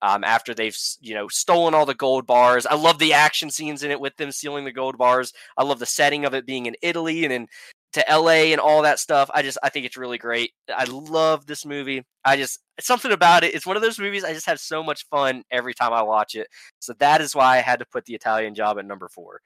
um, 0.03 0.23
after 0.23 0.53
they've 0.53 0.77
you 1.01 1.15
know 1.15 1.27
stolen 1.29 1.73
all 1.73 1.85
the 1.85 1.95
gold 1.95 2.27
bars. 2.27 2.67
I 2.67 2.75
love 2.75 2.99
the 2.99 3.13
action 3.13 3.49
scenes 3.49 3.83
in 3.83 3.89
it 3.89 3.99
with 3.99 4.15
them 4.17 4.31
stealing 4.31 4.65
the 4.65 4.71
gold 4.71 4.97
bars. 4.97 5.33
I 5.57 5.63
love 5.63 5.79
the 5.79 5.85
setting 5.85 6.25
of 6.25 6.33
it 6.35 6.45
being 6.45 6.65
in 6.67 6.75
Italy 6.83 7.23
and 7.23 7.33
in 7.33 7.47
to 7.93 8.03
LA 8.09 8.51
and 8.51 8.59
all 8.59 8.81
that 8.81 8.99
stuff. 8.99 9.31
I 9.33 9.41
just 9.41 9.57
I 9.63 9.69
think 9.69 9.85
it's 9.85 9.97
really 9.97 10.17
great. 10.17 10.51
I 10.75 10.83
love 10.85 11.45
this 11.45 11.65
movie. 11.65 12.03
I 12.25 12.35
just 12.35 12.59
something 12.81 13.13
about 13.13 13.43
it. 13.45 13.55
It's 13.55 13.65
one 13.65 13.77
of 13.77 13.81
those 13.81 13.97
movies 13.97 14.25
I 14.25 14.33
just 14.33 14.47
have 14.47 14.59
so 14.59 14.83
much 14.83 15.07
fun 15.09 15.43
every 15.51 15.73
time 15.73 15.93
I 15.93 16.01
watch 16.01 16.35
it. 16.35 16.47
So 16.79 16.93
that 16.99 17.21
is 17.21 17.33
why 17.33 17.57
I 17.57 17.61
had 17.61 17.79
to 17.79 17.85
put 17.85 18.05
the 18.05 18.15
Italian 18.15 18.55
Job 18.55 18.77
at 18.79 18.85
number 18.85 19.07
four. 19.07 19.39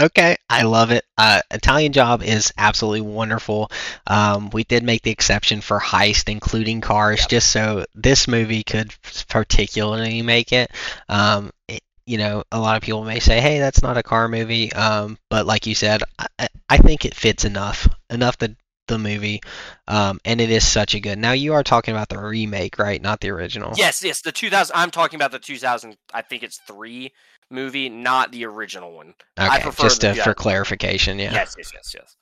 Okay, 0.00 0.36
I 0.48 0.62
love 0.62 0.92
it. 0.92 1.04
Uh, 1.16 1.40
Italian 1.50 1.92
Job 1.92 2.22
is 2.22 2.52
absolutely 2.56 3.00
wonderful. 3.00 3.70
Um, 4.06 4.50
we 4.50 4.62
did 4.62 4.84
make 4.84 5.02
the 5.02 5.10
exception 5.10 5.60
for 5.60 5.80
heist, 5.80 6.28
including 6.28 6.80
cars, 6.80 7.20
yep. 7.20 7.28
just 7.28 7.50
so 7.50 7.84
this 7.94 8.28
movie 8.28 8.62
could 8.62 8.94
particularly 9.28 10.22
make 10.22 10.52
it. 10.52 10.70
Um, 11.08 11.50
it, 11.66 11.82
you 12.06 12.16
know, 12.16 12.44
a 12.52 12.60
lot 12.60 12.76
of 12.76 12.82
people 12.82 13.04
may 13.04 13.18
say, 13.18 13.40
"Hey, 13.40 13.58
that's 13.58 13.82
not 13.82 13.98
a 13.98 14.02
car 14.04 14.28
movie," 14.28 14.72
um, 14.72 15.18
but 15.30 15.46
like 15.46 15.66
you 15.66 15.74
said, 15.74 16.04
I, 16.18 16.48
I 16.68 16.78
think 16.78 17.04
it 17.04 17.14
fits 17.14 17.44
enough, 17.44 17.88
enough 18.08 18.38
that 18.38 18.52
the 18.86 18.98
movie, 18.98 19.40
um, 19.86 20.20
and 20.24 20.40
it 20.40 20.50
is 20.50 20.66
such 20.66 20.94
a 20.94 21.00
good. 21.00 21.18
Now 21.18 21.32
you 21.32 21.54
are 21.54 21.62
talking 21.62 21.94
about 21.94 22.08
the 22.08 22.18
remake, 22.18 22.78
right? 22.78 23.00
Not 23.00 23.20
the 23.20 23.30
original. 23.30 23.72
Yes, 23.76 24.02
yes, 24.02 24.22
the 24.22 24.32
2000. 24.32 24.74
I'm 24.74 24.90
talking 24.90 25.16
about 25.16 25.32
the 25.32 25.38
2000. 25.38 25.96
I 26.14 26.22
think 26.22 26.42
it's 26.42 26.58
three 26.66 27.12
movie, 27.50 27.88
not 27.88 28.32
the 28.32 28.46
original 28.46 28.92
one. 28.92 29.14
Okay, 29.38 29.48
I 29.48 29.60
prefer 29.60 29.84
just 29.84 30.00
the, 30.00 30.14
yeah. 30.14 30.24
for 30.24 30.34
clarification, 30.34 31.18
yeah. 31.18 31.32
Yes, 31.32 31.54
yes, 31.58 31.72
yes, 31.74 31.94
yes. 31.94 32.16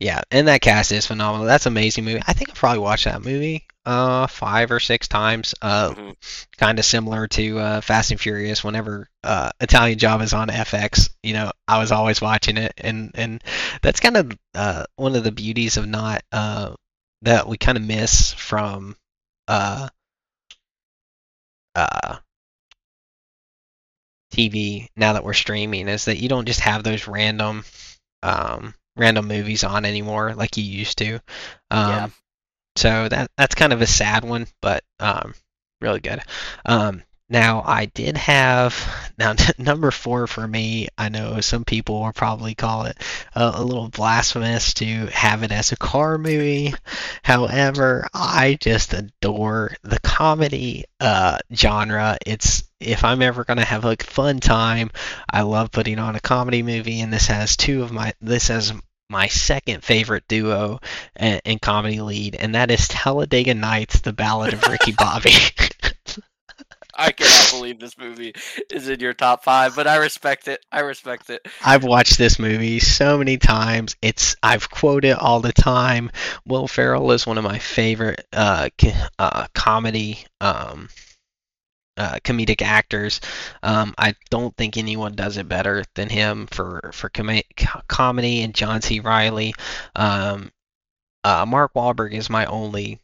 Yeah, 0.00 0.22
and 0.30 0.46
that 0.46 0.60
cast 0.60 0.92
is 0.92 1.06
phenomenal. 1.06 1.46
That's 1.46 1.66
an 1.66 1.72
amazing 1.72 2.04
movie. 2.04 2.22
I 2.24 2.32
think 2.32 2.50
I 2.50 2.52
probably 2.52 2.78
watched 2.78 3.06
that 3.06 3.24
movie 3.24 3.66
uh 3.88 4.26
five 4.26 4.70
or 4.70 4.80
six 4.80 5.08
times. 5.08 5.54
Uh, 5.62 5.90
mm-hmm. 5.90 6.10
kind 6.58 6.78
of 6.78 6.84
similar 6.84 7.26
to 7.26 7.58
uh, 7.58 7.80
Fast 7.80 8.10
and 8.10 8.20
Furious. 8.20 8.62
Whenever 8.62 9.08
uh, 9.24 9.50
Italian 9.60 9.98
Job 9.98 10.20
is 10.20 10.34
on 10.34 10.48
FX, 10.48 11.08
you 11.22 11.32
know, 11.32 11.50
I 11.66 11.78
was 11.78 11.90
always 11.90 12.20
watching 12.20 12.58
it, 12.58 12.74
and 12.76 13.12
and 13.14 13.42
that's 13.82 14.00
kind 14.00 14.18
of 14.18 14.38
uh 14.54 14.84
one 14.96 15.16
of 15.16 15.24
the 15.24 15.32
beauties 15.32 15.78
of 15.78 15.88
not 15.88 16.22
uh 16.30 16.74
that 17.22 17.48
we 17.48 17.56
kind 17.56 17.78
of 17.78 17.84
miss 17.84 18.34
from 18.34 18.94
uh 19.48 19.88
uh 21.74 22.18
TV 24.32 24.88
now 24.96 25.14
that 25.14 25.24
we're 25.24 25.32
streaming 25.32 25.88
is 25.88 26.06
that 26.06 26.18
you 26.18 26.28
don't 26.28 26.46
just 26.46 26.60
have 26.60 26.82
those 26.82 27.08
random 27.08 27.64
um, 28.22 28.74
random 28.96 29.28
movies 29.28 29.64
on 29.64 29.84
anymore 29.84 30.34
like 30.34 30.56
you 30.56 30.64
used 30.64 30.98
to. 30.98 31.14
Um, 31.70 31.90
yeah. 31.90 32.08
So 32.76 33.08
that 33.08 33.30
that's 33.36 33.54
kind 33.54 33.72
of 33.72 33.80
a 33.80 33.86
sad 33.86 34.24
one, 34.24 34.46
but 34.60 34.84
um, 35.00 35.34
really 35.80 36.00
good. 36.00 36.20
Um, 36.64 37.02
now, 37.30 37.62
I 37.66 37.84
did 37.86 38.16
have 38.16 39.12
now 39.18 39.34
number 39.58 39.90
four 39.90 40.26
for 40.26 40.46
me. 40.46 40.88
I 40.96 41.10
know 41.10 41.40
some 41.42 41.64
people 41.64 42.00
will 42.00 42.12
probably 42.12 42.54
call 42.54 42.86
it 42.86 42.96
a, 43.34 43.52
a, 43.56 43.62
little 43.62 43.88
blasphemous 43.88 44.72
to 44.74 45.06
have 45.06 45.42
it 45.42 45.52
as 45.52 45.70
a 45.70 45.76
car 45.76 46.16
movie. 46.16 46.72
However, 47.22 48.08
I 48.14 48.56
just 48.58 48.94
adore 48.94 49.74
the 49.82 50.00
comedy 50.00 50.86
uh, 51.00 51.38
genre. 51.54 52.16
It's 52.24 52.64
if 52.80 53.04
I'm 53.04 53.20
ever 53.20 53.44
gonna 53.44 53.64
have 53.64 53.84
a 53.84 53.96
fun 53.96 54.40
time, 54.40 54.90
I 55.30 55.42
love 55.42 55.70
putting 55.70 55.98
on 55.98 56.16
a 56.16 56.20
comedy 56.20 56.62
movie, 56.62 57.00
and 57.00 57.12
this 57.12 57.26
has 57.26 57.58
two 57.58 57.82
of 57.82 57.92
my 57.92 58.14
this 58.22 58.48
has 58.48 58.72
my 59.10 59.26
second 59.26 59.82
favorite 59.84 60.24
duo 60.28 60.80
in, 61.18 61.40
in 61.44 61.58
comedy 61.58 62.00
lead, 62.00 62.36
and 62.36 62.54
that 62.54 62.70
is 62.70 62.88
Talladega 62.88 63.52
Nights: 63.52 64.00
The 64.00 64.14
Ballad 64.14 64.54
of 64.54 64.66
Ricky 64.66 64.92
Bobby. 64.98 65.32
I 66.98 67.12
cannot 67.12 67.50
believe 67.52 67.78
this 67.78 67.96
movie 67.96 68.34
is 68.70 68.88
in 68.88 68.98
your 68.98 69.14
top 69.14 69.44
five, 69.44 69.76
but 69.76 69.86
I 69.86 69.96
respect 69.96 70.48
it. 70.48 70.64
I 70.72 70.80
respect 70.80 71.30
it. 71.30 71.46
I've 71.64 71.84
watched 71.84 72.18
this 72.18 72.38
movie 72.38 72.80
so 72.80 73.18
many 73.18 73.38
times. 73.38 73.96
It's 74.02 74.34
I've 74.42 74.68
quoted 74.68 75.12
all 75.16 75.40
the 75.40 75.52
time. 75.52 76.10
Will 76.44 76.66
Ferrell 76.66 77.12
is 77.12 77.26
one 77.26 77.38
of 77.38 77.44
my 77.44 77.58
favorite 77.58 78.26
uh, 78.32 78.68
uh, 79.18 79.46
comedy 79.54 80.24
um, 80.40 80.88
uh, 81.96 82.18
comedic 82.24 82.62
actors. 82.62 83.20
Um, 83.62 83.94
I 83.96 84.14
don't 84.30 84.56
think 84.56 84.76
anyone 84.76 85.14
does 85.14 85.36
it 85.36 85.48
better 85.48 85.84
than 85.94 86.08
him 86.08 86.46
for 86.48 86.90
for 86.92 87.08
com- 87.08 87.42
comedy 87.88 88.42
and 88.42 88.54
John 88.54 88.82
C. 88.82 89.00
Reilly, 89.00 89.54
Um, 89.94 90.50
uh, 91.24 91.44
Mark 91.46 91.74
Wahlberg 91.74 92.12
is 92.12 92.30
my 92.30 92.46
only 92.46 93.00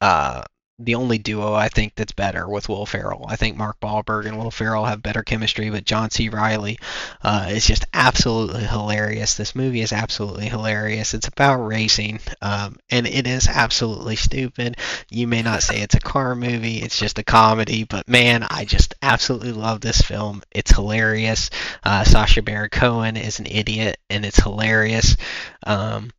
uh, 0.00 0.42
the 0.78 0.96
only 0.96 1.18
duo 1.18 1.54
I 1.54 1.68
think 1.68 1.94
that's 1.94 2.12
better 2.12 2.48
with 2.48 2.68
Will 2.68 2.84
Ferrell. 2.84 3.26
I 3.28 3.36
think 3.36 3.56
Mark 3.56 3.78
Wahlberg 3.80 4.26
and 4.26 4.36
Will 4.36 4.50
Ferrell 4.50 4.84
have 4.84 5.02
better 5.02 5.22
chemistry, 5.22 5.70
but 5.70 5.84
John 5.84 6.10
C. 6.10 6.28
Reilly 6.28 6.78
uh, 7.22 7.46
is 7.50 7.64
just 7.64 7.84
absolutely 7.94 8.64
hilarious. 8.64 9.34
This 9.34 9.54
movie 9.54 9.82
is 9.82 9.92
absolutely 9.92 10.48
hilarious. 10.48 11.14
It's 11.14 11.28
about 11.28 11.62
racing, 11.62 12.18
um, 12.42 12.76
and 12.90 13.06
it 13.06 13.26
is 13.28 13.46
absolutely 13.46 14.16
stupid. 14.16 14.76
You 15.10 15.28
may 15.28 15.42
not 15.42 15.62
say 15.62 15.80
it's 15.80 15.94
a 15.94 16.00
car 16.00 16.34
movie; 16.34 16.78
it's 16.78 16.98
just 16.98 17.20
a 17.20 17.24
comedy. 17.24 17.84
But 17.84 18.08
man, 18.08 18.42
I 18.42 18.64
just 18.64 18.94
absolutely 19.00 19.52
love 19.52 19.80
this 19.80 20.00
film. 20.00 20.42
It's 20.50 20.74
hilarious. 20.74 21.50
Uh, 21.84 22.02
Sacha 22.02 22.42
Baron 22.42 22.70
Cohen 22.70 23.16
is 23.16 23.38
an 23.38 23.46
idiot, 23.46 23.98
and 24.10 24.24
it's 24.24 24.42
hilarious. 24.42 25.16
Um, 25.64 26.10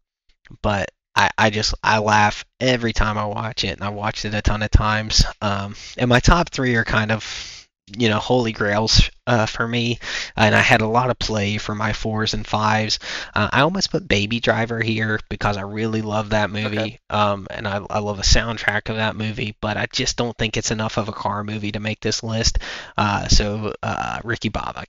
but 0.61 0.91
I, 1.15 1.29
I 1.37 1.49
just 1.49 1.73
I 1.83 1.99
laugh 1.99 2.45
every 2.59 2.93
time 2.93 3.17
I 3.17 3.25
watch 3.25 3.63
it, 3.63 3.77
and 3.77 3.83
I 3.83 3.89
watched 3.89 4.25
it 4.25 4.33
a 4.33 4.41
ton 4.41 4.61
of 4.63 4.71
times. 4.71 5.25
Um, 5.41 5.75
and 5.97 6.09
my 6.09 6.19
top 6.19 6.49
three 6.49 6.75
are 6.75 6.83
kind 6.83 7.11
of 7.11 7.67
you 7.97 8.09
know 8.09 8.19
holy 8.19 8.51
grails 8.51 9.09
uh, 9.27 9.45
for 9.45 9.67
me, 9.67 9.99
and 10.35 10.55
I 10.55 10.59
had 10.59 10.81
a 10.81 10.87
lot 10.87 11.09
of 11.09 11.19
play 11.19 11.57
for 11.57 11.75
my 11.75 11.93
fours 11.93 12.33
and 12.33 12.45
fives. 12.45 12.99
Uh, 13.33 13.49
I 13.51 13.61
almost 13.61 13.91
put 13.91 14.07
Baby 14.07 14.39
Driver 14.39 14.81
here 14.81 15.19
because 15.29 15.57
I 15.57 15.61
really 15.61 16.01
love 16.01 16.29
that 16.29 16.49
movie, 16.49 16.77
okay. 16.77 16.99
um, 17.09 17.47
and 17.49 17.67
I, 17.67 17.81
I 17.89 17.99
love 17.99 18.17
the 18.17 18.23
soundtrack 18.23 18.89
of 18.89 18.97
that 18.97 19.15
movie. 19.15 19.55
But 19.61 19.77
I 19.77 19.87
just 19.91 20.17
don't 20.17 20.37
think 20.37 20.57
it's 20.57 20.71
enough 20.71 20.97
of 20.97 21.09
a 21.09 21.13
car 21.13 21.43
movie 21.43 21.71
to 21.71 21.79
make 21.79 21.99
this 22.01 22.23
list. 22.23 22.59
Uh, 22.97 23.27
so 23.27 23.73
uh, 23.81 24.19
Ricky 24.23 24.49
Bobby, 24.49 24.85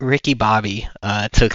Ricky 0.00 0.34
Bobby 0.34 0.88
uh, 1.02 1.28
took 1.32 1.54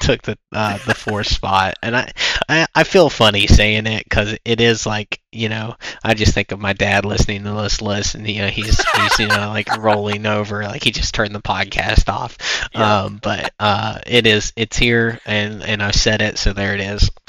took 0.00 0.22
the 0.22 0.38
uh, 0.52 0.78
the 0.86 0.94
fourth 0.94 1.26
spot, 1.28 1.74
and 1.82 1.96
I, 1.96 2.12
I 2.48 2.66
I 2.74 2.84
feel 2.84 3.08
funny 3.08 3.46
saying 3.46 3.86
it 3.86 4.04
because 4.04 4.36
it 4.44 4.60
is 4.60 4.86
like 4.86 5.20
you 5.30 5.48
know 5.48 5.76
I 6.02 6.14
just 6.14 6.34
think 6.34 6.52
of 6.52 6.60
my 6.60 6.72
dad 6.72 7.04
listening 7.04 7.44
to 7.44 7.52
this 7.52 7.80
list, 7.80 8.14
and 8.14 8.28
you 8.28 8.42
know 8.42 8.48
he's 8.48 8.82
he's 8.96 9.18
you 9.18 9.28
know 9.28 9.48
like 9.48 9.74
rolling 9.76 10.26
over 10.26 10.64
like 10.64 10.84
he 10.84 10.90
just 10.90 11.14
turned 11.14 11.34
the 11.34 11.40
podcast 11.40 11.61
off. 12.08 12.36
Yeah. 12.74 13.02
Um, 13.02 13.20
but 13.22 13.52
uh, 13.58 13.98
it 14.06 14.26
is 14.26 14.52
it's 14.56 14.76
here, 14.76 15.18
and 15.26 15.62
and 15.62 15.82
I 15.82 15.90
said 15.90 16.22
it, 16.22 16.38
so 16.38 16.52
there 16.52 16.74
it 16.74 16.80
is. 16.80 17.10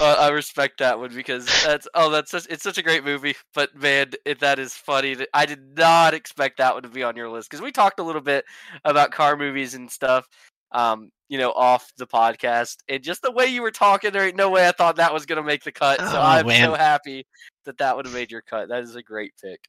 uh, 0.00 0.16
I 0.18 0.28
respect 0.28 0.78
that 0.78 0.98
one 0.98 1.14
because 1.14 1.46
that's 1.64 1.88
oh 1.94 2.10
that's 2.10 2.30
such, 2.30 2.46
it's 2.48 2.62
such 2.62 2.78
a 2.78 2.82
great 2.82 3.04
movie. 3.04 3.34
But 3.54 3.74
man, 3.76 4.10
it, 4.24 4.40
that 4.40 4.58
is 4.58 4.74
funny. 4.74 5.16
I 5.32 5.46
did 5.46 5.76
not 5.76 6.14
expect 6.14 6.58
that 6.58 6.74
one 6.74 6.82
to 6.82 6.88
be 6.88 7.02
on 7.02 7.16
your 7.16 7.28
list 7.28 7.50
because 7.50 7.62
we 7.62 7.72
talked 7.72 8.00
a 8.00 8.04
little 8.04 8.22
bit 8.22 8.44
about 8.84 9.10
car 9.10 9.36
movies 9.36 9.74
and 9.74 9.90
stuff 9.90 10.28
um, 10.72 11.10
you 11.28 11.38
know, 11.38 11.52
off 11.52 11.92
the 11.96 12.06
podcast. 12.06 12.76
And 12.88 13.02
just 13.02 13.22
the 13.22 13.30
way 13.30 13.46
you 13.46 13.62
were 13.62 13.70
talking, 13.70 14.12
there 14.12 14.26
ain't 14.26 14.36
no 14.36 14.50
way 14.50 14.66
I 14.66 14.72
thought 14.72 14.96
that 14.96 15.12
was 15.12 15.26
going 15.26 15.38
to 15.38 15.42
make 15.42 15.64
the 15.64 15.72
cut. 15.72 15.98
So 16.00 16.06
oh, 16.06 16.20
I'm 16.20 16.46
man. 16.46 16.64
so 16.64 16.74
happy 16.74 17.26
that 17.64 17.78
that 17.78 17.96
would 17.96 18.06
have 18.06 18.14
made 18.14 18.30
your 18.30 18.42
cut. 18.42 18.68
That 18.68 18.82
is 18.82 18.96
a 18.96 19.02
great 19.02 19.32
pick. 19.42 19.60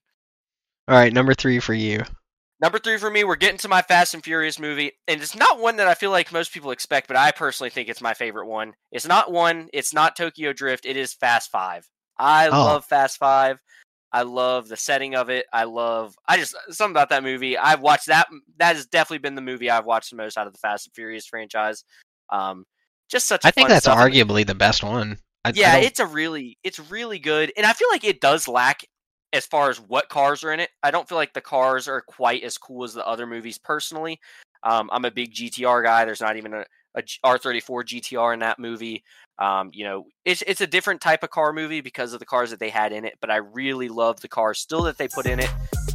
All 0.88 0.98
right, 0.98 1.14
number 1.14 1.34
three 1.34 1.60
for 1.60 1.74
you. 1.74 2.04
Number 2.62 2.78
three 2.78 2.98
for 2.98 3.10
me, 3.10 3.24
we're 3.24 3.38
getting 3.38 3.58
to 3.60 3.70
my 3.70 3.82
Fast 3.82 4.14
and 4.14 4.24
Furious 4.24 4.60
movie, 4.60 4.92
and 5.08 5.22
it's 5.22 5.36
not 5.36 5.60
one 5.60 5.78
that 5.78 5.88
I 5.88 5.94
feel 5.94 6.12
like 6.12 6.34
most 6.34 6.54
people 6.54 6.72
expect, 6.72 7.08
but 7.08 7.16
I 7.16 7.32
personally 7.32 7.70
think 7.70 7.88
it's 7.88 8.02
my 8.02 8.14
favorite 8.14 8.48
one. 8.48 8.74
It's 8.92 9.08
not 9.08 9.32
one, 9.32 9.70
it's 9.72 9.94
not 9.94 10.18
Tokyo 10.18 10.52
Drift, 10.52 10.86
it 10.86 10.98
is 10.98 11.14
Fast 11.14 11.52
Five. 11.52 11.88
I 12.18 12.48
oh. 12.48 12.52
love 12.52 12.86
Fast 12.86 13.18
Five. 13.18 13.60
I 14.12 14.24
love 14.24 14.68
the 14.68 14.76
setting 14.76 15.16
of 15.16 15.30
it. 15.30 15.46
I 15.54 15.66
love 15.66 16.16
I 16.28 16.38
just 16.38 16.56
something 16.72 16.94
about 16.94 17.10
that 17.10 17.24
movie. 17.24 17.58
I've 17.58 17.82
watched 17.82 18.08
that 18.08 18.28
that 18.58 18.76
has 18.76 18.88
definitely 18.88 19.20
been 19.20 19.36
the 19.36 19.42
movie 19.42 19.70
I've 19.70 19.86
watched 19.86 20.10
the 20.10 20.18
most 20.18 20.38
out 20.38 20.48
of 20.48 20.54
the 20.54 20.60
Fast 20.60 20.88
and 20.88 20.96
Furious 20.96 21.28
franchise. 21.28 21.84
Um 22.32 22.66
just 23.10 23.28
such 23.28 23.42
I 23.46 23.52
think 23.52 23.70
that's 23.70 23.88
arguably 23.88 24.46
the 24.46 24.56
best 24.56 24.84
one. 24.84 25.20
I, 25.46 25.54
yeah, 25.56 25.76
I 25.76 25.80
it's 25.80 26.00
a 26.00 26.06
really 26.06 26.58
it's 26.64 26.80
really 26.92 27.20
good. 27.20 27.54
And 27.56 27.66
I 27.66 27.74
feel 27.74 27.88
like 27.92 28.04
it 28.04 28.20
does 28.20 28.48
lack 28.48 28.82
as 29.34 29.46
far 29.46 29.70
as 29.70 29.80
what 29.80 30.10
cars 30.10 30.44
are 30.44 30.52
in 30.52 30.60
it. 30.60 30.70
I 30.84 30.92
don't 30.92 31.08
feel 31.08 31.18
like 31.18 31.34
the 31.34 31.42
cars 31.42 31.88
are 31.88 32.02
quite 32.02 32.44
as 32.44 32.58
cool 32.58 32.84
as 32.84 32.94
the 32.94 33.06
other 33.06 33.28
movies 33.28 33.58
personally. 33.58 34.20
Um, 34.64 34.90
I'm 34.92 35.06
a 35.06 35.12
big 35.12 35.34
GTR 35.34 35.84
guy. 35.84 36.06
There's 36.06 36.22
not 36.22 36.38
even 36.38 36.54
a, 36.54 36.66
a 36.96 37.02
R34 37.02 37.86
GTR 37.86 38.34
in 38.34 38.40
that 38.40 38.60
movie. 38.60 39.04
Um, 39.38 39.70
you 39.72 39.86
know, 39.86 40.06
it's 40.26 40.42
it's 40.42 40.60
a 40.60 40.68
different 40.68 41.00
type 41.00 41.24
of 41.24 41.30
car 41.30 41.54
movie 41.54 41.80
because 41.80 42.12
of 42.12 42.20
the 42.20 42.26
cars 42.26 42.50
that 42.50 42.60
they 42.60 42.70
had 42.70 42.92
in 42.92 43.06
it, 43.06 43.14
but 43.22 43.30
I 43.30 43.38
really 43.38 43.88
love 43.88 44.20
the 44.20 44.28
cars 44.28 44.60
still 44.60 44.84
that 44.84 44.98
they 44.98 45.08
put 45.08 45.26
in 45.26 45.40
it. 45.40 45.50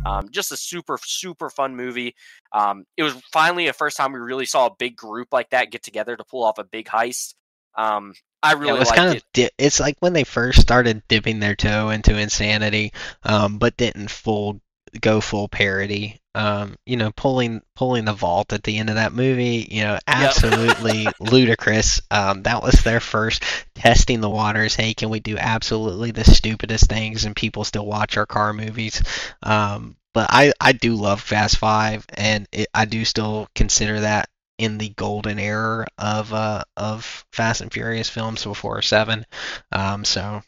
Um, 0.07 0.31
just 0.31 0.51
a 0.51 0.57
super 0.57 0.99
super 1.05 1.51
fun 1.51 1.77
movie. 1.77 2.15
Um, 2.53 2.85
it 2.97 3.03
was 3.03 3.13
finally 3.33 3.67
the 3.67 3.75
first 3.75 3.99
time 3.99 4.13
we 4.13 4.19
really 4.19 4.47
saw 4.47 4.67
a 4.67 4.75
big 4.79 4.97
group 4.97 5.29
like 5.31 5.51
that 5.51 5.71
get 5.71 5.83
together 5.83 6.17
to 6.17 6.25
pull 6.25 6.43
off 6.43 6.59
a 6.59 6.65
big 6.65 6.87
heist. 6.87 7.35
Um, 7.77 8.15
I 8.43 8.53
really 8.53 8.69
yeah, 8.69 8.75
it 8.75 8.79
was 8.79 8.93
kind 8.93 9.17
of 9.17 9.23
di- 9.33 9.51
it's 9.59 9.81
like 9.81 9.97
when 10.01 10.13
they 10.13 10.25
first 10.25 10.61
started 10.61 11.03
dipping 11.09 11.41
their 11.41 11.55
toe 11.55 11.89
into 11.89 12.17
insanity, 12.17 12.93
um, 13.23 13.59
but 13.59 13.77
didn't 13.77 14.11
full 14.11 14.61
go 15.01 15.21
full 15.21 15.49
parody. 15.49 16.21
Um, 16.37 16.75
you 16.85 16.97
know, 16.97 17.13
pulling 17.13 17.63
pulling 17.77 18.05
the 18.05 18.13
vault 18.13 18.53
at 18.53 18.65
the 18.65 18.79
end 18.79 18.91
of 18.91 18.97
that 18.97 19.13
movie, 19.13 19.67
you 19.71 19.83
know, 19.83 19.99
absolutely 20.07 21.05
yep. 21.05 21.15
ludicrous. 21.21 22.01
Um, 22.11 22.43
that 22.43 22.63
was 22.63 22.83
their 22.83 23.01
first 23.01 23.45
testing 23.77 24.21
the 24.21 24.31
waters. 24.31 24.75
Hey, 24.75 24.95
can 24.95 25.11
we 25.11 25.21
do 25.21 25.39
absolutely 25.39 26.11
the 26.11 26.25
stupidest 26.25 26.89
things 26.89 27.25
and 27.25 27.37
people 27.37 27.65
still 27.65 27.87
watch 27.87 28.17
our 28.17 28.27
car 28.27 28.53
movies? 28.53 29.01
Um, 29.43 29.97
but 30.13 30.29
I, 30.31 30.53
I 30.61 30.73
do 30.73 30.95
love 30.95 31.21
Fast 31.21 31.59
Five, 31.59 32.05
and 32.15 32.47
it, 32.53 32.69
I 32.73 32.85
do 32.85 33.05
still 33.05 33.49
consider 33.55 34.01
that 34.01 34.29
in 34.59 34.79
the 34.79 34.91
golden 34.91 35.39
era 35.39 35.87
of 35.99 36.33
uh, 36.33 36.63
of 36.77 37.25
Fast 37.33 37.61
and 37.61 37.73
Furious 37.73 38.09
films 38.09 38.45
before 38.45 38.83
seven. 38.83 39.25
Um, 39.73 40.05
so 40.05 40.43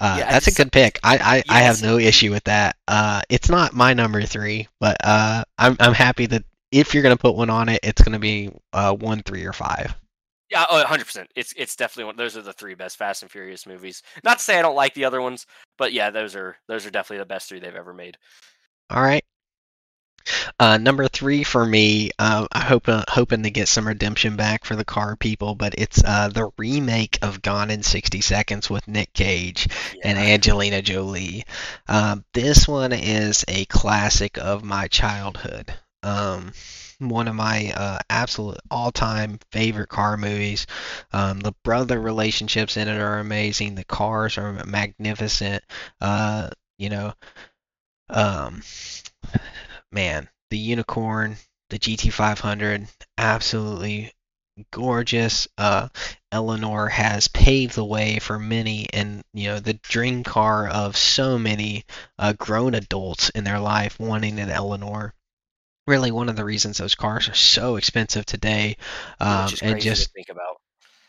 uh, 0.00 0.16
yeah, 0.18 0.30
that's 0.30 0.44
just, 0.44 0.58
a 0.58 0.62
good 0.62 0.72
pick. 0.72 1.00
I 1.02 1.18
I, 1.18 1.36
yes. 1.36 1.44
I 1.48 1.60
have 1.60 1.82
no 1.82 1.98
issue 1.98 2.30
with 2.30 2.44
that. 2.44 2.76
Uh, 2.86 3.22
it's 3.28 3.48
not 3.48 3.72
my 3.72 3.94
number 3.94 4.22
three, 4.22 4.68
but 4.80 4.96
uh, 5.02 5.42
I'm 5.58 5.76
I'm 5.80 5.94
happy 5.94 6.26
that 6.26 6.44
if 6.70 6.94
you're 6.94 7.02
gonna 7.02 7.16
put 7.16 7.34
one 7.34 7.50
on 7.50 7.68
it, 7.68 7.80
it's 7.82 8.02
gonna 8.02 8.18
be 8.18 8.50
uh, 8.72 8.94
one, 8.94 9.22
three, 9.22 9.44
or 9.44 9.52
five. 9.52 9.94
Yeah, 10.50 10.64
100. 10.70 11.04
percent 11.04 11.30
It's 11.36 11.52
it's 11.56 11.76
definitely 11.76 12.04
one. 12.04 12.16
Those 12.16 12.36
are 12.36 12.42
the 12.42 12.52
three 12.52 12.74
best 12.74 12.96
Fast 12.96 13.22
and 13.22 13.30
Furious 13.30 13.66
movies. 13.66 14.02
Not 14.24 14.38
to 14.38 14.44
say 14.44 14.58
I 14.58 14.62
don't 14.62 14.76
like 14.76 14.94
the 14.94 15.04
other 15.04 15.20
ones, 15.20 15.46
but 15.76 15.92
yeah, 15.92 16.10
those 16.10 16.36
are 16.36 16.56
those 16.68 16.86
are 16.86 16.90
definitely 16.90 17.18
the 17.18 17.26
best 17.26 17.48
three 17.48 17.58
they've 17.58 17.74
ever 17.74 17.92
made. 17.92 18.16
All 18.90 19.02
right, 19.02 19.24
uh, 20.58 20.78
number 20.78 21.08
three 21.08 21.42
for 21.44 21.64
me, 21.64 22.10
uh, 22.18 22.46
I 22.52 22.60
hope 22.60 22.88
uh, 22.88 23.04
hoping 23.08 23.42
to 23.44 23.50
get 23.50 23.68
some 23.68 23.86
redemption 23.86 24.36
back 24.36 24.64
for 24.64 24.76
the 24.76 24.84
car 24.84 25.16
people, 25.16 25.54
but 25.54 25.74
it's 25.76 26.02
uh, 26.04 26.28
the 26.28 26.50
remake 26.56 27.18
of 27.22 27.42
Gone 27.42 27.70
in 27.70 27.82
60 27.82 28.20
Seconds 28.20 28.70
with 28.70 28.88
Nick 28.88 29.12
Cage 29.12 29.68
yeah. 29.94 30.02
and 30.04 30.18
Angelina 30.18 30.82
Jolie. 30.82 31.44
Um, 31.88 32.24
this 32.32 32.66
one 32.68 32.92
is 32.92 33.44
a 33.48 33.64
classic 33.66 34.38
of 34.38 34.64
my 34.64 34.88
childhood. 34.88 35.72
Um, 36.02 36.52
one 36.98 37.28
of 37.28 37.34
my 37.34 37.72
uh, 37.76 37.98
absolute 38.10 38.58
all-time 38.70 39.38
favorite 39.52 39.88
car 39.88 40.16
movies. 40.16 40.66
Um, 41.12 41.40
the 41.40 41.54
brother 41.62 42.00
relationships 42.00 42.76
in 42.76 42.88
it 42.88 43.00
are 43.00 43.18
amazing. 43.18 43.74
The 43.74 43.84
cars 43.84 44.36
are 44.38 44.64
magnificent. 44.64 45.62
Uh, 46.00 46.50
you 46.76 46.90
know, 46.90 47.12
um, 48.10 48.62
man, 49.92 50.28
the 50.50 50.58
unicorn, 50.58 51.36
the 51.70 51.78
GT500, 51.78 52.88
absolutely 53.16 54.12
gorgeous. 54.70 55.48
Uh, 55.56 55.88
Eleanor 56.32 56.88
has 56.88 57.28
paved 57.28 57.74
the 57.74 57.84
way 57.84 58.18
for 58.18 58.38
many, 58.38 58.86
and 58.92 59.22
you 59.32 59.48
know 59.48 59.60
the 59.60 59.74
dream 59.74 60.24
car 60.24 60.68
of 60.68 60.96
so 60.96 61.38
many 61.38 61.84
uh, 62.18 62.32
grown 62.34 62.74
adults 62.74 63.30
in 63.30 63.44
their 63.44 63.60
life 63.60 63.98
wanting 63.98 64.38
an 64.38 64.50
Eleanor. 64.50 65.14
Really, 65.86 66.10
one 66.10 66.28
of 66.28 66.36
the 66.36 66.44
reasons 66.44 66.76
those 66.76 66.94
cars 66.94 67.28
are 67.28 67.34
so 67.34 67.76
expensive 67.76 68.26
today, 68.26 68.76
um, 69.20 69.50
and 69.62 69.80
just 69.80 70.12
think 70.12 70.28
about. 70.28 70.60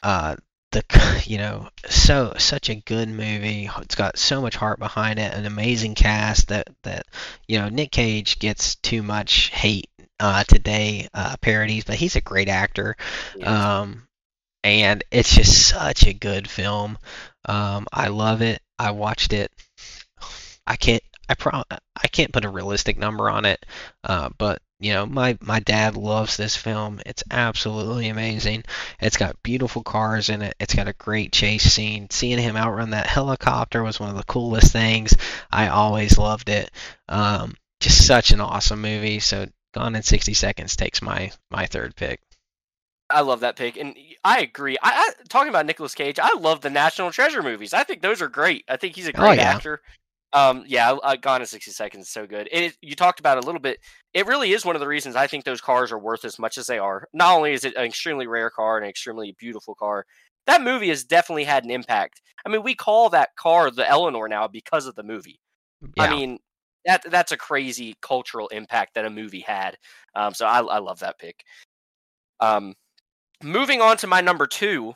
Uh, 0.02 0.36
the 0.72 0.84
you 1.26 1.38
know 1.38 1.70
so 1.88 2.34
such 2.38 2.70
a 2.70 2.76
good 2.76 3.10
movie. 3.10 3.70
It's 3.82 3.96
got 3.96 4.18
so 4.18 4.42
much 4.42 4.56
heart 4.56 4.80
behind 4.80 5.20
it 5.20 5.34
an 5.34 5.46
amazing 5.46 5.96
cast 5.96 6.50
that 6.50 6.70
that 6.84 7.06
you 7.48 7.60
know 7.60 7.70
nick 7.70 7.92
cage 7.92 8.40
gets 8.40 8.76
too 8.76 9.04
much 9.04 9.50
hate 9.50 9.90
uh, 10.20 10.44
today 10.44 11.08
uh, 11.14 11.36
parodies 11.42 11.86
but 11.86 11.96
he's 11.96 12.16
a 12.16 12.22
great 12.22 12.50
actor. 12.50 12.96
Yeah. 13.36 13.80
um, 13.80 14.08
and 14.64 15.04
it's 15.10 15.34
just 15.34 15.70
such 15.70 16.06
a 16.06 16.14
good 16.14 16.50
film. 16.50 16.98
Um, 17.46 17.88
i 17.92 18.10
love 18.10 18.42
it. 18.42 18.62
I 18.78 18.92
watched 18.92 19.34
it. 19.34 19.52
I 20.68 20.76
can't 20.76 21.04
i 21.30 21.36
pro 21.36 21.64
i 21.70 22.08
can't 22.08 22.34
put 22.34 22.44
a 22.46 22.50
realistic 22.50 22.98
number 22.98 23.30
on 23.30 23.46
it 23.46 23.64
uh, 24.04 24.30
but 24.38 24.62
you 24.80 24.94
know, 24.94 25.06
my 25.06 25.38
my 25.42 25.60
dad 25.60 25.96
loves 25.98 26.38
this 26.38 26.56
film. 26.56 27.02
It's 27.06 27.24
absolutely 27.32 28.10
amazing. 28.10 28.64
It's 29.00 29.18
got 29.18 29.42
beautiful 29.44 29.84
cars 29.84 30.30
in 30.30 30.42
it. 30.42 30.56
It's 30.60 30.74
got 30.76 30.88
a 30.88 30.94
great 30.94 31.32
chase 31.34 31.64
scene. 31.64 32.10
Seeing 32.10 32.40
him 32.40 32.56
outrun 32.58 32.92
that 32.92 33.08
helicopter 33.08 33.84
was 33.84 34.00
one 34.00 34.10
of 34.10 34.18
the 34.18 34.24
coolest 34.24 34.72
things. 34.72 35.16
I 35.52 35.68
always 35.70 36.18
loved 36.18 36.50
it. 36.50 36.72
Um, 37.08 37.56
just 37.80 38.06
such 38.08 38.32
an 38.32 38.42
awesome 38.42 38.82
movie. 38.82 39.20
So 39.20 39.48
Gone 39.74 39.96
in 39.96 40.02
60 40.04 40.34
Seconds 40.34 40.76
takes 40.76 41.02
my 41.02 41.32
my 41.52 41.66
third 41.68 41.96
pick. 41.96 42.22
I 43.10 43.22
love 43.22 43.40
that 43.40 43.56
pick, 43.56 43.78
and 43.78 43.96
I 44.24 44.42
agree. 44.42 44.78
I, 44.82 44.92
I 45.20 45.24
talking 45.30 45.50
about 45.50 45.66
Nicolas 45.66 45.96
Cage. 45.96 46.20
I 46.20 46.34
love 46.38 46.62
the 46.62 46.70
National 46.70 47.12
Treasure 47.12 47.42
movies. 47.42 47.74
I 47.74 47.84
think 47.84 48.02
those 48.02 48.22
are 48.22 48.28
great. 48.30 48.66
I 48.70 48.78
think 48.78 48.96
he's 48.96 49.08
a 49.08 49.14
Oh, 49.18 49.32
great 49.32 49.40
yeah. 49.40 49.42
actor. 49.42 49.82
Um, 50.32 50.64
yeah, 50.68 50.92
uh, 50.92 51.16
Gone 51.16 51.42
in 51.42 51.48
sixty 51.48 51.72
seconds 51.72 52.06
is 52.06 52.12
so 52.12 52.28
good. 52.28 52.48
It, 52.52 52.78
you 52.82 52.96
talked 52.96 53.20
about 53.20 53.38
it 53.38 53.44
a 53.44 53.46
little 53.48 53.62
bit. 53.62 53.80
It 54.14 54.28
really 54.28 54.54
is 54.54 54.64
one 54.64 54.76
of 54.76 54.80
the 54.80 54.88
reasons 54.88 55.16
I 55.16 55.26
think 55.26 55.44
those 55.44 55.62
cars 55.62 55.92
are 55.92 55.98
worth 55.98 56.24
as 56.24 56.38
much 56.38 56.58
as 56.58 56.68
they 56.68 56.78
are. 56.78 57.08
Not 57.14 57.36
only 57.36 57.54
is 57.54 57.66
it 57.66 57.76
an 57.76 57.86
extremely 57.86 58.28
rare 58.28 58.50
car 58.50 58.78
and 58.78 58.86
an 58.86 58.90
extremely 58.90 59.36
beautiful 59.40 59.74
car, 59.74 60.06
that 60.46 60.62
movie 60.62 60.90
has 60.90 61.04
definitely 61.04 61.46
had 61.46 61.64
an 61.64 61.72
impact. 61.72 62.22
I 62.46 62.50
mean, 62.50 62.64
we 62.64 62.76
call 62.76 63.10
that 63.10 63.36
car 63.36 63.72
the 63.72 63.88
Eleanor 63.88 64.28
now 64.28 64.48
because 64.48 64.86
of 64.86 64.96
the 64.96 65.04
movie. 65.04 65.40
Yeah. 65.98 66.04
I 66.04 66.10
mean, 66.10 66.38
that 66.86 67.04
that's 67.10 67.32
a 67.32 67.38
crazy 67.38 67.96
cultural 68.02 68.48
impact 68.50 68.96
that 68.96 69.06
a 69.06 69.10
movie 69.10 69.42
had. 69.42 69.78
Um, 70.16 70.34
so 70.34 70.46
I, 70.46 70.62
I 70.62 70.80
love 70.80 71.00
that 71.00 71.20
pick. 71.20 71.44
Um, 72.40 72.76
moving 73.44 73.82
on 73.82 73.98
to 73.98 74.08
my 74.08 74.22
number 74.22 74.48
two. 74.48 74.94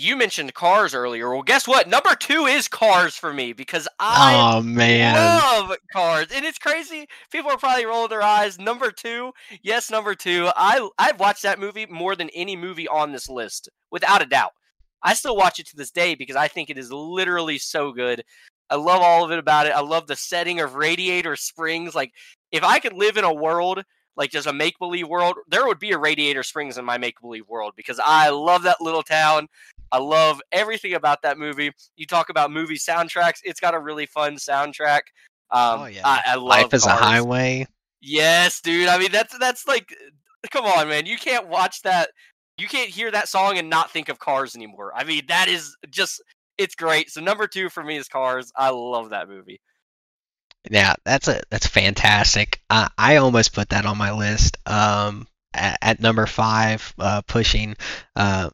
You 0.00 0.16
mentioned 0.16 0.54
Cars 0.54 0.94
earlier. 0.94 1.28
Well, 1.30 1.42
guess 1.42 1.66
what? 1.66 1.88
Number 1.88 2.14
two 2.14 2.46
is 2.46 2.68
Cars 2.68 3.16
for 3.16 3.32
me 3.32 3.52
because 3.52 3.88
I 3.98 4.54
oh 4.56 4.62
man. 4.62 5.16
love 5.16 5.76
Cars, 5.92 6.28
and 6.32 6.44
it's 6.44 6.56
crazy. 6.56 7.08
People 7.32 7.50
are 7.50 7.58
probably 7.58 7.84
rolling 7.84 8.08
their 8.08 8.22
eyes. 8.22 8.60
Number 8.60 8.92
two, 8.92 9.32
yes, 9.60 9.90
number 9.90 10.14
two. 10.14 10.50
I 10.54 10.88
I've 11.00 11.18
watched 11.18 11.42
that 11.42 11.58
movie 11.58 11.84
more 11.86 12.14
than 12.14 12.30
any 12.32 12.54
movie 12.54 12.86
on 12.86 13.10
this 13.10 13.28
list, 13.28 13.70
without 13.90 14.22
a 14.22 14.26
doubt. 14.26 14.52
I 15.02 15.14
still 15.14 15.36
watch 15.36 15.58
it 15.58 15.66
to 15.70 15.76
this 15.76 15.90
day 15.90 16.14
because 16.14 16.36
I 16.36 16.46
think 16.46 16.70
it 16.70 16.78
is 16.78 16.92
literally 16.92 17.58
so 17.58 17.90
good. 17.90 18.22
I 18.70 18.76
love 18.76 19.02
all 19.02 19.24
of 19.24 19.32
it 19.32 19.40
about 19.40 19.66
it. 19.66 19.72
I 19.72 19.80
love 19.80 20.06
the 20.06 20.14
setting 20.14 20.60
of 20.60 20.76
Radiator 20.76 21.34
Springs. 21.34 21.96
Like, 21.96 22.12
if 22.52 22.62
I 22.62 22.78
could 22.78 22.92
live 22.92 23.16
in 23.16 23.24
a 23.24 23.34
world 23.34 23.82
like 24.18 24.32
just 24.32 24.48
a 24.48 24.52
make 24.52 24.78
believe 24.80 25.08
world, 25.08 25.36
there 25.48 25.64
would 25.66 25.78
be 25.78 25.92
a 25.92 25.98
Radiator 25.98 26.42
Springs 26.42 26.76
in 26.76 26.84
my 26.84 26.98
make 26.98 27.20
believe 27.20 27.48
world 27.48 27.74
because 27.76 28.00
I 28.04 28.30
love 28.30 28.64
that 28.64 28.80
little 28.80 29.04
town. 29.04 29.48
I 29.92 29.98
love 29.98 30.40
everything 30.52 30.94
about 30.94 31.22
that 31.22 31.38
movie. 31.38 31.72
You 31.96 32.06
talk 32.06 32.28
about 32.30 32.50
movie 32.50 32.78
soundtracks; 32.78 33.38
it's 33.44 33.60
got 33.60 33.74
a 33.74 33.78
really 33.78 34.06
fun 34.06 34.36
soundtrack. 34.36 35.02
Um, 35.50 35.80
Oh, 35.80 35.86
yeah. 35.86 36.02
I, 36.04 36.22
I 36.26 36.34
love 36.34 36.44
Life 36.44 36.74
is 36.74 36.86
a 36.86 36.90
highway. 36.90 37.66
Yes, 38.00 38.60
dude. 38.60 38.88
I 38.88 38.98
mean, 38.98 39.10
that's 39.10 39.36
that's 39.38 39.66
like, 39.66 39.94
come 40.50 40.66
on, 40.66 40.88
man. 40.88 41.06
You 41.06 41.16
can't 41.16 41.48
watch 41.48 41.82
that. 41.82 42.10
You 42.58 42.68
can't 42.68 42.90
hear 42.90 43.10
that 43.10 43.28
song 43.28 43.58
and 43.58 43.70
not 43.70 43.90
think 43.90 44.08
of 44.08 44.18
Cars 44.18 44.54
anymore. 44.56 44.92
I 44.94 45.04
mean, 45.04 45.22
that 45.28 45.48
is 45.48 45.76
just 45.90 46.22
it's 46.58 46.74
great. 46.74 47.10
So 47.10 47.20
number 47.20 47.46
two 47.46 47.68
for 47.70 47.82
me 47.82 47.96
is 47.96 48.08
Cars. 48.08 48.52
I 48.56 48.70
love 48.70 49.10
that 49.10 49.28
movie. 49.28 49.60
Yeah, 50.70 50.94
that's 51.04 51.28
a 51.28 51.42
that's 51.50 51.66
fantastic. 51.66 52.60
Uh, 52.68 52.88
I 52.98 53.16
almost 53.16 53.54
put 53.54 53.70
that 53.70 53.86
on 53.86 53.96
my 53.96 54.12
list. 54.12 54.58
Um, 54.66 55.26
at, 55.54 55.78
at 55.80 56.00
number 56.00 56.26
five, 56.26 56.92
uh, 56.98 57.22
pushing. 57.22 57.76
Uh, 58.14 58.50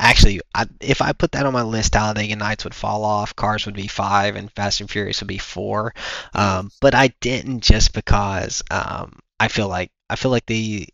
actually, 0.00 0.40
I, 0.54 0.66
if 0.80 1.02
I 1.02 1.12
put 1.12 1.32
that 1.32 1.46
on 1.46 1.52
my 1.52 1.62
list, 1.62 1.92
Talladega 1.92 2.36
Nights 2.36 2.64
would 2.64 2.74
fall 2.74 3.04
off. 3.04 3.36
Cars 3.36 3.66
would 3.66 3.76
be 3.76 3.86
five, 3.86 4.36
and 4.36 4.50
Fast 4.52 4.80
and 4.80 4.90
Furious 4.90 5.20
would 5.20 5.28
be 5.28 5.38
four. 5.38 5.94
Um, 6.34 6.70
but 6.80 6.94
I 6.94 7.08
didn't 7.20 7.60
just 7.60 7.92
because 7.92 8.62
um, 8.70 9.20
I 9.38 9.48
feel 9.48 9.68
like 9.68 9.90
I 10.08 10.16
feel 10.16 10.30
like 10.30 10.46
the 10.46 10.88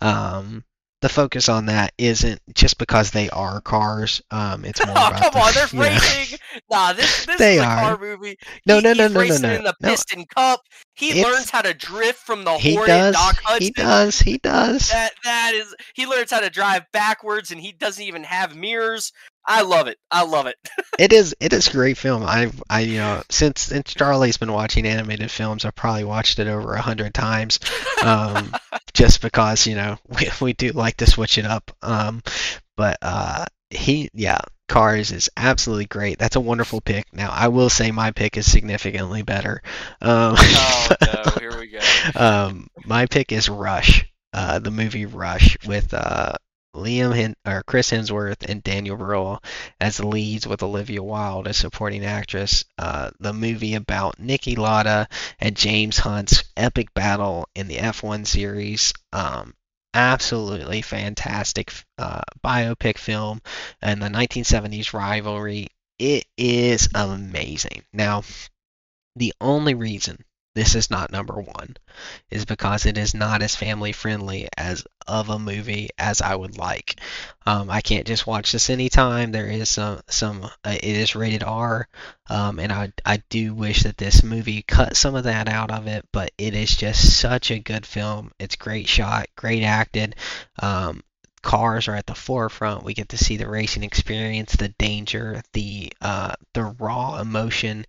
um, 0.00 0.64
the 1.02 1.08
focus 1.08 1.48
on 1.48 1.66
that 1.66 1.92
isn't 1.98 2.40
just 2.54 2.78
because 2.78 3.10
they 3.10 3.28
are 3.30 3.60
cars. 3.60 4.22
Um, 4.30 4.64
it's 4.64 4.80
more 4.86 4.94
Oh, 4.96 5.10
come 5.14 5.30
the- 5.32 5.38
on, 5.38 5.52
they're 5.54 5.66
you 5.72 5.78
know. 5.78 5.84
racing. 5.84 6.38
Nah, 6.70 6.92
this 6.94 7.26
this 7.26 7.38
They 7.38 7.56
is 7.56 7.62
a 7.62 7.66
are. 7.66 7.76
car 7.80 7.98
movie. 7.98 8.36
No, 8.66 8.76
He- 8.76 8.82
no, 8.82 8.92
no, 8.94 9.04
he's 9.04 9.12
no, 9.12 9.14
no, 9.14 9.20
racing 9.20 9.42
no. 9.42 9.54
in 9.54 9.64
the 9.64 9.74
No. 9.82 9.88
Piston 9.90 10.24
Cup. 10.34 10.60
He 10.94 11.10
It's- 11.10 11.24
learns 11.24 11.50
how 11.50 11.60
to 11.62 11.74
drift 11.74 12.20
from 12.20 12.44
the 12.44 12.54
He 12.54 12.74
Hornet 12.74 12.88
does. 12.88 13.14
Doc 13.14 13.36
Hudson. 13.44 13.62
He 13.64 13.70
does. 13.72 14.18
He 14.20 14.38
does. 14.38 14.88
That 14.90 15.12
that 15.24 15.52
is 15.54 15.74
he 15.94 16.06
learns 16.06 16.30
how 16.30 16.40
to 16.40 16.48
drive 16.50 16.82
backwards 16.92 17.50
and 17.50 17.60
he 17.60 17.72
doesn't 17.72 18.02
even 18.02 18.24
have 18.24 18.56
mirrors. 18.56 19.12
I 19.46 19.62
love 19.62 19.86
it. 19.86 19.98
I 20.10 20.24
love 20.24 20.46
it. 20.46 20.56
It 20.98 21.12
is 21.12 21.36
it 21.40 21.52
is 21.52 21.68
a 21.68 21.72
great 21.72 21.98
film. 21.98 22.22
I've 22.22 22.62
I 22.70 22.80
you 22.80 22.96
know 22.96 23.22
since 23.28 23.60
since 23.60 23.92
Charlie's 23.92 24.38
been 24.38 24.50
watching 24.50 24.86
animated 24.86 25.30
films, 25.30 25.66
I've 25.66 25.74
probably 25.74 26.04
watched 26.04 26.38
it 26.38 26.46
over 26.46 26.72
a 26.72 26.80
hundred 26.80 27.12
times, 27.12 27.60
um, 28.02 28.54
just 28.94 29.20
because 29.20 29.66
you 29.66 29.74
know 29.74 29.98
we 30.08 30.30
we 30.40 30.52
do 30.54 30.70
like 30.72 30.96
to 30.96 31.06
switch 31.06 31.36
it 31.36 31.44
up. 31.44 31.70
Um, 31.82 32.22
but 32.76 32.96
uh, 33.02 33.44
he 33.68 34.08
yeah, 34.14 34.40
Cars 34.68 35.12
is 35.12 35.28
absolutely 35.36 35.84
great. 35.84 36.18
That's 36.18 36.36
a 36.36 36.40
wonderful 36.40 36.80
pick. 36.80 37.12
Now 37.12 37.28
I 37.30 37.48
will 37.48 37.68
say 37.68 37.90
my 37.90 38.10
pick 38.10 38.38
is 38.38 38.50
significantly 38.50 39.20
better. 39.20 39.62
Um, 40.00 40.34
oh 40.38 40.88
no, 41.02 41.30
here 41.38 41.58
we 41.58 41.66
go. 41.66 41.80
um, 42.14 42.68
my 42.86 43.04
pick 43.04 43.32
is 43.32 43.50
Rush, 43.50 44.06
uh, 44.32 44.60
the 44.60 44.70
movie 44.70 45.04
Rush 45.04 45.58
with 45.66 45.92
uh, 45.92 46.32
Liam 46.76 47.14
Hen- 47.14 47.36
or 47.46 47.62
Chris 47.62 47.90
Hemsworth 47.90 48.48
and 48.48 48.62
Daniel 48.62 48.96
Bruhl 48.96 49.42
as 49.80 49.98
leads 49.98 50.46
with 50.46 50.62
Olivia 50.62 51.02
Wilde 51.02 51.48
as 51.48 51.56
supporting 51.56 52.04
actress. 52.04 52.64
Uh, 52.78 53.10
the 53.18 53.32
movie 53.32 53.74
about 53.74 54.20
Niki 54.20 54.56
Lauda 54.56 55.08
and 55.40 55.56
James 55.56 55.98
Hunt's 55.98 56.44
epic 56.56 56.92
battle 56.94 57.48
in 57.54 57.68
the 57.68 57.78
F1 57.78 58.26
series. 58.26 58.92
Um, 59.12 59.54
absolutely 59.94 60.82
fantastic 60.82 61.72
uh, 61.96 62.20
biopic 62.44 62.98
film 62.98 63.40
and 63.80 64.02
the 64.02 64.08
1970s 64.08 64.92
rivalry. 64.92 65.68
It 65.98 66.26
is 66.36 66.90
amazing. 66.94 67.84
Now, 67.94 68.22
the 69.16 69.32
only 69.40 69.74
reason 69.74 70.22
this 70.56 70.74
is 70.74 70.90
not 70.90 71.12
number 71.12 71.38
one 71.38 71.76
is 72.30 72.46
because 72.46 72.86
it 72.86 72.96
is 72.96 73.14
not 73.14 73.42
as 73.42 73.54
family 73.54 73.92
friendly 73.92 74.48
as 74.56 74.84
of 75.06 75.28
a 75.28 75.38
movie 75.38 75.90
as 75.98 76.22
I 76.22 76.34
would 76.34 76.56
like. 76.56 76.98
Um, 77.44 77.68
I 77.68 77.82
can't 77.82 78.06
just 78.06 78.26
watch 78.26 78.52
this 78.52 78.70
anytime. 78.70 79.32
There 79.32 79.48
is 79.48 79.68
some 79.68 80.00
some 80.08 80.44
uh, 80.44 80.48
it 80.64 80.82
is 80.82 81.14
rated 81.14 81.44
R, 81.44 81.86
um, 82.30 82.58
and 82.58 82.72
I 82.72 82.90
I 83.04 83.22
do 83.28 83.52
wish 83.52 83.82
that 83.82 83.98
this 83.98 84.22
movie 84.22 84.62
cut 84.62 84.96
some 84.96 85.14
of 85.14 85.24
that 85.24 85.46
out 85.46 85.70
of 85.70 85.88
it. 85.88 86.06
But 86.10 86.32
it 86.38 86.54
is 86.54 86.74
just 86.74 87.20
such 87.20 87.50
a 87.50 87.58
good 87.58 87.84
film. 87.84 88.32
It's 88.38 88.56
great 88.56 88.88
shot, 88.88 89.26
great 89.36 89.62
acted. 89.62 90.16
Um, 90.58 91.02
cars 91.42 91.86
are 91.86 91.94
at 91.94 92.06
the 92.06 92.14
forefront. 92.14 92.82
We 92.82 92.94
get 92.94 93.10
to 93.10 93.18
see 93.18 93.36
the 93.36 93.48
racing 93.48 93.84
experience, 93.84 94.56
the 94.56 94.70
danger, 94.70 95.42
the 95.52 95.92
uh, 96.00 96.32
the 96.54 96.64
raw 96.64 97.20
emotion 97.20 97.84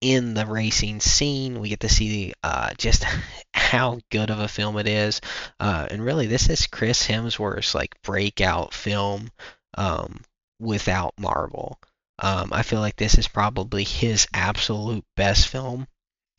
in 0.00 0.34
the 0.34 0.46
racing 0.46 1.00
scene. 1.00 1.60
We 1.60 1.68
get 1.70 1.80
to 1.80 1.88
see 1.88 2.32
uh, 2.42 2.70
just 2.78 3.04
how 3.54 3.98
good 4.10 4.30
of 4.30 4.38
a 4.40 4.48
film 4.48 4.78
it 4.78 4.86
is, 4.86 5.20
uh, 5.60 5.86
and 5.90 6.04
really, 6.04 6.26
this 6.26 6.48
is 6.48 6.66
Chris 6.66 7.06
Hemsworth's 7.06 7.74
like 7.74 8.00
breakout 8.02 8.72
film 8.74 9.30
um, 9.76 10.20
without 10.60 11.14
Marvel. 11.18 11.78
Um, 12.20 12.50
I 12.52 12.62
feel 12.62 12.80
like 12.80 12.96
this 12.96 13.16
is 13.16 13.28
probably 13.28 13.84
his 13.84 14.26
absolute 14.34 15.04
best 15.16 15.46
film 15.48 15.86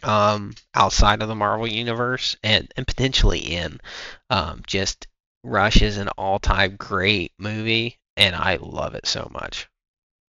um, 0.03 0.53
outside 0.75 1.21
of 1.21 1.27
the 1.29 1.35
Marvel 1.35 1.67
universe, 1.67 2.35
and 2.43 2.71
and 2.75 2.85
potentially 2.87 3.39
in. 3.39 3.79
Um, 4.29 4.61
just 4.67 5.07
Rush 5.43 5.81
is 5.81 5.97
an 5.97 6.09
all-time 6.17 6.75
great 6.77 7.31
movie, 7.39 7.97
and 8.17 8.35
I 8.35 8.57
love 8.61 8.93
it 8.95 9.05
so 9.07 9.29
much. 9.31 9.69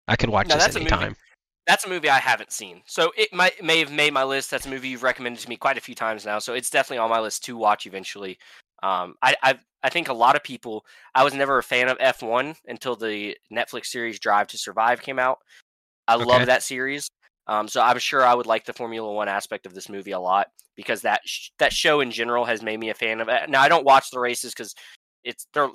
I 0.06 0.14
could 0.16 0.30
watch 0.30 0.48
No, 0.48 0.54
this 0.54 0.64
that's 0.64 0.76
a 0.76 0.80
movie- 0.80 0.92
anytime. 0.92 1.16
That's 1.66 1.84
a 1.84 1.88
movie 1.88 2.08
I 2.08 2.18
haven't 2.18 2.50
seen, 2.52 2.82
so 2.86 3.12
it 3.16 3.32
might 3.32 3.62
may 3.62 3.78
have 3.78 3.92
made 3.92 4.12
my 4.12 4.24
list. 4.24 4.50
That's 4.50 4.66
a 4.66 4.70
movie 4.70 4.88
you've 4.88 5.04
recommended 5.04 5.40
to 5.42 5.48
me 5.48 5.56
quite 5.56 5.78
a 5.78 5.80
few 5.80 5.94
times 5.94 6.24
now, 6.26 6.40
so 6.40 6.54
it's 6.54 6.70
definitely 6.70 6.98
on 6.98 7.10
my 7.10 7.20
list 7.20 7.44
to 7.44 7.56
watch 7.56 7.86
eventually. 7.86 8.38
Um, 8.82 9.14
I 9.22 9.36
I, 9.42 9.58
I 9.84 9.88
think 9.88 10.08
a 10.08 10.12
lot 10.12 10.34
of 10.34 10.42
people. 10.42 10.84
I 11.14 11.22
was 11.22 11.34
never 11.34 11.58
a 11.58 11.62
fan 11.62 11.88
of 11.88 11.96
F1 12.00 12.56
until 12.66 12.96
the 12.96 13.36
Netflix 13.52 13.86
series 13.86 14.18
Drive 14.18 14.48
to 14.48 14.58
Survive 14.58 15.02
came 15.02 15.20
out. 15.20 15.38
I 16.08 16.16
Okay. 16.16 16.24
love 16.24 16.46
that 16.46 16.62
series. 16.62 17.08
Um, 17.46 17.68
so 17.68 17.80
I'm 17.80 17.98
sure 17.98 18.24
I 18.24 18.34
would 18.34 18.46
like 18.46 18.64
the 18.64 18.72
Formula 18.72 19.12
One 19.12 19.28
aspect 19.28 19.66
of 19.66 19.74
this 19.74 19.88
movie 19.88 20.12
a 20.12 20.20
lot 20.20 20.48
because 20.76 21.02
that 21.02 21.20
sh- 21.26 21.50
that 21.58 21.72
show 21.72 22.00
in 22.00 22.10
general 22.10 22.44
has 22.44 22.62
made 22.62 22.80
me 22.80 22.90
a 22.90 22.94
fan 22.94 23.20
of 23.20 23.28
it. 23.28 23.48
Now 23.50 23.62
I 23.62 23.68
don't 23.68 23.84
watch 23.84 24.10
the 24.10 24.20
races 24.20 24.52
because 24.52 24.74
it's 25.24 25.46
they're 25.54 25.70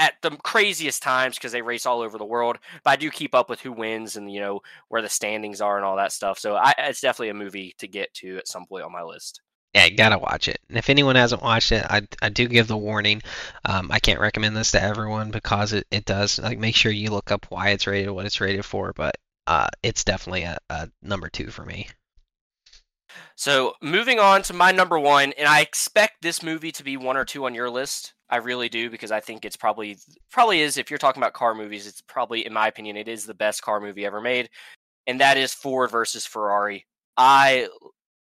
at 0.00 0.14
the 0.22 0.30
craziest 0.38 1.02
times 1.02 1.36
because 1.36 1.52
they 1.52 1.62
race 1.62 1.86
all 1.86 2.00
over 2.00 2.18
the 2.18 2.24
world. 2.24 2.58
But 2.82 2.90
I 2.90 2.96
do 2.96 3.10
keep 3.10 3.34
up 3.34 3.50
with 3.50 3.60
who 3.60 3.70
wins 3.70 4.16
and 4.16 4.32
you 4.32 4.40
know 4.40 4.60
where 4.88 5.02
the 5.02 5.08
standings 5.08 5.60
are 5.60 5.76
and 5.76 5.84
all 5.84 5.96
that 5.96 6.10
stuff. 6.10 6.38
So 6.38 6.56
I, 6.56 6.74
it's 6.78 7.02
definitely 7.02 7.28
a 7.28 7.34
movie 7.34 7.74
to 7.78 7.86
get 7.86 8.12
to 8.14 8.38
at 8.38 8.48
some 8.48 8.64
point 8.66 8.82
on 8.82 8.90
my 8.90 9.02
list. 9.02 9.42
Yeah, 9.74 9.84
you 9.84 9.96
gotta 9.96 10.18
watch 10.18 10.48
it. 10.48 10.58
And 10.68 10.78
if 10.78 10.90
anyone 10.90 11.14
hasn't 11.14 11.42
watched 11.42 11.70
it, 11.70 11.84
I, 11.88 12.02
I 12.20 12.30
do 12.30 12.48
give 12.48 12.66
the 12.66 12.76
warning. 12.76 13.22
Um, 13.64 13.92
I 13.92 14.00
can't 14.00 14.18
recommend 14.18 14.56
this 14.56 14.72
to 14.72 14.82
everyone 14.82 15.30
because 15.30 15.72
it, 15.74 15.86
it 15.92 16.06
does 16.06 16.40
like 16.40 16.58
make 16.58 16.74
sure 16.74 16.90
you 16.90 17.10
look 17.10 17.30
up 17.30 17.46
why 17.50 17.68
it's 17.68 17.86
rated, 17.86 18.10
what 18.10 18.26
it's 18.26 18.40
rated 18.40 18.64
for. 18.64 18.92
But 18.96 19.16
uh, 19.46 19.68
it's 19.82 20.02
definitely 20.02 20.42
a, 20.42 20.58
a 20.70 20.88
number 21.02 21.28
two 21.28 21.48
for 21.48 21.64
me. 21.64 21.88
So 23.36 23.74
moving 23.82 24.18
on 24.18 24.42
to 24.42 24.52
my 24.52 24.72
number 24.72 24.98
one, 24.98 25.32
and 25.38 25.48
I 25.48 25.60
expect 25.60 26.22
this 26.22 26.42
movie 26.42 26.72
to 26.72 26.84
be 26.84 26.96
one 26.96 27.16
or 27.16 27.24
two 27.24 27.46
on 27.46 27.54
your 27.54 27.70
list. 27.70 28.14
I 28.28 28.36
really 28.36 28.68
do 28.68 28.90
because 28.90 29.10
I 29.10 29.20
think 29.20 29.44
it's 29.44 29.56
probably 29.56 29.98
probably 30.30 30.60
is 30.60 30.76
if 30.76 30.90
you're 30.90 30.98
talking 30.98 31.22
about 31.22 31.32
car 31.32 31.54
movies, 31.54 31.86
it's 31.86 32.00
probably 32.00 32.46
in 32.46 32.52
my 32.52 32.68
opinion 32.68 32.96
it 32.96 33.08
is 33.08 33.24
the 33.24 33.34
best 33.34 33.62
car 33.62 33.80
movie 33.80 34.06
ever 34.06 34.20
made, 34.20 34.50
and 35.06 35.20
that 35.20 35.36
is 35.36 35.52
Ford 35.52 35.90
versus 35.90 36.26
Ferrari. 36.26 36.86
I 37.16 37.68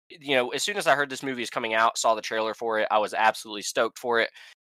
you 0.09 0.37
know, 0.37 0.51
as 0.51 0.63
soon 0.63 0.77
as 0.77 0.87
I 0.87 0.95
heard 0.95 1.11
this 1.11 1.23
movie 1.23 1.43
is 1.43 1.51
coming 1.51 1.75
out, 1.75 1.99
saw 1.99 2.15
the 2.15 2.23
trailer 2.23 2.55
for 2.55 2.79
it, 2.81 2.89
I 2.91 2.99
was 2.99 3.15
absolutely 3.15 3.63
stoked 3.63 3.99
for 3.99 4.21
it. 4.21 4.31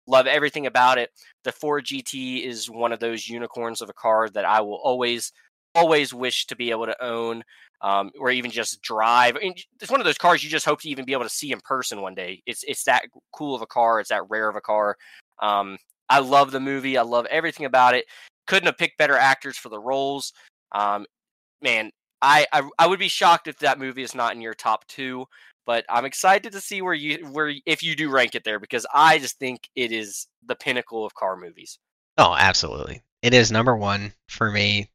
Love 0.07 0.27
everything 0.27 0.68
about 0.68 0.98
it. 0.98 1.10
The 1.44 1.52
Ford 1.52 1.85
GT 1.85 2.45
is 2.45 2.69
one 2.69 2.91
of 2.91 2.99
those 2.99 3.30
unicorns 3.30 3.81
of 3.81 3.90
a 3.90 3.94
car 3.94 4.30
that 4.30 4.45
I 4.45 4.61
will 4.61 4.80
always, 4.84 5.31
always 5.76 6.14
wish 6.14 6.45
to 6.48 6.56
be 6.56 6.72
able 6.72 6.85
to 6.85 7.03
own, 7.03 7.44
um, 7.84 8.12
or 8.20 8.32
even 8.32 8.50
just 8.50 8.82
drive. 8.82 9.38
it's 9.42 9.92
one 9.92 10.00
of 10.00 10.06
those 10.06 10.18
cars 10.18 10.44
you 10.44 10.50
just 10.50 10.66
hope 10.66 10.82
to 10.82 10.90
even 10.90 11.06
be 11.06 11.14
able 11.14 11.24
to 11.24 11.30
see 11.30 11.52
in 11.52 11.60
person 11.62 12.02
one 12.02 12.16
day. 12.16 12.42
It's 12.48 12.64
it's 12.64 12.84
that 12.86 13.04
cool 13.32 13.54
of 13.54 13.62
a 13.62 13.68
car. 13.68 14.00
It's 14.00 14.10
that 14.10 14.30
rare 14.30 14.50
of 14.50 14.56
a 14.56 14.62
car. 14.62 14.98
Um, 15.42 15.78
I 16.10 16.20
love 16.20 16.52
the 16.52 16.60
movie. 16.60 16.98
I 16.98 17.04
love 17.04 17.26
everything 17.28 17.66
about 17.66 17.94
it. 17.94 18.06
Couldn't 18.48 18.68
have 18.68 18.78
picked 18.78 18.98
better 18.98 19.18
actors 19.18 19.58
for 19.58 19.70
the 19.70 19.80
roles. 19.80 20.34
Um, 20.72 21.06
man, 21.62 21.92
I, 22.22 22.48
I 22.52 22.68
I 22.80 22.88
would 22.88 23.00
be 23.00 23.10
shocked 23.10 23.48
if 23.48 23.60
that 23.60 23.80
movie 23.80 24.04
is 24.04 24.16
not 24.16 24.34
in 24.34 24.42
your 24.42 24.56
top 24.56 24.88
two 24.88 25.28
but 25.66 25.86
I'm 25.90 26.06
excited 26.06 26.52
to 26.52 26.62
see 26.62 26.82
where 26.82 26.94
you 26.94 27.26
where 27.28 27.54
if 27.66 27.84
you 27.84 27.96
do 27.96 28.10
rank 28.10 28.36
it 28.36 28.44
there 28.44 28.60
because 28.60 28.86
I 28.94 29.20
just 29.20 29.40
think 29.40 29.70
it 29.76 29.92
is 29.92 30.28
the 30.46 30.56
pinnacle 30.56 31.06
of 31.06 31.14
car 31.14 31.38
movies. 31.38 31.80
Oh, 32.18 32.36
absolutely. 32.38 33.02
It 33.22 33.34
is 33.34 33.52
number 33.52 33.76
one 33.76 34.14
for 34.28 34.52
me. 34.52 34.90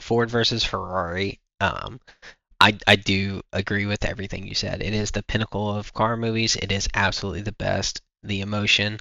Ford 0.00 0.30
versus 0.30 0.64
Ferrari. 0.64 1.40
Um, 1.62 2.00
I 2.60 2.78
I 2.86 2.96
do 2.96 3.42
agree 3.52 3.86
with 3.86 4.04
everything 4.04 4.46
you 4.46 4.54
said. 4.54 4.82
It 4.82 4.94
is 4.94 5.12
the 5.12 5.22
pinnacle 5.22 5.70
of 5.76 5.94
car 5.94 6.16
movies. 6.16 6.56
It 6.56 6.72
is 6.72 6.88
absolutely 6.94 7.42
the 7.42 7.52
best. 7.52 8.02
The 8.24 8.40
emotion, 8.42 8.98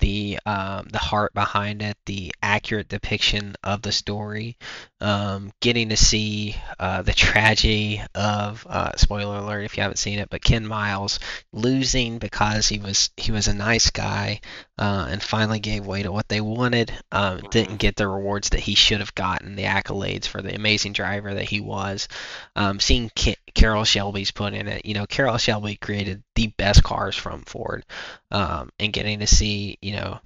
the 0.00 0.38
um, 0.44 0.88
the 0.90 0.98
heart 0.98 1.32
behind 1.34 1.82
it, 1.82 1.96
the 2.06 2.32
accurate 2.42 2.88
depiction 2.88 3.54
of 3.62 3.82
the 3.82 3.92
story, 3.92 4.56
um, 5.00 5.52
getting 5.60 5.90
to 5.90 5.96
see 5.96 6.56
uh, 6.78 7.02
the 7.02 7.12
tragedy 7.12 8.02
of 8.14 8.66
uh, 8.68 8.96
spoiler 8.96 9.38
alert 9.38 9.64
if 9.64 9.76
you 9.76 9.82
haven't 9.82 9.98
seen 9.98 10.18
it, 10.18 10.30
but 10.30 10.44
Ken 10.44 10.66
Miles 10.66 11.20
losing 11.52 12.18
because 12.18 12.68
he 12.68 12.78
was 12.78 13.10
he 13.16 13.32
was 13.32 13.48
a 13.48 13.54
nice 13.54 13.90
guy 13.90 14.40
uh, 14.78 15.06
and 15.08 15.22
finally 15.22 15.60
gave 15.60 15.86
way 15.86 16.02
to 16.02 16.10
what 16.10 16.28
they 16.28 16.40
wanted, 16.40 16.92
um, 17.12 17.40
didn't 17.50 17.76
get 17.76 17.96
the 17.96 18.08
rewards 18.08 18.50
that 18.50 18.60
he 18.60 18.74
should 18.74 19.00
have 19.00 19.14
gotten, 19.14 19.54
the 19.54 19.64
accolades 19.64 20.26
for 20.26 20.42
the 20.42 20.54
amazing 20.54 20.92
driver 20.92 21.34
that 21.34 21.48
he 21.48 21.60
was. 21.60 22.08
Um, 22.56 22.80
seeing 22.80 23.08
Ke- 23.10 23.38
Carroll 23.54 23.84
Shelby's 23.84 24.32
put 24.32 24.52
in 24.52 24.66
it, 24.66 24.84
you 24.84 24.94
know, 24.94 25.06
Carroll 25.06 25.38
Shelby 25.38 25.76
created 25.76 26.22
the 26.34 26.48
best 26.48 26.82
cars 26.82 27.14
from 27.14 27.42
Ford, 27.42 27.84
um, 28.32 28.70
and 28.80 28.92
getting 28.92 29.20
to 29.20 29.26
see 29.28 29.78
you 29.84 29.92
know 29.92 30.18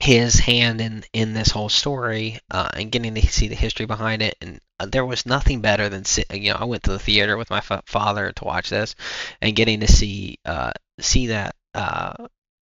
his 0.00 0.38
hand 0.38 0.80
in 0.80 1.04
in 1.12 1.34
this 1.34 1.50
whole 1.50 1.68
story 1.68 2.38
uh, 2.50 2.68
and 2.74 2.90
getting 2.92 3.14
to 3.14 3.26
see 3.26 3.48
the 3.48 3.54
history 3.54 3.84
behind 3.84 4.22
it 4.22 4.36
and 4.40 4.60
uh, 4.78 4.86
there 4.86 5.04
was 5.04 5.26
nothing 5.26 5.60
better 5.60 5.88
than 5.90 6.04
sit, 6.04 6.34
you 6.34 6.50
know 6.50 6.58
I 6.58 6.64
went 6.64 6.84
to 6.84 6.92
the 6.92 6.98
theater 6.98 7.36
with 7.36 7.50
my 7.50 7.58
f- 7.58 7.82
father 7.84 8.32
to 8.32 8.44
watch 8.44 8.70
this 8.70 8.94
and 9.42 9.56
getting 9.56 9.80
to 9.80 9.88
see 9.88 10.38
uh, 10.46 10.72
see 11.00 11.26
that 11.26 11.54
uh, 11.74 12.14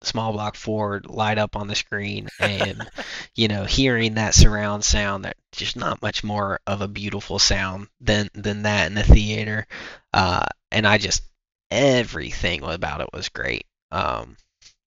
small 0.02 0.32
block 0.32 0.56
Ford 0.56 1.06
light 1.06 1.38
up 1.38 1.56
on 1.56 1.68
the 1.68 1.76
screen 1.76 2.28
and 2.40 2.90
you 3.36 3.50
know 3.50 3.66
hearing 3.66 4.16
that 4.16 4.34
surround 4.34 4.84
sound 4.84 5.26
that 5.26 5.38
just 5.52 5.76
not 5.76 6.02
much 6.02 6.24
more 6.24 6.60
of 6.66 6.82
a 6.82 6.88
beautiful 6.88 7.38
sound 7.38 7.88
than 8.00 8.30
than 8.34 8.64
that 8.64 8.88
in 8.88 8.96
the 8.96 9.04
theater 9.04 9.68
uh, 10.14 10.46
and 10.72 10.88
I 10.88 10.98
just 10.98 11.22
everything 11.70 12.64
about 12.64 13.02
it 13.02 13.10
was 13.14 13.30
great. 13.30 13.66
Um, 13.92 14.38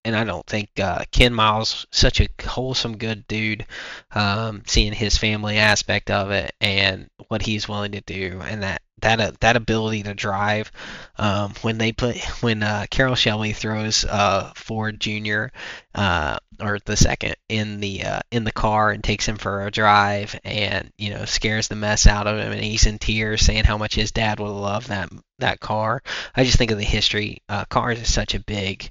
and 0.05 0.15
I 0.15 0.25
don't 0.25 0.47
think 0.47 0.69
uh, 0.79 1.05
Ken 1.11 1.33
Miles 1.33 1.87
such 1.91 2.21
a 2.21 2.29
wholesome, 2.47 2.99
good 2.99 3.27
dude. 3.27 3.67
Um, 4.13 4.63
seeing 4.67 4.93
his 4.93 5.17
family 5.17 5.59
aspect 5.59 6.11
of 6.11 6.31
it 6.31 6.55
and 6.61 7.09
what 7.29 7.43
he's 7.43 7.69
willing 7.69 7.93
to 7.93 8.01
do, 8.01 8.41
and 8.45 8.63
that 8.63 8.83
that 9.05 9.21
uh, 9.21 9.33
that 9.41 9.57
ability 9.57 10.03
to 10.03 10.15
drive. 10.15 10.73
Um, 11.17 11.55
when 11.63 11.79
they 11.79 11.93
put 11.93 12.17
when 12.43 12.63
uh, 12.63 12.87
Carroll 12.91 13.15
Shelby 13.15 13.53
throws 13.53 14.05
uh, 14.05 14.53
Ford 14.57 15.01
Jr. 15.01 15.47
Uh, 15.95 16.39
or 16.61 16.79
the 16.85 16.97
second 16.97 17.37
in 17.49 17.81
the 17.81 18.05
uh, 18.05 18.21
in 18.31 18.45
the 18.45 18.53
car 18.53 18.91
and 18.91 19.03
takes 19.03 19.27
him 19.27 19.37
for 19.37 19.67
a 19.67 19.71
drive, 19.71 20.39
and 20.45 20.91
you 20.99 21.11
know 21.11 21.25
scares 21.25 21.69
the 21.69 21.77
mess 21.77 22.07
out 22.07 22.27
of 22.27 22.39
him, 22.39 22.53
and 22.53 22.65
he's 22.65 22.87
in 22.87 22.99
tears, 22.99 23.43
saying 23.43 23.65
how 23.65 23.79
much 23.79 23.95
his 23.95 24.13
dad 24.13 24.41
would 24.41 24.49
love 24.49 24.89
that 24.89 25.11
that 25.39 25.61
car. 25.61 26.03
I 26.35 26.45
just 26.45 26.59
think 26.59 26.71
of 26.71 26.79
the 26.79 26.85
history. 26.85 27.43
Cars 27.69 28.01
is 28.01 28.13
such 28.13 28.35
a 28.35 28.41
big 28.41 28.91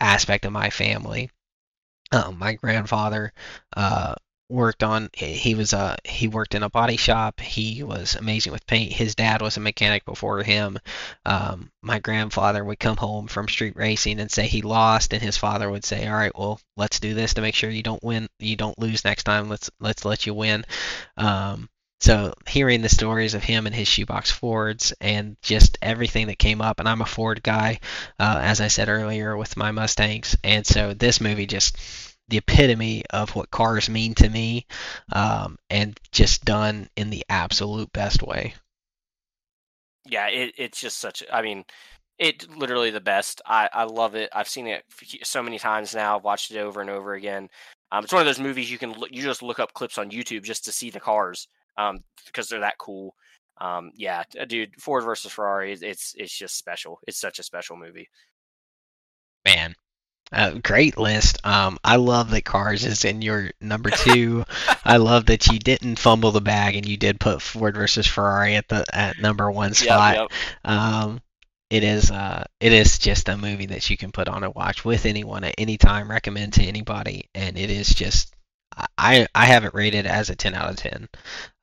aspect 0.00 0.44
of 0.44 0.52
my 0.52 0.70
family. 0.70 1.30
Um, 2.12 2.38
my 2.38 2.54
grandfather 2.54 3.32
uh, 3.76 4.14
worked 4.48 4.84
on 4.84 5.10
he 5.12 5.56
was 5.56 5.74
uh 5.74 5.96
he 6.04 6.28
worked 6.28 6.54
in 6.54 6.62
a 6.62 6.70
body 6.70 6.96
shop. 6.96 7.40
He 7.40 7.82
was 7.82 8.14
amazing 8.14 8.52
with 8.52 8.66
paint. 8.66 8.92
His 8.92 9.14
dad 9.14 9.42
was 9.42 9.56
a 9.56 9.60
mechanic 9.60 10.04
before 10.04 10.42
him. 10.42 10.78
Um, 11.24 11.70
my 11.82 11.98
grandfather 11.98 12.64
would 12.64 12.78
come 12.78 12.96
home 12.96 13.26
from 13.26 13.48
street 13.48 13.74
racing 13.76 14.20
and 14.20 14.30
say 14.30 14.46
he 14.46 14.62
lost 14.62 15.12
and 15.12 15.22
his 15.22 15.36
father 15.36 15.68
would 15.68 15.84
say 15.84 16.06
all 16.06 16.14
right 16.14 16.36
well 16.36 16.60
let's 16.76 17.00
do 17.00 17.14
this 17.14 17.34
to 17.34 17.40
make 17.40 17.54
sure 17.54 17.70
you 17.70 17.82
don't 17.82 18.02
win 18.04 18.28
you 18.38 18.56
don't 18.56 18.78
lose 18.78 19.04
next 19.04 19.24
time. 19.24 19.48
Let's 19.48 19.70
let's 19.80 20.04
let 20.04 20.26
you 20.26 20.34
win. 20.34 20.64
Um, 21.16 21.68
so 22.00 22.34
hearing 22.46 22.82
the 22.82 22.88
stories 22.88 23.34
of 23.34 23.42
him 23.42 23.66
and 23.66 23.74
his 23.74 23.88
shoebox 23.88 24.30
Fords 24.30 24.92
and 25.00 25.36
just 25.42 25.78
everything 25.80 26.26
that 26.26 26.38
came 26.38 26.60
up, 26.60 26.78
and 26.78 26.88
I'm 26.88 27.00
a 27.00 27.06
Ford 27.06 27.42
guy, 27.42 27.80
uh, 28.18 28.38
as 28.42 28.60
I 28.60 28.68
said 28.68 28.88
earlier 28.88 29.36
with 29.36 29.56
my 29.56 29.70
Mustangs, 29.70 30.36
and 30.44 30.66
so 30.66 30.92
this 30.92 31.20
movie 31.20 31.46
just 31.46 31.76
the 32.28 32.38
epitome 32.38 33.04
of 33.10 33.34
what 33.34 33.50
cars 33.50 33.88
mean 33.88 34.14
to 34.16 34.28
me, 34.28 34.66
um, 35.12 35.58
and 35.70 35.98
just 36.12 36.44
done 36.44 36.88
in 36.96 37.10
the 37.10 37.24
absolute 37.28 37.92
best 37.92 38.22
way. 38.22 38.54
Yeah, 40.04 40.28
it, 40.28 40.54
it's 40.58 40.80
just 40.80 40.98
such. 40.98 41.22
I 41.32 41.42
mean, 41.42 41.64
it 42.18 42.48
literally 42.56 42.90
the 42.90 43.00
best. 43.00 43.40
I 43.46 43.68
I 43.72 43.84
love 43.84 44.14
it. 44.14 44.30
I've 44.32 44.48
seen 44.48 44.66
it 44.66 44.84
so 45.22 45.42
many 45.42 45.58
times 45.58 45.94
now. 45.94 46.16
I've 46.16 46.24
watched 46.24 46.50
it 46.50 46.58
over 46.58 46.80
and 46.80 46.90
over 46.90 47.14
again. 47.14 47.48
Um, 47.92 48.04
it's 48.04 48.12
one 48.12 48.20
of 48.20 48.26
those 48.26 48.40
movies 48.40 48.70
you 48.70 48.78
can 48.78 48.92
look, 48.92 49.12
you 49.12 49.22
just 49.22 49.42
look 49.42 49.60
up 49.60 49.72
clips 49.72 49.98
on 49.98 50.10
YouTube 50.10 50.42
just 50.42 50.64
to 50.64 50.72
see 50.72 50.90
the 50.90 51.00
cars 51.00 51.48
um, 51.76 51.98
because 52.26 52.48
they're 52.48 52.60
that 52.60 52.78
cool. 52.78 53.14
Um, 53.58 53.90
yeah, 53.94 54.22
dude, 54.46 54.74
Ford 54.80 55.04
versus 55.04 55.32
Ferrari, 55.32 55.72
it's 55.72 56.14
it's 56.16 56.36
just 56.36 56.56
special. 56.56 57.00
It's 57.06 57.18
such 57.18 57.38
a 57.38 57.42
special 57.42 57.76
movie. 57.76 58.08
Man, 59.46 59.74
uh, 60.32 60.58
great 60.62 60.98
list. 60.98 61.38
Um, 61.46 61.78
I 61.84 61.96
love 61.96 62.30
that 62.30 62.44
Cars 62.44 62.84
is 62.84 63.04
in 63.04 63.22
your 63.22 63.50
number 63.60 63.90
two. 63.90 64.44
I 64.84 64.96
love 64.96 65.26
that 65.26 65.46
you 65.46 65.58
didn't 65.58 65.98
fumble 65.98 66.32
the 66.32 66.40
bag 66.40 66.74
and 66.74 66.86
you 66.86 66.96
did 66.96 67.20
put 67.20 67.40
Ford 67.40 67.76
versus 67.76 68.06
Ferrari 68.06 68.56
at 68.56 68.68
the 68.68 68.84
at 68.92 69.18
number 69.20 69.50
one 69.50 69.72
spot. 69.74 70.16
Yep, 70.16 70.28
yep. 70.30 70.70
Um, 70.70 71.20
it 71.70 71.84
is 71.84 72.10
uh, 72.10 72.44
it 72.60 72.72
is 72.72 72.98
just 72.98 73.28
a 73.28 73.36
movie 73.36 73.66
that 73.66 73.88
you 73.88 73.96
can 73.96 74.12
put 74.12 74.28
on 74.28 74.44
and 74.44 74.54
watch 74.54 74.84
with 74.84 75.06
anyone 75.06 75.44
at 75.44 75.54
any 75.58 75.78
time. 75.78 76.10
Recommend 76.10 76.54
to 76.54 76.62
anybody, 76.62 77.28
and 77.34 77.56
it 77.56 77.70
is 77.70 77.88
just 77.88 78.34
I 78.98 79.26
I 79.34 79.46
have 79.46 79.64
it 79.64 79.74
rated 79.74 80.06
as 80.06 80.30
a 80.30 80.36
10 80.36 80.54
out 80.54 80.70
of 80.70 80.76
10. 80.76 81.08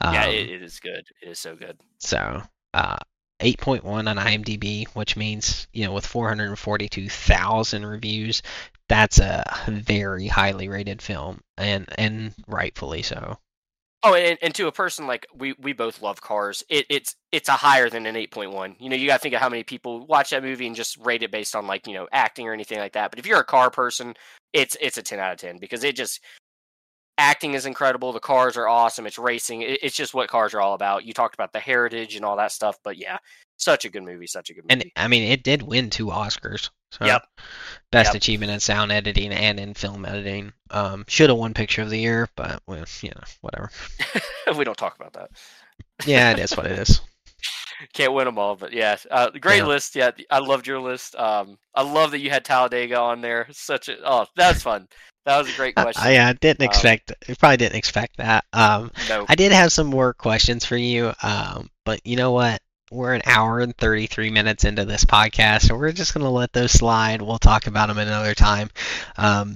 Um, 0.01 0.13
yeah, 0.13 0.25
it, 0.25 0.49
it 0.49 0.63
is 0.63 0.79
good. 0.79 1.05
It 1.21 1.29
is 1.29 1.39
so 1.39 1.55
good. 1.55 1.79
So, 1.99 2.41
uh, 2.73 2.97
8.1 3.39 3.85
on 3.85 4.05
IMDb, 4.17 4.87
which 4.89 5.15
means 5.15 5.67
you 5.73 5.85
know 5.85 5.93
with 5.93 6.05
442,000 6.05 7.85
reviews, 7.85 8.41
that's 8.89 9.19
a 9.19 9.43
very 9.67 10.27
highly 10.27 10.69
rated 10.69 11.01
film, 11.01 11.41
and 11.57 11.87
and 11.97 12.33
rightfully 12.47 13.01
so. 13.01 13.37
Oh, 14.05 14.15
and, 14.15 14.37
and 14.41 14.53
to 14.55 14.67
a 14.67 14.71
person 14.71 15.07
like 15.07 15.25
we, 15.33 15.53
we 15.59 15.71
both 15.71 16.01
love 16.01 16.19
cars. 16.19 16.61
It, 16.67 16.85
it's 16.89 17.15
it's 17.31 17.47
a 17.47 17.53
higher 17.53 17.89
than 17.89 18.05
an 18.05 18.17
eight 18.17 18.31
point 18.31 18.51
one. 18.51 18.75
You 18.77 18.89
know, 18.89 18.97
you 18.97 19.07
got 19.07 19.17
to 19.17 19.21
think 19.21 19.33
of 19.33 19.39
how 19.39 19.47
many 19.47 19.63
people 19.63 20.05
watch 20.07 20.31
that 20.31 20.43
movie 20.43 20.67
and 20.67 20.75
just 20.75 20.97
rate 21.05 21.23
it 21.23 21.31
based 21.31 21.55
on 21.55 21.67
like 21.67 21.87
you 21.87 21.93
know 21.93 22.07
acting 22.11 22.45
or 22.47 22.53
anything 22.53 22.79
like 22.79 22.93
that. 22.93 23.11
But 23.11 23.19
if 23.19 23.25
you're 23.25 23.39
a 23.39 23.45
car 23.45 23.71
person, 23.71 24.13
it's 24.51 24.75
it's 24.81 24.97
a 24.97 25.01
ten 25.01 25.19
out 25.19 25.31
of 25.31 25.37
ten 25.37 25.57
because 25.57 25.85
it 25.85 25.95
just 25.95 26.19
acting 27.17 27.53
is 27.53 27.65
incredible. 27.65 28.11
The 28.13 28.19
cars 28.19 28.57
are 28.57 28.67
awesome. 28.67 29.05
It's 29.05 29.19
racing. 29.19 29.61
It's 29.61 29.95
just 29.95 30.13
what 30.13 30.29
cars 30.29 30.53
are 30.53 30.61
all 30.61 30.73
about. 30.73 31.05
You 31.05 31.13
talked 31.13 31.35
about 31.35 31.53
the 31.53 31.59
heritage 31.59 32.15
and 32.15 32.25
all 32.25 32.37
that 32.37 32.51
stuff, 32.51 32.77
but 32.83 32.97
yeah, 32.97 33.17
such 33.57 33.85
a 33.85 33.89
good 33.89 34.03
movie. 34.03 34.27
Such 34.27 34.49
a 34.49 34.53
good 34.53 34.63
movie. 34.63 34.73
And 34.73 34.91
I 34.95 35.07
mean, 35.07 35.23
it 35.23 35.43
did 35.43 35.61
win 35.61 35.89
two 35.89 36.07
Oscars. 36.07 36.69
So 36.91 37.05
yep. 37.05 37.23
Best 37.91 38.09
yep. 38.09 38.15
achievement 38.15 38.51
in 38.51 38.59
sound 38.59 38.91
editing 38.91 39.31
and 39.31 39.59
in 39.59 39.73
film 39.73 40.05
editing. 40.05 40.53
Um, 40.69 41.05
should 41.07 41.29
have 41.29 41.39
won 41.39 41.53
Picture 41.53 41.81
of 41.81 41.89
the 41.89 41.99
Year, 41.99 42.29
but 42.35 42.61
well, 42.67 42.85
you 43.01 43.09
know, 43.09 43.21
whatever. 43.41 43.71
we 44.57 44.63
don't 44.63 44.77
talk 44.77 44.95
about 44.95 45.13
that. 45.13 45.31
yeah, 46.05 46.31
it 46.31 46.39
is 46.39 46.55
what 46.55 46.67
it 46.67 46.77
is. 46.77 47.01
Can't 47.93 48.13
win 48.13 48.25
them 48.25 48.37
all, 48.37 48.55
but 48.55 48.71
yeah, 48.71 48.95
uh, 49.11 49.31
great 49.31 49.57
yeah. 49.57 49.65
list. 49.65 49.95
Yeah, 49.95 50.11
I 50.29 50.39
loved 50.39 50.67
your 50.67 50.79
list. 50.79 51.15
Um, 51.15 51.57
I 51.75 51.81
love 51.81 52.11
that 52.11 52.19
you 52.19 52.29
had 52.29 52.45
Talladega 52.45 52.97
on 52.97 53.21
there. 53.21 53.47
Such 53.51 53.89
a 53.89 53.97
oh, 54.05 54.25
that's 54.35 54.61
fun. 54.61 54.87
That 55.25 55.37
was 55.37 55.53
a 55.53 55.55
great 55.55 55.75
question. 55.75 56.03
I, 56.03 56.29
I 56.29 56.33
didn't 56.33 56.61
um, 56.61 56.69
expect. 56.69 57.13
Um, 57.29 57.35
probably 57.35 57.57
didn't 57.57 57.77
expect 57.77 58.17
that. 58.17 58.43
Um, 58.51 58.91
no. 59.07 59.25
I 59.29 59.35
did 59.35 59.51
have 59.51 59.71
some 59.71 59.87
more 59.87 60.13
questions 60.13 60.65
for 60.65 60.75
you. 60.75 61.13
Um, 61.23 61.69
but 61.85 62.05
you 62.05 62.17
know 62.17 62.31
what? 62.31 62.61
We're 62.91 63.13
an 63.13 63.23
hour 63.25 63.59
and 63.59 63.75
33 63.75 64.29
minutes 64.29 64.65
into 64.65 64.85
this 64.85 65.03
podcast, 65.03 65.63
so 65.63 65.75
we're 65.75 65.91
just 65.93 66.13
gonna 66.13 66.29
let 66.29 66.53
those 66.53 66.71
slide. 66.71 67.21
We'll 67.23 67.39
talk 67.39 67.65
about 67.65 67.87
them 67.87 67.97
another 67.97 68.35
time. 68.35 68.69
Um, 69.17 69.55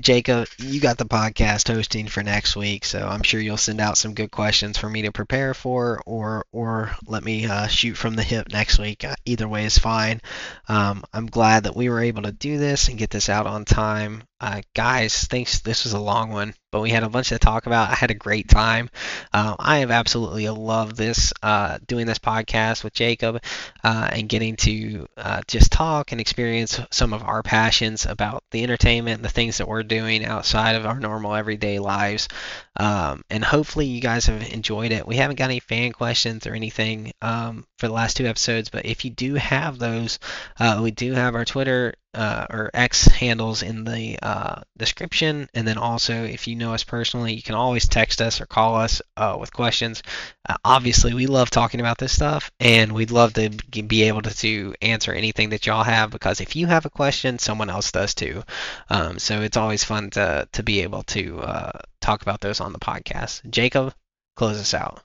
Jacob, 0.00 0.48
you 0.58 0.80
got 0.80 0.98
the 0.98 1.04
podcast 1.04 1.72
hosting 1.72 2.08
for 2.08 2.22
next 2.22 2.56
week, 2.56 2.84
so 2.84 3.06
I'm 3.06 3.22
sure 3.22 3.40
you'll 3.40 3.56
send 3.56 3.80
out 3.80 3.98
some 3.98 4.14
good 4.14 4.30
questions 4.30 4.78
for 4.78 4.88
me 4.88 5.02
to 5.02 5.12
prepare 5.12 5.54
for, 5.54 6.00
or 6.06 6.44
or 6.52 6.94
let 7.06 7.24
me 7.24 7.46
uh, 7.46 7.66
shoot 7.66 7.96
from 7.96 8.14
the 8.14 8.22
hip 8.22 8.48
next 8.52 8.78
week. 8.78 9.04
Uh, 9.04 9.16
either 9.24 9.48
way 9.48 9.64
is 9.64 9.78
fine. 9.78 10.20
Um, 10.68 11.04
I'm 11.12 11.26
glad 11.26 11.64
that 11.64 11.76
we 11.76 11.88
were 11.88 12.00
able 12.00 12.22
to 12.22 12.32
do 12.32 12.58
this 12.58 12.88
and 12.88 12.98
get 12.98 13.10
this 13.10 13.28
out 13.28 13.46
on 13.46 13.64
time. 13.64 14.22
Uh, 14.40 14.62
guys, 14.74 15.24
thanks. 15.24 15.60
This 15.60 15.84
was 15.84 15.92
a 15.94 15.98
long 15.98 16.30
one, 16.30 16.54
but 16.70 16.80
we 16.80 16.90
had 16.90 17.02
a 17.02 17.08
bunch 17.08 17.28
to 17.30 17.38
talk 17.38 17.66
about. 17.66 17.90
I 17.90 17.94
had 17.94 18.10
a 18.10 18.14
great 18.14 18.48
time. 18.48 18.90
Uh, 19.32 19.56
I 19.58 19.78
have 19.78 19.90
absolutely 19.90 20.48
loved 20.48 20.96
this, 20.96 21.32
uh, 21.42 21.78
doing 21.86 22.06
this 22.06 22.18
podcast 22.18 22.84
with 22.84 22.92
Jacob 22.92 23.42
uh, 23.82 24.08
and 24.12 24.28
getting 24.28 24.56
to 24.56 25.06
uh, 25.16 25.40
just 25.46 25.72
talk 25.72 26.12
and 26.12 26.20
experience 26.20 26.80
some 26.90 27.12
of 27.12 27.22
our 27.22 27.42
passions 27.42 28.06
about 28.06 28.44
the 28.50 28.62
entertainment 28.62 29.16
and 29.16 29.24
the 29.24 29.30
things 29.30 29.58
that 29.58 29.68
we're 29.68 29.82
doing 29.82 30.24
outside 30.24 30.76
of 30.76 30.84
our 30.84 31.00
normal 31.00 31.34
everyday 31.34 31.78
lives. 31.78 32.28
Um, 32.76 33.22
and 33.30 33.44
hopefully, 33.44 33.86
you 33.86 34.00
guys 34.00 34.26
have 34.26 34.42
enjoyed 34.52 34.92
it. 34.92 35.06
We 35.06 35.16
haven't 35.16 35.36
got 35.36 35.50
any 35.50 35.60
fan 35.60 35.92
questions 35.92 36.46
or 36.46 36.54
anything 36.54 37.12
um, 37.22 37.66
for 37.78 37.88
the 37.88 37.94
last 37.94 38.16
two 38.16 38.26
episodes, 38.26 38.68
but 38.68 38.86
if 38.86 39.04
you 39.04 39.10
do 39.10 39.34
have 39.34 39.78
those, 39.78 40.18
uh, 40.60 40.80
we 40.82 40.90
do 40.90 41.12
have 41.14 41.34
our 41.34 41.44
Twitter 41.44 41.94
uh, 42.14 42.46
or 42.50 42.70
X 42.72 43.06
handles 43.06 43.62
in 43.62 43.84
the 43.84 44.18
uh, 44.22 44.62
description. 44.76 45.48
And 45.54 45.66
then 45.66 45.78
also, 45.78 46.24
if 46.24 46.48
you 46.48 46.56
know 46.56 46.74
us 46.74 46.84
personally, 46.84 47.34
you 47.34 47.42
can 47.42 47.54
always 47.54 47.86
text 47.86 48.20
us 48.20 48.40
or 48.40 48.46
call 48.46 48.76
us 48.76 49.02
uh, 49.16 49.36
with 49.38 49.52
questions. 49.52 50.02
Uh, 50.48 50.56
obviously, 50.64 51.14
we 51.14 51.26
love 51.26 51.50
talking 51.50 51.80
about 51.80 51.98
this 51.98 52.12
stuff, 52.12 52.50
and 52.60 52.92
we'd 52.92 53.10
love 53.10 53.34
to 53.34 53.50
be 53.50 54.04
able 54.04 54.22
to, 54.22 54.34
to 54.36 54.74
answer 54.80 55.12
anything 55.12 55.50
that 55.50 55.66
y'all 55.66 55.84
have 55.84 56.10
because 56.10 56.40
if 56.40 56.56
you 56.56 56.66
have 56.66 56.86
a 56.86 56.90
question, 56.90 57.38
someone 57.38 57.70
else 57.70 57.92
does 57.92 58.14
too. 58.14 58.42
Um, 58.88 59.18
so 59.18 59.42
it's 59.42 59.56
always 59.56 59.84
fun 59.84 60.10
to, 60.10 60.48
to 60.52 60.62
be 60.62 60.80
able 60.80 61.02
to 61.04 61.40
uh, 61.40 61.78
talk 62.00 62.22
about 62.22 62.40
those 62.40 62.60
on 62.60 62.72
the 62.72 62.78
podcast. 62.78 63.48
Jacob, 63.50 63.94
close 64.36 64.58
us 64.58 64.74
out. 64.74 65.02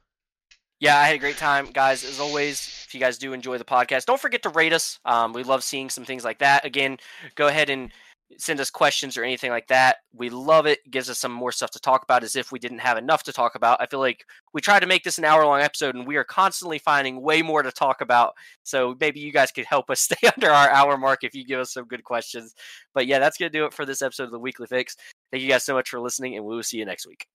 Yeah, 0.84 1.00
I 1.00 1.06
had 1.06 1.16
a 1.16 1.20
great 1.20 1.38
time, 1.38 1.68
guys. 1.72 2.04
As 2.04 2.20
always, 2.20 2.84
if 2.86 2.94
you 2.94 3.00
guys 3.00 3.18
do 3.18 3.32
enjoy 3.32 3.58
the 3.58 3.64
podcast, 3.64 4.04
don't 4.04 4.20
forget 4.20 4.44
to 4.44 4.50
rate 4.50 4.74
us. 4.74 5.00
Um, 5.06 5.32
we 5.32 5.42
love 5.42 5.64
seeing 5.64 5.90
some 5.90 6.04
things 6.04 6.26
like 6.26 6.40
that. 6.40 6.66
Again, 6.66 6.98
go 7.36 7.48
ahead 7.48 7.70
and 7.70 7.90
send 8.38 8.60
us 8.60 8.70
questions 8.70 9.16
or 9.16 9.24
anything 9.24 9.50
like 9.50 9.68
that. 9.68 10.00
We 10.14 10.30
love 10.30 10.66
it. 10.66 10.80
it. 10.86 10.92
Gives 10.92 11.10
us 11.10 11.20
some 11.20 11.32
more 11.32 11.54
stuff 11.54 11.72
to 11.72 11.80
talk 11.80 12.04
about 12.04 12.22
as 12.22 12.36
if 12.36 12.52
we 12.52 12.60
didn't 12.60 12.80
have 12.80 12.98
enough 12.98 13.24
to 13.24 13.32
talk 13.32 13.56
about. 13.56 13.82
I 13.82 13.86
feel 13.86 14.02
like 14.02 14.26
we 14.54 14.60
tried 14.60 14.82
to 14.82 14.86
make 14.86 15.06
this 15.06 15.18
an 15.18 15.24
hour 15.24 15.46
long 15.46 15.62
episode 15.62 15.96
and 15.96 16.06
we 16.06 16.18
are 16.18 16.26
constantly 16.26 16.80
finding 16.80 17.22
way 17.22 17.42
more 17.42 17.64
to 17.64 17.72
talk 17.72 18.02
about. 18.02 18.34
So 18.64 18.98
maybe 19.00 19.22
you 19.22 19.32
guys 19.32 19.54
could 19.54 19.64
help 19.64 19.90
us 19.90 20.02
stay 20.12 20.28
under 20.36 20.50
our 20.50 20.70
hour 20.70 20.98
mark 20.98 21.24
if 21.24 21.34
you 21.34 21.46
give 21.46 21.62
us 21.62 21.72
some 21.72 21.86
good 21.86 22.04
questions. 22.04 22.54
But 22.94 23.08
yeah, 23.08 23.20
that's 23.20 23.38
going 23.38 23.50
to 23.50 23.58
do 23.58 23.64
it 23.64 23.74
for 23.74 23.86
this 23.86 24.02
episode 24.02 24.26
of 24.26 24.32
the 24.32 24.40
Weekly 24.40 24.68
Fix. 24.68 24.98
Thank 25.32 25.44
you 25.44 25.50
guys 25.50 25.64
so 25.64 25.76
much 25.76 25.90
for 25.90 26.02
listening 26.02 26.36
and 26.36 26.44
we 26.44 26.58
will 26.58 26.62
see 26.62 26.76
you 26.76 26.84
next 26.84 27.08
week. 27.08 27.26